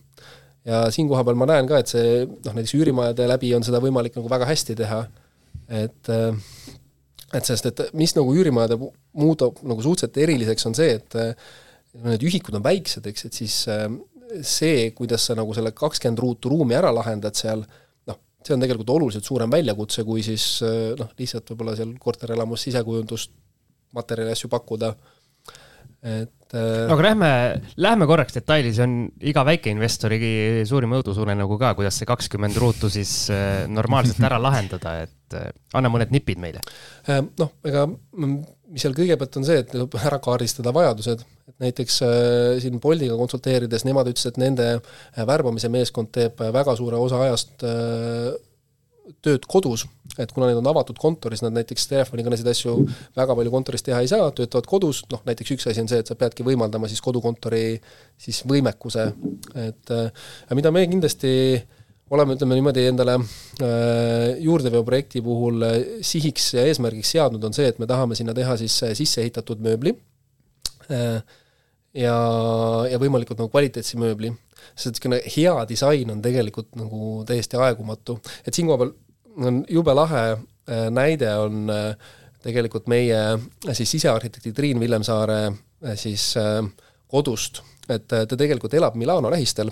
Ja 0.68 0.84
siinkohal 0.94 1.26
peal 1.26 1.40
ma 1.40 1.48
näen 1.50 1.70
ka, 1.70 1.82
et 1.82 1.92
see 1.92 2.22
noh, 2.28 2.54
näiteks 2.54 2.76
üürimajade 2.78 3.28
läbi 3.30 3.54
on 3.58 3.66
seda 3.66 3.82
võimalik 3.84 4.18
nagu 4.20 4.30
väga 4.32 4.50
hästi 4.50 4.78
teha, 4.84 5.02
et 5.82 6.12
äh, 6.14 6.36
et 7.32 7.48
sest, 7.48 7.68
et 7.70 7.84
mis 7.96 8.12
nagu 8.18 8.34
üürimajade 8.36 8.78
muudab 9.18 9.62
nagu 9.64 9.84
suhteliselt 9.84 10.18
eriliseks, 10.20 10.66
on 10.68 10.76
see, 10.76 10.98
et 11.00 11.16
need 12.04 12.26
ühikud 12.28 12.58
on 12.58 12.66
väiksed, 12.66 13.08
eks, 13.08 13.28
et 13.28 13.38
siis 13.40 13.56
see, 14.48 14.90
kuidas 14.96 15.30
sa 15.30 15.36
nagu 15.40 15.56
selle 15.56 15.72
kakskümmend 15.76 16.20
ruutu 16.20 16.52
ruumi 16.52 16.76
ära 16.76 16.92
lahendad 16.92 17.40
seal, 17.40 17.64
noh, 18.10 18.20
see 18.44 18.56
on 18.56 18.64
tegelikult 18.64 18.92
oluliselt 18.96 19.28
suurem 19.28 19.52
väljakutse, 19.52 20.04
kui 20.08 20.24
siis 20.28 20.46
noh, 21.00 21.12
lihtsalt 21.20 21.54
võib-olla 21.54 21.78
seal 21.80 21.96
korterelamus 22.04 22.68
sisekujundust, 22.68 23.32
materjali 23.96 24.36
asju 24.36 24.52
pakkuda, 24.52 24.94
et 26.08 26.36
äh, 26.58 26.86
no 26.90 26.96
aga 26.98 27.08
lähme, 27.10 27.32
lähme 27.82 28.08
korraks 28.10 28.38
detaili, 28.38 28.74
see 28.76 28.86
on 28.86 28.96
iga 29.32 29.46
väikeinvestori 29.48 30.22
suurim 30.70 30.98
õudusune 31.00 31.36
nagu 31.40 31.60
ka, 31.62 31.74
kuidas 31.78 32.00
see 32.02 32.10
kakskümmend 32.10 32.58
ruutu 32.62 32.92
siis 32.94 33.14
äh, 33.34 33.66
normaalselt 33.72 34.22
ära 34.28 34.40
lahendada, 34.48 34.98
et 35.08 35.38
äh, 35.38 35.52
anna 35.78 35.92
mõned 35.94 36.14
nipid 36.14 36.42
meile. 36.42 36.64
Noh, 37.08 37.56
ega 37.66 37.88
mis 38.72 38.86
seal 38.86 38.96
kõigepealt 38.96 39.38
on 39.40 39.48
see, 39.48 39.62
et 39.62 39.72
tuleb 39.72 39.96
ära 40.00 40.20
kaardistada 40.24 40.74
vajadused, 40.76 41.24
et 41.52 41.66
näiteks 41.66 41.98
äh, 42.08 42.14
siin 42.64 42.80
Boltiga 42.84 43.18
konsulteerides 43.20 43.86
nemad 43.88 44.10
ütlesid, 44.12 44.36
et 44.36 44.42
nende 44.42 44.68
äh, 44.78 45.26
värbamise 45.28 45.72
meeskond 45.74 46.12
teeb 46.16 46.40
äh, 46.42 46.54
väga 46.56 46.76
suure 46.80 47.00
osa 47.02 47.20
ajast 47.26 47.66
äh, 47.68 48.32
tööd 49.26 49.46
kodus, 49.50 49.86
et 50.20 50.32
kuna 50.36 50.50
need 50.50 50.60
on 50.60 50.70
avatud 50.72 50.98
kontoris, 51.02 51.44
nad 51.44 51.56
näiteks 51.56 51.88
telefonikõnesid 51.92 52.48
asju 52.52 52.78
väga 53.18 53.36
palju 53.38 53.54
kontoris 53.54 53.86
teha 53.86 54.02
ei 54.04 54.10
saa, 54.12 54.30
töötavad 54.36 54.70
kodus, 54.70 55.04
noh 55.12 55.24
näiteks 55.28 55.56
üks 55.56 55.70
asi 55.72 55.84
on 55.84 55.92
see, 55.92 56.02
et 56.04 56.12
sa 56.12 56.18
peadki 56.20 56.46
võimaldama 56.48 56.90
siis 56.92 57.04
kodukontori 57.04 57.78
siis 58.22 58.44
võimekuse, 58.50 59.12
et 59.68 59.94
äh, 59.96 60.26
mida 60.58 60.74
me 60.74 60.86
kindlasti 60.92 61.34
oleme, 62.12 62.36
ütleme 62.36 62.58
niimoodi, 62.58 62.88
endale 62.92 63.14
juurdeveoprojekti 64.44 65.22
puhul 65.24 65.64
sihiks 66.04 66.50
ja 66.58 66.66
eesmärgiks 66.68 67.14
seadnud, 67.16 67.44
on 67.48 67.56
see, 67.56 67.70
et 67.72 67.80
me 67.80 67.88
tahame 67.88 68.18
sinna 68.20 68.36
teha 68.36 68.58
siis 68.60 68.76
sisseehitatud 69.00 69.64
mööbli 69.64 69.96
ja, 71.94 72.16
ja 72.92 73.00
võimalikult 73.02 73.42
nagu 73.42 73.52
kvaliteetse 73.52 74.00
mööbli. 74.02 74.32
sest 74.76 74.96
niisugune 74.96 75.22
hea 75.36 75.54
disain 75.68 76.12
on 76.12 76.22
tegelikult 76.22 76.76
nagu 76.80 77.24
täiesti 77.28 77.58
aegumatu, 77.58 78.20
et 78.46 78.54
siinkohal 78.54 78.94
on 79.42 79.64
jube 79.70 79.94
lahe 79.96 80.26
näide 80.92 81.32
on 81.42 81.72
tegelikult 82.44 82.88
meie 82.88 83.18
siis 83.74 83.92
sisearhitekti 83.92 84.54
Triin 84.54 84.80
Villemsaare 84.80 85.40
siis 85.96 86.34
kodust, 87.08 87.64
et 87.90 88.08
ta 88.08 88.38
tegelikult 88.38 88.74
elab 88.78 88.96
Milano 88.96 89.32
lähistel 89.34 89.72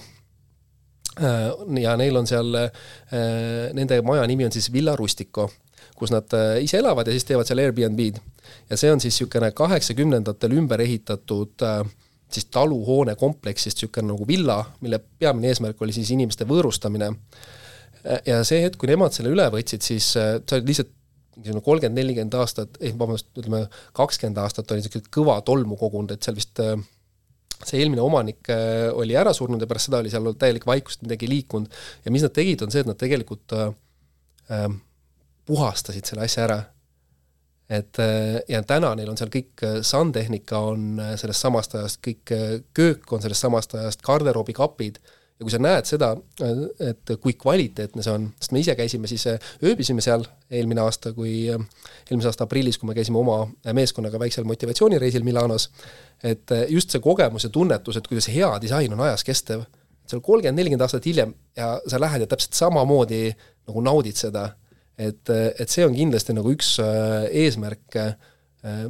Äh, 1.20 1.82
ja 1.82 1.96
neil 1.98 2.16
on 2.16 2.28
seal, 2.28 2.54
äh, 2.56 2.70
nende 3.76 4.00
maja 4.08 4.28
nimi 4.30 4.46
on 4.46 4.54
siis 4.56 4.70
Villa 4.74 4.96
Rustico, 4.96 5.50
kus 6.00 6.14
nad 6.14 6.32
äh, 6.38 6.62
ise 6.64 6.80
elavad 6.80 7.08
ja 7.08 7.16
siis 7.16 7.28
teevad 7.28 7.50
seal 7.50 7.60
Airbnb-d. 7.60 8.22
ja 8.70 8.78
see 8.78 8.92
on 8.92 9.02
siis 9.04 9.18
niisugune 9.18 9.52
kaheksakümnendatel 9.52 10.56
ümber 10.62 10.82
ehitatud 10.82 11.66
siis 12.30 12.46
taluhoone 12.54 13.16
kompleksist 13.20 13.80
niisugune 13.80 14.14
nagu 14.14 14.28
villa, 14.28 14.60
mille 14.82 15.00
peamine 15.20 15.50
eesmärk 15.50 15.82
oli 15.82 15.96
siis 15.96 16.12
inimeste 16.14 16.46
võõrustamine. 16.50 17.12
ja 18.26 18.44
see 18.48 18.62
hetk, 18.64 18.80
kui 18.80 18.90
nemad 18.92 19.16
selle 19.16 19.34
üle 19.34 19.50
võtsid, 19.54 19.84
siis 19.84 20.14
see 20.14 20.58
oli 20.58 20.72
lihtsalt 20.72 20.94
niisugune 21.40 21.64
kolmkümmend, 21.66 22.00
nelikümmend 22.00 22.38
aastat, 22.40 22.78
ei 22.82 22.94
vabandust, 22.94 23.32
ütleme 23.38 23.66
kakskümmend 23.98 24.40
aastat 24.44 24.72
oli 24.72 24.84
niisugune 24.84 25.12
kõva 25.14 25.40
tolmu 25.46 25.78
kogunud, 25.80 26.14
et 26.14 26.26
seal 26.26 26.38
vist 26.38 26.62
äh, 26.64 26.78
see 27.68 27.82
eelmine 27.84 28.04
omanik 28.04 28.50
äh, 28.54 28.88
oli 28.96 29.16
ära 29.20 29.34
surnud 29.36 29.62
ja 29.62 29.68
pärast 29.70 29.90
seda 29.90 30.00
oli 30.04 30.12
seal 30.12 30.32
täielik 30.40 30.66
vaikus, 30.68 31.00
midagi 31.04 31.28
ei 31.28 31.34
liikunud. 31.36 31.80
ja 32.06 32.14
mis 32.14 32.24
nad 32.24 32.36
tegid, 32.36 32.64
on 32.64 32.72
see, 32.72 32.84
et 32.86 32.90
nad 32.90 33.00
tegelikult 33.00 33.56
äh, 33.58 33.72
äh, 34.56 34.68
puhastasid 35.50 36.08
selle 36.08 36.28
asja 36.28 36.46
ära. 36.48 36.60
Et 37.70 38.02
äh, 38.02 38.40
ja 38.50 38.64
täna 38.66 38.96
neil 38.98 39.12
on 39.12 39.18
seal 39.20 39.32
kõik, 39.34 39.54
äh, 39.66 39.80
sandtehnika 39.86 40.60
on 40.72 41.00
sellest 41.20 41.46
samast 41.46 41.78
ajast, 41.78 42.02
kõik 42.06 42.34
köök 42.76 43.14
on 43.14 43.24
sellest 43.24 43.46
samast 43.46 43.76
ajast, 43.78 44.04
garderoobikapid. 44.06 45.00
Ja 45.40 45.46
kui 45.48 45.54
sa 45.54 45.60
näed 45.64 45.88
seda, 45.88 46.10
et 46.84 47.12
kui 47.24 47.32
kvaliteetne 47.40 48.04
see 48.04 48.12
on, 48.12 48.26
sest 48.42 48.52
me 48.52 48.60
ise 48.60 48.74
käisime 48.76 49.08
siis, 49.08 49.24
ööbisime 49.64 50.04
seal 50.04 50.26
eelmine 50.52 50.84
aasta, 50.84 51.14
kui, 51.16 51.46
eelmise 51.48 52.28
aasta 52.28 52.44
aprillis, 52.44 52.76
kui 52.76 52.90
me 52.90 52.96
käisime 52.98 53.22
oma 53.22 53.46
meeskonnaga 53.72 54.20
väiksel 54.20 54.44
motivatsioonireisil 54.50 55.24
Milanos, 55.24 55.70
et 56.28 56.52
just 56.68 56.92
see 56.92 57.00
kogemus 57.00 57.48
ja 57.48 57.54
tunnetus, 57.56 57.96
et 57.96 58.12
kuidas 58.12 58.28
hea 58.34 58.52
disain 58.60 58.92
on 58.98 59.06
ajas 59.08 59.24
kestev, 59.24 59.64
seal 60.10 60.22
kolmkümmend, 60.26 60.60
nelikümmend 60.60 60.86
aastat 60.86 61.08
hiljem 61.08 61.34
ja 61.58 61.76
sa 61.88 62.00
lähed 62.02 62.26
ja 62.26 62.30
täpselt 62.30 62.58
samamoodi 62.58 63.30
nagu 63.70 63.84
naudid 63.86 64.18
seda, 64.20 64.50
et, 65.00 65.32
et 65.32 65.70
see 65.72 65.88
on 65.88 65.96
kindlasti 65.96 66.36
nagu 66.36 66.52
üks 66.52 66.76
eesmärke, 67.32 68.12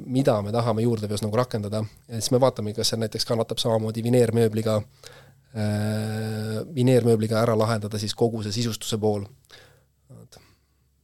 mida 0.10 0.40
me 0.42 0.50
tahame 0.50 0.82
juurdeveos 0.82 1.22
nagu 1.22 1.38
rakendada, 1.38 1.84
ja 2.10 2.18
siis 2.18 2.32
me 2.34 2.40
vaatame, 2.42 2.74
kas 2.74 2.90
see 2.90 2.98
näiteks 2.98 3.28
kannatab 3.30 3.62
samamoodi 3.62 4.02
vineermööbliga 4.02 4.80
äh, 4.80 5.12
Äh, 5.50 6.60
vineermööbliga 6.76 7.40
ära 7.42 7.56
lahendada 7.58 7.98
siis 7.98 8.14
kogu 8.14 8.44
see 8.46 8.54
sisustuse 8.54 9.00
pool. 9.02 9.24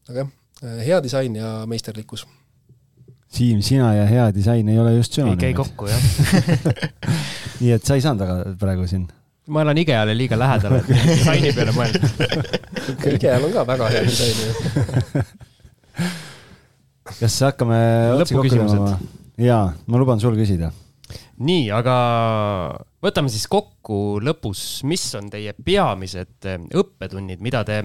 aga 0.06 0.20
jah, 0.20 0.28
äh, 0.62 0.82
hea 0.86 1.00
disain 1.02 1.36
ja 1.36 1.64
meisterlikkus. 1.66 2.28
Siim, 3.26 3.64
sina 3.66 3.90
ja 3.96 4.04
hea 4.06 4.28
disain 4.36 4.70
ei 4.70 4.78
ole 4.80 4.94
just 5.00 5.18
sünonüümid. 5.18 5.42
ei 5.42 5.50
käi 5.50 5.58
kokku, 5.58 5.88
jah 5.90 5.98
nii 7.60 7.72
et 7.74 7.90
sa 7.90 7.98
ei 7.98 8.06
saanud 8.06 8.22
aga 8.22 8.54
praegu 8.62 8.86
siin? 8.88 9.08
Ma 9.48 9.66
elan 9.66 9.82
IKEA-le 9.84 10.16
liiga 10.18 10.40
lähedal, 10.40 10.78
et 10.80 10.88
disaini 10.94 11.52
peale 11.56 11.76
mõelda 11.76 12.00
IKEA-l 13.16 13.50
on 13.50 13.54
ka 13.56 13.68
väga 13.68 13.92
hea 13.94 14.06
disain 14.08 14.36
ju. 14.46 14.50
kas 17.12 17.38
hakkame 17.50 17.78
lõpuküsimused? 18.24 19.06
jaa, 19.46 19.70
ma 19.86 20.02
luban 20.02 20.24
sul 20.24 20.38
küsida 20.40 20.72
nii, 21.44 21.68
aga 21.76 21.96
võtame 23.04 23.32
siis 23.32 23.48
kokku 23.52 24.20
lõpus, 24.24 24.84
mis 24.88 25.04
on 25.18 25.30
teie 25.34 25.54
peamised 25.66 26.48
eh, 26.48 26.62
õppetunnid, 26.80 27.44
mida 27.44 27.64
te 27.68 27.82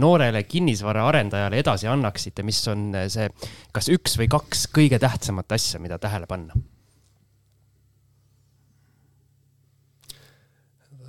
noorele 0.00 0.44
kinnisvaraarendajale 0.46 1.60
edasi 1.62 1.90
annaksite, 1.90 2.46
mis 2.46 2.60
on 2.70 2.86
eh, 2.94 3.08
see, 3.12 3.28
kas 3.74 3.90
üks 3.94 4.18
või 4.20 4.30
kaks 4.32 4.68
kõige 4.74 5.00
tähtsamat 5.02 5.58
asja, 5.58 5.82
mida 5.82 5.98
tähele 6.02 6.30
panna? 6.30 6.56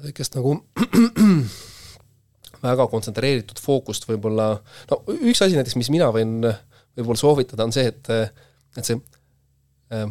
Väikest 0.05 0.37
nagu 0.37 0.57
väga 2.65 2.87
kontsentreeritud 2.89 3.59
fookust 3.61 4.07
võib-olla, 4.09 4.55
no 4.91 5.01
üks 5.15 5.43
asi 5.43 5.57
näiteks, 5.57 5.77
mis 5.79 5.91
mina 5.93 6.09
võin 6.13 6.39
võib-olla 6.95 7.19
soovitada, 7.19 7.67
on 7.67 7.75
see, 7.75 7.89
et, 7.91 8.09
et 8.77 8.87
see 8.87 8.99
äh, 9.93 10.07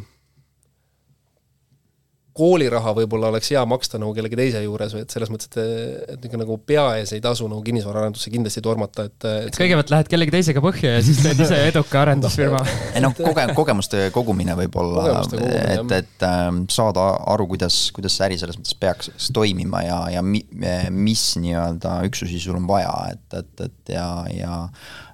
kooliraha 2.34 2.92
võib-olla 2.98 3.28
oleks 3.30 3.52
hea 3.54 3.62
maksta 3.68 3.98
nagu 4.02 4.14
kellegi 4.16 4.38
teise 4.38 4.62
juures 4.64 4.94
või 4.96 5.04
et 5.04 5.14
selles 5.14 5.30
mõttes, 5.30 5.50
et, 5.52 5.58
et 5.60 6.16
niisugune 6.18 6.42
nagu 6.42 6.56
pea 6.66 6.84
ees 6.98 7.12
ei 7.14 7.22
tasu 7.22 7.46
nagu 7.50 7.62
kinnisvaraarendusse 7.66 8.32
kindlasti 8.32 8.62
tormata, 8.64 9.06
et, 9.06 9.16
et, 9.22 9.50
et 9.52 9.58
kõigepealt 9.58 9.92
lähed 9.94 10.10
kellegi 10.10 10.34
teisega 10.34 10.62
põhja 10.64 10.96
ja 10.96 11.04
siis 11.06 11.20
teed 11.22 11.42
ise 11.44 11.60
eduka 11.68 12.00
arendusfirma. 12.02 12.62
Ei 12.94 13.02
noh, 13.04 13.14
koge-, 13.14 13.46
kogemuste 13.54 14.08
kogumine 14.14 14.56
võib-olla, 14.58 15.20
et, 15.22 15.94
et 16.00 16.26
äh, 16.26 16.42
saada 16.74 17.06
aru, 17.34 17.46
kuidas, 17.54 17.78
kuidas 17.94 18.18
see 18.18 18.26
äri 18.26 18.40
selles 18.40 18.58
mõttes 18.58 18.78
peaks 18.82 19.30
toimima 19.34 19.84
ja, 19.86 20.00
ja 20.16 20.24
mi, 20.26 20.42
mis 20.90 21.26
nii-öelda 21.42 22.00
üksusi 22.08 22.42
sul 22.42 22.58
on 22.58 22.66
vaja, 22.70 22.92
et, 23.14 23.38
et, 23.44 23.68
et 23.68 23.94
ja, 23.94 24.08
ja 24.34 24.58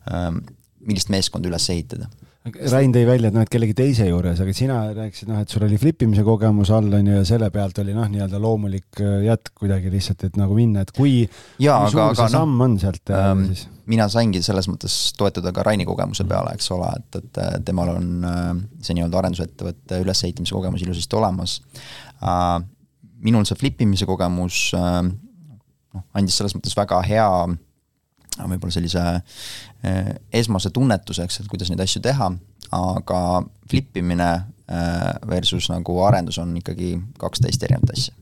äh, 0.09 0.32
millist 0.80 1.12
meeskonda 1.12 1.52
üles 1.52 1.68
ehitada 1.72 2.09
Rain 2.40 2.88
tõi 2.88 3.02
välja, 3.04 3.28
et 3.28 3.34
noh, 3.36 3.44
et 3.44 3.50
kellegi 3.52 3.74
teise 3.76 4.06
juures, 4.08 4.38
aga 4.40 4.52
sina 4.56 4.76
rääkisid 4.96 5.28
noh, 5.28 5.42
et 5.44 5.52
sul 5.52 5.66
oli 5.66 5.76
flipimise 5.76 6.22
kogemus 6.24 6.70
all 6.72 6.88
on 6.96 7.10
ju 7.10 7.18
ja 7.18 7.24
selle 7.28 7.50
pealt 7.52 7.76
oli 7.82 7.92
noh, 7.92 8.06
nii-öelda 8.08 8.40
loomulik 8.40 9.02
äh, 9.04 9.26
jätk 9.26 9.52
kuidagi 9.60 9.92
lihtsalt, 9.92 10.24
et 10.24 10.38
nagu 10.40 10.56
minna, 10.56 10.86
et 10.86 10.92
kui, 10.96 11.26
kui 11.58 11.68
aga, 11.68 11.90
suur 11.92 12.16
see 12.16 12.30
no, 12.30 12.32
samm 12.32 12.64
on 12.64 12.78
sealt 12.80 13.12
äh, 13.12 13.26
ähm, 13.28 13.44
siis? 13.50 13.66
mina 13.92 14.08
saingi 14.08 14.40
selles 14.40 14.70
mõttes 14.72 14.96
toetuda 15.20 15.52
ka 15.52 15.66
Raini 15.68 15.84
kogemuse 15.84 16.24
peale, 16.30 16.56
eks 16.56 16.72
ole, 16.72 16.88
et, 16.96 17.20
et 17.20 17.42
äh, 17.44 17.54
temal 17.66 17.92
on 17.98 18.10
see 18.80 18.96
nii-öelda 18.96 19.20
arendusettevõtte 19.20 20.00
ülesehitamise 20.06 20.56
kogemus 20.56 20.86
ilusasti 20.86 21.20
olemas. 21.20 21.60
minul 23.20 23.44
see 23.44 23.60
flipimise 23.60 24.08
kogemus 24.08 24.70
noh, 24.72 26.06
andis 26.16 26.40
selles 26.40 26.56
mõttes 26.56 26.72
väga 26.78 27.04
hea 27.04 27.28
võib-olla 28.48 28.74
sellise 28.74 29.04
eh, 29.84 30.14
esmase 30.40 30.72
tunnetuseks, 30.74 31.40
et 31.40 31.50
kuidas 31.50 31.70
neid 31.72 31.82
asju 31.84 32.02
teha, 32.04 32.30
aga 32.76 33.20
flip 33.70 33.96
imine 34.00 34.30
eh, 34.36 35.12
versus 35.30 35.70
nagu 35.72 35.96
arendus 36.06 36.40
on 36.42 36.56
ikkagi 36.60 36.94
kaks 37.20 37.44
täiesti 37.44 37.68
erinevat 37.68 37.96
asja. 37.96 38.14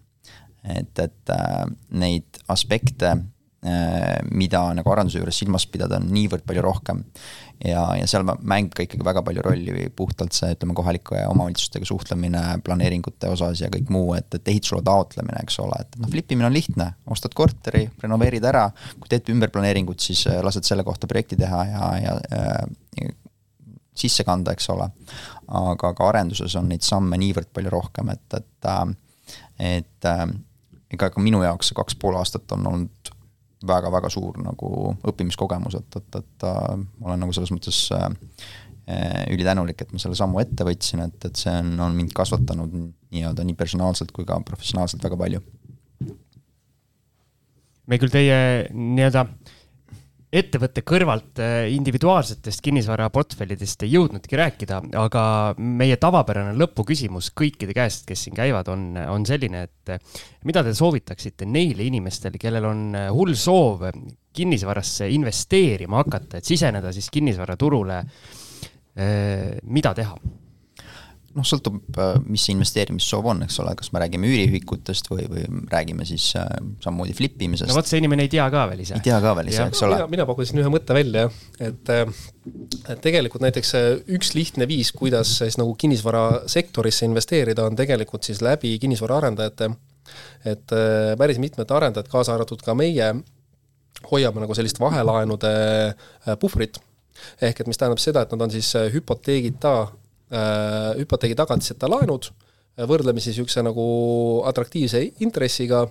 et, 0.74 0.94
et 0.98 1.34
eh, 1.34 1.66
neid 2.04 2.44
aspekte, 2.48 3.16
mida 4.30 4.60
nagu 4.70 4.90
arenduse 4.92 5.18
juures 5.18 5.34
silmas 5.40 5.64
pidada, 5.66 5.96
on 5.98 6.04
niivõrd 6.14 6.44
palju 6.46 6.62
rohkem 6.62 7.00
ja, 7.64 7.82
ja 7.98 8.06
seal 8.10 8.24
mängib 8.26 8.74
ka 8.76 8.84
ikkagi 8.84 9.04
väga 9.06 9.22
palju 9.26 9.42
rolli 9.44 9.86
puhtalt 9.96 10.36
see, 10.36 10.52
ütleme, 10.54 10.76
kohalike 10.78 11.22
omavalitsustega 11.30 11.88
suhtlemine 11.88 12.42
planeeringute 12.64 13.30
osas 13.34 13.62
ja 13.62 13.70
kõik 13.72 13.90
muu, 13.94 14.12
et, 14.18 14.30
et 14.34 14.52
ehitusloa 14.52 14.84
taotlemine, 14.86 15.42
eks 15.42 15.58
ole, 15.64 15.80
et 15.82 15.98
noh, 15.98 16.10
flip 16.12 16.34
imine 16.34 16.48
on 16.50 16.54
lihtne, 16.54 16.90
ostad 17.10 17.34
korteri, 17.38 17.86
renoveerid 18.02 18.46
ära, 18.48 18.68
kui 18.98 19.10
teed 19.10 19.32
ümberplaneeringut, 19.34 20.02
siis 20.04 20.26
äh, 20.30 20.40
lased 20.44 20.68
selle 20.68 20.86
kohta 20.86 21.10
projekti 21.10 21.38
teha 21.40 21.64
ja, 21.72 21.90
ja, 22.04 22.18
ja 22.30 23.14
sisse 23.98 24.22
kanda, 24.22 24.54
eks 24.54 24.68
ole. 24.70 24.86
aga 25.58 25.92
ka 25.96 26.08
arenduses 26.12 26.54
on 26.60 26.68
neid 26.70 26.84
samme 26.86 27.18
niivõrd 27.18 27.50
palju 27.56 27.72
rohkem, 27.72 28.12
et, 28.14 28.38
et, 28.38 28.68
äh, 28.70 28.84
et 29.78 30.06
äh, 30.06 30.28
ega 30.94 31.10
ka 31.12 31.20
minu 31.20 31.42
jaoks 31.44 31.70
see 31.70 31.76
kaks 31.76 31.98
pool 32.00 32.16
aastat 32.20 32.52
on 32.56 32.66
olnud 32.70 32.97
väga-väga 33.66 34.10
suur 34.12 34.38
nagu 34.42 34.70
õppimiskogemus, 35.08 35.78
et, 35.80 35.98
et, 36.00 36.18
et 36.22 36.46
äh, 36.46 36.72
ma 36.78 37.10
olen 37.10 37.24
nagu 37.24 37.34
selles 37.34 37.52
mõttes 37.54 37.80
äh, 37.96 38.06
äh, 38.86 39.24
ülitänulik, 39.34 39.82
et 39.82 39.92
ma 39.92 40.02
selle 40.02 40.18
sammu 40.18 40.42
ette 40.42 40.66
võtsin, 40.68 41.02
et, 41.08 41.18
et 41.26 41.42
see 41.42 41.54
on, 41.54 41.74
on 41.88 41.96
mind 41.96 42.14
kasvatanud 42.16 42.74
nii-öelda 42.78 43.46
nii 43.46 43.58
personaalselt 43.58 44.14
kui 44.14 44.28
ka 44.28 44.38
professionaalselt 44.46 45.04
väga 45.04 45.18
palju. 45.18 45.42
me 47.88 47.96
küll 47.98 48.12
teie 48.12 48.38
nii-öelda 48.74 49.26
äh, 49.26 49.57
ettevõtte 50.28 50.82
kõrvalt 50.84 51.40
äh, 51.40 51.70
individuaalsetest 51.72 52.60
kinnisvaraportfellidest 52.64 53.84
ei 53.86 53.94
jõudnudki 53.94 54.36
rääkida, 54.36 54.80
aga 55.00 55.22
meie 55.56 55.96
tavapärane 56.00 56.52
lõpuküsimus 56.60 57.30
kõikide 57.38 57.76
käest, 57.76 58.04
kes 58.08 58.26
siin 58.26 58.36
käivad, 58.36 58.68
on, 58.72 58.90
on 59.08 59.24
selline, 59.28 59.64
et 59.70 59.94
äh, 59.94 60.18
mida 60.48 60.62
te 60.66 60.74
soovitaksite 60.76 61.48
neile 61.48 61.86
inimestele, 61.88 62.40
kellel 62.40 62.68
on 62.68 62.82
äh, 62.98 63.08
hull 63.14 63.32
soov 63.38 63.86
kinnisvarasse 64.38 65.08
investeerima 65.10 66.02
hakata, 66.02 66.38
et 66.38 66.46
siseneda 66.46 66.92
siis 66.94 67.08
kinnisvaraturule. 67.10 68.02
mida 69.62 69.92
teha? 69.94 70.14
Noh, 71.38 71.46
sõltub, 71.46 71.78
mis 72.26 72.44
see 72.44 72.54
investeerimissoov 72.56 73.28
on, 73.32 73.44
eks 73.46 73.58
ole, 73.62 73.74
kas 73.78 73.92
me 73.94 74.02
räägime 74.02 74.28
üüriühikutest 74.28 75.10
või, 75.12 75.26
või 75.30 75.44
räägime 75.70 76.06
siis 76.08 76.30
äh, 76.38 76.48
samamoodi 76.84 77.14
flip 77.16 77.38
imisest. 77.46 77.70
no 77.70 77.78
vot, 77.78 77.88
see 77.88 78.00
inimene 78.02 78.26
ei 78.26 78.32
tea 78.32 78.46
ka 78.52 78.64
veel 78.70 78.82
ise. 78.84 78.96
ei 78.98 79.04
tea 79.04 79.18
ka 79.22 79.34
veel 79.38 79.52
ise, 79.52 79.68
eks 79.70 79.84
ole. 79.86 80.00
mina, 80.00 80.08
mina 80.16 80.26
pakkusin 80.28 80.62
ühe 80.62 80.72
mõtte 80.72 80.96
välja, 80.96 81.28
et, 81.62 81.92
et 81.92 83.04
tegelikult 83.04 83.44
näiteks 83.44 83.74
üks 84.18 84.34
lihtne 84.36 84.68
viis, 84.70 84.90
kuidas 84.96 85.36
siis 85.42 85.58
nagu 85.60 85.74
kinnisvarasektorisse 85.78 87.08
investeerida, 87.08 87.68
on 87.68 87.78
tegelikult 87.78 88.26
siis 88.28 88.42
läbi 88.44 88.74
kinnisvaraarendajate. 88.82 89.70
et 90.48 90.76
päris 91.20 91.38
mitmed 91.38 91.70
arendajad, 91.70 92.10
kaasa 92.10 92.34
arvatud 92.34 92.62
ka 92.64 92.74
meie, 92.78 93.12
hoiame 94.10 94.44
nagu 94.44 94.54
sellist 94.54 94.80
vahelaenude 94.80 95.54
puhvrit 96.40 96.78
ehk 97.42 97.60
et 97.60 97.66
mis 97.66 97.78
tähendab 97.78 97.98
seda, 97.98 98.22
et 98.22 98.30
nad 98.32 98.44
on 98.46 98.52
siis 98.52 98.70
hüpoteegita 98.94 99.72
Äh, 99.78 100.07
hüpoteegi 100.28 101.36
tagatiseta 101.38 101.88
laenud, 101.90 102.28
äh, 102.28 102.86
võrdlemisi 102.88 103.32
niisuguse 103.32 103.62
nagu 103.66 103.84
atraktiivse 104.48 105.00
intressiga 105.24 105.84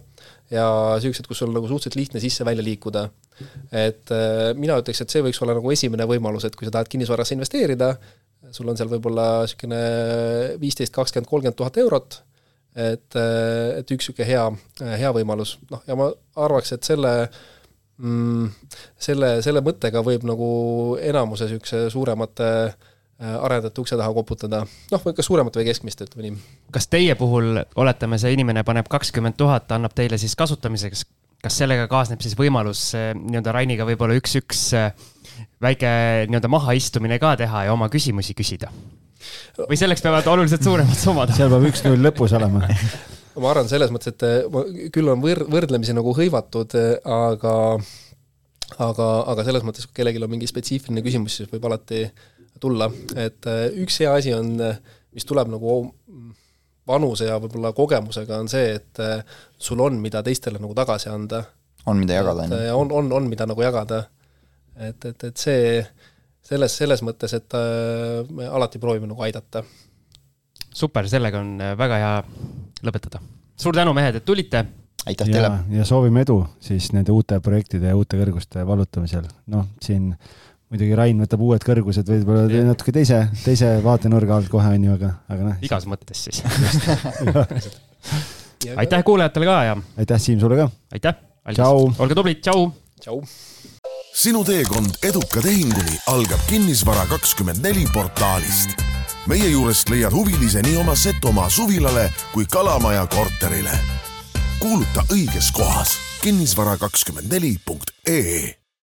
ja 0.53 0.67
niisugused, 0.95 1.27
kus 1.27 1.41
on 1.43 1.55
nagu 1.55 1.67
suhteliselt 1.67 1.97
lihtne 1.99 2.21
sisse-välja 2.23 2.63
liikuda. 2.63 3.09
et 3.71 4.13
äh, 4.13 4.53
mina 4.57 4.77
ütleks, 4.81 5.01
et 5.01 5.13
see 5.13 5.21
võiks 5.25 5.41
olla 5.43 5.57
nagu 5.57 5.71
esimene 5.71 6.07
võimalus, 6.09 6.47
et 6.47 6.55
kui 6.55 6.65
sa 6.65 6.73
tahad 6.77 6.89
kinnisvarasse 6.89 7.35
investeerida, 7.35 7.91
sul 8.51 8.69
on 8.69 8.77
seal 8.77 8.89
võib-olla 8.89 9.43
niisugune 9.43 9.81
viisteist, 10.61 10.93
kakskümmend, 10.95 11.29
kolmkümmend 11.29 11.57
tuhat 11.59 11.77
eurot, 11.83 12.21
et, 12.73 13.17
et 13.17 13.93
üks 13.93 14.09
niisugune 14.09 14.29
hea, 14.29 14.47
hea 15.03 15.13
võimalus, 15.13 15.57
noh 15.69 15.85
ja 15.89 15.97
ma 15.99 16.09
arvaks, 16.47 16.73
et 16.77 16.87
selle 16.87 17.13
mm, 17.97 18.49
selle, 19.09 19.35
selle 19.45 19.65
mõttega 19.65 20.05
võib 20.05 20.25
nagu 20.29 20.49
enamuse 21.01 21.49
niisuguse 21.49 21.89
suuremate 21.93 22.51
äh, 22.63 22.77
Äh, 22.77 22.95
arendajate 23.17 23.81
ukse 23.81 23.97
taha 23.97 24.13
koputada, 24.13 24.61
noh, 24.91 25.01
või 25.03 25.15
kas 25.17 25.25
suuremat 25.25 25.55
või 25.57 25.65
keskmist, 25.65 26.03
ütleme 26.05 26.27
nii. 26.27 26.41
kas 26.73 26.89
teie 26.91 27.15
puhul, 27.17 27.63
oletame, 27.79 28.19
see 28.21 28.35
inimene 28.35 28.61
paneb 28.67 28.89
kakskümmend 28.91 29.37
tuhat, 29.39 29.71
annab 29.73 29.95
teile 29.97 30.19
siis 30.21 30.35
kasutamiseks, 30.37 31.05
kas 31.41 31.57
sellega 31.63 31.87
kaasneb 31.89 32.21
siis 32.21 32.37
võimalus 32.37 32.91
äh, 32.97 33.11
nii-öelda 33.17 33.55
Rainiga 33.57 33.87
võib-olla 33.89 34.17
üks-üks 34.19 34.63
äh, 34.77 34.91
väike 35.63 35.89
nii-öelda 36.29 36.51
mahaistumine 36.51 37.17
ka 37.21 37.35
teha 37.41 37.67
ja 37.67 37.75
oma 37.75 37.89
küsimusi 37.93 38.37
küsida? 38.37 38.71
või 39.57 39.75
selleks 39.79 40.03
peavad 40.05 40.27
oluliselt 40.29 40.63
suuremad 40.63 40.97
summad 40.97 41.33
seal 41.35 41.49
peab 41.51 41.65
üks-null 41.67 42.05
lõpus 42.05 42.37
olema 42.37 42.67
ma 43.41 43.49
arvan 43.51 43.69
selles 43.69 43.91
mõttes, 43.93 44.13
et 44.13 44.91
küll 44.93 45.09
on 45.09 45.21
võr-, 45.21 45.45
võrdlemisi 45.49 45.95
nagu 45.97 46.13
hõivatud, 46.15 46.77
aga 47.01 47.55
aga, 48.75 49.07
aga 49.33 49.45
selles 49.47 49.65
mõttes, 49.65 49.87
kui 49.87 50.01
kellelgi 50.01 50.21
on 50.23 50.31
mingi 50.31 50.49
spetsiifiline 50.49 51.03
küsimus, 51.05 51.37
siis 51.39 51.51
võib 51.51 51.65
alati 51.69 52.05
tulla, 52.61 52.89
et 53.15 53.47
äh, 53.49 53.67
üks 53.83 54.01
hea 54.01 54.13
asi 54.17 54.33
on, 54.35 54.55
äh, 54.63 54.79
mis 55.15 55.25
tuleb 55.27 55.51
nagu 55.51 55.77
vanuse 56.87 57.27
ja 57.27 57.37
võib-olla 57.43 57.73
kogemusega, 57.75 58.39
on 58.41 58.49
see, 58.51 58.75
et 58.79 59.01
äh, 59.03 59.39
sul 59.59 59.81
on, 59.83 59.99
mida 60.03 60.23
teistele 60.23 60.61
nagu 60.63 60.75
tagasi 60.77 61.09
anda. 61.11 61.43
on, 61.85 61.97
mida 61.97 62.19
jagada, 62.19 62.47
on 62.47 62.55
ju. 62.55 62.75
on, 62.75 62.93
on, 62.99 63.11
on, 63.19 63.27
mida 63.31 63.47
nagu 63.49 63.61
jagada. 63.61 64.03
et, 64.75 65.05
et, 65.05 65.23
et 65.23 65.37
see, 65.37 65.83
selles, 66.41 66.77
selles 66.77 67.03
mõttes, 67.03 67.33
et 67.33 67.59
me 68.31 68.47
alati 68.47 68.79
proovime 68.79 69.07
nagu 69.07 69.21
aidata. 69.21 69.63
super, 70.73 71.07
sellega 71.09 71.39
on 71.43 71.57
väga 71.77 72.01
hea 72.03 72.17
lõpetada. 72.83 73.23
suur 73.57 73.75
tänu, 73.75 73.93
mehed, 73.97 74.21
et 74.21 74.25
tulite 74.25 74.65
aitäh 75.07 75.29
teile! 75.31 75.51
ja 75.69 75.85
soovime 75.85 76.23
edu 76.25 76.41
siis 76.63 76.91
nende 76.95 77.13
uute 77.15 77.39
projektide 77.43 77.91
ja 77.91 77.97
uute 77.97 78.19
kõrguste 78.19 78.63
vallutamisel. 78.67 79.27
noh, 79.53 79.67
siin 79.83 80.13
muidugi 80.71 80.95
Rain 80.99 81.21
võtab 81.23 81.43
uued 81.45 81.63
kõrgused 81.63 82.09
võib-olla 82.11 82.63
natuke 82.67 82.91
teise, 82.95 83.21
teise 83.43 83.77
vaatenurga 83.83 84.39
alt 84.39 84.49
kohe, 84.51 84.73
on 84.75 84.87
ju, 84.89 84.95
aga, 84.97 85.13
aga 85.31 85.51
noh. 85.51 85.61
igas 85.63 85.87
mõttes 85.87 86.25
siis 86.27 86.43
aitäh 88.75 89.03
kuulajatele 89.07 89.47
ka 89.47 89.57
ja. 89.63 89.77
aitäh, 89.97 90.21
Siim, 90.21 90.39
sulle 90.39 90.57
ka. 90.59 90.69
aitäh. 90.91 91.15
olge 91.99 92.15
tublid, 92.15 92.41
tšau. 92.43 92.71
tšau. 92.99 93.21
sinu 94.13 94.43
teekond 94.43 94.99
eduka 95.07 95.41
tehinguni 95.45 95.95
algab 96.11 96.43
Kinnisvara 96.49 97.07
kakskümmend 97.13 97.63
neli 97.63 97.87
portaalist. 97.93 98.75
meie 99.27 99.47
juurest 99.53 99.89
leiad 99.89 100.11
huvilise 100.11 100.61
nii 100.67 100.77
oma 100.83 100.95
Setomaa 100.95 101.49
suvilale 101.49 102.09
kui 102.33 102.45
Kalamaja 102.51 103.07
korterile. 103.07 103.79
kuuluta 104.59 105.07
õiges 105.15 105.51
kohas 105.55 105.95
kinnisvara 106.21 106.77
kakskümmend 106.77 107.31
neli 107.31 107.55
punkt 107.65 107.91
ee 108.07 108.66